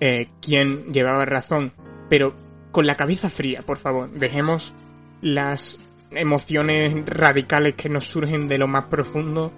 eh, 0.00 0.28
quién 0.40 0.92
llevaba 0.92 1.24
razón. 1.24 1.72
Pero 2.08 2.34
con 2.72 2.86
la 2.86 2.96
cabeza 2.96 3.30
fría, 3.30 3.60
por 3.64 3.78
favor. 3.78 4.10
Dejemos 4.10 4.74
las 5.22 5.78
emociones 6.10 7.04
radicales 7.06 7.74
que 7.74 7.88
nos 7.88 8.04
surgen 8.04 8.48
de 8.48 8.58
lo 8.58 8.66
más 8.66 8.86
profundo 8.86 9.52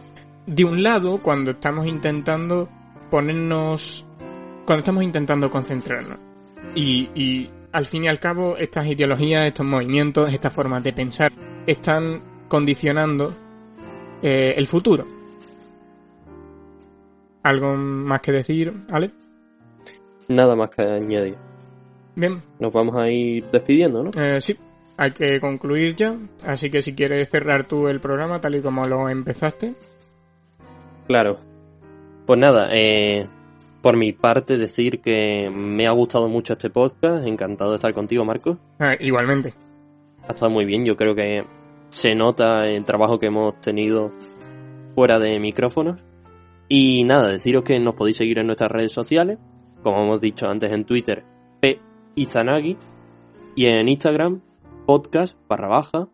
de 0.46 0.64
un 0.64 0.82
lado 0.82 1.18
cuando 1.18 1.52
estamos 1.52 1.86
intentando 1.86 2.68
ponernos 3.10 4.04
cuando 4.66 4.80
estamos 4.80 5.02
intentando 5.02 5.50
concentrarnos. 5.50 6.18
Y, 6.74 7.50
al 7.72 7.86
fin 7.86 8.04
y 8.04 8.08
al 8.08 8.20
cabo, 8.20 8.56
estas 8.56 8.86
ideologías, 8.86 9.46
estos 9.46 9.66
movimientos, 9.66 10.32
estas 10.32 10.52
formas 10.52 10.84
de 10.84 10.92
pensar 10.92 11.32
están 11.66 12.22
condicionando 12.48 13.32
eh, 14.22 14.54
el 14.56 14.66
futuro. 14.66 15.06
¿Algo 17.42 17.74
más 17.74 18.20
que 18.20 18.32
decir, 18.32 18.72
Ale? 18.90 19.10
Nada 20.28 20.54
más 20.54 20.70
que 20.70 20.82
añadir. 20.82 21.36
Bien. 22.14 22.42
Nos 22.58 22.72
vamos 22.72 22.96
a 22.96 23.08
ir 23.08 23.44
despidiendo, 23.50 24.02
¿no? 24.02 24.10
Eh, 24.14 24.40
sí, 24.40 24.56
hay 24.96 25.12
que 25.12 25.40
concluir 25.40 25.96
ya. 25.96 26.16
Así 26.44 26.70
que 26.70 26.82
si 26.82 26.94
quieres 26.94 27.30
cerrar 27.30 27.64
tú 27.66 27.88
el 27.88 28.00
programa 28.00 28.40
tal 28.40 28.56
y 28.56 28.60
como 28.60 28.86
lo 28.86 29.08
empezaste. 29.08 29.74
Claro. 31.06 31.38
Pues 32.26 32.38
nada, 32.38 32.68
eh, 32.72 33.26
por 33.80 33.96
mi 33.96 34.12
parte, 34.12 34.58
decir 34.58 35.00
que 35.00 35.50
me 35.50 35.86
ha 35.86 35.92
gustado 35.92 36.28
mucho 36.28 36.52
este 36.52 36.68
podcast. 36.68 37.26
Encantado 37.26 37.70
de 37.70 37.76
estar 37.76 37.94
contigo, 37.94 38.24
Marco. 38.24 38.58
Ah, 38.78 38.94
igualmente. 39.00 39.54
Ha 40.28 40.32
estado 40.32 40.50
muy 40.50 40.66
bien. 40.66 40.84
Yo 40.84 40.96
creo 40.96 41.14
que 41.14 41.44
se 41.90 42.14
nota 42.14 42.66
el 42.66 42.84
trabajo 42.84 43.18
que 43.18 43.26
hemos 43.26 43.60
tenido 43.60 44.12
fuera 44.94 45.18
de 45.18 45.38
micrófonos. 45.38 46.02
Y 46.68 47.04
nada, 47.04 47.28
deciros 47.28 47.64
que 47.64 47.78
nos 47.78 47.94
podéis 47.94 48.16
seguir 48.16 48.38
en 48.38 48.46
nuestras 48.46 48.70
redes 48.70 48.92
sociales. 48.92 49.38
Como 49.82 50.02
hemos 50.02 50.20
dicho 50.20 50.48
antes 50.48 50.70
en 50.72 50.84
Twitter, 50.84 51.24
P. 51.60 51.80
Izanagi. 52.14 52.76
Y 53.56 53.66
en 53.66 53.88
Instagram, 53.88 54.40
podcast 54.86 55.36
barra 55.48 55.68
baja, 55.68 56.08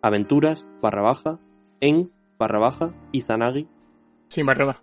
aventuras 0.00 0.66
barra 0.80 1.02
baja, 1.02 1.40
en 1.80 2.10
barra 2.38 2.60
baja, 2.60 2.94
Izanagi. 3.12 3.66
Sí, 4.28 4.42
barra 4.42 4.80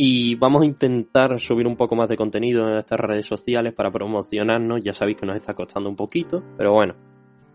y 0.00 0.36
vamos 0.36 0.62
a 0.62 0.64
intentar 0.64 1.40
subir 1.40 1.66
un 1.66 1.74
poco 1.74 1.96
más 1.96 2.08
de 2.08 2.16
contenido 2.16 2.70
en 2.70 2.78
estas 2.78 3.00
redes 3.00 3.26
sociales 3.26 3.74
para 3.74 3.90
promocionarnos. 3.90 4.80
Ya 4.80 4.92
sabéis 4.92 5.16
que 5.16 5.26
nos 5.26 5.34
está 5.34 5.54
costando 5.54 5.90
un 5.90 5.96
poquito, 5.96 6.44
pero 6.56 6.72
bueno, 6.72 6.94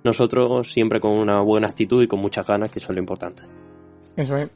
nosotros 0.04 0.68
siempre 0.68 1.00
con 1.00 1.12
una 1.12 1.42
buena 1.42 1.68
actitud 1.68 2.04
y 2.04 2.08
con 2.08 2.20
muchas 2.20 2.46
ganas, 2.46 2.72
que 2.72 2.80
eso 2.80 2.90
es 2.92 2.96
lo 2.96 3.00
importante. 3.00 3.44
Eso 4.16 4.36
es. 4.38 4.50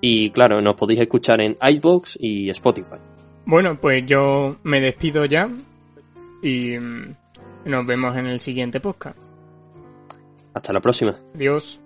Y 0.00 0.30
claro, 0.30 0.60
nos 0.60 0.74
podéis 0.74 1.00
escuchar 1.00 1.40
en 1.40 1.56
iBox 1.60 2.16
y 2.20 2.50
Spotify. 2.50 2.96
Bueno, 3.44 3.80
pues 3.80 4.04
yo 4.06 4.56
me 4.62 4.80
despido 4.80 5.24
ya 5.24 5.48
y 6.42 6.78
mm, 6.78 7.16
nos 7.64 7.86
vemos 7.86 8.16
en 8.16 8.26
el 8.26 8.40
siguiente 8.40 8.80
podcast. 8.80 9.18
Hasta 10.54 10.72
la 10.72 10.80
próxima. 10.80 11.16
Adiós. 11.34 11.80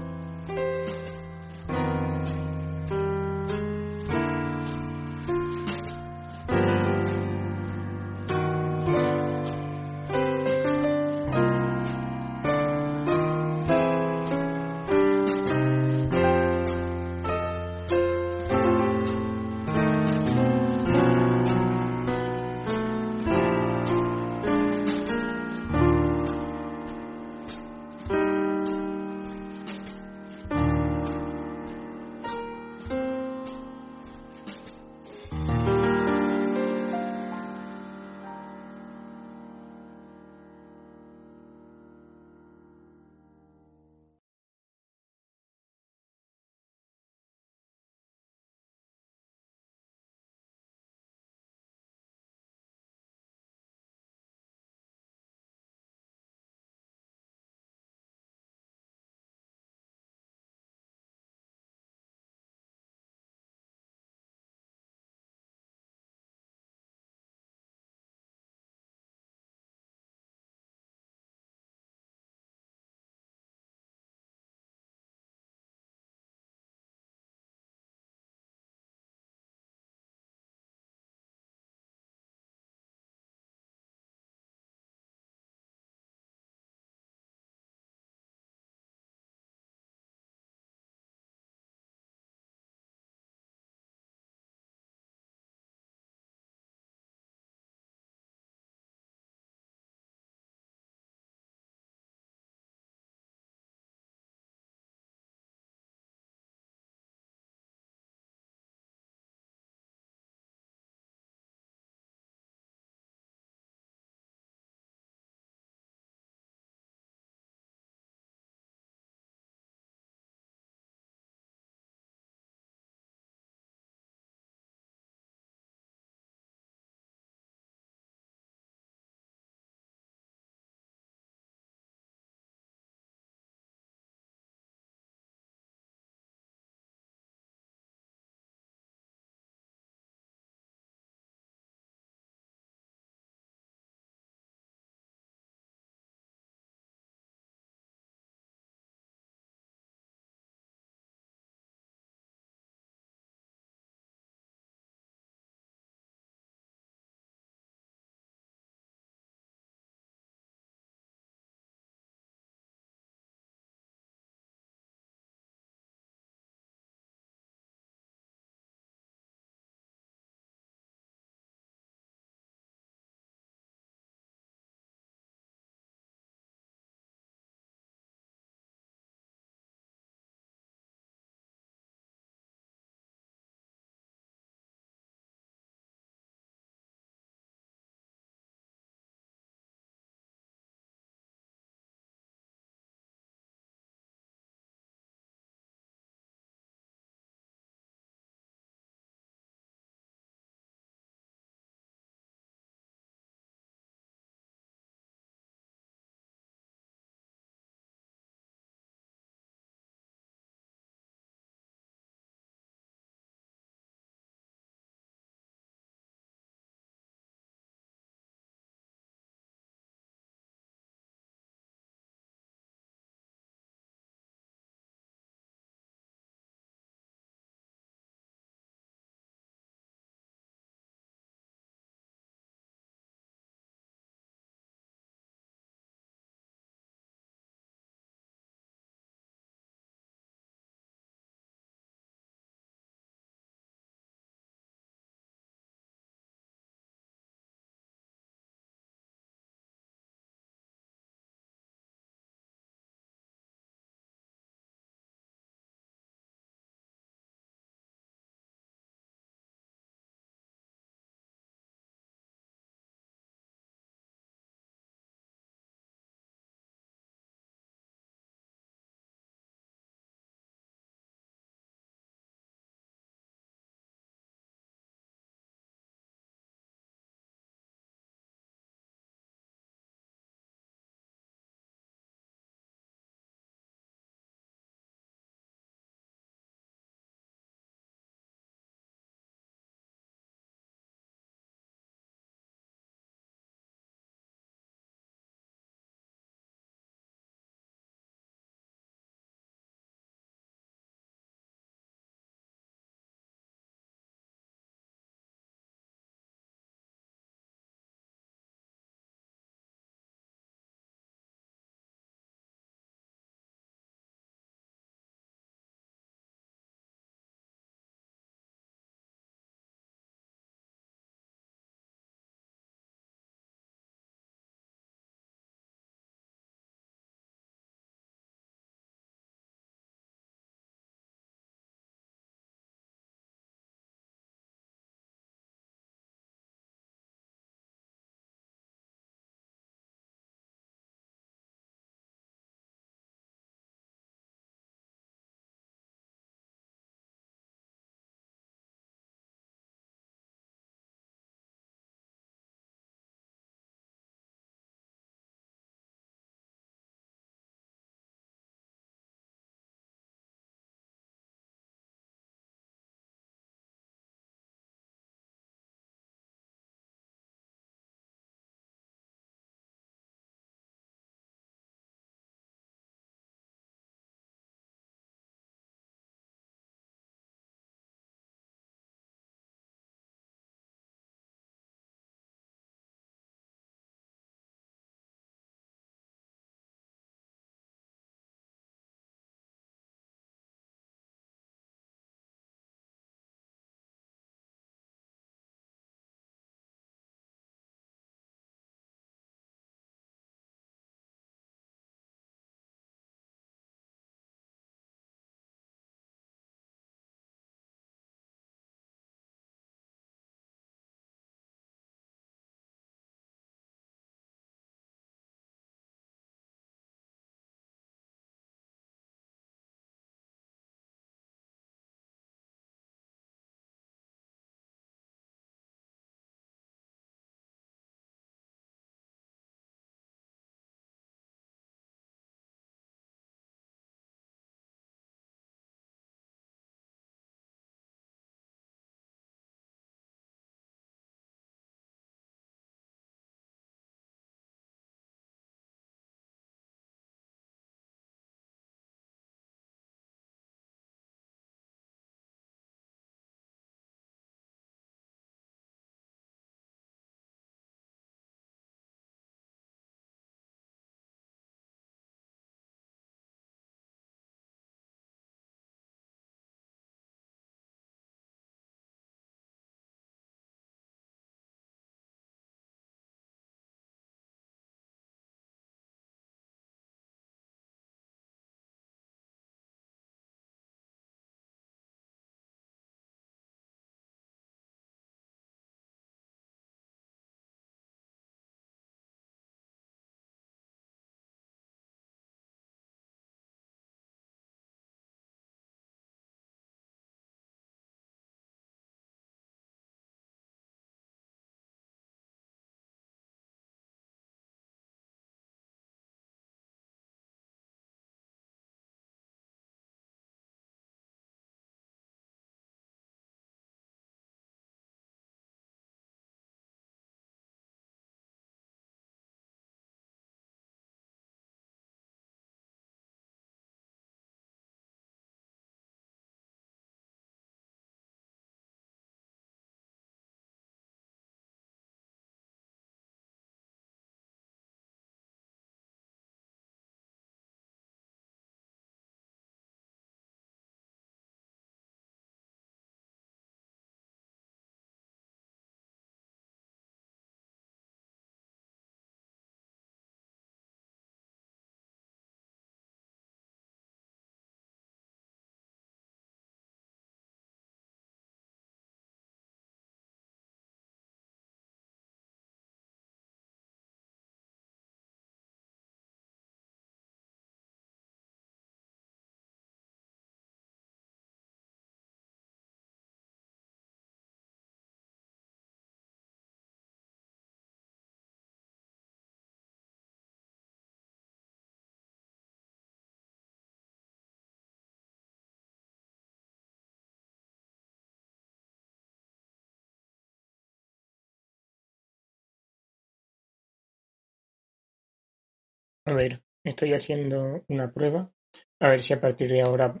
A 596.06 596.12
ver, 596.12 596.40
estoy 596.64 596.94
haciendo 596.94 597.64
una 597.68 597.92
prueba. 597.92 598.32
A 598.80 598.88
ver 598.88 599.02
si 599.02 599.12
a 599.12 599.20
partir 599.20 599.50
de 599.50 599.62
ahora 599.62 600.00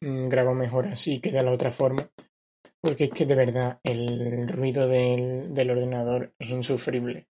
mm, 0.00 0.28
grabo 0.28 0.54
mejor 0.54 0.86
así 0.86 1.20
que 1.20 1.30
de 1.30 1.42
la 1.42 1.52
otra 1.52 1.70
forma. 1.70 2.08
Porque 2.80 3.04
es 3.04 3.10
que 3.10 3.26
de 3.26 3.34
verdad 3.34 3.78
el 3.84 4.48
ruido 4.48 4.88
del, 4.88 5.52
del 5.52 5.70
ordenador 5.70 6.34
es 6.38 6.48
insufrible. 6.48 7.28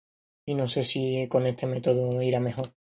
Y 0.47 0.55
no 0.55 0.69
sé 0.69 0.85
si 0.85 1.27
con 1.29 1.47
este 1.47 1.67
método 1.67 2.23
irá 2.23 2.39
mejor. 2.39 2.73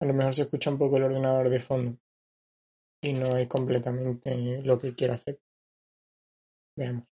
A 0.00 0.06
lo 0.06 0.14
mejor 0.14 0.34
se 0.34 0.42
escucha 0.42 0.70
un 0.70 0.78
poco 0.78 0.96
el 0.98 1.04
ordenador 1.04 1.50
de 1.50 1.60
fondo. 1.60 1.98
Y 3.02 3.14
no 3.14 3.36
es 3.36 3.48
completamente 3.48 4.62
lo 4.62 4.78
que 4.78 4.94
quiero 4.94 5.14
hacer. 5.14 5.40
Veamos. 6.76 7.11